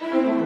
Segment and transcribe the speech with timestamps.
[0.00, 0.38] Hello,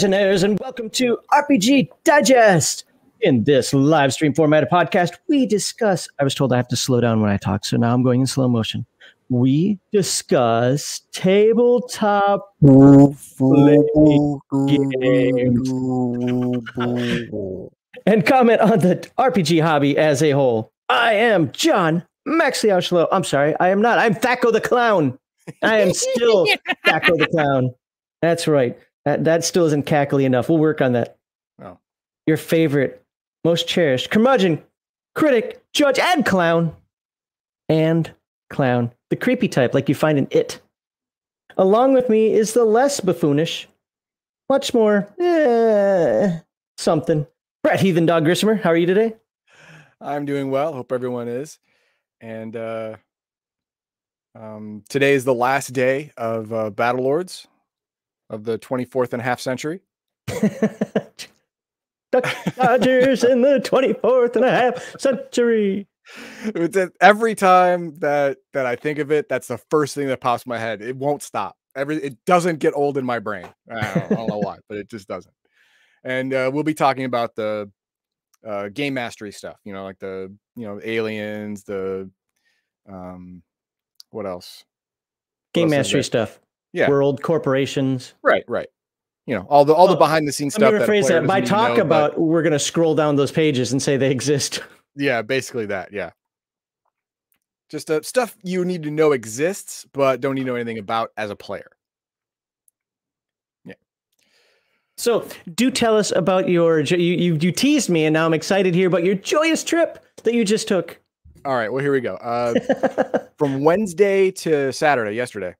[0.00, 2.84] Legionnaires, and welcome to RPG Digest.
[3.20, 6.08] In this live stream format of podcast, we discuss.
[6.18, 8.22] I was told I have to slow down when I talk, so now I'm going
[8.22, 8.86] in slow motion.
[9.28, 12.88] We discuss tabletop games
[18.06, 20.72] and comment on the RPG hobby as a whole.
[20.88, 23.06] I am John Maxley Aushlow.
[23.12, 23.98] I'm sorry, I am not.
[23.98, 25.18] I'm Thaco the Clown.
[25.62, 26.46] I am still
[26.86, 27.74] Thaco the Clown.
[28.22, 28.78] That's right.
[29.04, 30.48] That that still isn't cackly enough.
[30.48, 31.16] We'll work on that.
[31.62, 31.78] Oh.
[32.26, 33.02] Your favorite,
[33.44, 34.62] most cherished curmudgeon,
[35.14, 36.74] critic, judge, and clown,
[37.68, 38.12] and
[38.50, 40.60] clown, the creepy type like you find in It.
[41.56, 43.66] Along with me is the less buffoonish,
[44.48, 46.38] much more eh,
[46.78, 47.26] something.
[47.62, 49.14] Brett Heathen Dog Grissomer, how are you today?
[50.00, 50.72] I'm doing well.
[50.72, 51.58] Hope everyone is.
[52.20, 52.96] And uh,
[54.34, 57.46] um, today is the last day of uh, Battle Lords
[58.30, 59.80] of the 24th and a half century.
[62.12, 65.86] Dodgers in the 24th and a half century.
[67.00, 70.50] Every time that that I think of it, that's the first thing that pops in
[70.50, 70.82] my head.
[70.82, 71.56] It won't stop.
[71.76, 73.46] Every it doesn't get old in my brain.
[73.70, 75.34] I don't, I don't know why, but it just doesn't.
[76.02, 77.70] And uh, we'll be talking about the
[78.44, 79.58] uh, game mastery stuff.
[79.64, 82.10] You know, like the you know aliens, the
[82.88, 83.42] um,
[84.10, 84.64] what else?
[85.52, 86.40] Game else mastery stuff.
[86.72, 86.88] Yeah.
[86.88, 88.14] World corporations.
[88.22, 88.68] Right, right.
[89.26, 90.72] You know, all the all the behind the scenes stuff.
[90.72, 91.26] Let me rephrase that.
[91.26, 94.10] By talk know, but- about, we're going to scroll down those pages and say they
[94.10, 94.62] exist.
[94.96, 95.92] Yeah, basically that.
[95.92, 96.10] Yeah.
[97.70, 101.12] Just uh, stuff you need to know exists, but don't need to know anything about
[101.16, 101.70] as a player.
[103.64, 103.74] Yeah.
[104.96, 106.80] So, do tell us about your.
[106.80, 110.34] You, you, you teased me, and now I'm excited here about your joyous trip that
[110.34, 110.98] you just took.
[111.44, 111.72] All right.
[111.72, 112.16] Well, here we go.
[112.16, 112.54] Uh,
[113.38, 115.54] from Wednesday to Saturday, yesterday,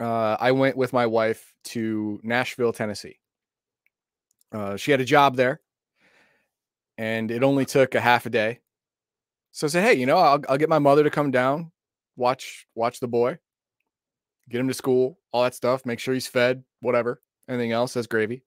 [0.00, 3.18] uh, I went with my wife to Nashville, Tennessee.
[4.52, 5.60] Uh, she had a job there,
[6.98, 8.60] and it only took a half a day.
[9.52, 11.72] So I said, "Hey, you know, I'll, I'll get my mother to come down,
[12.16, 13.38] watch watch the boy,
[14.48, 15.86] get him to school, all that stuff.
[15.86, 18.44] Make sure he's fed, whatever, anything else that's gravy,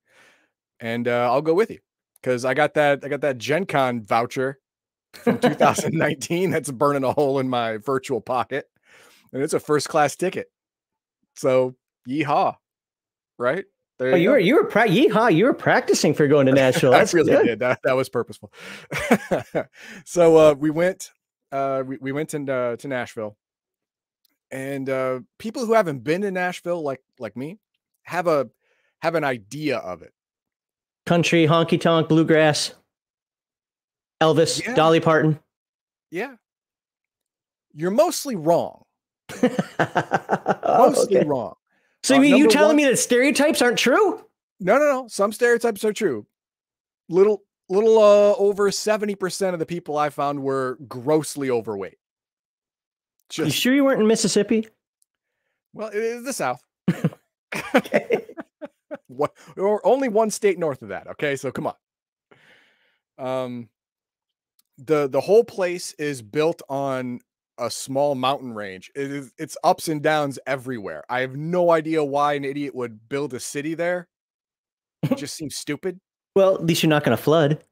[0.79, 1.79] and uh, I'll go with you
[2.21, 4.59] because I got that I got that Gen Con voucher
[5.13, 8.69] from 2019 that's burning a hole in my virtual pocket,
[9.33, 10.47] and it's a first class ticket.
[11.37, 11.75] So
[12.07, 12.55] yeehaw,
[13.37, 13.65] right?
[13.99, 16.93] There Oh, you were you were pra- yeehaw, you were practicing for going to Nashville.
[16.93, 17.45] I That's really good.
[17.45, 17.59] did.
[17.59, 18.51] That, that was purposeful.
[20.05, 21.11] so uh, we went.
[21.51, 23.37] Uh, we, we went into to Nashville,
[24.51, 27.57] and uh, people who haven't been to Nashville, like like me,
[28.03, 28.49] have a
[29.01, 30.13] have an idea of it.
[31.05, 32.73] Country, honky tonk, bluegrass,
[34.21, 34.75] Elvis, Yeah.
[34.75, 35.39] Dolly Parton.
[36.11, 36.35] Yeah,
[37.73, 38.83] you're mostly wrong.
[40.65, 41.25] Mostly okay.
[41.27, 41.55] wrong.
[42.03, 44.23] So Uh, you mean you telling one- me that stereotypes aren't true?
[44.59, 45.07] No, no, no.
[45.07, 46.25] Some stereotypes are true.
[47.09, 51.97] Little little uh over 70% of the people I found were grossly overweight.
[53.35, 54.67] You sure you weren't in Mississippi?
[55.73, 56.61] well, it is the South.
[57.75, 58.25] Okay.
[59.07, 61.75] what or only one state north of that okay so come on
[63.17, 63.69] um
[64.77, 67.19] the the whole place is built on
[67.59, 72.03] a small mountain range it is it's ups and downs everywhere i have no idea
[72.03, 74.07] why an idiot would build a city there.
[75.03, 75.99] It just seems stupid.
[76.35, 77.63] Well, at least you're not going to flood.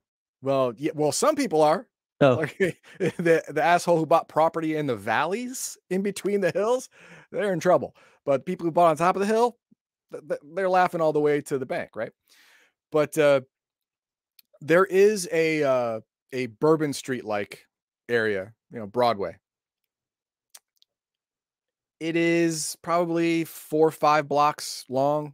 [0.42, 1.88] well yeah well some people are.
[2.22, 2.58] Oh, like
[3.00, 6.88] the the asshole who bought property in the valleys in between the hills
[7.32, 7.94] they're in trouble
[8.26, 9.58] but people who bought on top of the hill
[10.14, 12.12] th- th- they're laughing all the way to the bank right?
[12.92, 13.42] But uh
[14.62, 16.00] there is a uh
[16.32, 17.66] a bourbon street like
[18.08, 19.36] area you know broadway
[22.00, 25.34] It is probably four or five blocks long.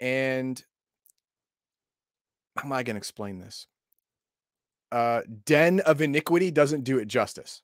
[0.00, 0.62] And
[2.56, 3.66] how am I going to explain this?
[4.90, 7.62] Uh, Den of Iniquity doesn't do it justice.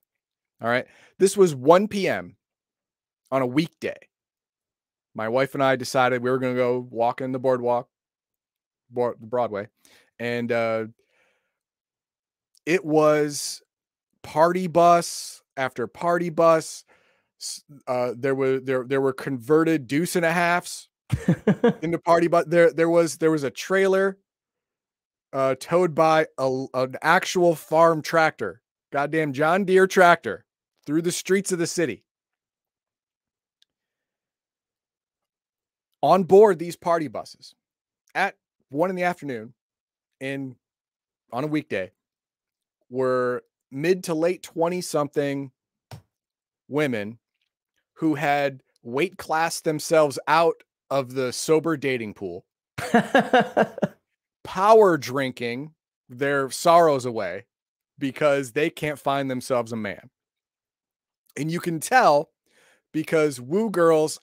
[0.60, 0.86] All right.
[1.18, 2.36] This was 1 p.m.
[3.30, 3.96] on a weekday.
[5.14, 7.88] My wife and I decided we were going to go walk in the boardwalk,
[8.90, 9.68] board, Broadway.
[10.18, 10.86] And uh,
[12.66, 13.62] it was
[14.22, 16.84] party bus after party bus.
[17.86, 20.88] Uh, there were there there were converted deuce and a halves
[21.82, 22.44] in the party bus.
[22.46, 24.18] There there was there was a trailer
[25.32, 28.62] uh, towed by a, an actual farm tractor,
[28.92, 30.44] goddamn John Deere tractor,
[30.84, 32.04] through the streets of the city.
[36.02, 37.54] On board these party buses
[38.14, 38.36] at
[38.70, 39.52] one in the afternoon
[40.18, 40.56] in
[41.32, 41.90] on a weekday
[42.88, 45.50] were mid to late 20 something
[46.68, 47.18] women
[47.94, 52.44] who had weight classed themselves out of the sober dating pool,
[54.44, 55.72] power drinking
[56.08, 57.46] their sorrows away
[57.98, 60.10] because they can't find themselves a man.
[61.36, 62.30] And you can tell
[62.92, 64.20] because woo girls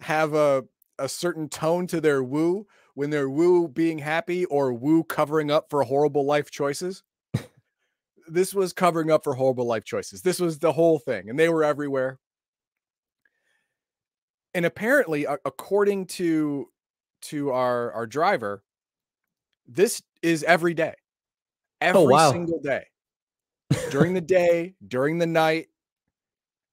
[0.00, 0.64] have a,
[0.98, 5.70] a certain tone to their woo when they're woo being happy or woo covering up
[5.70, 7.02] for horrible life choices
[8.32, 10.22] this was covering up for horrible life choices.
[10.22, 12.18] This was the whole thing, and they were everywhere.
[14.54, 16.68] And apparently, according to
[17.22, 18.62] to our our driver,
[19.66, 22.32] this is every day, oh, every oh, wow.
[22.32, 22.84] single day,
[23.90, 25.68] during the day, during the night,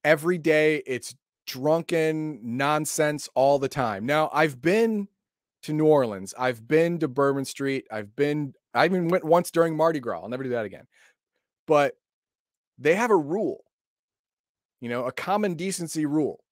[0.04, 0.82] every day.
[0.88, 1.16] It's
[1.46, 4.06] drunken nonsense all the time.
[4.06, 5.08] Now, I've been
[5.64, 6.34] to New Orleans.
[6.38, 7.86] I've been to Bourbon Street.
[7.92, 8.54] I've been.
[8.74, 10.22] I even went once during Mardi Gras.
[10.22, 10.86] I'll never do that again
[11.70, 11.94] but
[12.80, 13.64] they have a rule,
[14.82, 16.44] you know, a common decency rule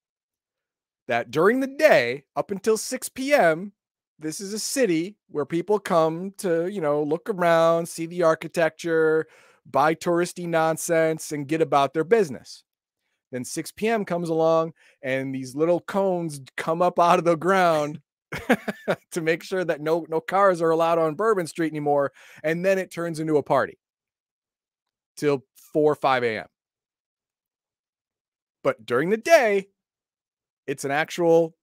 [1.07, 3.71] that during the day up until 6 p.m.,
[4.19, 9.25] this is a city where people come to, you know, look around, see the architecture,
[9.65, 12.63] buy touristy nonsense, and get about their business.
[13.31, 14.05] Then 6 p.m.
[14.05, 18.01] comes along, and these little cones come up out of the ground
[19.11, 22.11] to make sure that no no cars are allowed on Bourbon Street anymore.
[22.43, 23.79] And then it turns into a party
[25.17, 25.43] till
[25.73, 26.47] 4 or 5 a.m.
[28.63, 29.67] But during the day,
[30.65, 31.55] it's an actual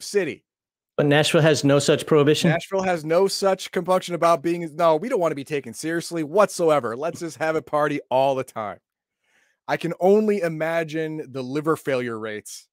[0.00, 0.44] city.
[0.96, 2.50] But Nashville has no such prohibition.
[2.50, 4.68] Nashville has no such compunction about being.
[4.76, 6.94] No, we don't want to be taken seriously whatsoever.
[6.96, 8.78] Let's just have a party all the time.
[9.66, 12.68] I can only imagine the liver failure rates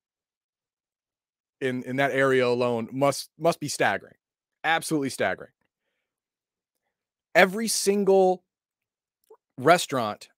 [1.62, 4.16] in in that area alone must must be staggering.
[4.64, 5.52] Absolutely staggering.
[7.34, 8.44] Every single
[9.58, 10.30] restaurant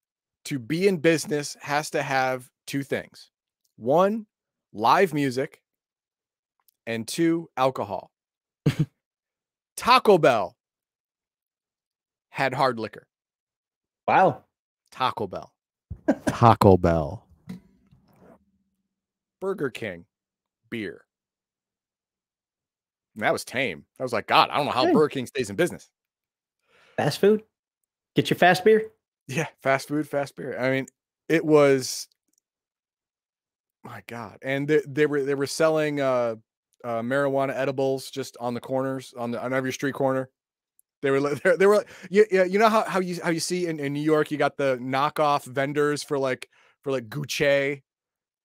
[0.45, 3.31] to be in business has to have two things
[3.77, 4.25] one,
[4.74, 5.62] live music,
[6.86, 8.12] and two, alcohol.
[9.77, 10.56] Taco Bell
[12.30, 13.07] had hard liquor.
[14.07, 14.44] Wow.
[14.92, 15.54] Taco Bell.
[16.25, 17.25] Taco Bell.
[19.39, 20.06] Burger King,
[20.69, 21.06] beer.
[23.15, 23.86] And that was tame.
[24.00, 25.89] I was like, God, I don't know how Burger King stays in business.
[26.98, 27.44] Fast food?
[28.15, 28.92] Get your fast beer?
[29.29, 30.59] Yeah, fast food, fast beer.
[30.59, 30.87] I mean,
[31.27, 32.07] it was
[33.83, 34.39] my God.
[34.41, 36.36] And they, they were they were selling uh,
[36.83, 40.31] uh, marijuana edibles just on the corners on the on every street corner.
[41.03, 43.67] They were they, they were yeah, yeah you know how, how you how you see
[43.67, 46.50] in, in New York you got the knockoff vendors for like
[46.83, 47.83] for like Gucci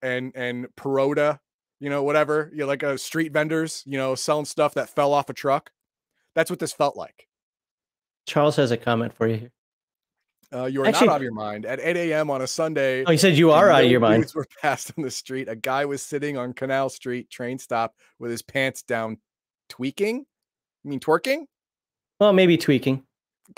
[0.02, 1.38] and and Perota,
[1.80, 2.50] you know, whatever.
[2.52, 5.70] You know, like uh, street vendors, you know, selling stuff that fell off a truck.
[6.34, 7.26] That's what this felt like.
[8.26, 9.53] Charles has a comment for you here.
[10.54, 11.66] Uh, you are Actually, not out of your mind.
[11.66, 12.30] At 8 a.m.
[12.30, 13.04] on a Sunday.
[13.04, 14.30] Oh, you said you are out of your mind.
[14.34, 15.49] were passed on the street.
[15.49, 19.18] A guy was sitting on Canal Street train stop with his pants down,
[19.68, 20.25] tweaking.
[20.84, 21.46] I mean twerking?
[22.20, 23.02] Well, maybe tweaking.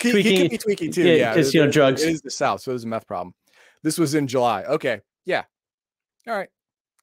[0.01, 1.03] He, tweaking, he could be tweaking too.
[1.03, 2.03] Yeah, because you know drugs.
[2.03, 3.33] It is the South, so it is a meth problem.
[3.83, 4.63] This was in July.
[4.63, 5.43] Okay, yeah.
[6.27, 6.49] All right,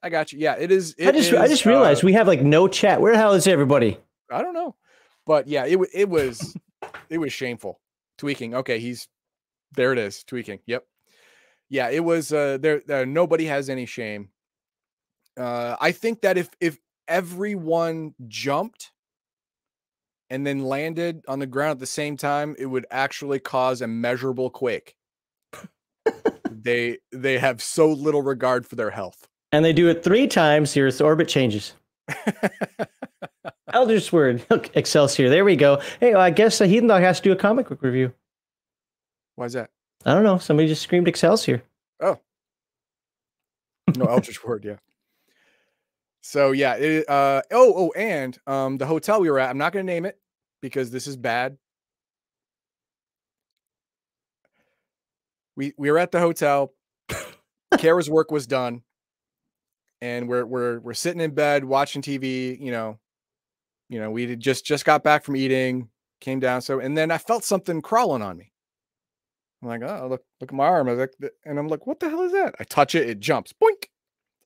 [0.03, 0.41] I got you.
[0.41, 0.95] Yeah, it is.
[0.99, 3.01] It I just is, I just realized uh, we have like no chat.
[3.01, 3.99] Where the hell is everybody?
[4.31, 4.75] I don't know,
[5.25, 6.57] but yeah, it it was
[7.09, 7.81] it was shameful.
[8.19, 8.55] Tweaking.
[8.55, 9.09] Okay, he's
[9.75, 10.61] there it is, tweaking.
[10.66, 10.85] Yep.
[11.69, 14.31] Yeah, it was uh there, there nobody has any shame.
[15.37, 16.78] Uh I think that if if
[17.09, 18.93] everyone jumped
[20.31, 23.87] and then landed on the ground at the same time, it would actually cause a
[23.87, 24.97] measurable quake.
[26.50, 29.28] they they have so little regard for their health.
[29.52, 31.75] And they do it three times, your orbit changes.
[33.73, 35.28] Elder's word, Excelsior.
[35.28, 35.81] There we go.
[36.00, 38.12] Hey, well, I guess a Heathen Dog has to do a comic book review.
[39.37, 39.71] Why is that?
[40.05, 40.38] I don't know.
[40.38, 41.62] Somebody just screamed Excelsior.
[42.00, 42.19] Oh.
[43.97, 44.76] no Eldritch word, yeah.
[46.21, 49.73] So yeah, it, uh, oh, oh, and um, the hotel we were at, I'm not
[49.73, 50.19] going to name it
[50.62, 51.59] because this is bad.
[55.55, 56.73] We we were at the hotel.
[57.79, 58.83] Kara's work was done,
[60.00, 62.59] and we're we're we're sitting in bed watching TV.
[62.59, 62.99] You know,
[63.91, 65.91] you know, we just just got back from eating,
[66.23, 66.62] came down.
[66.62, 68.54] So, and then I felt something crawling on me.
[69.64, 70.88] I'm like, oh, look, look at my arm.
[70.88, 72.54] I was like, and I'm like, what the hell is that?
[72.61, 73.52] I touch it, it jumps.
[73.52, 73.87] Boink.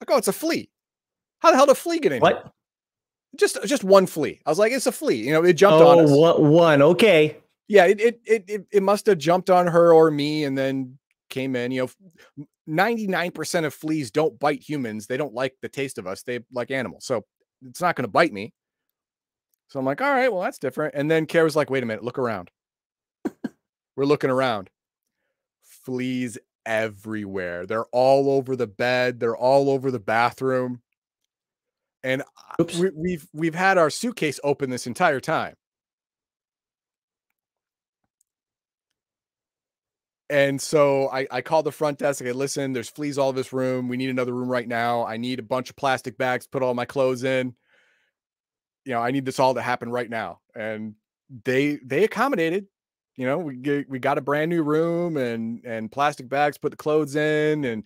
[0.00, 0.70] Like, oh, it's a flea.
[1.40, 2.20] How the hell did a flea get in?
[2.20, 2.34] What?
[2.34, 2.52] Here?
[3.36, 4.40] Just just one flea.
[4.46, 5.16] I was like, it's a flea.
[5.16, 6.10] You know, it jumped oh, on us.
[6.10, 6.82] One, one.
[6.82, 7.36] Okay.
[7.66, 10.98] Yeah, it, it it it it must have jumped on her or me and then
[11.28, 11.70] came in.
[11.70, 11.90] You
[12.38, 15.06] know, 99% of fleas don't bite humans.
[15.06, 16.22] They don't like the taste of us.
[16.22, 17.04] They like animals.
[17.04, 17.24] So
[17.66, 18.52] it's not going to bite me.
[19.68, 20.94] So I'm like, all right, well, that's different.
[20.94, 22.50] And then Kara was like, wait a minute, look around.
[23.96, 24.70] We're looking around.
[25.88, 27.64] Fleas everywhere.
[27.64, 29.20] They're all over the bed.
[29.20, 30.82] They're all over the bathroom.
[32.02, 35.54] And ah, we, we've we've had our suitcase open this entire time.
[40.28, 42.20] And so I, I called the front desk.
[42.20, 43.88] I said, listen, there's fleas all over this room.
[43.88, 45.06] We need another room right now.
[45.06, 47.54] I need a bunch of plastic bags, put all my clothes in.
[48.84, 50.40] You know, I need this all to happen right now.
[50.54, 50.96] And
[51.46, 52.66] they they accommodated.
[53.18, 56.70] You know, we get, we got a brand new room and and plastic bags, put
[56.70, 57.82] the clothes in, and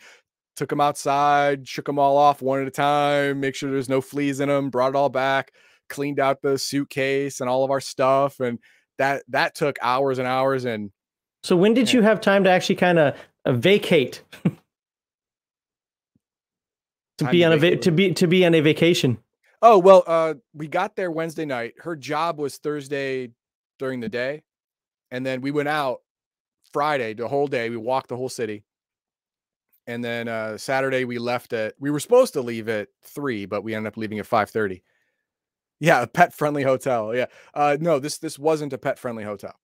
[0.56, 4.02] took them outside, shook them all off one at a time, make sure there's no
[4.02, 5.52] fleas in them, brought it all back,
[5.88, 8.58] cleaned out the suitcase and all of our stuff, and
[8.98, 10.66] that that took hours and hours.
[10.66, 10.90] And
[11.42, 13.14] so, when did you have time to actually kind of
[13.46, 14.22] uh, vacate?
[17.18, 19.16] to be on a to be to be on a vacation.
[19.62, 21.72] Oh well, uh, we got there Wednesday night.
[21.78, 23.30] Her job was Thursday
[23.78, 24.42] during the day,
[25.12, 26.00] and then we went out
[26.73, 27.71] Friday the whole day.
[27.71, 28.64] We walked the whole city,
[29.87, 31.75] and then uh, Saturday we left at.
[31.78, 34.83] We were supposed to leave at three, but we ended up leaving at five thirty.
[35.78, 37.14] Yeah, a pet friendly hotel.
[37.14, 39.54] Yeah, uh, no, this this wasn't a pet friendly hotel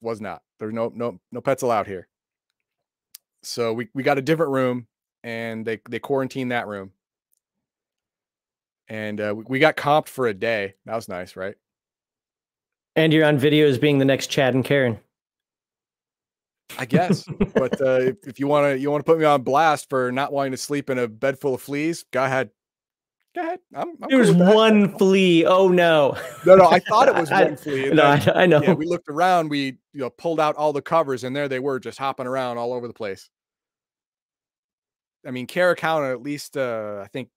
[0.00, 0.42] was not.
[0.58, 2.08] There's no no no pets allowed here.
[3.42, 4.86] So we we got a different room,
[5.22, 6.92] and they they quarantined that room.
[8.88, 10.74] And uh, we, we got comped for a day.
[10.86, 11.56] That was nice, right?
[12.96, 14.98] And you're on video as being the next Chad and Karen.
[16.78, 17.24] I guess.
[17.54, 20.10] but uh, if, if you want to you want to put me on blast for
[20.10, 22.50] not wanting to sleep in a bed full of fleas, go ahead.
[23.34, 23.60] Go ahead.
[23.74, 25.44] I'm, I'm There's cool one flea.
[25.44, 26.16] Oh no.
[26.46, 26.68] No, no.
[26.68, 27.90] I thought it was one flea.
[27.90, 28.62] no, I, I, know.
[28.62, 29.50] Yeah, we looked around.
[29.50, 32.58] We you know pulled out all the covers, and there they were, just hopping around
[32.58, 33.28] all over the place.
[35.26, 37.28] I mean, Kara counted at least uh, I think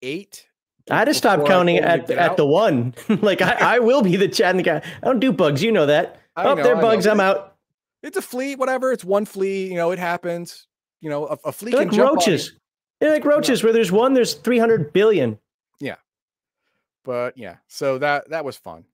[0.00, 0.46] eight.
[0.90, 2.94] I had to stop counting at at the one.
[3.08, 4.82] like I, I will be the chat and the guy.
[5.02, 5.62] I don't do bugs.
[5.62, 6.20] You know that.
[6.36, 7.06] I oh, know, they're bugs.
[7.06, 7.56] I'm out.
[8.02, 8.56] It's a flea.
[8.56, 8.92] Whatever.
[8.92, 9.68] It's one flea.
[9.68, 10.66] You know, it happens.
[11.00, 12.52] You know, a, a flea they're can like jump roaches.
[13.00, 13.60] They're like roaches.
[13.60, 13.66] Yeah.
[13.66, 15.38] Where there's one, there's 300 billion
[15.80, 15.96] Yeah,
[17.04, 18.84] but yeah, so that that was fun.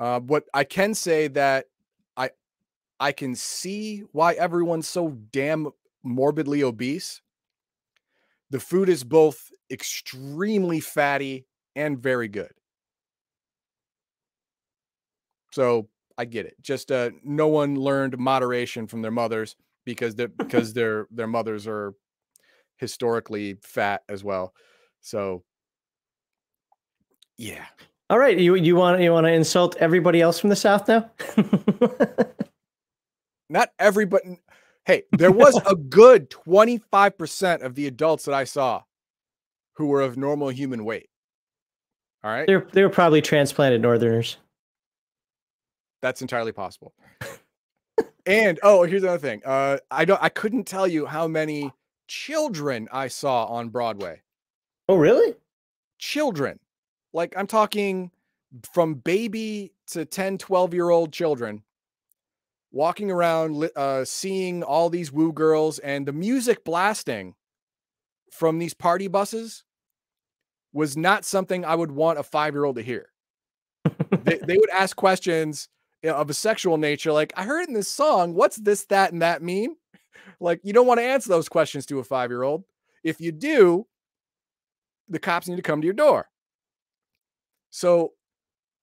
[0.00, 1.66] Uh, what I can say that
[2.16, 2.30] I
[2.98, 5.68] I can see why everyone's so damn
[6.02, 7.20] morbidly obese.
[8.56, 11.44] The food is both extremely fatty
[11.74, 12.52] and very good.
[15.52, 16.54] So I get it.
[16.62, 21.66] Just uh, no one learned moderation from their mothers because they because their their mothers
[21.66, 21.92] are
[22.78, 24.54] historically fat as well.
[25.02, 25.44] So
[27.36, 27.66] yeah.
[28.08, 31.10] All right, you you want you want to insult everybody else from the South now?
[33.50, 34.40] Not everybody.
[34.86, 38.82] Hey, there was a good twenty five percent of the adults that I saw
[39.74, 41.10] who were of normal human weight.
[42.22, 44.36] All right, they're they were probably transplanted Northerners.
[46.02, 46.94] That's entirely possible.
[48.26, 49.42] and oh, here's another thing.
[49.44, 50.22] Uh, I don't.
[50.22, 51.72] I couldn't tell you how many
[52.06, 54.22] children I saw on Broadway.
[54.88, 55.34] Oh, really?
[55.98, 56.60] Children.
[57.12, 58.12] Like I'm talking
[58.72, 61.62] from baby to 10, 12 year old children
[62.76, 67.34] walking around, uh, seeing all these woo girls and the music blasting
[68.30, 69.64] from these party buses
[70.74, 73.08] was not something I would want a five year old to hear.
[74.24, 75.70] they, they would ask questions
[76.04, 79.42] of a sexual nature, like, I heard in this song, what's this, that, and that
[79.42, 79.76] mean?
[80.38, 82.64] Like, you don't want to answer those questions to a five year old.
[83.02, 83.86] If you do,
[85.08, 86.28] the cops need to come to your door.
[87.70, 88.12] So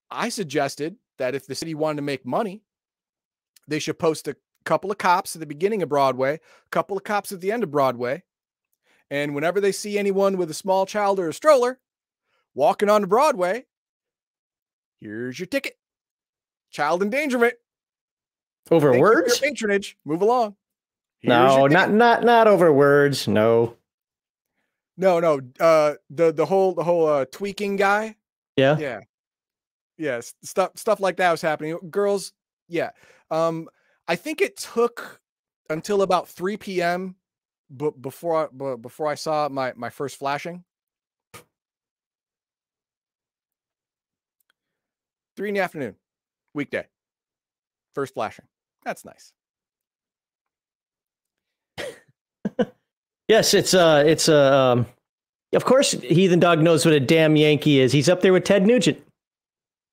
[0.09, 2.63] I suggested that if the city wanted to make money,
[3.67, 7.03] they should post a couple of cops at the beginning of Broadway, a couple of
[7.03, 8.23] cops at the end of Broadway.
[9.09, 11.79] And whenever they see anyone with a small child or a stroller
[12.55, 13.65] walking onto Broadway,
[14.99, 15.77] here's your ticket.
[16.71, 17.55] Child endangerment.
[18.71, 19.39] Over Thank words?
[19.39, 19.97] patronage.
[20.05, 20.55] Move along.
[21.19, 23.27] Here's no, not not not over words.
[23.27, 23.75] No.
[24.97, 25.41] No, no.
[25.59, 28.15] Uh, the the whole the whole uh, tweaking guy.
[28.55, 28.77] Yeah.
[28.77, 28.99] Yeah.
[29.97, 30.21] Yeah.
[30.43, 31.77] Stuff stuff like that was happening.
[31.89, 32.33] Girls.
[32.67, 32.91] Yeah.
[33.33, 33.67] Um,
[34.07, 35.19] I think it took
[35.69, 37.15] until about 3 p.m.
[37.69, 40.63] But before I, before I saw my my first flashing.
[45.35, 45.95] Three in the afternoon,
[46.53, 46.85] weekday.
[47.95, 48.45] First flashing.
[48.85, 49.33] That's nice.
[53.29, 54.85] Yes, it's uh it's uh, um
[55.55, 57.91] of course Heathen Dog knows what a damn Yankee is.
[57.91, 59.01] He's up there with Ted Nugent.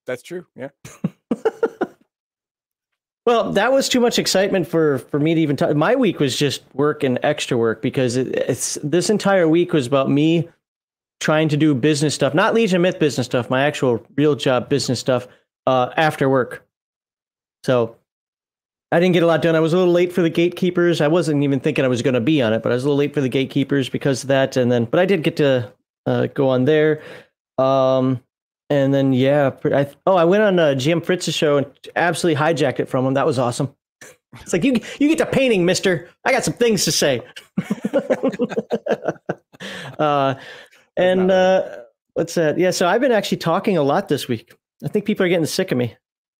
[0.04, 0.46] That's true.
[0.56, 0.70] Yeah.
[3.26, 5.74] Well, that was too much excitement for for me to even talk.
[5.76, 9.86] My week was just work and extra work because it, it's this entire week was
[9.86, 10.48] about me
[11.20, 14.98] trying to do business stuff, not Legion Myth business stuff, my actual real job business
[14.98, 15.28] stuff
[15.66, 16.66] uh, after work.
[17.62, 17.96] So
[18.90, 19.54] I didn't get a lot done.
[19.54, 21.00] I was a little late for the gatekeepers.
[21.00, 22.86] I wasn't even thinking I was going to be on it, but I was a
[22.88, 24.56] little late for the gatekeepers because of that.
[24.56, 25.70] And then, but I did get to
[26.06, 27.02] uh, go on there.
[27.58, 28.22] Um,
[28.70, 32.78] and then, yeah, I, oh, I went on uh, Jim Fritz's show and absolutely hijacked
[32.78, 33.14] it from him.
[33.14, 33.74] That was awesome.
[34.40, 36.08] It's like you you get to painting, Mister.
[36.24, 37.20] I got some things to say.
[39.98, 40.36] uh,
[40.96, 41.78] and uh,
[42.14, 42.56] what's that?
[42.56, 44.54] Yeah, so I've been actually talking a lot this week.
[44.84, 45.96] I think people are getting sick of me.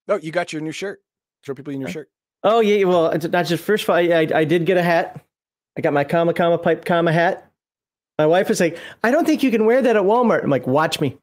[0.07, 1.01] No, you got your new shirt.
[1.43, 2.09] Show people your new shirt.
[2.45, 5.21] Oh yeah, well, not just first of all, I, I did get a hat.
[5.77, 7.51] I got my comma comma pipe comma hat.
[8.19, 10.69] My wife was like, "I don't think you can wear that at Walmart." I'm like,
[10.69, 11.19] "Watch me,"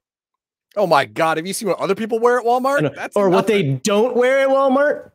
[0.78, 1.38] Oh my god!
[1.38, 2.96] Have you seen what other people wear at Walmart?
[2.96, 5.12] That's or what they don't wear at Walmart.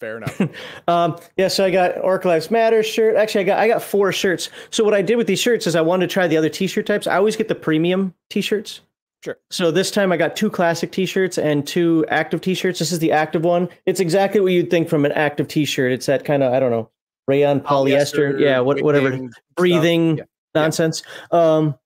[0.00, 0.40] Fair enough.
[0.88, 3.14] Um, yeah, so I got Orc Lives Matter shirt.
[3.14, 4.48] Actually, I got I got four shirts.
[4.70, 6.86] So what I did with these shirts is I wanted to try the other T-shirt
[6.86, 7.06] types.
[7.06, 8.80] I always get the premium T-shirts.
[9.24, 9.38] Sure.
[9.50, 12.80] So this time I got two classic T-shirts and two active T-shirts.
[12.80, 13.68] This is the active one.
[13.86, 15.92] It's exactly what you'd think from an active T-shirt.
[15.92, 16.90] It's that kind of I don't know
[17.28, 18.40] rayon polyester.
[18.40, 19.16] yeah, what, whatever
[19.54, 20.24] breathing Yeah.
[20.56, 21.04] nonsense.
[21.30, 21.76] Um,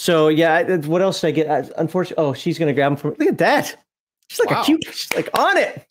[0.00, 1.50] so yeah, what else did I get?
[1.50, 3.10] I, unfortunately, oh, she's gonna grab them from.
[3.18, 3.76] Look at that.
[4.30, 4.62] She's like Wow.
[4.62, 4.82] a cute.
[4.86, 5.86] She's like on it.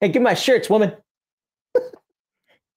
[0.00, 0.92] Hey, give my shirts, woman.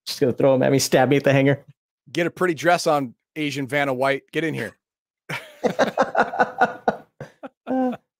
[0.07, 1.63] she's gonna throw them at me, stab me at the hanger.
[2.11, 4.23] Get a pretty dress on, Asian Vanna White.
[4.31, 4.75] Get in here.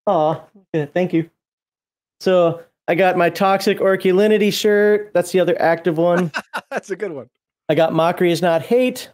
[0.08, 0.43] Oh,
[0.74, 1.30] thank you.
[2.21, 5.12] So I got my toxic orculinity shirt.
[5.13, 6.32] That's the other active one.
[6.71, 7.30] That's a good one.
[7.69, 9.10] I got mockery is not hate.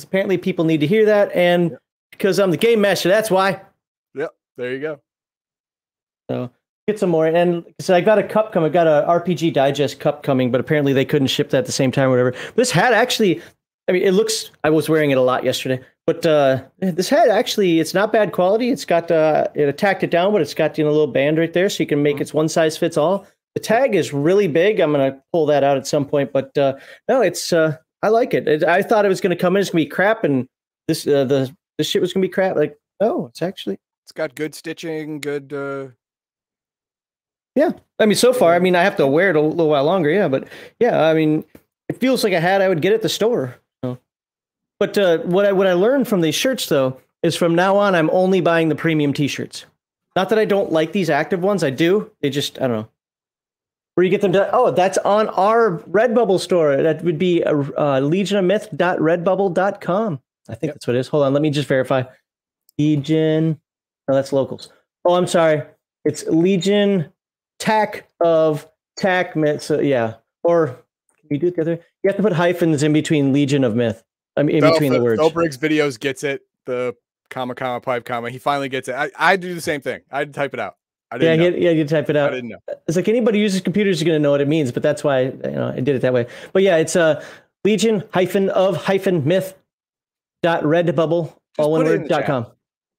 [0.00, 1.80] Apparently, people need to hear that, and Yep.
[2.16, 3.60] Because I'm the game master, that's why.
[4.14, 4.30] Yep.
[4.56, 5.00] There you go.
[6.30, 6.50] So
[6.86, 7.26] get some more.
[7.26, 8.70] And so I got a cup coming.
[8.70, 11.72] I got a RPG Digest cup coming, but apparently they couldn't ship that at the
[11.72, 12.34] same time or whatever.
[12.56, 13.42] This hat actually,
[13.88, 14.50] I mean, it looks.
[14.62, 18.32] I was wearing it a lot yesterday, but uh, this hat actually, it's not bad
[18.32, 18.70] quality.
[18.70, 21.36] It's got uh, it tacked it down, but it's got you know, a little band
[21.38, 22.20] right there, so you can make Mhm.
[22.22, 23.26] it's one size fits all.
[23.54, 24.80] The tag is really big.
[24.80, 26.74] I'm gonna pull that out at some point, but uh,
[27.08, 27.52] no, it's.
[27.52, 28.48] Uh, I like it.
[28.48, 28.64] it.
[28.64, 29.60] I thought it was gonna come in.
[29.60, 30.46] It's gonna be crap, and
[30.88, 32.56] this uh, the this shit was gonna be crap.
[32.56, 35.52] Like, oh, it's actually It's got good stitching, good.
[35.52, 35.88] uh
[37.54, 39.84] Yeah, I mean, so far, I mean, I have to wear it a little while
[39.84, 40.28] longer, yeah.
[40.28, 40.48] But
[40.80, 41.44] yeah, I mean,
[41.88, 43.56] it feels like a hat I would get at the store.
[43.84, 43.98] So.
[44.80, 47.94] But uh, what I what I learned from these shirts though is from now on,
[47.94, 49.66] I'm only buying the premium T-shirts.
[50.16, 52.10] Not that I don't like these active ones, I do.
[52.20, 52.88] They just I don't know.
[53.94, 54.50] Where you get them to?
[54.52, 56.76] Oh, that's on our Redbubble store.
[56.82, 60.20] That would be uh, uh, legionofmyth.redbubble.com.
[60.48, 60.74] I think Yep.
[60.74, 61.08] that's what it is.
[61.08, 62.02] Hold on, let me just verify.
[62.78, 63.60] Legion.
[64.08, 64.70] No, that's locals.
[65.04, 65.62] Oh, I'm sorry.
[66.04, 67.10] It's Legion
[67.58, 69.62] Tack of Tack Myth.
[69.62, 71.72] So yeah, or can you do it the other?
[72.02, 74.02] You have to put hyphens in between Legion of Myth.
[74.36, 75.20] I mean, in Phil- between the words.
[75.20, 76.42] Phil Briggs videos gets it.
[76.66, 76.94] The
[77.30, 78.30] comma comma pipe comma.
[78.30, 78.94] He finally gets it.
[78.94, 80.00] I, I do the same thing.
[80.10, 80.76] I type it out.
[81.10, 81.50] I yeah, didn't know.
[81.52, 82.32] get, yeah, you type it out.
[82.32, 82.58] I didn't know.
[82.88, 85.04] It's like anybody who uses computers is going to know what it means, but that's
[85.04, 86.26] why you know I did it that way.
[86.52, 87.24] But yeah, it's uh,
[87.64, 89.54] Legion hyphen of hyphen myth
[90.44, 92.46] dot redbubble all one in word dot com.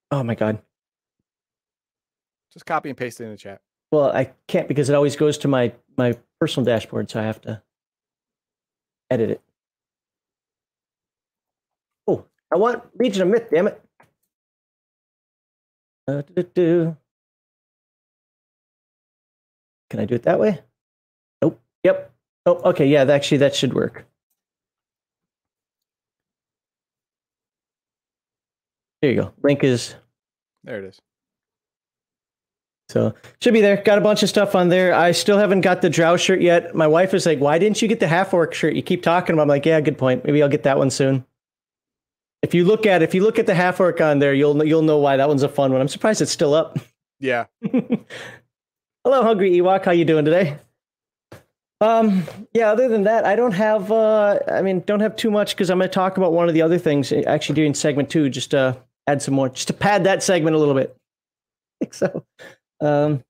[0.09, 0.57] Oh my god.
[2.51, 3.61] Just copy and paste it in the chat.
[3.91, 7.39] Well, I can't because it always goes to my my personal dashboard, so I have
[7.41, 7.61] to
[9.11, 9.41] edit it.
[12.07, 13.79] Oh, I want Legion of Myth, damn it.
[16.07, 16.97] Uh, do, do, do.
[19.91, 20.61] Can I do it that way?
[21.43, 21.61] Nope.
[21.83, 22.11] Yep.
[22.47, 22.87] Oh, okay.
[22.87, 24.07] Yeah, actually, that should work.
[29.05, 29.33] There you go.
[29.43, 29.93] Link is
[30.63, 30.99] There it is.
[32.89, 33.77] so should be there.
[33.77, 34.95] Got a bunch of stuff on there.
[34.95, 36.73] I still haven't got the drow shirt yet.
[36.73, 39.33] My wife is like, "Why didn't you get the half orc shirt?" You keep talking
[39.33, 39.43] about.
[39.43, 40.25] I'm like, "Yeah, good point.
[40.25, 41.23] Maybe I'll get that one soon."
[42.41, 44.81] If you look at if you look at the half orc on there, you'll you'll
[44.81, 45.81] know why that one's a fun one.
[45.81, 46.79] I'm surprised it's still up.
[47.19, 47.45] Yeah.
[49.03, 49.85] Hello, hungry Ewok.
[49.85, 50.57] How you doing today?
[51.79, 55.55] Um, yeah, other than that, I don't have, uh, I mean, don't have too much
[55.55, 58.29] because I'm going to talk about one of the other things actually during segment two,
[58.29, 60.95] just to add some more, just to pad that segment a little bit.
[60.95, 62.25] I think so,
[62.81, 63.23] um,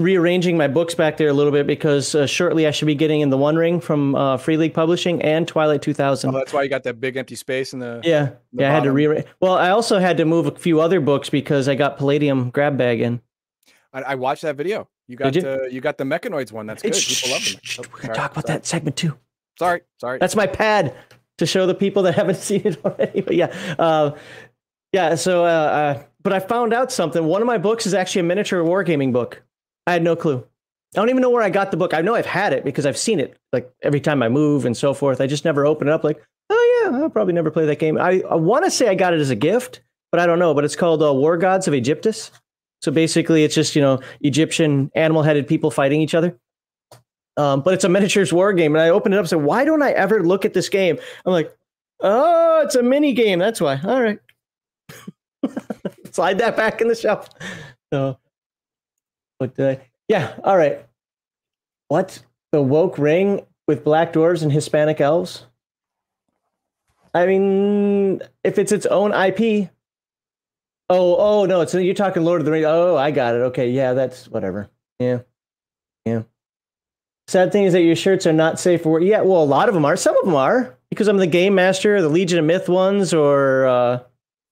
[0.00, 3.20] rearranging my books back there a little bit because uh, shortly I should be getting
[3.20, 6.30] in the One Ring from uh, Free League Publishing and Twilight 2000.
[6.30, 8.00] Oh, that's why you got that big empty space in the.
[8.04, 8.94] yeah, the yeah, I had to bottom.
[8.94, 9.26] rearrange.
[9.40, 12.76] Well, I also had to move a few other books because I got Palladium grab
[12.78, 13.20] bag in.
[13.92, 14.88] I, I watched that video.
[15.08, 15.40] You got you?
[15.40, 16.66] the you got the mechanoids one.
[16.66, 16.94] That's good.
[16.94, 17.60] People love them.
[17.78, 18.58] Oh, We're gonna talk about sorry.
[18.58, 19.16] that segment too.
[19.58, 20.18] Sorry, sorry.
[20.18, 20.94] That's my pad
[21.38, 23.22] to show the people that haven't seen it already.
[23.22, 24.12] But yeah, uh,
[24.92, 25.14] yeah.
[25.14, 27.24] So, uh, uh, but I found out something.
[27.24, 29.42] One of my books is actually a miniature wargaming book.
[29.86, 30.44] I had no clue.
[30.94, 31.92] I don't even know where I got the book.
[31.92, 34.76] I know I've had it because I've seen it like every time I move and
[34.76, 35.20] so forth.
[35.20, 36.02] I just never open it up.
[36.02, 37.98] Like, oh yeah, I'll probably never play that game.
[37.98, 40.54] I, I want to say I got it as a gift, but I don't know.
[40.54, 42.30] But it's called uh, War Gods of Aegyptus.
[42.80, 46.38] So basically, it's just you know Egyptian animal-headed people fighting each other.
[47.38, 49.64] Um, but it's a miniatures war game, and I opened it up and said, "Why
[49.64, 51.56] don't I ever look at this game?" I'm like,
[52.00, 53.38] "Oh, it's a mini game.
[53.38, 54.18] That's why." All right,
[56.10, 57.28] slide that back in the shelf.
[57.92, 58.18] So,
[59.38, 59.76] but uh,
[60.08, 60.84] yeah, all right.
[61.86, 62.20] What
[62.50, 65.46] the woke ring with black dwarves and Hispanic elves?
[67.14, 69.70] I mean, if it's its own IP.
[70.90, 71.60] Oh, oh no!
[71.60, 72.66] It's you're talking Lord of the Rings.
[72.66, 73.42] Oh, I got it.
[73.42, 74.70] Okay, yeah, that's whatever.
[74.98, 75.20] Yeah,
[76.04, 76.22] yeah.
[77.28, 79.02] Sad thing is that your shirts are not safe for work.
[79.02, 79.96] Yeah, well, a lot of them are.
[79.96, 83.66] Some of them are because I'm the game master, the Legion of Myth ones, or
[83.66, 83.98] uh,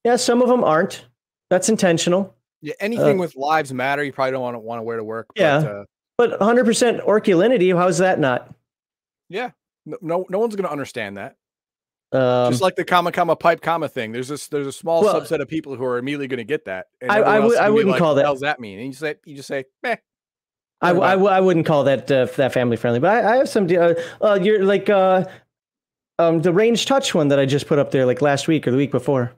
[0.04, 1.06] yeah, some of them aren't.
[1.48, 2.34] That's intentional.
[2.60, 4.04] Yeah, anything Uh, with lives matter.
[4.04, 5.28] You probably don't want to want to wear to work.
[5.36, 5.84] Yeah.
[6.18, 8.52] But, uh, But 100% orculinity, how's that not?
[9.28, 9.50] yeah.
[9.88, 11.36] No, no, no one's gonna understand that.
[12.12, 14.10] Um, Just like the comma comma pipe comma thing.
[14.12, 16.64] There's this there's a small Well- subset of people who are immediately going to get
[16.66, 16.86] that.
[17.00, 18.40] And I- I everyone else would- is I wouldn't like, call "What that- the does
[18.40, 18.78] that mean?
[18.80, 19.96] And you say you just say, meh.
[20.82, 23.66] I, I, I wouldn't call that uh, that family friendly, but I, I have some.
[23.70, 25.24] Uh, uh, you're like uh,
[26.18, 28.70] um, the range touch one that I just put up there like last week or
[28.70, 29.32] the week before.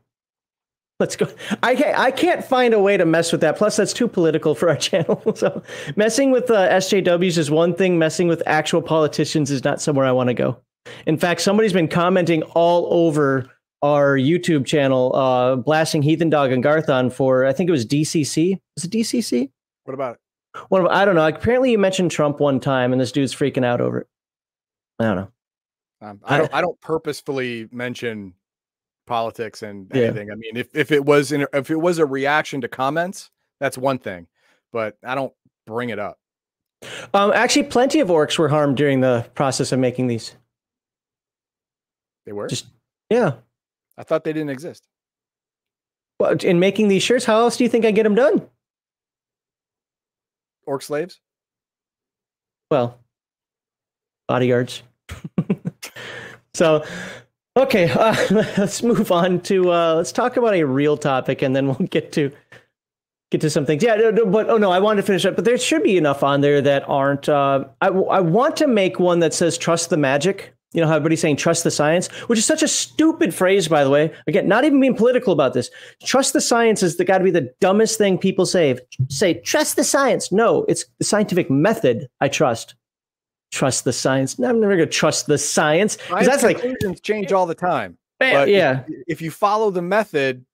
[1.01, 1.29] Let's go.
[1.63, 3.57] I can't, I can't find a way to mess with that.
[3.57, 5.23] Plus, that's too political for our channel.
[5.37, 5.63] So,
[5.95, 7.99] messing with uh, SJWs is one thing.
[7.99, 10.59] Messing with actual politicians is not somewhere I want to go.
[11.07, 13.49] In fact, somebody's been commenting all over
[13.83, 18.59] our YouTube channel, uh, blasting Heathen Dog and Garthon for I think it was DCC.
[18.75, 19.51] Was it DCC?
[19.85, 20.21] What about it?
[20.69, 21.27] One of, I don't know.
[21.27, 24.07] Apparently, you mentioned Trump one time, and this dude's freaking out over it.
[24.99, 25.29] I don't know.
[26.01, 28.35] Um, I don't I don't purposefully mention
[29.07, 30.05] politics and Yeah.
[30.05, 30.31] anything.
[30.31, 33.31] I mean, if, if it was in, if it was a reaction to comments,
[33.61, 34.27] that's one thing.
[34.73, 35.33] But I don't
[35.67, 36.19] bring it up.
[37.13, 40.35] Um, actually, plenty of orcs were harmed during the process of making these.
[42.27, 42.47] They were.
[42.47, 42.67] Just
[43.11, 43.35] yeah.
[43.97, 44.87] I thought they didn't exist.
[46.21, 48.49] Well, in making these shirts, how else do you think I get them done?
[50.69, 51.19] Orc slaves.
[52.71, 52.99] Well,
[54.29, 54.83] bodyguards.
[56.55, 56.85] so,
[57.57, 61.67] okay, uh, let's move on to uh, let's talk about a real topic, and then
[61.67, 62.31] we'll get to
[63.31, 63.83] get to some things.
[63.83, 65.97] Yeah, no, no, but oh no, I wanted to finish up, but there should be
[65.97, 67.31] enough on there that aren't.
[67.31, 70.97] Uh, I I want to make one that says "Trust the magic." You know how
[70.97, 74.13] everybody's saying "Trust the science," which is such a stupid phrase, by the way.
[74.27, 75.71] Again, not even being political about this.
[76.05, 78.79] Trust the science is the got to be the dumbest thing people say.
[79.09, 80.31] Say trust the science.
[80.31, 82.09] No, it's the scientific method.
[82.21, 82.75] I trust.
[83.51, 84.39] Trust the science.
[84.39, 86.63] No, I'm never gonna trust the science because that's like
[87.03, 87.97] change all the time.
[88.21, 88.83] But if- yeah.
[89.07, 90.45] If, you follow the method,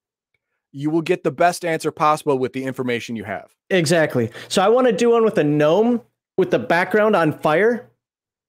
[0.70, 3.50] you will get the best answer possible with the information you have.
[3.70, 4.30] Exactly.
[4.48, 6.02] So I want to do one with a gnome
[6.36, 7.90] with the background on fire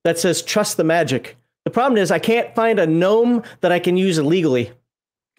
[0.04, 3.80] that says "Trust the magic." The problem is I can't find a gnome that I
[3.80, 4.72] can use legally.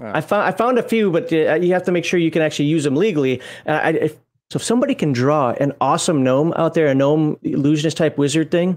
[0.01, 0.11] Oh.
[0.13, 2.43] I found I found a few, but uh, you have to make sure you can
[2.43, 3.41] actually use them legally.
[3.67, 4.13] Uh, I, if,
[4.51, 8.51] so if somebody can draw an awesome gnome out there, a gnome illusionist type wizard
[8.51, 8.77] thing,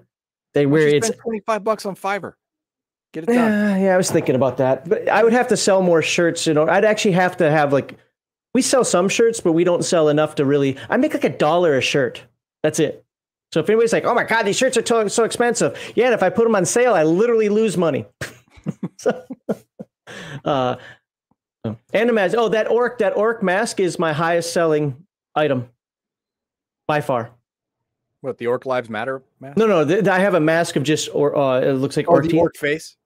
[0.53, 2.33] they where don't it's 25 bucks on Fiverr.
[3.13, 3.35] Get it done.
[3.35, 6.47] yeah, yeah, I was thinking about that, but I would have to sell more shirts.
[6.47, 7.97] You know, I'd actually have to have like
[8.53, 10.77] we sell some shirts, but we don't sell enough to really.
[10.89, 12.23] I make like a dollar a shirt.
[12.63, 13.05] That's it.
[13.51, 16.21] So if anybody's like, "Oh my god, these shirts are so expensive," yeah, and if
[16.21, 18.05] I put them on sale, I literally lose money.
[18.97, 19.23] so,
[20.45, 20.75] uh,
[21.63, 25.69] and imagine, oh, that orc, that orc mask is my highest selling item
[26.87, 27.31] by far.
[28.21, 29.57] What the Orc Lives Matter mask?
[29.57, 32.17] No, no, th- I have a mask of just or uh, it looks like or
[32.17, 32.33] orc.
[32.33, 32.97] Orc face.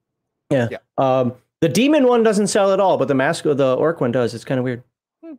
[0.98, 4.12] Um, the demon one doesn't sell at all, but the mask of the orc one
[4.12, 4.34] does.
[4.34, 4.82] It's kind of weird.
[5.24, 5.34] Hmm.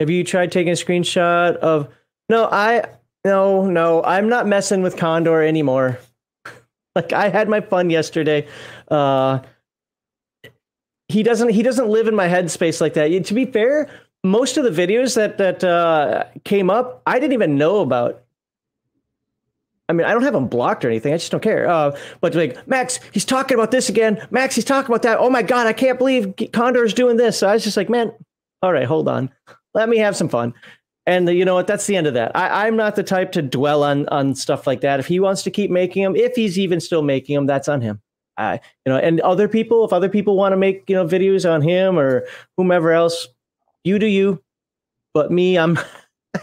[0.00, 1.88] Have you tried taking a screenshot of?
[2.30, 2.86] No, I
[3.24, 4.02] no no.
[4.02, 5.98] I'm not messing with Condor anymore.
[6.94, 8.46] like I had my fun yesterday.
[8.90, 9.40] Uh,
[11.08, 13.24] he doesn't he doesn't live in my headspace like that.
[13.26, 13.88] To be fair,
[14.22, 18.22] most of the videos that that uh, came up, I didn't even know about.
[19.86, 21.12] I mean, I don't have him blocked or anything.
[21.12, 21.68] I just don't care.
[21.68, 24.26] Uh, but like, Max, he's talking about this again.
[24.30, 25.18] Max, he's talking about that.
[25.18, 27.38] Oh my God, I can't believe Condor's doing this.
[27.38, 28.10] So I was just like, man,
[28.62, 29.30] all right, hold on.
[29.74, 30.54] Let me have some fun.
[31.06, 31.66] And you know what?
[31.66, 32.34] That's the end of that.
[32.34, 35.00] I, am not the type to dwell on on stuff like that.
[35.00, 37.82] If he wants to keep making them, if he's even still making them, that's on
[37.82, 38.00] him.
[38.36, 41.50] I, you know, and other people, if other people want to make you know videos
[41.50, 43.28] on him or whomever else,
[43.84, 44.42] you do you.
[45.12, 45.78] But me, I'm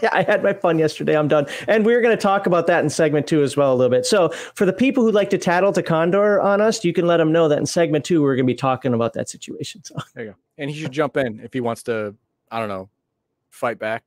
[0.12, 1.16] I had my fun yesterday.
[1.16, 1.46] I'm done.
[1.68, 3.90] And we are going to talk about that in segment two as well a little
[3.90, 4.06] bit.
[4.06, 7.18] So for the people who like to tattle to Condor on us, you can let
[7.18, 9.82] them know that in segment two, we're going to be talking about that situation.
[9.84, 10.36] So there you go.
[10.58, 12.14] And he should jump in if he wants to,
[12.50, 12.88] I don't know,
[13.50, 14.04] fight back.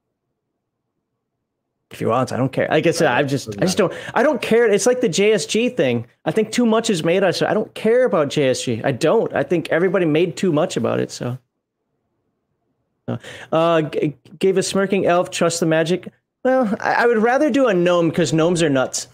[1.95, 2.67] If he wants, I don't care.
[2.69, 4.69] Like I said, I just, I just don't, I don't care.
[4.69, 6.05] It's like the JSG thing.
[6.25, 7.23] I think too much is made.
[7.23, 8.83] I don't care about JSG.
[8.83, 9.33] I don't.
[9.33, 11.09] I think everybody made too much about it.
[11.09, 11.37] So.
[13.49, 16.09] Uh, g- gave a smirking elf trust the magic.
[16.43, 19.07] Well, I, I would rather do a gnome because gnomes are nuts.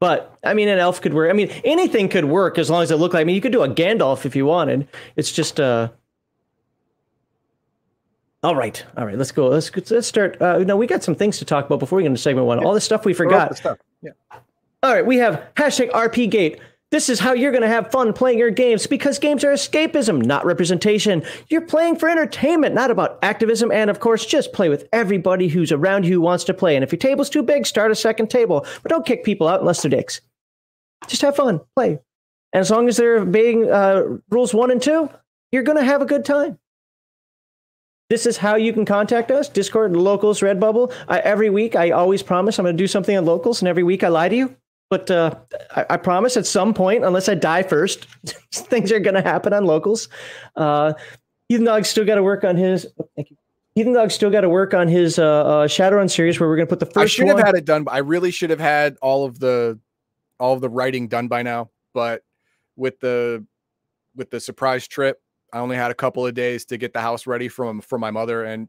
[0.00, 1.30] But I mean, an elf could work.
[1.30, 3.22] I mean, anything could work as long as it looked like.
[3.22, 4.86] I mean, you could do a Gandalf if you wanted.
[5.16, 5.88] It's just uh.
[8.42, 9.16] All right, all right.
[9.16, 9.48] Let's go.
[9.48, 10.40] Let's let's start.
[10.42, 12.58] Uh, no, we got some things to talk about before we get into segment one.
[12.58, 12.66] Yeah.
[12.66, 13.56] All the stuff we forgot.
[13.56, 13.78] Stuff.
[14.02, 14.10] Yeah.
[14.82, 16.58] All right, we have hashtag RPGate.
[16.90, 20.22] This is how you're going to have fun playing your games because games are escapism,
[20.22, 21.22] not representation.
[21.48, 23.70] You're playing for entertainment, not about activism.
[23.72, 26.76] And of course, just play with everybody who's around you who wants to play.
[26.76, 28.66] And if your table's too big, start a second table.
[28.82, 30.20] But don't kick people out unless they're dicks.
[31.06, 32.00] Just have fun, play.
[32.52, 35.08] And as long as they're obeying uh, rules one and two,
[35.50, 36.58] you're going to have a good time.
[38.12, 40.92] This is how you can contact us Discord, Locals, Redbubble.
[41.08, 43.84] I, every week, I always promise I'm going to do something on Locals, and every
[43.84, 44.54] week I lie to you.
[44.90, 45.34] But uh,
[45.74, 48.04] I, I, promise at some point, unless I die first,
[48.52, 50.10] things are going to happen on locals.
[50.56, 50.92] Uh,
[51.48, 52.86] Heathen Dog still got to work on his.
[53.00, 53.36] Oh, thank you.
[53.76, 56.68] Heathen Dog still got to work on his uh, uh, Shadowrun series, where we're going
[56.68, 56.98] to put the first.
[56.98, 57.38] I should one.
[57.38, 57.86] have had it done.
[57.90, 59.80] I really should have had all of the,
[60.38, 61.70] all of the writing done by now.
[61.94, 62.24] But
[62.76, 63.46] with the,
[64.14, 65.18] with the surprise trip,
[65.52, 68.10] I only had a couple of days to get the house ready from for my
[68.10, 68.68] mother, and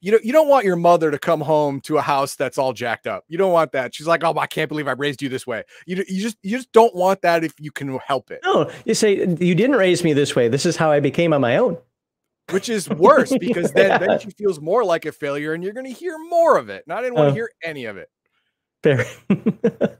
[0.00, 2.72] you know you don't want your mother to come home to a house that's all
[2.72, 3.24] jacked up.
[3.28, 3.94] You don't want that.
[3.94, 6.56] She's like, "Oh, I can't believe I raised you this way." You you just you
[6.56, 8.40] just don't want that if you can help it.
[8.44, 10.48] No, you say you didn't raise me this way.
[10.48, 11.78] This is how I became on my own.
[12.50, 13.98] Which is worse because then yeah.
[13.98, 16.84] then she feels more like a failure, and you're going to hear more of it.
[16.86, 18.08] And I didn't want to uh, hear any of it.
[18.82, 19.04] Fair.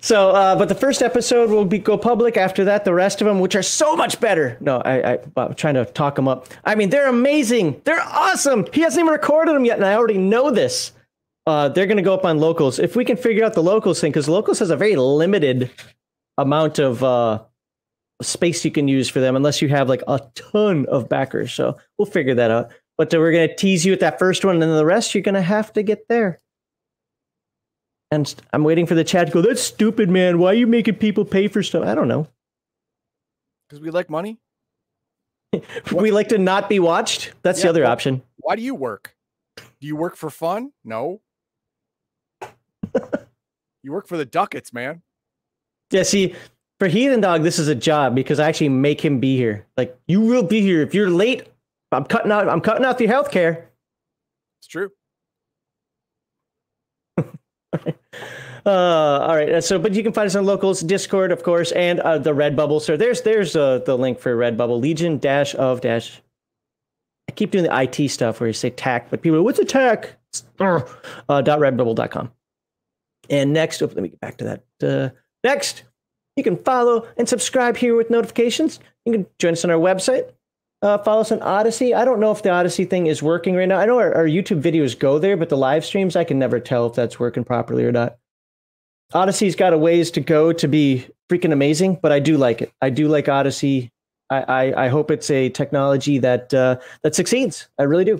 [0.00, 2.36] so, uh, but the first episode will be go public.
[2.36, 4.56] After that, the rest of them, which are so much better.
[4.60, 6.48] No, I, I, am trying to talk them up.
[6.64, 7.80] I mean, they're amazing.
[7.84, 8.66] They're awesome.
[8.72, 10.92] He hasn't even recorded them yet, and I already know this.
[11.46, 14.00] Uh, they're going to go up on locals if we can figure out the locals
[14.00, 15.70] thing, because locals has a very limited
[16.38, 17.42] amount of uh,
[18.20, 21.52] space you can use for them, unless you have like a ton of backers.
[21.52, 22.70] So we'll figure that out.
[22.98, 25.22] But we're going to tease you with that first one, and then the rest you're
[25.22, 26.40] going to have to get there.
[28.10, 30.38] And I'm waiting for the chat to go, that's stupid, man.
[30.38, 31.84] Why are you making people pay for stuff?
[31.84, 32.28] I don't know.
[33.68, 34.38] Because we like money.
[35.92, 37.32] we like to not be watched.
[37.42, 38.22] That's yeah, the other option.
[38.36, 39.16] Why do you work?
[39.56, 40.72] Do you work for fun?
[40.84, 41.20] No.
[43.82, 45.02] you work for the ducats, man.
[45.90, 46.34] Yeah, see,
[46.78, 49.66] for Heathen Dog, this is a job because I actually make him be here.
[49.76, 50.82] Like, you will be here.
[50.82, 51.48] If you're late,
[51.92, 53.70] I'm cutting out I'm cutting out your health care.
[54.60, 54.90] It's true.
[58.66, 59.62] Uh, all right.
[59.62, 62.82] So, but you can find us on locals Discord, of course, and uh, the Redbubble.
[62.82, 66.20] So there's there's uh, the link for Redbubble Legion dash of dash.
[67.28, 70.16] I keep doing the IT stuff where you say tack, but people, what's a tack?
[70.58, 70.80] Uh,
[71.42, 72.32] dot redbubble.com.
[73.30, 74.64] And next, oh, let me get back to that.
[74.82, 75.84] Uh, next,
[76.36, 78.80] you can follow and subscribe here with notifications.
[79.04, 80.32] You can join us on our website.
[80.82, 81.94] Uh, follow us on Odysee.
[81.94, 83.78] I don't know if the Odysee thing is working right now.
[83.78, 86.60] I know our, our YouTube videos go there, but the live streams, I can never
[86.60, 88.16] tell if that's working properly or not.
[89.14, 92.72] Odysee's got a ways to go to be freaking amazing, but I do like it.
[92.82, 93.90] I do like Odysee.
[94.30, 97.68] I, I, I hope it's a technology that uh, that succeeds.
[97.78, 98.18] I really do.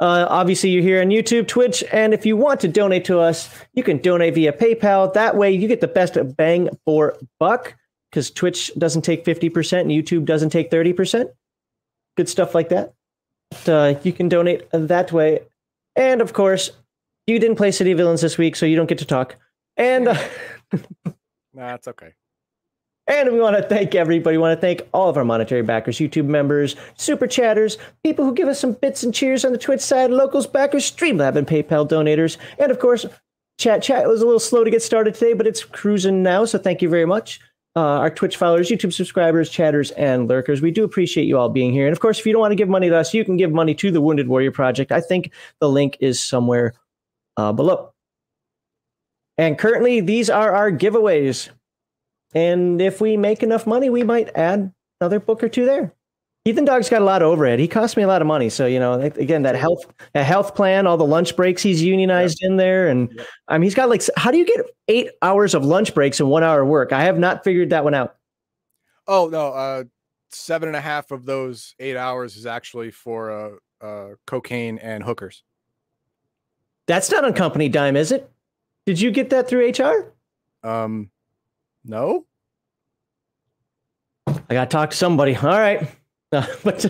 [0.00, 3.48] Uh, obviously, you're here on YouTube, Twitch, and if you want to donate to us,
[3.74, 5.12] you can donate via PayPal.
[5.12, 7.76] That way, you get the best bang for buck
[8.12, 11.30] because Twitch doesn't take 50% and YouTube doesn't take 30%.
[12.14, 12.92] Good stuff like that.
[13.66, 15.40] Uh, you can donate that way.
[15.96, 16.70] And of course,
[17.26, 19.36] you didn't play City Villains this week, so you don't get to talk.
[19.78, 20.22] And uh,
[21.54, 22.12] nah, it's okay.
[23.06, 24.36] And we want to thank everybody.
[24.36, 28.34] We want to thank all of our monetary backers, YouTube members, super chatters, people who
[28.34, 31.88] give us some bits and cheers on the Twitch side, locals backers, Streamlab and PayPal
[31.88, 33.06] donators, and of course,
[33.58, 33.82] chat.
[33.82, 36.44] Chat was a little slow to get started today, but it's cruising now.
[36.44, 37.40] So thank you very much.
[37.74, 40.60] Uh, our Twitch followers, YouTube subscribers, chatters, and lurkers.
[40.60, 41.86] We do appreciate you all being here.
[41.86, 43.50] And of course, if you don't want to give money to us, you can give
[43.50, 44.92] money to the Wounded Warrior Project.
[44.92, 46.74] I think the link is somewhere
[47.38, 47.92] uh, below.
[49.38, 51.48] And currently, these are our giveaways.
[52.34, 55.94] And if we make enough money, we might add another book or two there.
[56.44, 57.60] Ethan Dog's got a lot of overhead.
[57.60, 58.48] He cost me a lot of money.
[58.48, 59.84] So, you know, again, that health,
[60.16, 62.88] a health plan, all the lunch breaks he's unionized in there.
[62.88, 63.24] And.
[63.46, 66.28] I mean, he's got like, how do you get eight hours of lunch breaks and
[66.28, 66.92] one hour work?
[66.92, 68.16] I have not figured that one out.
[69.06, 69.48] Oh, no.
[69.52, 69.84] Uh,
[70.30, 75.04] seven and a half of those eight hours is actually for uh, uh, cocaine and
[75.04, 75.44] hookers.
[76.86, 78.28] That's not on company dime, is it?
[78.86, 80.12] Did you get that through HR?
[80.66, 81.10] Um,
[81.84, 82.26] no.
[84.26, 85.36] I got to talk to somebody.
[85.36, 85.88] All right.
[86.32, 86.84] Uh, but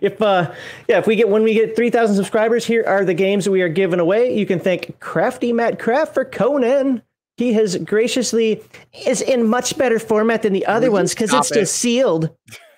[0.00, 0.52] if uh,
[0.88, 3.62] yeah, if we get when we get three thousand subscribers, here are the games we
[3.62, 4.36] are giving away.
[4.36, 7.02] You can thank Crafty Matt Craft for Conan.
[7.36, 8.64] He has graciously
[9.06, 12.30] is in much better format than the other ones because it's just sealed.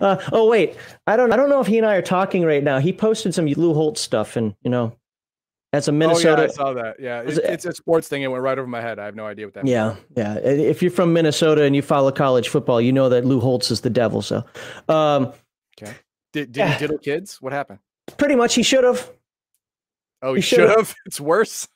[0.00, 0.74] uh, oh wait,
[1.06, 2.78] I don't I don't know if he and I are talking right now.
[2.78, 4.96] He posted some Lou Holtz stuff, and you know,
[5.72, 6.42] as a Minnesota.
[6.42, 7.00] Oh, yeah, I saw that.
[7.00, 8.22] Yeah, it, it's a sports thing.
[8.22, 8.98] It went right over my head.
[8.98, 9.66] I have no idea what that.
[9.66, 10.00] Yeah, means.
[10.16, 10.34] yeah.
[10.36, 13.82] If you're from Minnesota and you follow college football, you know that Lou Holtz is
[13.82, 14.22] the devil.
[14.22, 14.44] So,
[14.88, 15.32] um,
[15.80, 15.94] okay.
[16.32, 17.40] Did did he diddle kids?
[17.40, 17.80] What happened?
[18.16, 19.10] Pretty much, he should have.
[20.22, 20.94] Oh, he, he should have.
[21.06, 21.68] It's worse.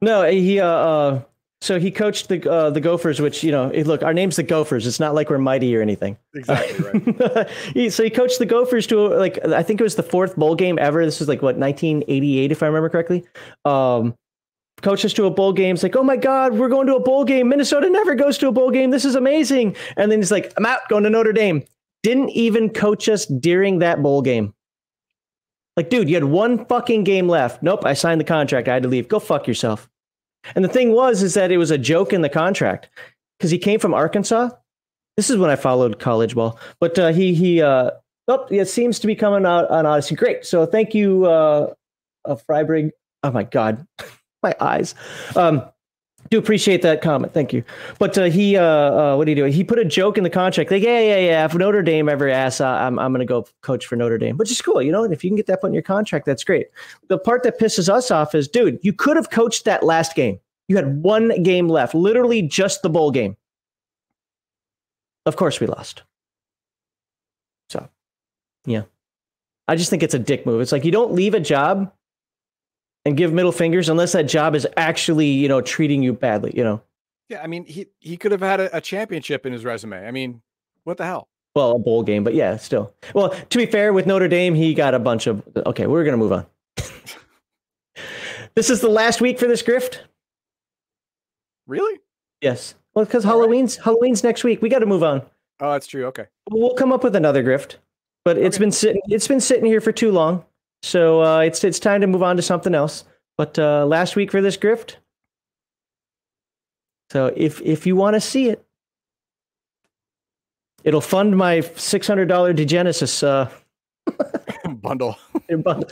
[0.00, 1.22] no, he uh, uh
[1.60, 4.86] so he coached the uh, the Gophers, which you know, look, our name's the Gophers.
[4.86, 6.16] It's not like we're mighty or anything.
[6.34, 7.50] Exactly right.
[7.74, 10.54] he, so he coached the Gophers to like I think it was the fourth bowl
[10.54, 11.04] game ever.
[11.04, 13.24] This was like what 1988, if I remember correctly.
[13.64, 14.14] Um,
[14.82, 15.74] coached us to a bowl game.
[15.74, 17.48] It's like, oh my god, we're going to a bowl game.
[17.48, 18.90] Minnesota never goes to a bowl game.
[18.90, 19.74] This is amazing.
[19.96, 21.64] And then he's like, I'm out, going to Notre Dame.
[22.04, 24.54] Didn't even coach us during that bowl game.
[25.76, 27.62] Like, dude, you had one fucking game left.
[27.62, 28.68] Nope, I signed the contract.
[28.68, 29.08] I had to leave.
[29.08, 29.88] Go fuck yourself.
[30.54, 32.88] And the thing was, is that it was a joke in the contract
[33.38, 34.50] because he came from Arkansas.
[35.16, 37.90] This is when I followed college ball, but uh, he he uh,
[38.28, 40.14] oh, it seems to be coming out on Odysee.
[40.14, 40.44] Great.
[40.44, 41.74] So thank you, uh,
[42.24, 42.90] uh Freiberg.
[43.24, 43.84] Oh my God,
[44.42, 44.94] my eyes.
[45.34, 45.64] Um,
[46.30, 47.32] do appreciate that comment.
[47.32, 47.64] Thank you.
[47.98, 49.44] But uh, he, uh, uh, what did he do?
[49.46, 50.70] He put a joke in the contract.
[50.70, 51.44] Like, yeah, yeah, yeah.
[51.44, 54.50] If Notre Dame ever asks, I'm, I'm going to go coach for Notre Dame, which
[54.50, 54.82] is cool.
[54.82, 56.68] You know, And if you can get that put in your contract, that's great.
[57.08, 60.38] The part that pisses us off is, dude, you could have coached that last game.
[60.68, 63.36] You had one game left, literally just the bowl game.
[65.24, 66.02] Of course, we lost.
[67.70, 67.88] So,
[68.66, 68.82] yeah.
[69.66, 70.60] I just think it's a dick move.
[70.60, 71.92] It's like you don't leave a job
[73.08, 76.62] and give middle fingers unless that job is actually, you know, treating you badly, you
[76.62, 76.82] know.
[77.30, 80.06] Yeah, I mean, he he could have had a, a championship in his resume.
[80.06, 80.42] I mean,
[80.84, 81.28] what the hell?
[81.56, 82.94] Well, a bowl game, but yeah, still.
[83.14, 85.42] Well, to be fair, with Notre Dame, he got a bunch of.
[85.56, 86.46] Okay, we're gonna move on.
[88.54, 90.00] this is the last week for this grift.
[91.66, 92.00] Really?
[92.42, 92.74] Yes.
[92.94, 93.84] Well, because Halloween's right.
[93.84, 94.60] Halloween's next week.
[94.60, 95.22] We got to move on.
[95.60, 96.04] Oh, that's true.
[96.06, 96.26] Okay.
[96.50, 97.76] We'll come up with another grift,
[98.24, 99.00] but it's been sitting.
[99.06, 100.44] It's been sitting here for too long.
[100.82, 103.04] So uh, it's it's time to move on to something else.
[103.36, 104.96] But uh, last week for this grift.
[107.10, 108.64] So if if you want to see it,
[110.84, 113.48] it'll fund my six hundred dollar Degenesis uh,
[114.74, 115.16] bundle.
[115.62, 115.88] bundle.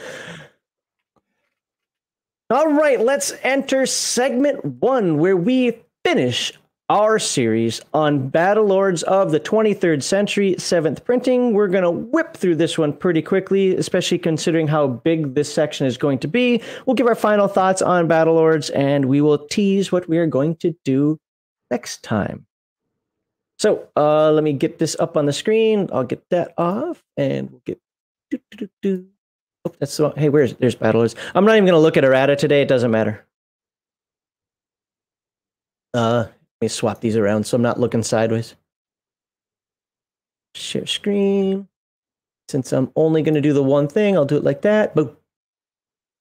[2.48, 6.52] All right, let's enter segment one where we finish
[6.88, 11.52] our series on Battle Lords of the 23rd Century, 7th Printing.
[11.52, 15.86] We're going to whip through this one pretty quickly, especially considering how big this section
[15.86, 16.62] is going to be.
[16.84, 20.26] We'll give our final thoughts on Battle Lords and we will tease what we are
[20.26, 21.18] going to do
[21.70, 22.46] next time.
[23.58, 25.88] So uh, let me get this up on the screen.
[25.92, 27.80] I'll get that off and we'll get.
[29.64, 31.16] Oh, that's the, hey, where's there's Battle Lords?
[31.34, 32.62] I'm not even going to look at errata today.
[32.62, 33.24] It doesn't matter.
[35.94, 36.26] Uh,
[36.60, 38.54] me swap these around so I'm not looking sideways.
[40.54, 41.68] Share screen.
[42.48, 44.94] Since I'm only going to do the one thing, I'll do it like that.
[44.94, 45.16] Boom.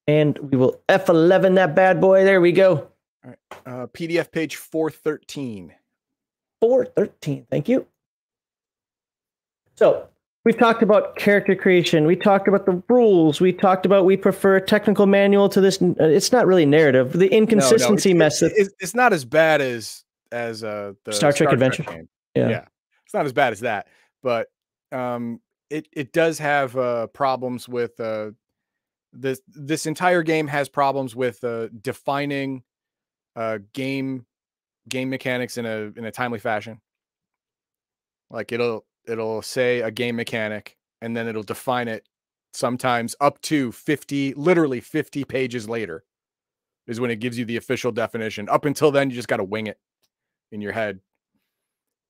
[0.08, 2.24] And we will F11 that bad boy.
[2.24, 2.88] There we go.
[3.24, 3.38] All right.
[3.64, 5.72] Uh, PDF page 413.
[6.60, 7.46] 413.
[7.50, 7.86] Thank you.
[9.76, 10.08] So
[10.44, 12.06] we've talked about character creation.
[12.06, 13.40] We talked about the rules.
[13.40, 15.80] We talked about we prefer a technical manual to this.
[15.82, 17.12] Uh, it's not really narrative.
[17.12, 18.26] The inconsistency no, no.
[18.26, 18.52] It's, mess.
[18.56, 21.82] It's, it's, not as bad as as uh the Star Trek Star Adventure.
[21.82, 22.08] Trek game.
[22.34, 22.48] Yeah.
[22.48, 22.64] yeah,
[23.04, 23.86] it's not as bad as that,
[24.22, 24.48] but
[24.92, 28.30] um, it it does have uh problems with uh
[29.12, 32.62] this this entire game has problems with uh defining
[33.34, 34.26] uh game
[34.88, 36.80] game mechanics in a in a timely fashion.
[38.30, 42.06] Like it'll it'll say a game mechanic and then it'll define it
[42.52, 46.04] sometimes up to 50 literally 50 pages later
[46.86, 48.48] is when it gives you the official definition.
[48.48, 49.78] Up until then you just got to wing it
[50.52, 51.00] in your head.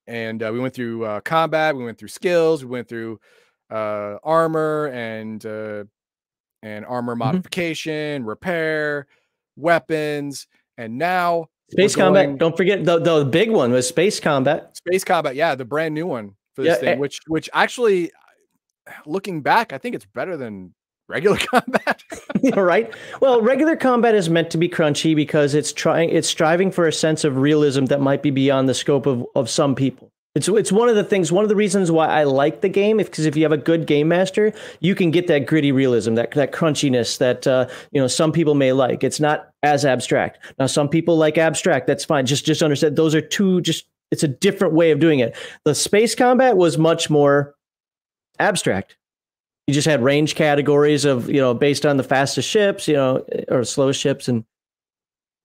[0.06, 3.18] And uh, we went through uh, combat, we went through skills, we went through
[3.70, 5.84] uh, armor and uh,
[6.62, 7.18] and armor Mhm.
[7.18, 9.06] modification, repair,
[9.56, 10.46] weapons,
[10.78, 12.38] and now Space we're combat.
[12.38, 14.76] Don't forget the, the big one was space combat.
[14.76, 15.34] space combat.
[15.34, 18.12] Yeah, the brand new one for this Yeah, thing, eh which which actually,
[19.04, 20.72] looking back, I think it's better than
[21.08, 22.02] regular combat.
[22.56, 22.92] right?
[23.20, 26.92] Well, regular combat is meant to be crunchy because it's trying it's striving for a
[26.92, 30.10] sense of realism that might be beyond the scope of, of some people.
[30.34, 32.98] It's it's one of the things, one of the reasons why I like the game,
[32.98, 36.32] because if you have a good game master, you can get that gritty realism, that
[36.32, 39.02] that crunchiness that uh, you know some people may like.
[39.02, 40.38] It's not as abstract.
[40.58, 41.86] Now, some people like abstract.
[41.86, 42.26] That's fine.
[42.26, 43.62] Just just understand those are two.
[43.62, 45.34] Just it's a different way of doing it.
[45.64, 47.54] The space combat was much more
[48.38, 48.98] abstract
[49.66, 53.24] you just had range categories of you know based on the fastest ships you know
[53.48, 54.44] or slowest ships and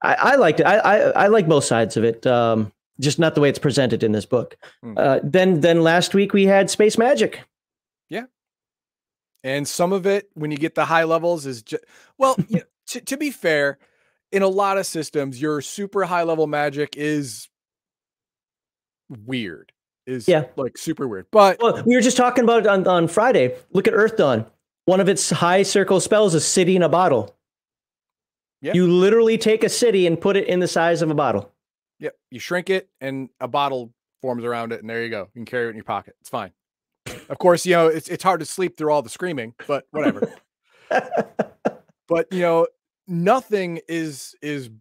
[0.01, 3.33] i, I liked it I, I i like both sides of it um just not
[3.35, 4.93] the way it's presented in this book Hmm.
[4.97, 7.41] uh, then then last week we had space magic
[8.09, 8.25] yeah
[9.43, 11.83] and some of it, when you get the high levels, is just
[12.17, 12.35] well.
[12.47, 13.79] you know, to, to be fair,
[14.31, 17.49] in a lot of systems, your super high level magic is
[19.09, 19.71] weird.
[20.07, 20.45] Is Yeah.
[20.55, 21.27] like super weird.
[21.31, 24.45] But well we were just talking about it on, on friday look at earth dawn
[24.85, 27.35] one of its high circle spells is city in a bottle
[28.61, 28.73] Yeah.
[28.73, 31.51] you literally take a city and put it in the size of a bottle
[31.99, 32.15] Yep.
[32.31, 33.93] You shrink it and a bottle
[34.23, 35.21] forms around it, and there you go.
[35.35, 36.15] You can carry it in your pocket.
[36.19, 36.51] It's fine.
[37.29, 40.33] Of course, you know, it's it's hard to sleep through all the screaming, but whatever.
[42.07, 42.65] but you know,
[43.07, 44.71] nothing is is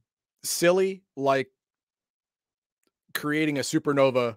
[0.45, 1.49] silly like
[3.12, 4.37] creating a supernova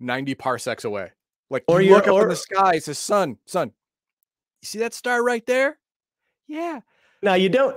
[0.00, 1.10] 90 parsecs away.
[1.50, 3.72] Like Or you look up in the sky, it says sun, sun.
[4.62, 5.78] You see that star right there?
[6.46, 6.80] Yeah.
[7.22, 7.76] now you don't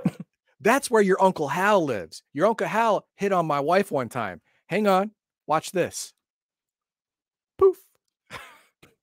[0.60, 2.22] That's where your Uncle Hal lives.
[2.32, 4.40] Your Uncle Hal hit on my wife one time.
[4.66, 5.10] Hang on,
[5.46, 6.12] watch this.
[7.58, 7.78] Poof.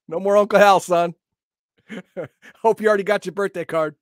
[0.07, 1.15] no more Uncle Hal, son.
[2.61, 3.95] Hope you already got your birthday card.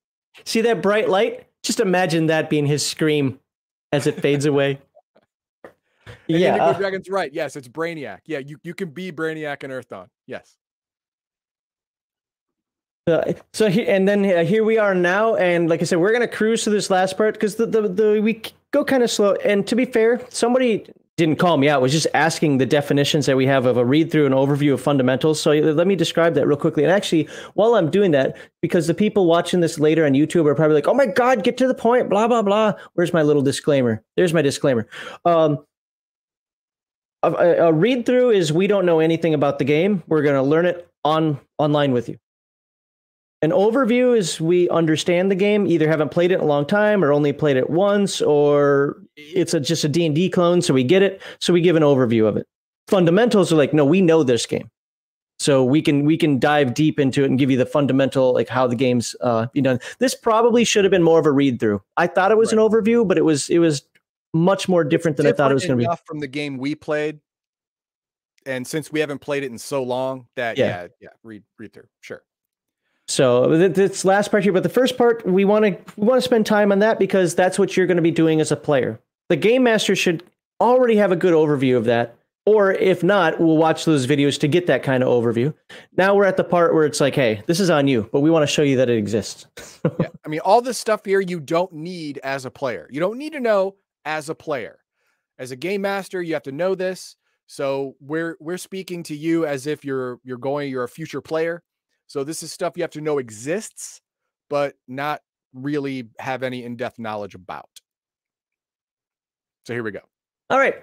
[0.45, 3.39] see that bright light just imagine that being his scream
[3.91, 4.79] as it fades away
[6.27, 7.33] yeah Indigo Dragon's right.
[7.33, 8.19] Yes, it's Brainiac.
[8.25, 10.09] Yeah, you, you can be Brainiac and Earth Dawn.
[10.25, 10.57] Yes.
[13.07, 16.11] Uh, so he, and then uh, here we are now, and like I said, we're
[16.11, 19.33] gonna cruise to this last part because the, the the we go kind of slow.
[19.45, 23.37] And to be fair, somebody didn't call me out; was just asking the definitions that
[23.37, 25.41] we have of a read through and overview of fundamentals.
[25.41, 26.83] So let me describe that real quickly.
[26.83, 30.55] And actually, while I'm doing that, because the people watching this later on YouTube are
[30.55, 32.73] probably like, "Oh my God, get to the point!" Blah blah blah.
[32.95, 34.03] Where's my little disclaimer?
[34.17, 34.85] There's my disclaimer.
[35.23, 35.59] Um,
[37.23, 40.03] a, a- read through is we don't know anything about the game.
[40.07, 42.17] We're gonna learn it on online with you.
[43.41, 47.03] An overview is we understand the game, either haven't played it in a long time
[47.03, 51.03] or only played it once, or it's a, just a D&D clone, so we get
[51.03, 52.47] it, so we give an overview of it.
[52.87, 54.71] Fundamentals are like, no, we know this game.
[55.39, 58.49] So we can we can dive deep into it and give you the fundamental like
[58.49, 61.59] how the game's uh you know this probably should have been more of a read
[61.59, 61.81] through.
[61.95, 63.83] I thought it was an overview, but it was it was
[64.33, 65.95] much more different than I thought it was going to be.
[66.05, 67.19] from the game we played.
[68.45, 70.65] And since we haven't played it in so long, that Yeah.
[70.83, 71.87] yeah, yeah, read read through.
[71.99, 72.23] Sure.
[73.09, 76.21] So this last part here, but the first part we want to we want to
[76.25, 78.99] spend time on that because that's what you're going to be doing as a player.
[79.29, 80.23] The game master should
[80.59, 82.15] already have a good overview of that,
[82.45, 85.53] or if not, we'll watch those videos to get that kind of overview.
[85.97, 88.29] Now we're at the part where it's like, hey, this is on you, but we
[88.29, 89.47] want to show you that it exists.
[89.99, 90.07] yeah.
[90.25, 92.87] I mean, all this stuff here you don't need as a player.
[92.91, 93.75] You don't need to know
[94.07, 94.79] as a player.
[95.37, 97.17] As a game master, you have to know this.
[97.45, 101.61] So we're we're speaking to you as if you're you're going, you're a future player.
[102.07, 104.01] So this is stuff you have to know exists,
[104.49, 105.21] but not
[105.53, 107.69] really have any in-depth knowledge about.
[109.65, 109.99] So here we go.
[110.49, 110.75] All right,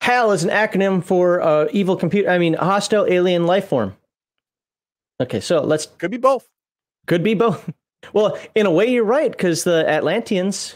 [0.00, 2.30] HAL is an acronym for uh, evil computer.
[2.30, 3.94] I mean, hostile alien life form.
[5.20, 6.48] Okay, so let's Could be both.
[7.06, 7.70] Could be both.
[8.14, 10.74] Well, in a way, you're right because the Atlanteans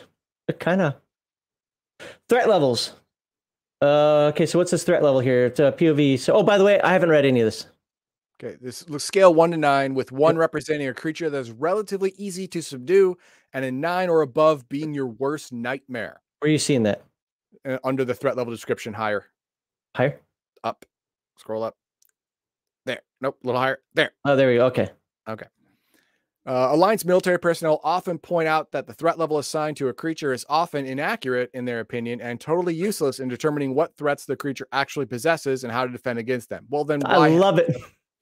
[0.61, 0.95] kind of
[2.29, 2.93] threat levels.
[3.83, 5.47] Uh, okay, so what's this threat level here?
[5.47, 6.19] It's uh, POV.
[6.19, 7.67] So, oh, by the way, I haven't read any of this.
[8.43, 12.49] Okay, this looks scale one to nine, with one representing a creature that's relatively easy
[12.49, 13.17] to subdue,
[13.53, 16.21] and a nine or above being your worst nightmare.
[16.41, 17.05] Where are you seeing that?
[17.67, 19.27] Uh, under the threat level description, higher,
[19.97, 20.21] Higher?
[20.65, 20.85] up,
[21.39, 21.77] scroll up.
[22.87, 23.79] There, nope, a little higher.
[23.95, 24.11] There.
[24.25, 24.67] Oh, there we go.
[24.67, 24.89] Okay.
[25.29, 25.47] Okay.
[26.47, 30.33] Uh, Alliance military personnel often point out that the threat level assigned to a creature
[30.33, 34.69] is often inaccurate in their opinion and totally useless in determining what threats the creature
[34.71, 36.67] actually possesses and how to defend against them.
[36.69, 37.75] Well, then I love it.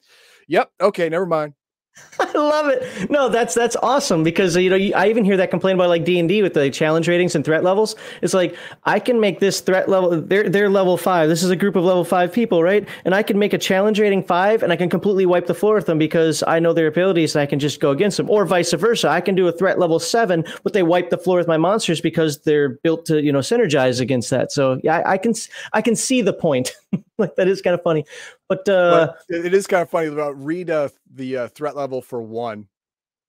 [0.48, 0.70] yep.
[0.80, 1.08] Okay.
[1.08, 1.54] Never mind.
[2.20, 3.10] I love it.
[3.10, 6.18] No, that's that's awesome because you know I even hear that complaint about like D
[6.18, 7.96] and D with the challenge ratings and threat levels.
[8.22, 10.20] It's like I can make this threat level.
[10.20, 11.28] They're they're level five.
[11.28, 12.88] This is a group of level five people, right?
[13.04, 15.74] And I can make a challenge rating five, and I can completely wipe the floor
[15.74, 18.30] with them because I know their abilities and I can just go against them.
[18.30, 21.38] Or vice versa, I can do a threat level seven, but they wipe the floor
[21.38, 24.50] with my monsters because they're built to you know synergize against that.
[24.50, 25.34] So yeah, I, I can
[25.72, 26.72] I can see the point.
[27.22, 28.04] like that is kind of funny.
[28.48, 32.02] But, uh, but it is kind of funny about read uh, the uh, threat level
[32.02, 32.68] for one.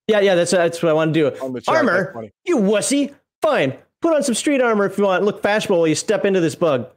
[0.08, 1.62] Yeah, yeah, that's that's what I want to do.
[1.68, 3.14] Armor, you wussy.
[3.42, 5.24] Fine, put on some street armor if you want.
[5.24, 6.90] Look fashionable while you step into this bug.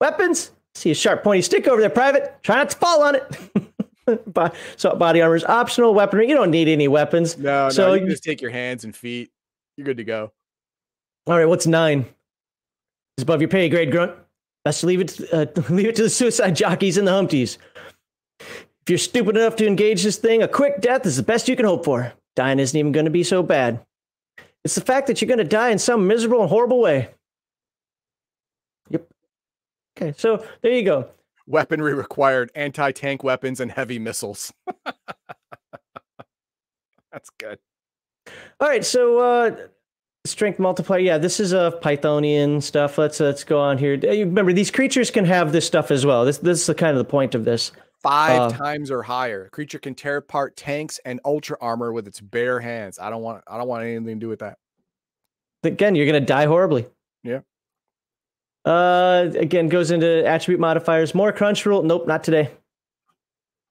[0.00, 2.42] Weapons, see a sharp pointy stick over there, private.
[2.42, 4.52] Try not to fall on it.
[4.76, 5.94] so body armor is optional.
[5.94, 7.36] Weaponry, you don't need any weapons.
[7.36, 9.30] No, so no, you can just take your hands and feet.
[9.76, 10.32] You're good to go.
[11.26, 12.06] All right, what's nine?
[13.16, 14.12] It's above your pay grade, grunt.
[14.64, 17.58] Best to leave it, to, uh, leave it to the suicide jockeys and the Humpties.
[18.40, 21.56] If you're stupid enough to engage this thing, a quick death is the best you
[21.56, 22.12] can hope for.
[22.36, 23.80] Dying isn't even going to be so bad.
[24.64, 27.10] It's the fact that you're going to die in some miserable and horrible way.
[28.90, 29.06] Yep.
[29.96, 31.08] Okay, so there you go.
[31.46, 34.52] Weaponry required anti tank weapons and heavy missiles.
[37.12, 37.58] That's good.
[38.60, 39.56] All right, so uh,
[40.24, 41.00] strength multiplier.
[41.00, 42.98] Yeah, this is a Pythonian stuff.
[42.98, 43.98] Let's let's go on here.
[43.98, 46.24] Remember, these creatures can have this stuff as well.
[46.24, 47.72] This this is the kind of the point of this.
[48.02, 49.46] Five uh, times or higher.
[49.46, 52.98] A creature can tear apart tanks and ultra armor with its bare hands.
[52.98, 54.58] I don't want I don't want anything to do with that.
[55.62, 56.86] Again, you're gonna die horribly.
[57.22, 57.40] Yeah.
[58.64, 61.14] Uh again goes into attribute modifiers.
[61.14, 61.82] More crunch rule.
[61.82, 62.50] Nope, not today.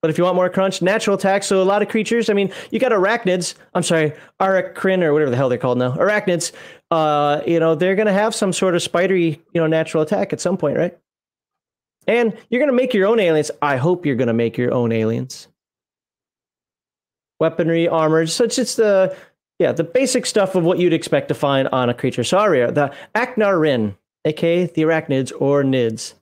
[0.03, 1.43] But if you want more crunch, natural attack.
[1.43, 2.29] So a lot of creatures.
[2.29, 3.55] I mean, you got arachnids.
[3.73, 5.93] I'm sorry, aracrin or whatever the hell they're called now.
[5.95, 6.51] Arachnids.
[6.91, 10.41] Uh, you know, they're gonna have some sort of spidery, you know, natural attack at
[10.41, 10.97] some point, right?
[12.05, 13.49] And you're gonna make your own aliens.
[13.61, 15.47] I hope you're gonna make your own aliens.
[17.39, 18.27] Weaponry, armor.
[18.27, 19.15] So it's just the
[19.57, 22.25] yeah, the basic stuff of what you'd expect to find on a creature.
[22.25, 23.95] Sorry, the Acnarin,
[24.25, 26.15] aka the arachnids or nids.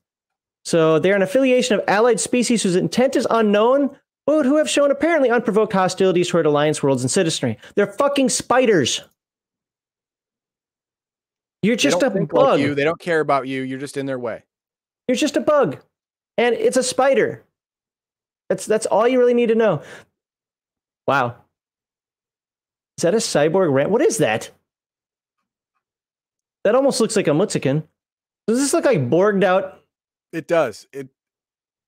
[0.66, 3.96] So they're an affiliation of allied species whose intent is unknown,
[4.26, 7.58] but who have shown apparently unprovoked hostilities toward alliance worlds and citizenry.
[7.76, 9.02] They're fucking spiders.
[11.64, 12.32] You're just a bug.
[12.32, 12.76] Like you.
[12.76, 13.62] They don't care about you.
[13.62, 14.44] You're just in their way.
[15.08, 15.80] You're just a bug,
[16.38, 17.44] and it's a spider.
[18.50, 19.82] That's that's all you really need to know.
[21.08, 21.36] Wow.
[22.98, 23.90] Is that a cyborg rant?
[23.90, 24.52] What is that?
[26.64, 27.84] That almost looks like a Mutzachan.
[28.48, 29.81] Does this look like borged out
[30.32, 30.88] it does.
[30.92, 31.10] It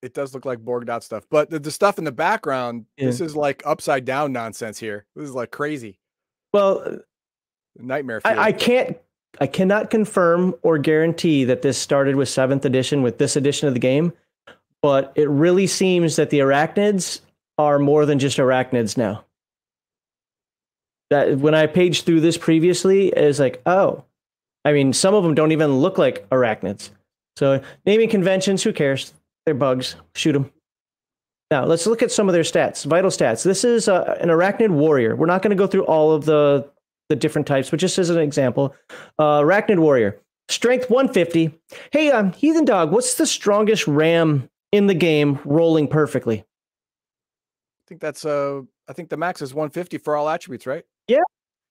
[0.01, 3.05] it does look like borged out stuff, but the, the stuff in the background, yeah.
[3.05, 5.05] this is like upside down nonsense here.
[5.15, 5.97] This is like crazy.
[6.51, 6.97] Well, uh,
[7.77, 8.21] nightmare.
[8.25, 8.97] I, I, can't.
[9.39, 13.73] I cannot confirm or guarantee that this started with seventh edition with this edition of
[13.73, 14.11] the game,
[14.81, 17.21] but it really seems that the arachnids
[17.57, 19.23] are more than just arachnids now.
[21.09, 24.03] That when I paged through this previously, is like, oh,
[24.65, 26.89] I mean, some of them don't even look like arachnids.
[27.35, 29.13] So naming conventions, who cares?
[29.45, 29.95] They're bugs.
[30.15, 30.51] Shoot them.
[31.51, 33.43] Now let's look at some of their stats, vital stats.
[33.43, 35.15] This is uh, an arachnid warrior.
[35.15, 36.67] We're not going to go through all of the
[37.09, 38.73] the different types, but just as an example,
[39.19, 40.19] uh, arachnid warrior,
[40.49, 41.53] strength 150.
[41.91, 46.39] Hey, um, heathen dog, what's the strongest ram in the game rolling perfectly?
[46.39, 50.85] I think that's uh, I think the max is 150 for all attributes, right?
[51.07, 51.19] Yeah.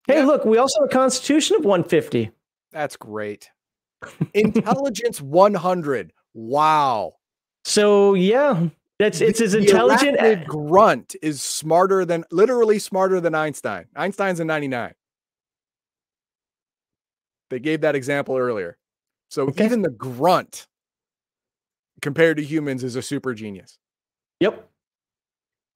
[0.06, 0.26] Hey, yeah.
[0.26, 2.30] look, we also have a constitution of 150.
[2.70, 3.50] That's great.
[4.34, 6.12] Intelligence 100.
[6.34, 7.14] Wow.
[7.64, 10.18] So yeah, that's it's as intelligent.
[10.18, 13.86] The grunt is smarter than literally smarter than Einstein.
[13.94, 14.92] Einstein's a 99.
[17.50, 18.78] They gave that example earlier.
[19.28, 19.64] So okay.
[19.64, 20.66] even the grunt
[22.00, 23.78] compared to humans is a super genius.
[24.40, 24.68] Yep.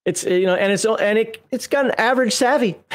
[0.05, 2.79] It's you know, and it's and it it's got an average savvy.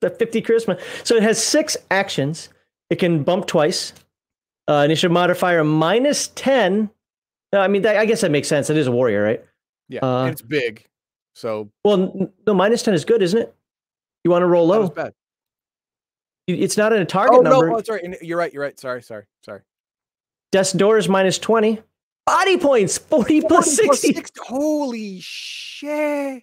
[0.00, 0.80] the 50 charisma.
[1.04, 2.48] So it has six actions.
[2.90, 3.92] It can bump twice.
[4.68, 6.90] Uh, initiative modifier minus 10.
[7.52, 8.70] Uh, I mean, that, I guess that makes sense.
[8.70, 9.44] It is a warrior, right?
[9.88, 10.84] Yeah, uh, it's big.
[11.34, 13.54] So well, no, minus 10 is good, isn't it?
[14.24, 14.88] You want to roll low.
[14.88, 15.12] bad.
[16.46, 17.68] It's not in a target oh, number.
[17.68, 18.16] No, oh, sorry.
[18.22, 18.52] You're right.
[18.52, 18.78] You're right.
[18.78, 19.02] Sorry.
[19.02, 19.24] Sorry.
[19.42, 19.60] Sorry.
[20.52, 21.82] Death door is minus 20.
[22.24, 23.86] Body points 40, 40 plus 60.
[23.86, 24.40] Plus 60.
[24.44, 26.42] Holy shit.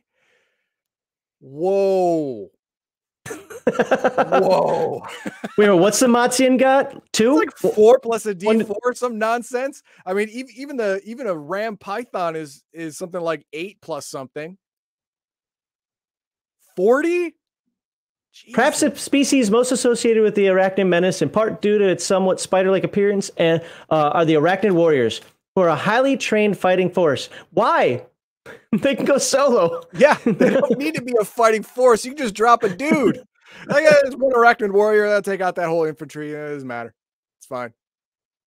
[1.40, 2.50] Whoa.
[3.28, 5.04] Whoa.
[5.58, 6.94] Wait, what's the Mazian got?
[7.14, 7.42] Two?
[7.42, 8.66] It's like four plus a D One...
[8.66, 9.84] four, some nonsense.
[10.06, 14.08] I mean, even, even the even a Ram Python is is something like eight plus
[14.08, 14.58] something.
[16.76, 17.36] 40?
[18.54, 22.40] Perhaps the species most associated with the arachnid menace, in part due to its somewhat
[22.40, 23.62] spider-like appearance, and
[23.92, 25.22] uh, are the arachnid warriors,
[25.54, 27.30] who are a highly trained fighting force.
[27.52, 28.04] Why?
[28.72, 29.82] they can go solo.
[29.94, 32.06] Yeah, they don't need to be a fighting force.
[32.06, 33.22] You can just drop a dude.
[33.70, 36.32] I got just one arachnid warrior that'll take out that whole infantry.
[36.32, 36.94] It doesn't matter.
[37.40, 37.74] It's fine.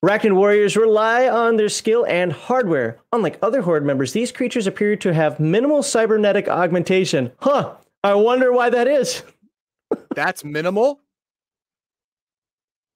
[0.04, 2.98] Arachnid warriors rely on their skill and hardware.
[3.12, 7.32] Unlike other horde members, these creatures appear to have minimal cybernetic augmentation.
[7.40, 7.74] Huh.
[8.04, 9.22] I wonder why that is.
[10.14, 11.00] That's minimal.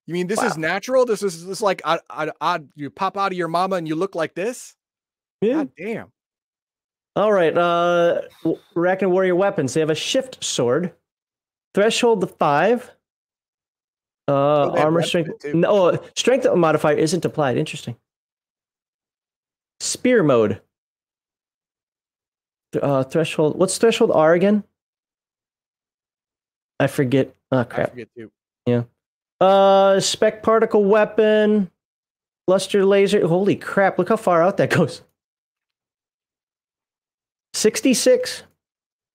[0.06, 0.46] You mean this Wow.
[0.46, 1.06] is natural?
[1.06, 3.94] This is this like odd, odd, odd, you pop out of your mama and you
[3.94, 4.74] look like this?
[5.40, 5.54] Yeah.
[5.54, 6.12] God damn.
[7.16, 7.56] All right.
[7.56, 9.74] Uh, w- Arachnid warrior weapons.
[9.74, 10.92] They have a shift sword,
[11.74, 12.90] threshold the five.
[14.28, 15.44] Uh, they armor strength.
[15.54, 17.56] No, strength modifier isn't applied.
[17.56, 17.96] Interesting.
[19.80, 20.60] Spear mode.
[22.80, 23.58] Uh, threshold.
[23.58, 24.62] What's threshold R again?
[26.78, 27.34] I forget.
[27.50, 27.90] Oh I crap.
[27.90, 28.30] forget too.
[29.40, 31.70] Uh, spec particle weapon,
[32.46, 33.26] luster laser.
[33.26, 33.98] Holy crap!
[33.98, 35.02] Look how far out that goes.
[37.54, 38.44] Sixty-six.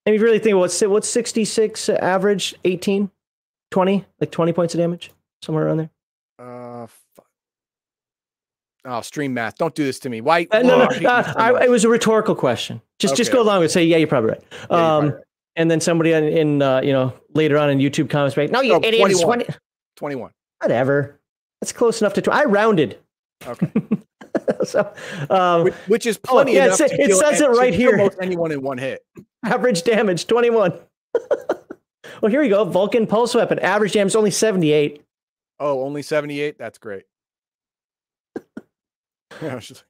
[0.05, 2.55] And if you really think about what's what's sixty-six average?
[2.63, 3.09] 18?
[3.71, 4.05] 20?
[4.19, 5.11] like twenty points of damage,
[5.41, 5.89] somewhere around there.
[6.37, 6.87] Uh,
[8.85, 9.57] oh, stream math.
[9.57, 10.21] Don't do this to me.
[10.21, 10.47] Why?
[10.51, 12.81] Uh, no, no, Ugh, I hate you uh, I, it was a rhetorical question.
[12.99, 14.43] Just just go along and say, yeah, you're probably right.
[14.51, 15.23] Yeah, um, probably right.
[15.55, 18.51] and then somebody in, in uh, you know later on in YouTube comments, right?
[18.51, 19.11] No, you Oh, idiot!
[19.11, 19.45] it's 21.
[19.45, 19.59] 20.
[19.97, 20.31] 21.
[20.61, 21.19] Whatever.
[21.61, 22.21] That's close enough to.
[22.21, 22.99] Tw- I rounded.
[23.45, 23.71] Okay.
[24.63, 24.93] so,
[25.29, 27.97] um, Which, which is plenty yeah, it enough sa- to it says it right here.
[27.97, 29.05] most anyone in one hit.
[29.45, 30.73] average damage 21.
[32.21, 32.63] well, here we go.
[32.65, 33.59] Vulcan pulse weapon.
[33.59, 35.03] Average damage only 78.
[35.59, 36.57] Oh, only 78?
[36.57, 37.03] That's great.
[39.41, 39.83] Yeah, I was just-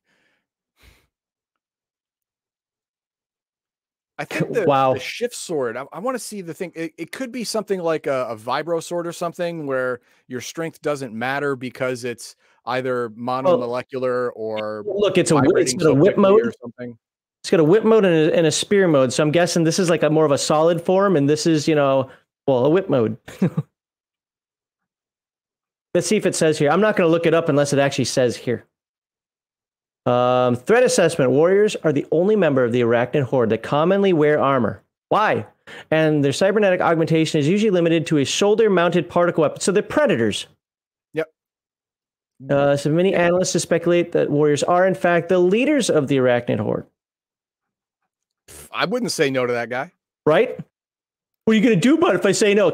[4.17, 4.93] I think the, Wow.
[4.93, 6.71] the shift sword, I, I want to see the thing.
[6.75, 10.81] It, it could be something like a, a vibro sword or something where your strength
[10.81, 12.35] doesn't matter because it's
[12.65, 16.97] either monomolecular or Look, it's a whip, it's got a whip quickly or something.
[17.43, 19.13] It's got a whip mode and a, and a spear mode.
[19.13, 21.67] So I'm guessing this is like a more of a solid form, and this is
[21.67, 22.09] you know,
[22.47, 23.17] well, a whip mode.
[25.93, 26.71] Let's see if it says here.
[26.71, 28.65] I'm not going to look it up unless it actually says here.
[30.05, 34.39] Um, threat assessment: Warriors are the only member of the Arachnid Horde that commonly wear
[34.39, 34.81] armor.
[35.09, 35.45] Why?
[35.89, 39.61] And their cybernetic augmentation is usually limited to a shoulder-mounted particle weapon.
[39.61, 40.47] So they're predators.
[41.13, 41.31] Yep.
[42.49, 46.59] Uh, so many analysts speculate that warriors are, in fact, the leaders of the Arachnid
[46.59, 46.85] Horde.
[48.71, 49.91] I wouldn't say no to that guy.
[50.25, 50.59] Right?
[51.45, 52.71] What are you going to do about it if I say no?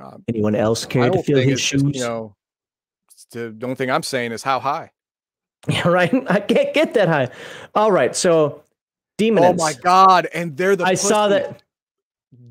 [0.00, 1.82] Um, Anyone else care to feel his shoes?
[1.82, 2.36] you know,
[3.32, 4.92] the only thing I'm saying is how high.
[5.68, 6.12] Yeah, right?
[6.30, 7.28] I can't get that high.
[7.74, 8.62] All right, so
[9.18, 9.46] demons.
[9.46, 10.26] Oh my god!
[10.32, 11.62] And they're the I saw that.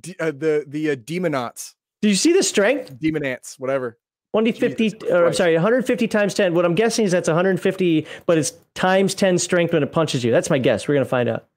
[0.02, 3.00] D- uh, the the uh, demonauts, Did you see the strength?
[3.00, 3.98] demonants, whatever.
[4.32, 6.54] 150, Jesus or I'm sorry, 150 times 10.
[6.54, 10.32] What I'm guessing is that's 150, but it's times 10 strength when it punches you.
[10.32, 10.88] That's my guess.
[10.88, 11.48] We're going to find out.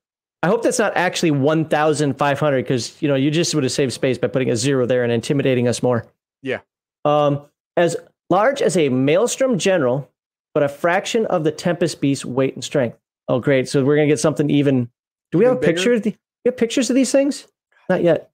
[0.43, 4.17] I hope that's not actually 1,500 because, you know, you just would have saved space
[4.17, 6.07] by putting a zero there and intimidating us more.
[6.41, 6.61] Yeah.
[7.05, 7.43] Um,
[7.77, 7.95] as
[8.31, 10.09] large as a Maelstrom General,
[10.55, 12.99] but a fraction of the Tempest Beast's weight and strength.
[13.29, 13.69] Oh, great.
[13.69, 14.91] So we're going to get something even.
[15.31, 15.95] Do we Even have a picture?
[15.95, 16.11] Of the,
[16.45, 17.47] we have pictures of these things?
[17.89, 18.31] Not yet.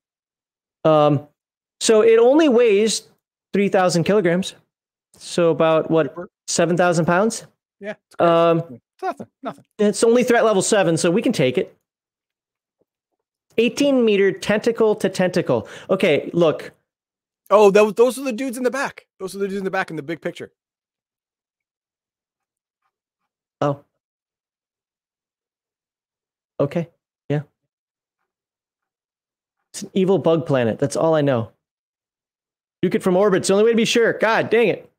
[0.84, 1.28] Um,
[1.80, 3.02] so it only weighs
[3.52, 4.54] 3,000 kilograms.
[5.16, 6.14] So about what,
[6.48, 7.46] 7,000 pounds?
[7.80, 8.20] Yeah, it's.
[8.20, 9.64] Um, nothing, nothing.
[9.78, 11.76] it's only threat level seven, so we can take it.
[13.56, 15.68] 18 meter tentacle to tentacle.
[15.90, 16.72] Okay, look.
[17.50, 19.06] Oh, those those are the dudes in the back.
[19.18, 20.52] Those are the dudes in the back in the big picture.
[23.60, 23.84] Oh.
[26.60, 26.88] Okay.
[27.28, 27.42] Yeah.
[29.72, 30.78] It's an evil bug planet.
[30.78, 31.52] That's all I know.
[32.84, 33.38] Nuke it from orbit.
[33.38, 34.12] It's the only way to be sure.
[34.14, 34.90] God dang it.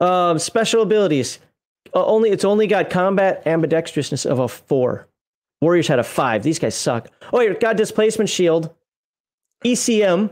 [0.00, 1.38] Um, special abilities.
[1.94, 5.08] Uh, only it's only got combat ambidextrousness of a four.
[5.62, 6.42] Warriors had a five.
[6.42, 7.08] These guys suck.
[7.32, 8.74] Oh, wait, got displacement shield.
[9.64, 10.30] ECM.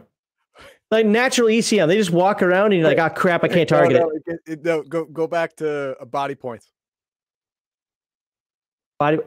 [0.91, 1.89] Like natural ECM.
[1.89, 4.01] They just walk around and you're like, oh crap, I can't target it.
[4.01, 6.71] no, it- it- no, go go back to body points.
[8.99, 9.19] body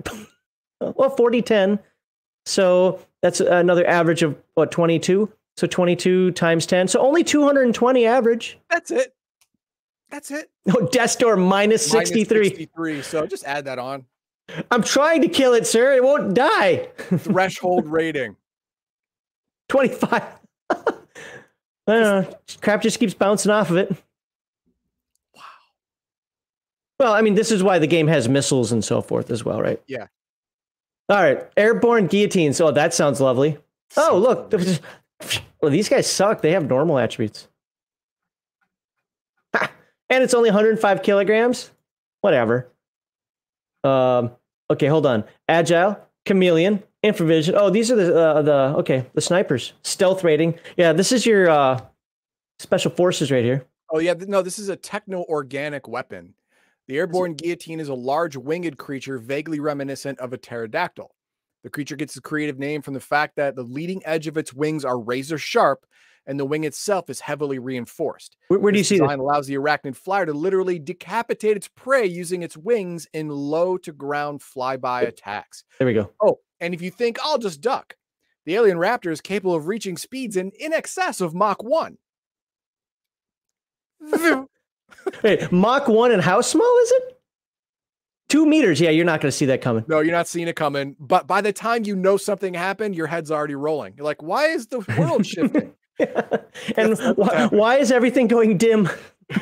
[0.79, 1.79] well 40 10
[2.45, 8.57] so that's another average of what 22 so 22 times 10 so only 220 average
[8.69, 9.13] That's it.
[10.09, 10.49] That's it.
[10.69, 13.01] Oh, no death door minus Minus 63 63.
[13.01, 14.05] So just add that on.
[14.71, 18.35] i'm trying to kill it sir it won't die Threshold rating.
[19.69, 20.23] 25
[20.69, 20.75] i
[21.87, 23.89] don't know crap just keeps bouncing off of it
[25.35, 25.41] Wow.
[26.99, 29.61] well i mean this is why the game has missiles and so forth as well
[29.61, 30.07] right Yeah.
[31.09, 33.57] All right airborne guillotines oh that sounds lovely
[33.95, 34.53] Oh, look.
[35.59, 36.41] Well, these guys suck.
[36.43, 37.47] They have normal attributes.
[39.55, 39.71] Ha!
[40.07, 41.71] And it's only 105 kilograms.
[42.21, 42.71] Whatever.
[43.83, 44.31] Um,
[44.69, 45.23] okay, hold on.
[45.49, 47.55] Agile, chameleon, infravision.
[47.57, 49.73] Oh, these are the uh, the okay the snipers.
[49.81, 50.59] Stealth rating.
[50.75, 51.79] Yeah, this is your uh,
[52.59, 53.65] special forces right here.
[53.89, 56.35] Oh yeah, no, this is a techno organic weapon.
[56.87, 61.13] The airborne guillotine is a large winged creature vaguely reminiscent of a pterodactyl.
[61.63, 64.53] The creature gets its creative name from the fact that the leading edge of its
[64.53, 65.85] wings are razor sharp
[66.25, 68.37] and the wing itself is heavily reinforced.
[68.47, 69.23] Where, where do you see design this?
[69.23, 73.91] allows the arachnid flyer to literally decapitate its prey using its wings in low to
[73.91, 75.63] ground flyby attacks.
[75.79, 76.11] There we go.
[76.21, 77.95] Oh, and if you think I'll just duck,
[78.45, 81.97] the alien raptor is capable of reaching speeds in, in excess of Mach 1.
[85.21, 87.19] Hey, Mach one and how small is it?
[88.29, 88.81] Two meters.
[88.81, 89.85] Yeah, you're not going to see that coming.
[89.87, 90.95] No, you're not seeing it coming.
[90.99, 93.93] But by the time you know something happened, your head's already rolling.
[93.95, 95.73] You're like, why is the world shifting?
[95.99, 96.09] and
[96.75, 98.89] That's- that's why, why is everything going dim?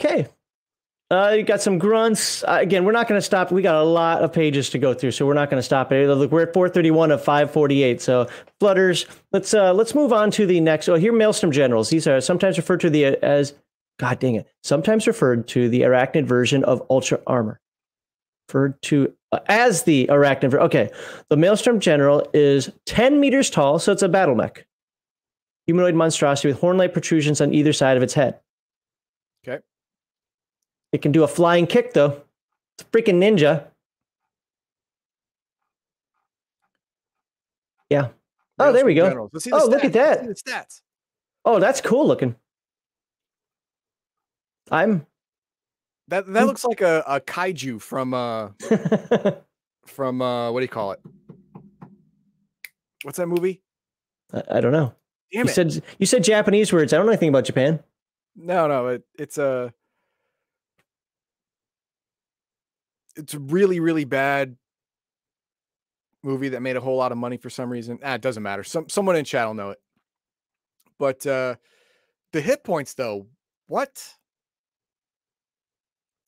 [0.00, 0.26] okay.
[1.12, 2.42] Uh, you got some grunts.
[2.44, 3.52] Uh, again, we're not going to stop.
[3.52, 5.92] We got a lot of pages to go through, so we're not going to stop
[5.92, 6.08] it.
[6.08, 8.00] Look, we're at 431 of 548.
[8.00, 9.04] So flutters.
[9.30, 10.88] Let's uh, let's move on to the next.
[10.88, 11.90] Oh, here, maelstrom generals.
[11.90, 13.52] These are sometimes referred to the as
[13.98, 14.48] God dang it.
[14.62, 17.60] Sometimes referred to the arachnid version of ultra armor.
[18.48, 20.54] Referred to uh, as the arachnid.
[20.54, 20.88] Okay,
[21.28, 24.66] the maelstrom general is 10 meters tall, so it's a battle mech.
[25.66, 28.40] Humanoid monstrosity with horn-like protrusions on either side of its head.
[30.92, 32.22] It can do a flying kick, though.
[32.78, 33.66] It's a freaking ninja.
[37.90, 38.08] Yeah.
[38.58, 39.08] Oh, there we go.
[39.08, 39.30] Generals.
[39.32, 40.26] Let's the Oh, look at that.
[40.26, 40.80] the stats.
[41.44, 42.36] Oh, that's cool looking.
[44.70, 45.06] I'm.
[46.08, 48.50] That that looks like a, a kaiju from uh
[49.86, 51.00] from uh what do you call it?
[53.02, 53.62] What's that movie?
[54.32, 54.94] I I don't know.
[55.32, 55.54] Damn you it.
[55.54, 56.92] said you said Japanese words.
[56.92, 57.82] I don't know anything about Japan.
[58.36, 59.72] No, no, it, it's a
[63.16, 64.56] it's a really, really bad
[66.22, 67.98] movie that made a whole lot of money for some reason.
[68.02, 68.64] Ah, it doesn't matter.
[68.64, 69.80] Some someone in chat will know it.
[70.98, 71.56] But uh
[72.32, 73.26] the hit points though,
[73.66, 74.14] what?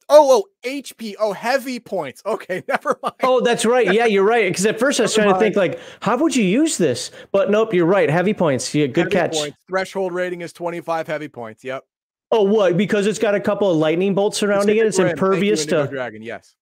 [0.07, 1.15] Oh, oh, HP.
[1.19, 2.23] Oh, heavy points.
[2.35, 3.15] Okay, never mind.
[3.23, 3.91] Oh, that's right.
[3.93, 4.51] Yeah, you're right.
[4.51, 7.11] Because at first I was Never trying to think like, how would you use this?
[7.33, 8.11] But nope, you're right.
[8.11, 8.75] Heavy points.
[8.75, 9.33] Yeah, good Heavy catch.
[9.33, 9.57] Points.
[9.69, 11.65] Threshold rating is 25 heavy points.
[11.65, 11.85] Yep.
[12.31, 12.77] Oh, what?
[12.77, 14.85] Because it's got a couple of lightning bolts surrounding it.
[14.85, 15.07] It's Rim.
[15.07, 16.21] You, impervious to Dragon.
[16.21, 16.55] Yes.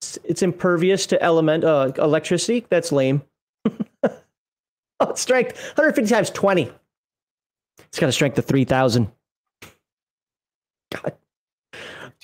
[0.00, 2.66] It's- it's impervious to element uh, electricity.
[2.70, 3.22] That's lame.
[4.02, 6.70] oh, strength 150 times 20.
[7.80, 9.10] It's got a strength of 3,000.
[10.94, 11.12] God.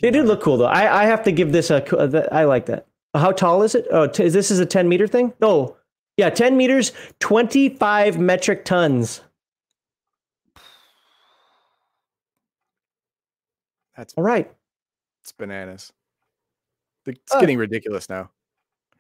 [0.03, 0.67] It did look cool though.
[0.67, 2.29] I, I have to give this a.
[2.33, 2.87] I like that.
[3.15, 3.87] How tall is it?
[3.91, 5.33] Oh, t- this is a 10 meter thing?
[5.41, 5.77] No.
[6.17, 9.21] Yeah, 10 meters, 25 metric tons.
[13.97, 14.51] That's All right.
[15.23, 15.93] it's bananas.
[17.07, 18.31] It's getting ridiculous now.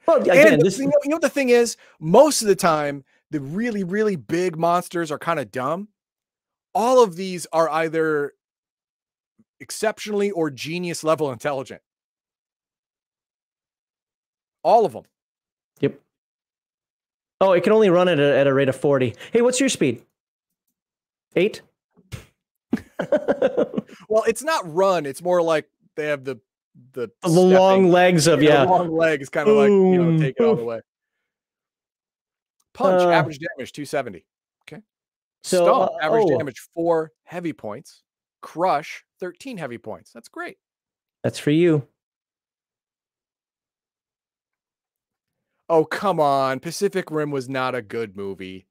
[0.07, 1.76] Well, again, the- this you, know, you know what the thing is?
[1.98, 5.88] Most of the time, the really, really big monsters are kind of dumb.
[6.74, 8.34] All of these are either
[9.59, 11.80] exceptionally or genius level intelligent.
[14.62, 15.04] All of them.
[15.80, 16.00] Yep.
[17.40, 19.14] Oh, it can only run at a, at a rate of 40.
[19.32, 20.02] Hey, what's your speed?
[21.34, 21.62] Eight?
[24.09, 25.04] Well, it's not run.
[25.07, 26.38] It's more like they have the
[26.93, 28.62] the long stepping- legs of, yeah.
[28.64, 30.81] long legs, kind of like you know, take it all the way.
[32.74, 34.24] Punch Uh, average damage 270.
[34.62, 34.83] Okay.
[35.43, 36.39] So, Stomp uh, average oh.
[36.39, 38.03] damage four heavy points.
[38.43, 40.12] Crush 13 heavy points.
[40.12, 40.59] That's great.
[41.22, 41.87] That's for you.
[45.68, 46.61] Oh, come on.
[46.61, 48.66] Pacific Rim was not a good movie.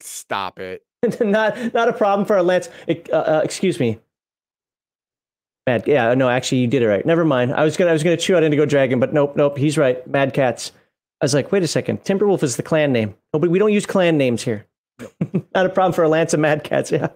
[0.00, 0.82] Stop it.
[1.20, 2.68] not not a problem for a Lance.
[2.88, 3.98] Uh, uh, excuse me.
[5.66, 7.04] Mad, yeah, no, actually, you did it right.
[7.06, 7.54] Never mind.
[7.54, 9.56] I was gonna, I was gonna chew out Indigo Dragon, but nope, nope.
[9.56, 10.06] He's right.
[10.06, 10.72] Mad Cats.
[11.20, 12.04] I was like, wait a second.
[12.04, 13.14] Timberwolf is the clan name.
[13.32, 14.66] No, but we don't use clan names here.
[15.54, 16.90] Not a problem for a Lance of Mad Cats.
[16.90, 17.08] Yeah.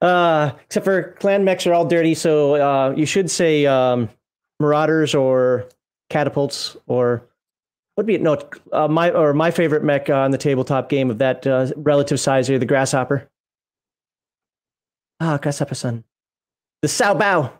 [0.00, 4.08] Uh, except for clan mechs are all dirty, so uh, you should say um,
[4.60, 5.68] Marauders or
[6.10, 7.28] Catapults or
[7.94, 8.38] what would be no
[8.72, 12.48] uh, my or my favorite mech on the tabletop game of that uh, relative size
[12.48, 13.28] here, the Grasshopper.
[15.20, 16.04] Ah, Grasshopper Sun.
[16.82, 17.50] The Sao Bao.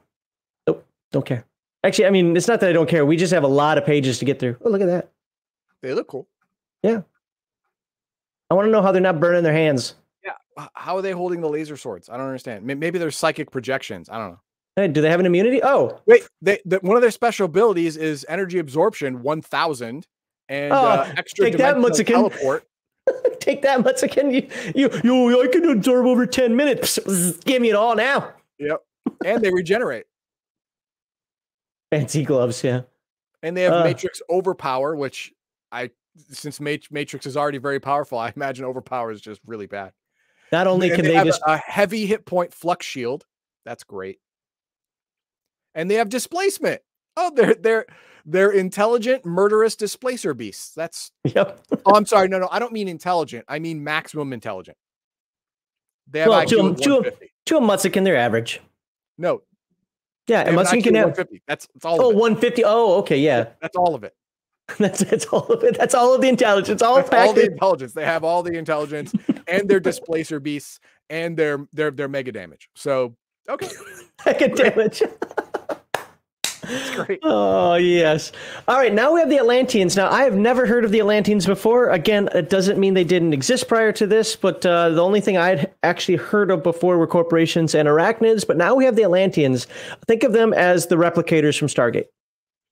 [0.67, 1.45] Nope, don't care.
[1.85, 3.07] Actually, I mean, it's not that I don't care.
[3.07, 4.57] We just have a lot of pages to get through.
[4.65, 5.11] Oh, look at that.
[5.81, 6.29] They look cool.
[6.83, 7.03] Yeah.
[8.51, 9.95] I want to know how they're not burning their hands.
[10.25, 10.67] Yeah.
[10.75, 12.09] How are they holding the laser swords?
[12.09, 12.65] I don't understand.
[12.65, 14.09] Maybe they're psychic projections.
[14.09, 14.41] I don't know.
[14.77, 15.61] Hey, do they have an immunity?
[15.63, 20.07] Oh, Wait, they, the, one of their special abilities is energy absorption 1000
[20.49, 22.65] and Oh, uh, extra take that, dimensional teleport.
[23.41, 24.33] take that, Mutzachan.
[24.33, 26.99] You, you, you, I can absorb over 10 minutes.
[27.45, 28.33] Give me it all now.
[28.59, 28.83] Yep.
[29.25, 30.07] And they regenerate.
[31.91, 32.83] Fancy gloves, yeah.
[33.43, 33.85] And they have Uh.
[33.85, 35.33] Matrix Overpower, which
[35.71, 35.91] I
[36.31, 39.93] since Matrix is already very powerful, I imagine Overpower is just really bad.
[40.53, 43.25] Not only And can they they have a- just a heavy hit point flux shield.
[43.65, 44.19] That's great.
[45.75, 46.83] And they have displacement.
[47.17, 47.87] Oh, they're they're
[48.27, 50.75] they're intelligent, murderous displacer beasts.
[50.75, 51.61] That's Yep.
[51.87, 52.29] oh, I'm sorry.
[52.29, 53.45] No, no, I don't mean intelligent.
[53.49, 54.77] I mean maximum intelligent.
[56.09, 57.33] They have Well, IQ to 'em- of to 'em- 150.
[57.47, 58.61] To a Mutzachan, they're average.
[59.19, 59.43] No,
[60.27, 61.43] Yeah, and have an Mutzachan IQ can have 150.
[61.47, 62.19] That's that's all oh of it.
[62.19, 62.65] 150.
[62.65, 63.49] Oh, okay, yeah.
[63.61, 64.15] That's all of it.
[64.79, 65.77] That's that's all of it.
[65.77, 66.83] That's all of the intelligence.
[66.83, 67.93] All all the intelligence.
[67.93, 69.13] They have all the intelligence
[69.49, 70.79] and their displacer beasts
[71.11, 72.71] and their their their mega damage.
[72.75, 73.17] So
[73.49, 73.69] okay,
[74.19, 75.03] Packet damage.
[76.63, 77.21] that's great.
[77.23, 78.33] Oh yes.
[78.69, 78.93] All right.
[78.93, 79.97] Now we have the Atlanteans.
[79.97, 81.91] Now I have never heard of the Atlanteans before.
[81.91, 85.37] Again, it doesn't mean they didn't exist prior to this, but uh, the only thing
[85.37, 88.47] I'd actually heard of before were corporations and arachnids.
[88.47, 89.67] But now we have the Atlanteans.
[90.07, 92.07] Think of them as the replicators from Stargate.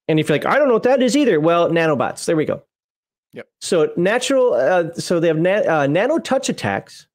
[0.08, 2.24] And if you're like, I don't know what that is either, well, nanobots.
[2.24, 2.62] There we go.
[3.32, 3.48] Yep.
[3.60, 4.54] So natural.
[4.54, 7.06] Uh, so they have na- uh, nano touch attacks.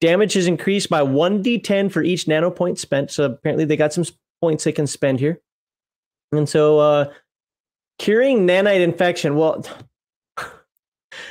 [0.00, 3.10] Damage is increased by one d10 for each nano point spent.
[3.10, 4.04] So apparently they got some
[4.40, 5.40] points they can spend here.
[6.36, 7.12] And so uh,
[7.98, 9.64] curing nanite infection, well,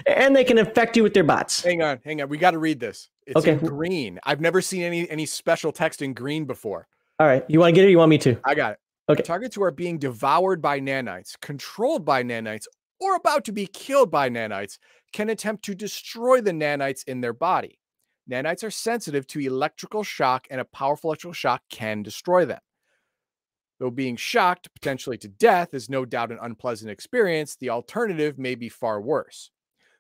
[0.06, 1.64] and they can infect you with their bots.
[1.64, 2.30] Hang on, hang on.
[2.30, 3.10] We got to read this.
[3.26, 3.56] It's Okay.
[3.56, 4.20] green.
[4.24, 6.88] I've never seen any any special text in green before.
[7.20, 7.44] All right.
[7.48, 8.38] You want to get it you want me to?
[8.44, 8.80] I got it.
[9.10, 9.22] Okay.
[9.24, 12.66] Targets who are being devoured by nanites, controlled by nanites,
[13.00, 14.78] or about to be killed by nanites
[15.12, 17.80] can attempt to destroy the nanites in their body.
[18.30, 22.60] Nanites are sensitive to electrical shock, and a powerful electrical shock can destroy them.
[23.84, 28.56] Though being shocked, potentially to death, is no doubt an unpleasant experience, the alternative may
[28.56, 29.52] be far worse.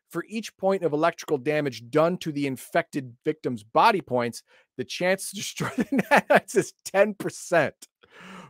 [0.10, 4.42] For each point of electrical damage done to the infected victim's body points,
[4.78, 7.74] the chance to destroy the nanites is 10%.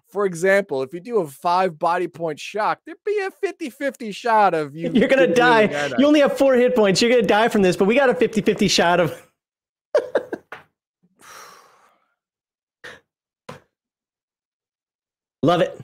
[0.07, 4.11] For example, if you do a five body point shock, there'd be a 50 50
[4.11, 4.91] shot of you.
[4.93, 5.61] You're going to die.
[5.61, 5.99] rid of the nanite.
[5.99, 7.01] You only have four hit points.
[7.01, 9.19] You're going to die from this, but we got a 50 50 shot of.
[15.43, 15.79] Love it.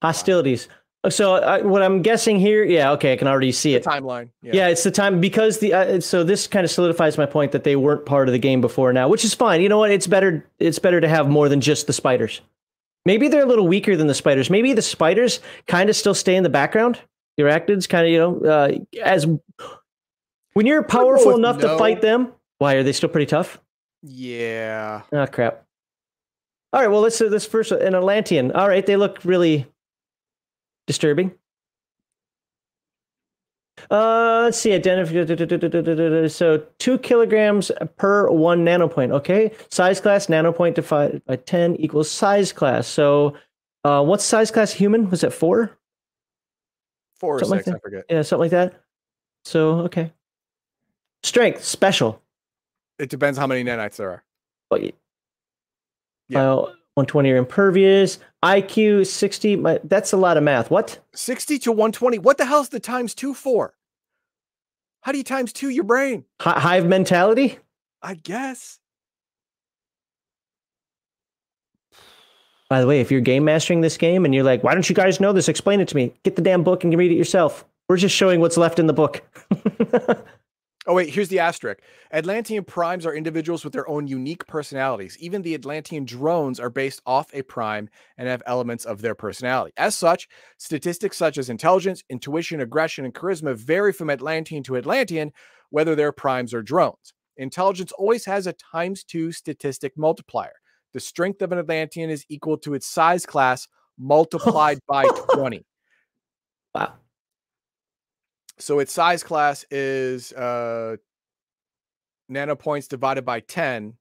[0.00, 0.68] Hostilities.
[1.10, 3.84] So, uh, what I'm guessing here, yeah, okay, I can already see it.
[3.84, 4.30] timeline.
[4.42, 4.52] Yeah.
[4.54, 7.62] Yeah, it's the time because the uh, so this kind of solidifies my point that
[7.62, 9.60] they weren't part of the game before now, which is fine.
[9.60, 9.90] You know what?
[9.90, 12.40] It's better it's better to have more than just the spiders.
[13.04, 14.50] Maybe they're a little weaker than the spiders.
[14.50, 17.00] Maybe the spiders kind of still stay in the background.
[17.36, 18.72] The arachnids kind of, you know, uh,
[19.02, 19.24] as
[20.54, 22.32] when you're powerful with enough to fight them.
[22.58, 23.60] Why are they still pretty tough?
[24.02, 25.02] Yeah.
[25.12, 25.64] Oh crap.
[26.72, 27.72] All right, well let's do this first.
[27.72, 28.52] An Atlantean.
[28.52, 29.66] All right, they look really
[30.86, 31.32] disturbing.
[33.90, 34.72] Uh, let's see.
[34.74, 36.26] Identify.
[36.28, 39.12] So two kilograms per one nanopoint.
[39.12, 42.86] Okay, size class nanopoint divided by ten equals size class.
[42.86, 43.36] So,
[43.84, 45.08] uh, what's size class human?
[45.10, 45.78] Was it four?
[47.18, 48.04] Four or Something like I forget.
[48.10, 48.82] Yeah, something like that.
[49.44, 50.12] So okay.
[51.22, 52.22] Strength special.
[52.98, 54.24] It depends how many nanites there are.
[54.70, 54.80] Well,
[56.28, 56.52] Yeah.
[56.52, 56.56] uh,
[56.94, 58.18] 120 are impervious.
[58.44, 59.56] IQ 60.
[59.56, 60.70] My, that's a lot of math.
[60.70, 60.98] What?
[61.14, 62.18] 60 to 120.
[62.18, 63.74] What the hell's the times two for?
[65.02, 66.24] How do you times two your brain?
[66.40, 67.58] Hi- hive mentality?
[68.02, 68.78] I guess.
[72.68, 74.94] By the way, if you're game mastering this game and you're like, why don't you
[74.94, 75.48] guys know this?
[75.48, 76.12] Explain it to me.
[76.22, 77.64] Get the damn book and read it yourself.
[77.88, 79.22] We're just showing what's left in the book.
[80.88, 81.80] Oh, wait, here's the asterisk.
[82.14, 85.18] Atlantean primes are individuals with their own unique personalities.
[85.20, 89.74] Even the Atlantean drones are based off a prime and have elements of their personality.
[89.76, 90.26] As such,
[90.56, 95.30] statistics such as intelligence, intuition, aggression, and charisma vary from Atlantean to Atlantean,
[95.68, 97.12] whether they're primes or drones.
[97.36, 100.54] Intelligence always has a times two statistic multiplier.
[100.94, 103.68] The strength of an Atlantean is equal to its size class
[103.98, 105.66] multiplied by 20.
[106.74, 106.94] wow.
[108.58, 110.96] So its size class is uh
[112.30, 113.94] nanopoints divided by 10.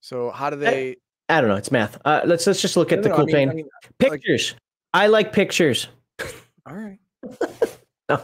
[0.00, 0.96] So how do they
[1.28, 1.56] I don't know.
[1.56, 1.98] It's math.
[2.04, 3.50] Uh, let's let's just look at No, the no, I cool mean- thing.
[3.50, 3.68] I mean,
[4.00, 4.54] like- pictures.
[4.94, 5.88] I like pictures.
[6.66, 6.98] all right.
[8.08, 8.22] No.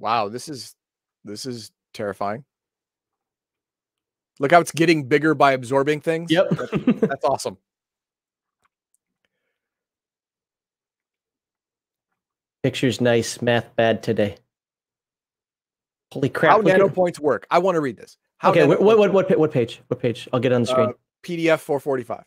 [0.00, 0.74] Wow, this is
[1.24, 2.44] this is terrifying.
[4.40, 6.32] Look how it's getting bigger by absorbing things.
[6.32, 6.48] Yep.
[6.50, 7.58] That's, that's awesome.
[12.62, 13.42] Pictures nice.
[13.42, 14.36] Math bad today.
[16.12, 16.52] Holy crap.
[16.52, 17.46] how look at- nanopoints work.
[17.50, 18.16] I want to read this.
[18.38, 19.80] How okay, what, what what what what page?
[19.88, 20.28] What page?
[20.32, 20.88] I'll get on the screen.
[20.88, 20.92] Uh,
[21.22, 22.24] PDF 445.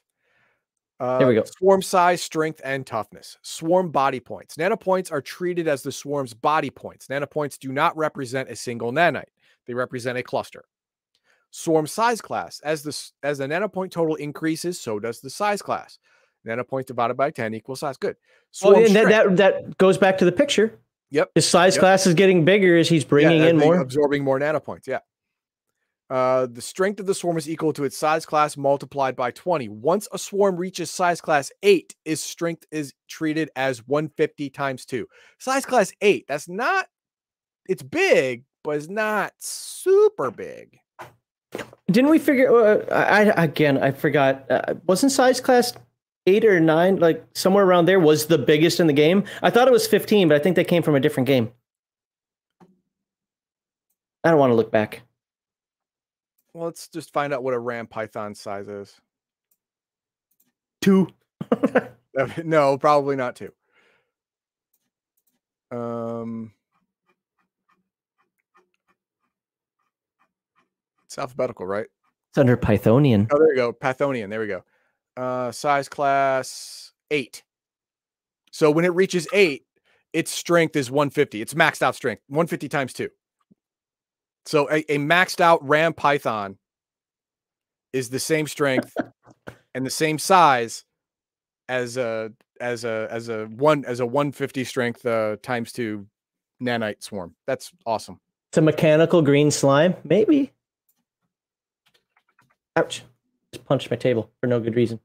[0.98, 1.44] Uh, There we go.
[1.44, 3.38] Swarm size, strength, and toughness.
[3.42, 4.56] Swarm body points.
[4.56, 7.08] Nanopoints are treated as the swarm's body points.
[7.08, 9.26] Nanopoints do not represent a single nanite,
[9.68, 10.64] they represent a cluster.
[11.52, 12.62] swarm size class.
[12.62, 16.00] As the as the nanopoint total increases, so does the size class.
[16.46, 17.98] Nanopoint divided by 10 equals size.
[17.98, 18.16] Good.
[18.64, 20.80] Well, and that, that that goes back to the picture.
[21.12, 21.32] Yep.
[21.36, 21.80] His size Yep.
[21.82, 23.80] class is getting bigger as he's bringing as in more.
[23.80, 24.88] absorbing more nanopoints.
[24.88, 25.00] Yeah.
[26.10, 29.70] Uh, the strength of the swarm is equal to its size class multiplied by 20.
[29.70, 35.08] Once a swarm reaches size class 8, its strength is treated as 150 times 2.
[35.40, 36.88] Size class 8, that's not
[37.68, 40.80] it's big, but it's not super big.
[41.90, 42.54] Didn't we figure?
[42.56, 44.46] Uh, I, I again, I forgot.
[44.50, 45.74] Uh, wasn't size class
[46.28, 49.24] eight or nine, like somewhere around there, was the biggest in the game?
[49.42, 51.52] I thought it was fifteen, but I think they came from a different game.
[54.24, 55.04] I don't want to look back.
[56.54, 59.00] Well, let's just find out what a ram python size is.
[60.82, 61.10] Two.
[62.44, 63.52] no, probably not 2.
[65.78, 66.54] Um
[71.06, 71.88] It's alphabetical, right?
[72.30, 73.28] It's under Pythonian.
[73.32, 73.74] Oh, there you go.
[73.74, 74.30] Pythonian.
[74.30, 74.64] There we go.
[75.18, 77.44] Uh, size class eight.
[78.52, 79.64] So when it reaches eight,
[80.14, 81.42] its strength is 150.
[81.42, 83.10] It's maxed out strength, 150 times two.
[84.46, 86.58] So a, a maxed out Ram Python
[87.92, 88.96] is the same strength
[89.74, 90.86] and the same size
[91.68, 96.08] as a as a as a one as a 150 strength uh, times two
[96.62, 97.36] nanite swarm.
[97.48, 98.20] That's awesome.
[98.52, 100.52] It's a mechanical green slime, maybe.
[102.78, 103.04] Ouch!
[103.54, 105.00] Just punched my table for no good reason.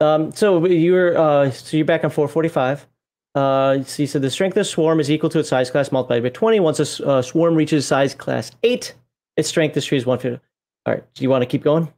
[0.00, 2.86] Um, so you were uh, so you're back on 445.
[3.34, 5.92] Uh, so you said the strength of the swarm is equal to its size class
[5.92, 6.60] multiplied by 20.
[6.60, 8.94] Once a uh, swarm reaches size class eight,
[9.36, 10.44] its strength is as 150.
[10.86, 11.92] All right, do you want to keep going?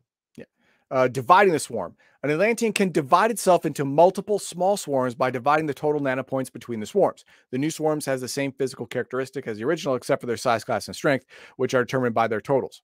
[0.90, 1.96] uh, dividing the swarm.
[2.22, 6.78] An Atlantean can divide itself into multiple small swarms by dividing the total nanopoints between
[6.78, 7.24] the swarms.
[7.50, 10.62] The new swarms has the same physical characteristic as the original, except for their size,
[10.62, 11.24] class, and strength,
[11.56, 12.82] which are determined by their totals.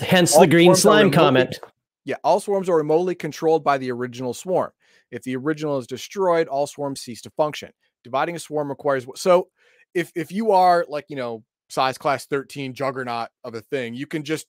[0.00, 1.60] Hence All the green slime comment.
[2.04, 4.70] Yeah, all swarms are remotely controlled by the original swarm.
[5.10, 7.70] If the original is destroyed, all swarms cease to function.
[8.04, 9.48] Dividing a swarm requires so
[9.94, 14.06] if if you are like you know size class 13 juggernaut of a thing, you
[14.06, 14.46] can just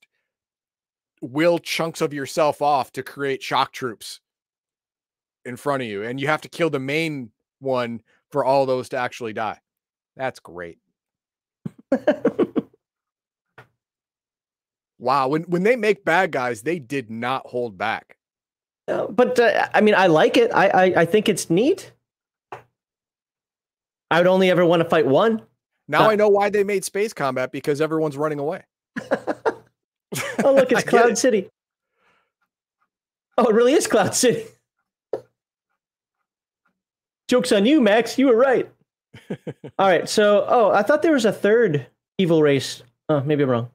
[1.22, 4.22] will chunks of yourself off to create shock troops
[5.46, 8.90] in front of you, and you have to kill the main one for all those
[8.90, 9.60] to actually die.
[10.16, 10.80] That's great.
[15.02, 18.18] Wow, when when they make bad guys, they did not hold back.
[18.88, 20.52] Uh, but uh, I mean, I like it.
[20.54, 21.92] I, I I think it's neat.
[24.12, 25.42] I would only ever want to fight one.
[25.88, 28.64] Now Uh, I know why they made space combat because everyone's running away.
[30.44, 31.18] Oh, look, it's Cloud it.
[31.18, 31.50] City.
[33.38, 34.44] Oh, it really is Cloud City.
[37.30, 38.18] Joke's on you, Max.
[38.18, 38.70] You were right.
[39.80, 40.10] All right.
[40.10, 41.88] So, oh, I thought there was a third
[42.18, 42.84] evil race.
[43.08, 43.70] Oh, maybe I'm wrong.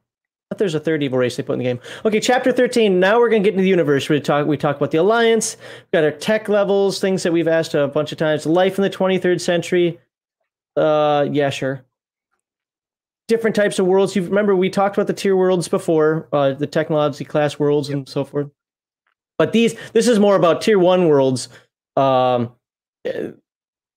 [0.49, 1.79] Thought there's a third evil race they put in the game.
[2.05, 2.99] Okay, chapter 13.
[2.99, 4.07] Now we're going to get into the universe.
[4.07, 5.57] We talk, we talk about the Alliance.
[5.59, 8.45] We've got our tech levels, things that we've asked a bunch of times.
[8.45, 9.99] Life in the 23rd century.
[10.77, 11.83] Uh, yeah, sure
[13.27, 14.15] different types of worlds.
[14.15, 18.07] You remember we talked about the tier worlds before, uh, the technology class worlds and
[18.07, 18.49] so forth.
[19.37, 21.49] But these, this is more about tier one worlds.
[21.95, 22.53] Um,
[23.03, 23.35] th-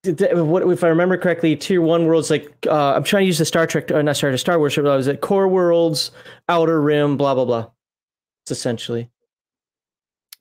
[0.05, 1.55] what if I remember correctly?
[1.57, 4.35] Tier one worlds, like uh, I'm trying to use the Star Trek, uh, not Star
[4.37, 4.77] Star Wars.
[4.77, 6.11] But I was at core worlds,
[6.49, 7.67] outer rim, blah blah blah.
[8.45, 9.11] It's essentially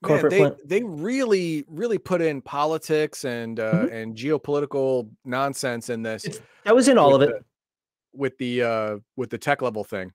[0.02, 3.92] Man, they they really really put in politics and uh, Mhm.
[3.92, 6.24] and geopolitical nonsense in this.
[6.24, 7.30] It's- that was in all of it.
[7.30, 7.44] the-
[8.14, 10.14] with the uh with the tech level thing.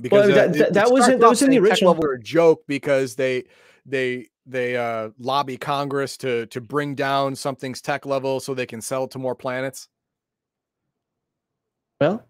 [0.00, 1.92] Well, Because uh, that- it- that- that was in- that was in the original.
[1.92, 3.44] level are a joke because they
[3.88, 8.80] they they uh lobby Congress to to bring down something's tech level so they can
[8.80, 9.88] sell it to more planets.
[12.00, 12.24] Well,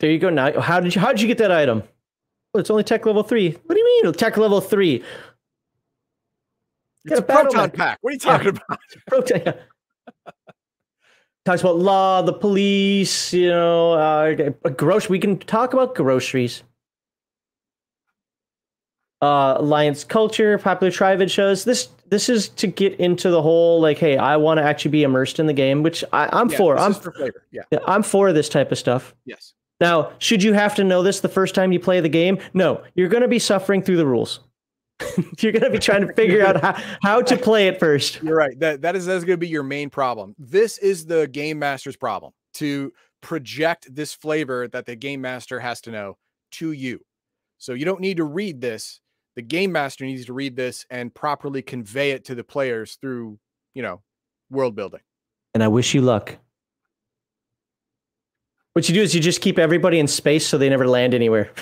[0.00, 0.30] there you go.
[0.30, 1.82] Now, how did you how did you get that item?
[2.52, 3.50] Well, it's only tech level three.
[3.50, 5.04] What do you mean tech level three?
[7.04, 7.74] It's a a proton mech.
[7.74, 7.98] pack.
[8.00, 8.32] What are you Yeah.
[8.38, 8.80] talking about?
[9.10, 9.58] Prote-
[11.44, 14.32] Talks about law, the police, you know, uh,
[14.70, 15.10] gross.
[15.10, 16.62] We can talk about groceries.
[19.24, 21.64] Uh, alliance culture, popular tribe shows.
[21.64, 25.02] This this is to get into the whole like, hey, I want to actually be
[25.02, 26.78] immersed in the game, which I, I'm Yeah, for.
[26.78, 27.46] I'm for flavor.
[27.50, 27.62] Yeah.
[27.86, 29.14] I'm for this type of stuff.
[29.24, 29.54] Yes.
[29.80, 32.38] Now, should you have to know this the first time you play the game?
[32.52, 34.40] No, you're going to be suffering through the rules.
[35.40, 38.22] you're going to be trying to figure out how, how to play it first.
[38.22, 38.58] You're right.
[38.60, 40.34] That that is that's going to be your main problem.
[40.38, 45.80] This is the game master's problem to project this flavor that the game master has
[45.80, 46.18] to know
[46.52, 47.00] to you.
[47.56, 49.00] So you don't need to read this.
[49.36, 53.38] The game master needs to read this and properly convey it to the players through,
[53.74, 54.02] you know,
[54.50, 55.00] world building.
[55.54, 56.36] And I wish you luck.
[58.74, 61.52] What you do is you just keep everybody in space so they never land anywhere.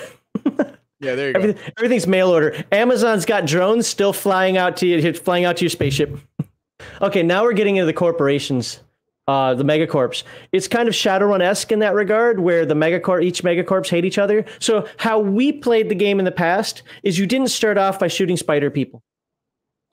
[1.03, 1.39] Yeah, there you go.
[1.39, 2.63] Everything, everything's mail order.
[2.71, 6.17] Amazon's got drones still flying out to you, flying out to your spaceship.
[7.01, 8.79] okay, now we're getting into the corporations,
[9.27, 10.23] uh, the megacorps.
[10.51, 14.17] It's kind of Shadowrun esque in that regard, where the megacorp, each megacorps hate each
[14.17, 14.45] other.
[14.59, 18.07] So how we played the game in the past is you didn't start off by
[18.07, 19.03] shooting spider people.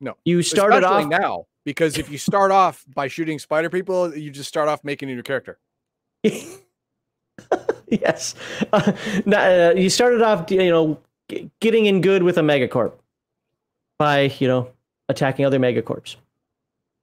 [0.00, 4.16] No, you started Especially off now because if you start off by shooting spider people,
[4.16, 5.58] you just start off making a new character.
[7.88, 8.34] yes.
[8.72, 8.92] Uh,
[9.34, 10.98] uh, you started off, you know,
[11.60, 12.92] getting in good with a megacorp
[13.98, 14.70] by, you know,
[15.08, 16.16] attacking other megacorps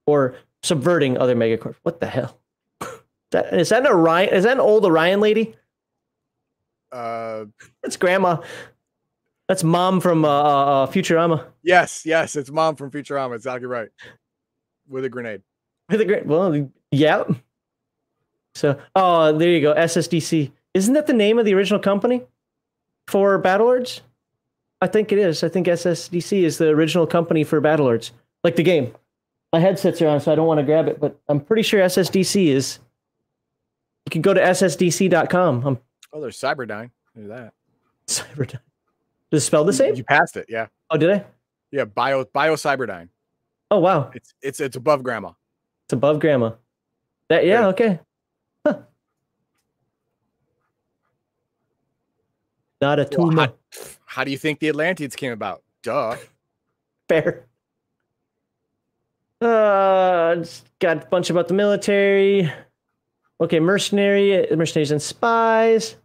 [0.06, 1.76] or subverting other megacorps.
[1.84, 2.38] What the hell?
[3.32, 4.34] That, is that an Orion?
[4.34, 5.54] Is that an old Orion lady?
[6.94, 7.44] Uh,
[7.84, 8.38] That's grandma.
[9.50, 11.46] That's mom from uh, uh, uh, Futurama.
[11.62, 13.36] yes, yes, it's mom from Futurama.
[13.36, 13.90] Exactly right.
[14.88, 15.42] With a grenade.
[15.90, 17.24] With a great, well, yeah.
[18.56, 19.74] So, oh, there you go.
[19.74, 20.52] SSDC.
[20.74, 22.24] Isn't that the name of the original company
[23.08, 24.02] for Battlelords?
[24.82, 25.44] I think it is.
[25.44, 28.12] I think SSDC is the original company for Battlelords,
[28.44, 28.94] like the game.
[29.54, 31.80] My headsets are on, so I don't want to grab it, but I'm pretty sure
[31.82, 32.80] SSDC is.
[34.06, 35.66] You can go to ssdc.com.
[35.66, 35.80] I'm
[36.14, 36.90] Oh, there's Cyberdyne.
[37.16, 37.54] There's that.
[38.08, 38.60] Cyberdyne.
[39.32, 39.96] Does it spell the same?
[39.96, 40.46] You passed it.
[40.50, 40.68] Yeah.
[40.90, 41.26] Oh, did I?
[41.72, 41.86] Yeah.
[41.86, 43.10] Bio Bio Cyberdyne.
[43.72, 44.12] Oh, wow.
[44.14, 45.32] It's it's it's above grandma.
[45.86, 46.52] It's above grandma.
[47.30, 47.68] That yeah, Right.
[47.68, 48.00] okay.
[48.66, 48.80] Huh.
[52.82, 53.42] Not a Well, tumor.
[53.48, 53.54] how,
[54.06, 55.64] how do you think the Atlanteans came about?
[55.84, 56.16] Duh.
[57.10, 57.46] Fair.
[59.40, 60.44] Uh,
[60.80, 62.52] got a bunch about the military.
[63.40, 65.96] Okay, mercenary, mercenaries and spies.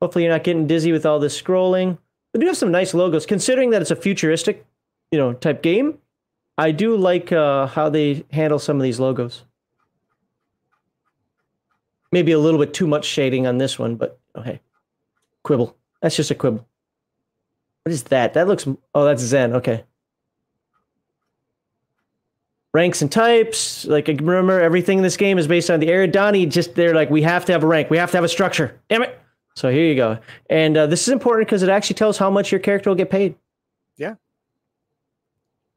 [0.00, 1.98] Hopefully, you're not getting dizzy with all this scrolling.
[2.32, 4.66] They do have some nice logos, considering that it's a futuristic,
[5.12, 5.98] you know, type game.
[6.58, 9.44] I do like uh, how they handle some of these logos.
[12.10, 14.60] Maybe a little bit too much shading on this one, but oh hey,
[15.44, 15.76] quibble.
[16.00, 16.66] That's just a quibble.
[17.84, 18.34] What is that?
[18.34, 18.66] That looks.
[18.94, 19.54] Oh, that's Zen.
[19.54, 19.84] Okay.
[22.74, 23.84] Ranks and types.
[23.84, 26.48] Like I remember, everything in this game is based on the Eridani.
[26.48, 27.90] Just they're like, we have to have a rank.
[27.90, 28.80] We have to have a structure.
[28.88, 29.18] Damn it.
[29.54, 30.18] So here you go.
[30.48, 33.10] And uh, this is important because it actually tells how much your character will get
[33.10, 33.34] paid.
[33.98, 34.14] Yeah.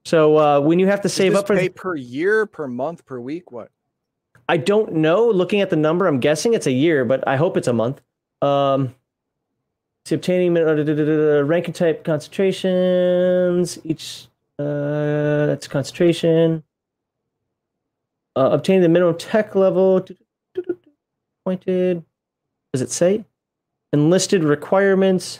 [0.06, 3.20] So uh, when you have to save up for, pay per year, per month, per
[3.20, 3.52] week?
[3.52, 3.72] What?
[4.48, 5.30] I don't know.
[5.30, 8.02] Looking at the number, I'm guessing it's a year, but I hope it's a month.
[8.42, 8.96] Um,
[10.06, 13.80] see, obtaining uh, rank and type concentrations.
[13.84, 14.28] Each
[14.60, 16.64] uh, that's concentration.
[18.36, 20.06] Uh, obtaining the minimum tech level.
[21.46, 22.04] Pointed.
[22.74, 23.24] Does it say?
[23.94, 25.40] Enlisted requirements.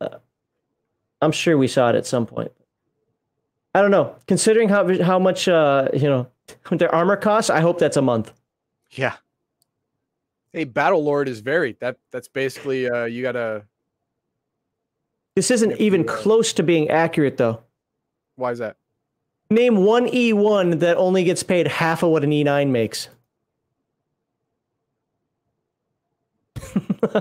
[0.00, 0.18] Uh,
[1.20, 2.52] I'm sure we saw it at some point.
[3.74, 4.16] I don't know.
[4.26, 6.26] Considering how how much uh, you know
[6.70, 8.32] their armor costs, I hope that's a month.
[8.92, 9.16] Yeah.
[10.52, 11.78] Hey, Battle Lord is varied.
[11.80, 13.64] That that's basically uh you gotta
[15.36, 17.60] This isn't even uh, close to being accurate, though.
[18.36, 18.76] why is that?
[19.50, 23.08] Name one E1 that only gets paid half of what an E9 makes.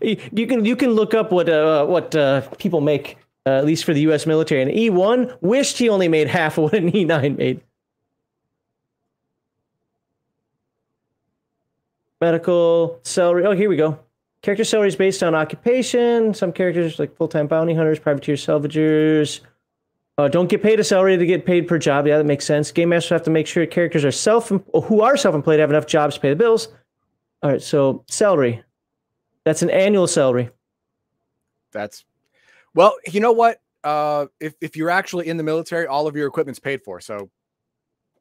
[0.00, 3.84] you can you can look up what uh, what uh, people make uh, at least
[3.84, 4.26] for the U.S.
[4.26, 4.62] military.
[4.62, 7.60] And E1 wished he only made half of what an E9 made.
[12.20, 13.46] Medical salary.
[13.46, 13.98] Oh, here we go.
[14.42, 16.34] Character salary is based on occupation.
[16.34, 19.40] Some characters, like full-time bounty hunters, privateer salvagers,
[20.20, 22.06] uh, don't get paid a salary to get paid per job.
[22.06, 22.70] Yeah, that makes sense.
[22.70, 26.16] Game masters have to make sure characters are self who are self-employed have enough jobs
[26.16, 26.68] to pay the bills.
[27.42, 28.62] All right, so salary.
[29.44, 30.50] That's an annual salary.
[31.72, 32.04] That's
[32.74, 33.62] well, you know what?
[33.82, 37.00] Uh if if you're actually in the military, all of your equipment's paid for.
[37.00, 37.30] So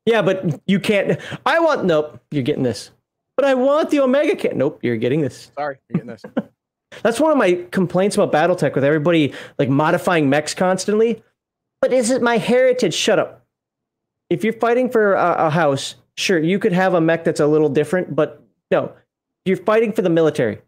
[0.06, 1.20] Yeah, but you can't.
[1.46, 2.22] I want nope.
[2.32, 2.92] You're getting this.
[3.36, 4.56] But I want the Omega kit.
[4.56, 5.52] Nope, you're getting this.
[5.58, 6.24] sorry, you're getting this.
[7.04, 11.22] That's one of my complaints about BattleTech with everybody like modifying mechs constantly.
[11.82, 12.94] But is it my heritage?
[12.94, 13.46] Shut up.
[14.30, 17.48] If you're fighting for a, a house, sure, you could have a mech that's a
[17.48, 18.94] little different, but no,
[19.46, 20.62] you're fighting for the military.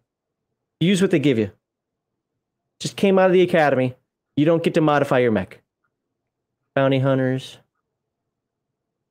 [0.79, 1.51] Use what they give you.
[2.79, 3.95] Just came out of the academy.
[4.35, 5.61] You don't get to modify your mech.
[6.73, 7.57] Bounty hunters.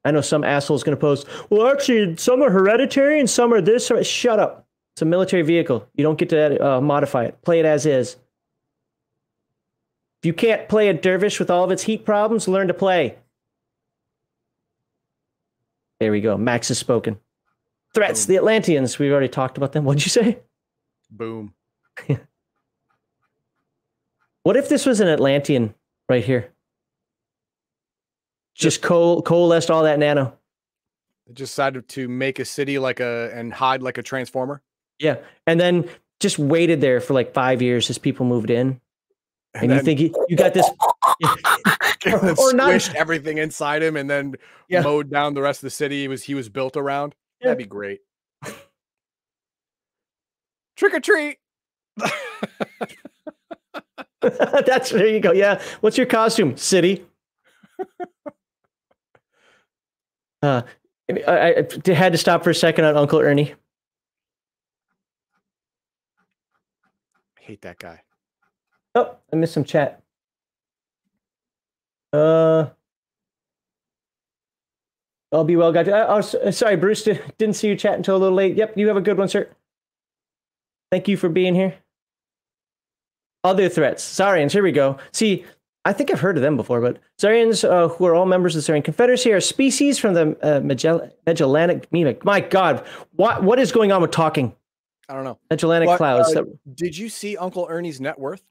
[0.05, 3.61] I know some asshole's going to post, well, actually, some are hereditary and some are
[3.61, 3.91] this.
[3.91, 4.03] Or...
[4.03, 4.67] Shut up.
[4.95, 5.87] It's a military vehicle.
[5.95, 7.41] You don't get to uh, modify it.
[7.43, 8.17] Play it as is.
[10.21, 13.17] If you can't play a dervish with all of its heat problems, learn to play.
[15.99, 16.37] There we go.
[16.37, 17.19] Max has spoken.
[17.95, 18.99] Threats, the Atlanteans.
[18.99, 19.85] We've already talked about them.
[19.85, 20.41] What'd you say?
[21.11, 21.55] Boom.
[24.43, 25.75] What if this was an Atlantean
[26.09, 26.51] right here?
[28.55, 30.37] Just co- coalesced all that nano.
[31.27, 34.63] They decided to make a city like a and hide like a transformer.
[34.99, 35.17] Yeah,
[35.47, 35.89] and then
[36.21, 38.81] just waited there for like five years as people moved in,
[39.55, 40.69] and, you then- think you, you got this,
[42.05, 44.35] and or not- squished everything inside him and then
[44.69, 44.83] Yeah.
[44.83, 47.15] mowed down the rest of the city he was he was built around.
[47.41, 47.49] Yeah.
[47.49, 48.01] That'd be great.
[50.77, 51.39] Trick or treat.
[54.23, 55.33] That's there you go.
[55.33, 55.61] Yeah.
[55.81, 56.57] What's your costume?
[56.57, 57.05] City.
[60.43, 60.63] uh,
[61.27, 63.55] I, I had to stop for a second on Uncle Ernie.
[67.41, 68.01] hate that guy.
[68.95, 70.03] Oh, I missed some chat.
[72.13, 72.67] Uh,
[75.33, 75.87] I'll be well, guys.
[75.89, 77.05] Uh, oh, sorry, Bruce.
[77.05, 78.57] di- Didn't see you chat until a little late.
[78.57, 79.49] Yep, you have a good one, sir.
[80.91, 81.75] Thank you for being here.
[83.45, 84.03] Other threats.
[84.03, 84.53] Saurians.
[84.53, 84.99] Here we go.
[85.13, 85.45] See,
[85.85, 88.59] I think I've heard of them before, but Saurians, uh, who are all members of
[88.59, 91.91] the Saurian Confederacy, are a species from the uh, Magell- Magellanic.
[91.93, 92.25] Mimic.
[92.25, 94.53] My God, what what is going on with talking?
[95.09, 95.39] I don't know.
[95.49, 96.31] Magellanic But, clouds.
[96.37, 98.43] uh, that- Did you see Uncle Ernie's net worth?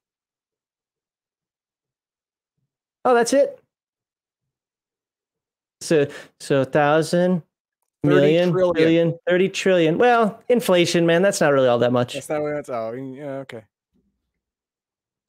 [3.06, 3.60] Oh, that's it.
[5.82, 6.08] So,
[6.40, 7.42] so thousand,
[8.04, 8.74] 30 million, trillion.
[8.74, 9.98] billion, 30 trillion.
[9.98, 12.14] Well, inflation, man, that's not really all that much.
[12.14, 13.64] That's not what that's oh yeah, okay.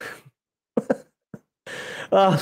[2.11, 2.37] Uh,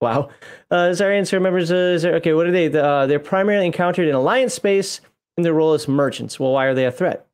[0.00, 0.28] wow.
[0.70, 2.68] Uh, Zarians remembers, uh, Zar- okay, what are they?
[2.68, 5.00] The, Uh, they're primarily encountered in Alliance space
[5.36, 6.38] in their role as merchants.
[6.38, 7.26] Well, why are they a threat?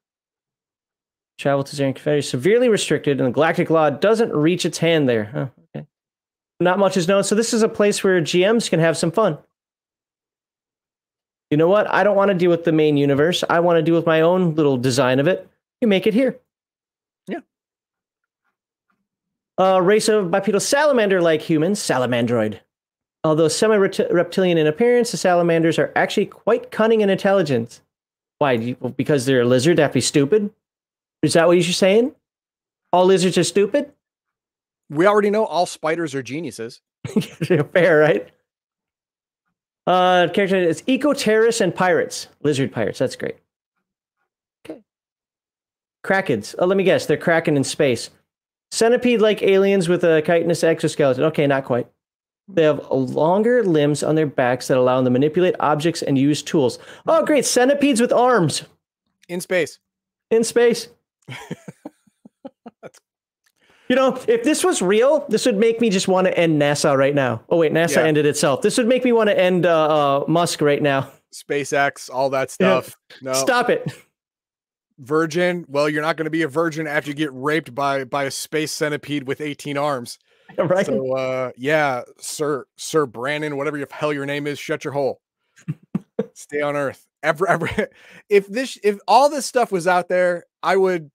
[1.38, 5.24] Travel to Zarian Confederacy severely restricted, and the Galactic Law doesn't reach its hand there.
[5.24, 5.46] Huh.
[6.64, 7.22] Not much is known.
[7.24, 9.36] So, this is a place where GMs can have some fun.
[11.50, 11.88] You know what?
[11.88, 13.44] I don't want to deal with the main universe.
[13.48, 15.46] I want to deal with my own little design of it.
[15.80, 16.38] You make it here.
[17.28, 17.40] Yeah.
[19.58, 22.60] A race of bipedal salamander like humans, salamandroid.
[23.22, 27.82] Although semi reptilian in appearance, the salamanders are actually quite cunning and intelligent.
[28.38, 28.52] Why?
[28.52, 29.76] You- Because they're a lizard?
[29.78, 30.50] That'd be stupid?
[31.22, 32.14] Is that what you're saying?
[32.92, 33.92] All lizards are stupid?
[34.90, 36.80] We already know all spiders are geniuses.
[37.72, 38.30] Fair, right?
[39.86, 42.98] Uh, character is eco terrorists and pirates, lizard pirates.
[42.98, 43.36] That's great.
[44.64, 44.82] Okay.
[46.04, 46.54] Krakens.
[46.58, 47.06] Oh, let me guess.
[47.06, 48.10] They're kraken in space.
[48.72, 51.24] Centipede-like aliens with a chitinous exoskeleton.
[51.24, 51.86] Okay, not quite.
[52.48, 56.42] They have longer limbs on their backs that allow them to manipulate objects and use
[56.42, 56.78] tools.
[57.06, 57.44] Oh, great!
[57.46, 58.64] Centipedes with arms
[59.28, 59.78] In space.
[60.30, 60.88] in space.
[63.88, 66.96] You know, if this was real, this would make me just want to end NASA
[66.96, 67.42] right now.
[67.50, 68.04] Oh wait, NASA Yeah.
[68.04, 68.62] ended itself.
[68.62, 71.10] This would make me want to end uh, uh, Musk right now.
[71.34, 72.80] SpaceX, all that Yeah.
[72.80, 72.96] stuff.
[73.20, 73.32] No.
[73.34, 73.92] Stop it.
[74.98, 75.64] Virgin.
[75.68, 78.30] Well, you're not going to be a virgin after you get raped by by a
[78.30, 80.18] space centipede with 18 arms.
[80.58, 80.86] right?
[80.86, 85.20] So uh yeah, Sir Sir Brandon, whatever your hell your name is, shut your hole.
[86.34, 87.06] Stay on Earth.
[87.22, 87.68] Ever ever
[88.28, 91.10] if this if all this stuff was out there, I would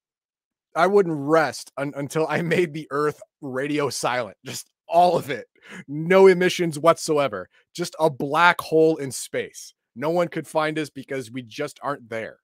[0.76, 4.36] I wouldn't rest un- until I made the Earth radio silent.
[4.44, 5.46] Just all of it.
[5.88, 7.48] No emissions whatsoever.
[7.74, 9.74] Just a black hole in space.
[9.96, 12.38] No one could find us because we just aren't there.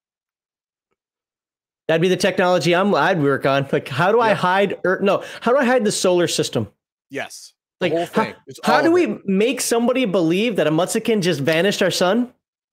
[1.89, 3.69] That'd be the technology I'm, I'd work on.
[3.71, 4.79] Like, how do I hide?
[4.85, 5.03] Earth?
[5.03, 6.69] No, how do I hide the solar system?
[7.11, 7.53] Yes.
[7.81, 8.35] The Like, how-
[8.65, 12.33] How do we make somebody believe that a Mutzachan just vanished our sun?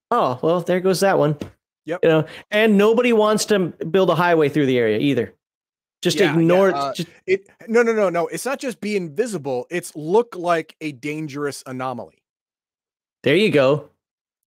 [0.10, 1.38] Oh, well, there goes that one.
[1.86, 2.00] Yep.
[2.04, 5.34] You know, and nobody wants to build a highway through the area either.
[6.04, 6.76] Just Yeah, yeah, ignore.
[6.76, 8.28] uh, just, It no no no no.
[8.28, 9.66] It's not just be invisible.
[9.70, 12.22] It's look like a dangerous anomaly.
[13.24, 13.90] there you go.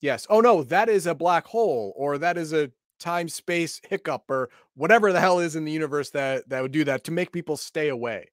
[0.02, 0.26] Yes.
[0.28, 2.70] Oh no, that is a black hole, or that is a
[3.00, 6.84] time space hiccup, or whatever the hell is in the universe that that would do
[6.84, 8.28] that to make people stay away.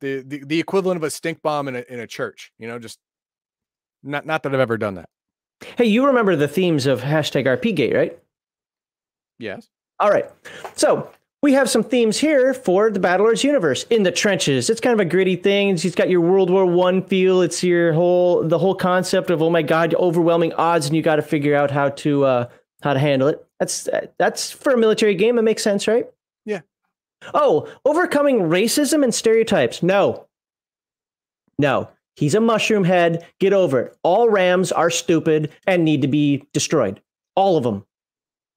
[0.00, 2.52] The the, the equivalent of a stink bomb in a in a church.
[2.58, 2.98] You know, just
[4.02, 5.08] not not that I've ever done that.
[5.78, 8.18] Hey, you remember the themes of hashtag RPGate, right?
[9.38, 9.68] Yes.
[9.98, 10.26] All right.
[10.74, 11.10] So
[11.42, 14.68] we have some themes here for the Battlelords universe in the trenches.
[14.68, 15.70] It's kind of a gritty thing.
[15.70, 17.40] It's got your World War One feel.
[17.40, 21.16] It's your whole the whole concept of oh my god, overwhelming odds, and you got
[21.16, 22.48] to figure out how to uh,
[22.82, 23.44] how to handle it.
[23.58, 23.88] That's
[24.18, 25.38] that's for a military game.
[25.38, 26.06] It makes sense, right?
[26.44, 26.60] Yeah.
[27.32, 29.82] Oh, overcoming racism and stereotypes.
[29.82, 30.26] No.
[31.58, 31.88] No.
[32.16, 33.26] He's a mushroom head.
[33.38, 33.96] Get over it.
[34.02, 37.00] All Rams are stupid and need to be destroyed.
[37.34, 37.86] All of them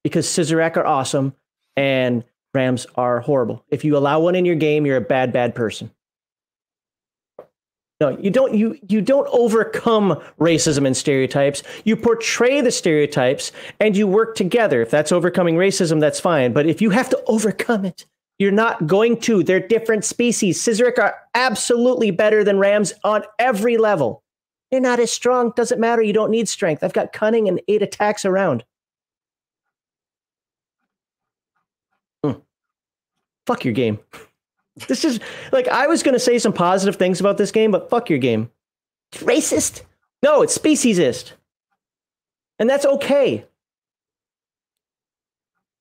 [0.03, 1.33] because Cizerack are awesome
[1.77, 3.63] and Rams are horrible.
[3.69, 5.91] If you allow one in your game, you're a bad, bad person.
[7.99, 8.53] No, you don't.
[8.53, 11.63] You you don't overcome racism and stereotypes.
[11.85, 14.81] You portray the stereotypes and you work together.
[14.81, 16.51] If that's overcoming racism, that's fine.
[16.53, 18.05] But if you have to overcome it,
[18.39, 19.41] you're not going to.
[19.43, 20.61] They're different species.
[20.61, 24.21] Cizerack are absolutely better than Rams on every level.
[24.69, 25.53] They're not as strong.
[25.55, 26.01] Doesn't matter.
[26.01, 26.83] You don't need strength.
[26.83, 28.65] I've got cunning and eight attacks around.
[33.45, 33.99] Fuck your game.
[34.87, 35.19] This is
[35.51, 38.17] like I was going to say some positive things about this game, but fuck your
[38.17, 38.49] game.
[39.11, 39.83] It's racist.
[40.23, 41.33] No, it's speciesist.
[42.57, 43.45] And that's okay.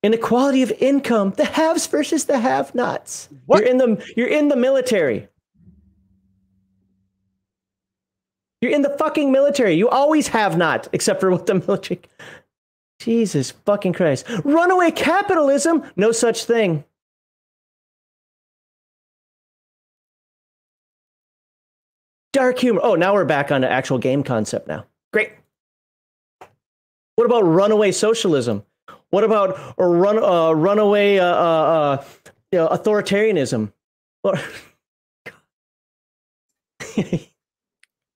[0.03, 3.31] Inequality of income, the haves versus the have-nots.
[3.47, 3.61] What?
[3.61, 5.29] You're in the you're in the military.
[8.61, 9.75] You're in the fucking military.
[9.75, 12.01] You always have not, except for what the military.
[13.01, 14.27] Jesus fucking Christ.
[14.45, 15.83] Runaway capitalism?
[15.97, 16.85] No such thing.
[22.33, 22.81] Dark humor.
[22.83, 24.87] Oh, now we're back on the actual game concept now.
[25.13, 25.33] Great.
[27.17, 28.65] What about runaway socialism?
[29.11, 31.37] What about a run, uh, runaway uh, uh,
[32.01, 32.05] uh,
[32.51, 33.73] you know, authoritarianism?
[34.25, 34.39] Or-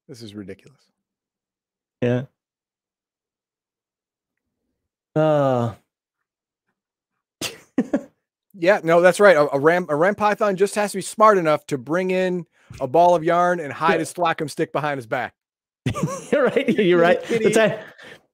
[0.08, 0.80] This is ridiculous.
[2.00, 2.26] yeah.
[5.16, 5.74] Uh,
[8.58, 9.36] Yeah, no, that's right.
[9.36, 12.46] A, a ram a ram python just has to be smart enough to bring in
[12.80, 15.34] a ball of yarn and hide his thwackum stick behind his back.
[16.32, 16.68] you're right.
[16.68, 17.22] You're right.
[17.22, 17.44] Kitty.
[17.44, 17.82] That's I-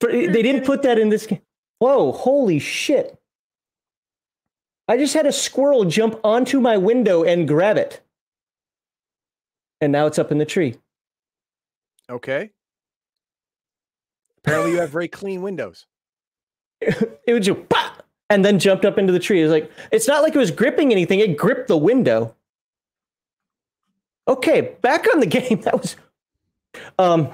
[0.01, 1.43] but they didn't put that in this game.
[1.79, 3.17] Whoa, holy shit.
[4.89, 8.01] I just had a squirrel jump onto my window and grab it.
[9.81, 10.77] And now it's up in the tree.
[12.11, 12.51] Okay.
[14.39, 15.87] Apparently, you have very clean windows.
[16.81, 19.41] it would just pop, and then jumped up into the tree.
[19.41, 22.35] It was like it's not like it was gripping anything; it gripped the window.
[24.29, 25.61] Okay, back on the game.
[25.63, 25.97] That was,
[26.99, 27.29] um,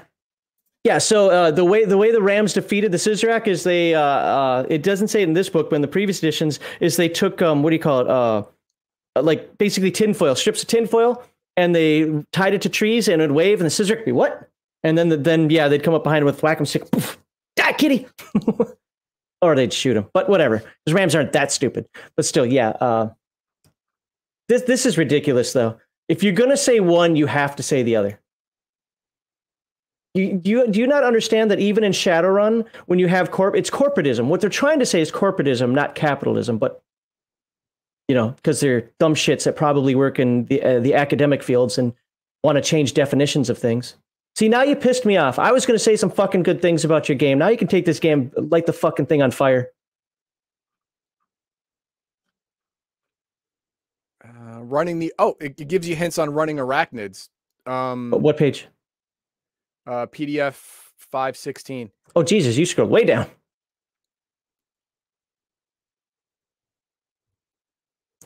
[0.84, 0.98] yeah.
[0.98, 4.66] So uh, the way the way the Rams defeated the Cizerack is they uh, uh,
[4.68, 7.42] it doesn't say it in this book, but in the previous editions is they took
[7.42, 8.42] um what do you call it uh
[9.20, 11.22] like basically tinfoil strips of tinfoil
[11.56, 14.48] and they tied it to trees and it would wave and the would be what
[14.84, 17.18] and then the, then yeah they'd come up behind him with whack 'em stick poof
[17.56, 18.06] die kitty
[19.42, 20.06] or they'd shoot him.
[20.12, 21.86] But whatever, because Rams aren't that stupid.
[22.16, 22.70] But still, yeah.
[22.70, 23.10] Uh,
[24.48, 25.78] this this is ridiculous, though.
[26.08, 28.20] If you're gonna say one, you have to say the other.
[30.14, 33.70] Do you do you not understand that even in Shadowrun, when you have corp, it's
[33.70, 34.26] corporatism.
[34.26, 36.58] What they're trying to say is corporatism, not capitalism.
[36.58, 36.82] But
[38.08, 41.78] you know, because they're dumb shits that probably work in the uh, the academic fields
[41.78, 41.92] and
[42.42, 43.96] want to change definitions of things.
[44.34, 45.38] See, now you pissed me off.
[45.38, 47.38] I was going to say some fucking good things about your game.
[47.38, 49.70] Now you can take this game, light the fucking thing on fire.
[54.68, 57.28] Running the oh, it, it gives you hints on running arachnids.
[57.66, 58.68] Um, What page?
[59.86, 60.54] uh, PDF
[60.96, 61.90] five sixteen.
[62.14, 63.26] Oh Jesus, you scrolled way down.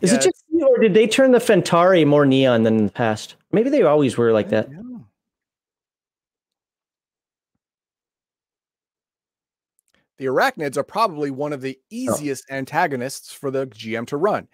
[0.00, 2.86] Is Yeah, it just me, or did they turn the Phentari more neon than in
[2.86, 3.36] the past?
[3.52, 4.68] Maybe they always were like that.
[10.18, 14.48] The arachnids are probably one of the easiest antagonists for the GM to run.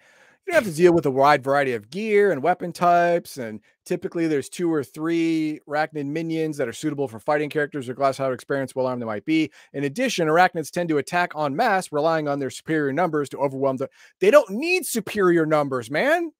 [0.49, 4.25] You have to deal with a wide variety of gear and weapon types, and typically
[4.25, 8.31] there's two or three arachnid minions that are suitable for fighting characters or glass how
[8.31, 9.51] experienced, well armed they might be.
[9.73, 13.77] In addition, arachnids tend to attack en masse, relying on their superior numbers to overwhelm
[13.77, 13.89] the.
[14.21, 16.31] They don't need superior numbers, man.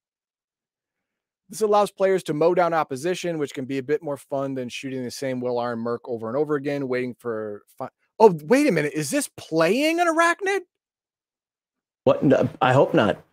[1.48, 4.70] This allows players to mow down opposition, which can be a bit more fun than
[4.70, 7.62] shooting the same well armed merc over and over again, waiting for.
[7.78, 8.94] Fi- oh, wait a minute.
[8.96, 10.62] Is this playing an arachnid?
[12.06, 12.24] What?
[12.24, 13.24] No, I hope not.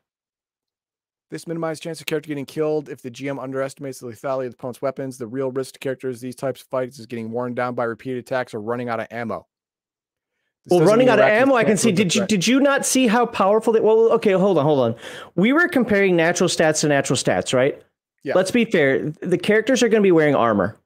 [1.31, 4.57] This minimizes chance of character getting killed if the GM underestimates the lethality of the
[4.57, 5.19] opponent's weapons.
[5.19, 8.19] The real risk to characters these types of fights is getting worn down by repeated
[8.21, 9.47] attacks or running out of ammo.
[10.65, 11.91] This Well, running out of ammo, I can't see.
[11.93, 12.29] Did you threat.
[12.29, 13.81] did you not see how powerful they?
[13.81, 14.95] Well, okay, hold on, hold on.
[15.35, 17.81] We were comparing natural stats to natural stats, right?
[18.23, 18.35] Yeah.
[18.35, 19.11] Let's be fair.
[19.11, 20.77] The characters are going to be wearing armor.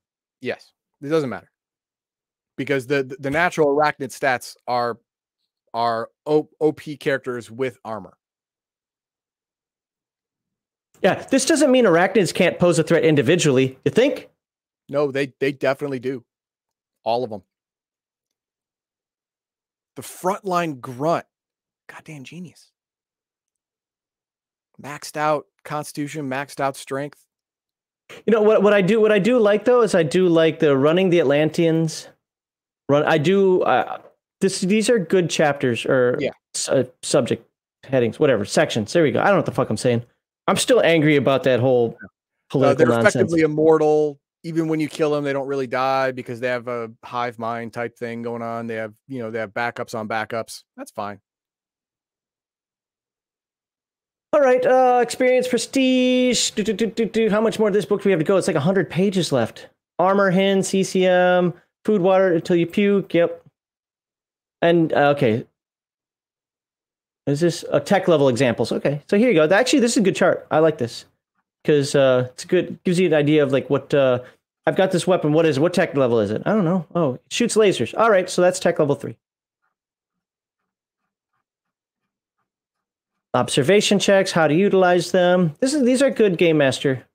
[0.43, 0.73] Yes,
[1.03, 1.51] it doesn't matter
[2.57, 4.99] because the the- the natural arachnid stats are
[5.75, 8.17] are OP characters with armor.
[11.03, 13.79] Yeah, this doesn't mean arachnids can't pose a threat individually.
[13.85, 14.29] You think?
[14.89, 16.25] No, they they definitely do.
[17.05, 17.43] All of them.
[19.97, 21.27] The frontline grunt.
[21.89, 22.71] Goddamn genius.
[24.81, 27.25] Maxed out constitution, maxed out strength.
[28.27, 28.63] You know what?
[28.63, 31.21] What I do, what I do like though, is I do like the running the
[31.21, 32.09] Atlanteans.
[32.89, 33.05] Run.
[33.05, 33.63] I do.
[33.63, 33.99] Uh,
[34.41, 34.61] this.
[34.61, 36.31] These are good chapters or Yeah.
[36.55, 37.47] s- uh, subject
[37.85, 38.93] headings, whatever sections.
[38.93, 39.21] There we go.
[39.21, 40.05] I don't know what the fuck I'm saying.
[40.51, 41.97] I'm still angry about that whole
[42.53, 43.15] Uh, they're nonsense.
[43.15, 44.19] effectively immortal.
[44.43, 47.73] Even when you kill them, they don't really die because they have a hive mind
[47.73, 48.67] type thing going on.
[48.67, 50.65] They have, you know, they have backups on backups.
[50.77, 51.21] That's fine.
[54.33, 56.51] All right, uh, experience prestige.
[56.51, 57.31] Do, do, do.
[57.31, 58.37] How much more of this book do we have to go?
[58.37, 59.69] It's like 100 pages left.
[59.99, 61.53] armor, hin, CCM,
[61.85, 63.13] food, water until you puke.
[63.13, 63.43] Yep.
[64.63, 65.47] And uh, okay,
[67.31, 68.73] is this a tech level examples?
[68.73, 69.55] Okay, so here you go.
[69.55, 70.47] Actually, this is a good chart.
[70.51, 71.05] I like this
[71.63, 72.83] because uh, it's good.
[72.85, 74.21] Gives you an idea of like what uh,
[74.67, 74.91] I've got.
[74.91, 75.33] This weapon.
[75.33, 75.57] What is?
[75.57, 75.61] It?
[75.61, 76.43] What tech level is it?
[76.47, 76.87] I don't know.
[76.95, 77.97] Oh, it shoots lasers.
[77.99, 79.17] All right, so that's tech level three.
[83.33, 85.55] Observation checks, how to utilize them.
[85.61, 87.07] This is these are good game master.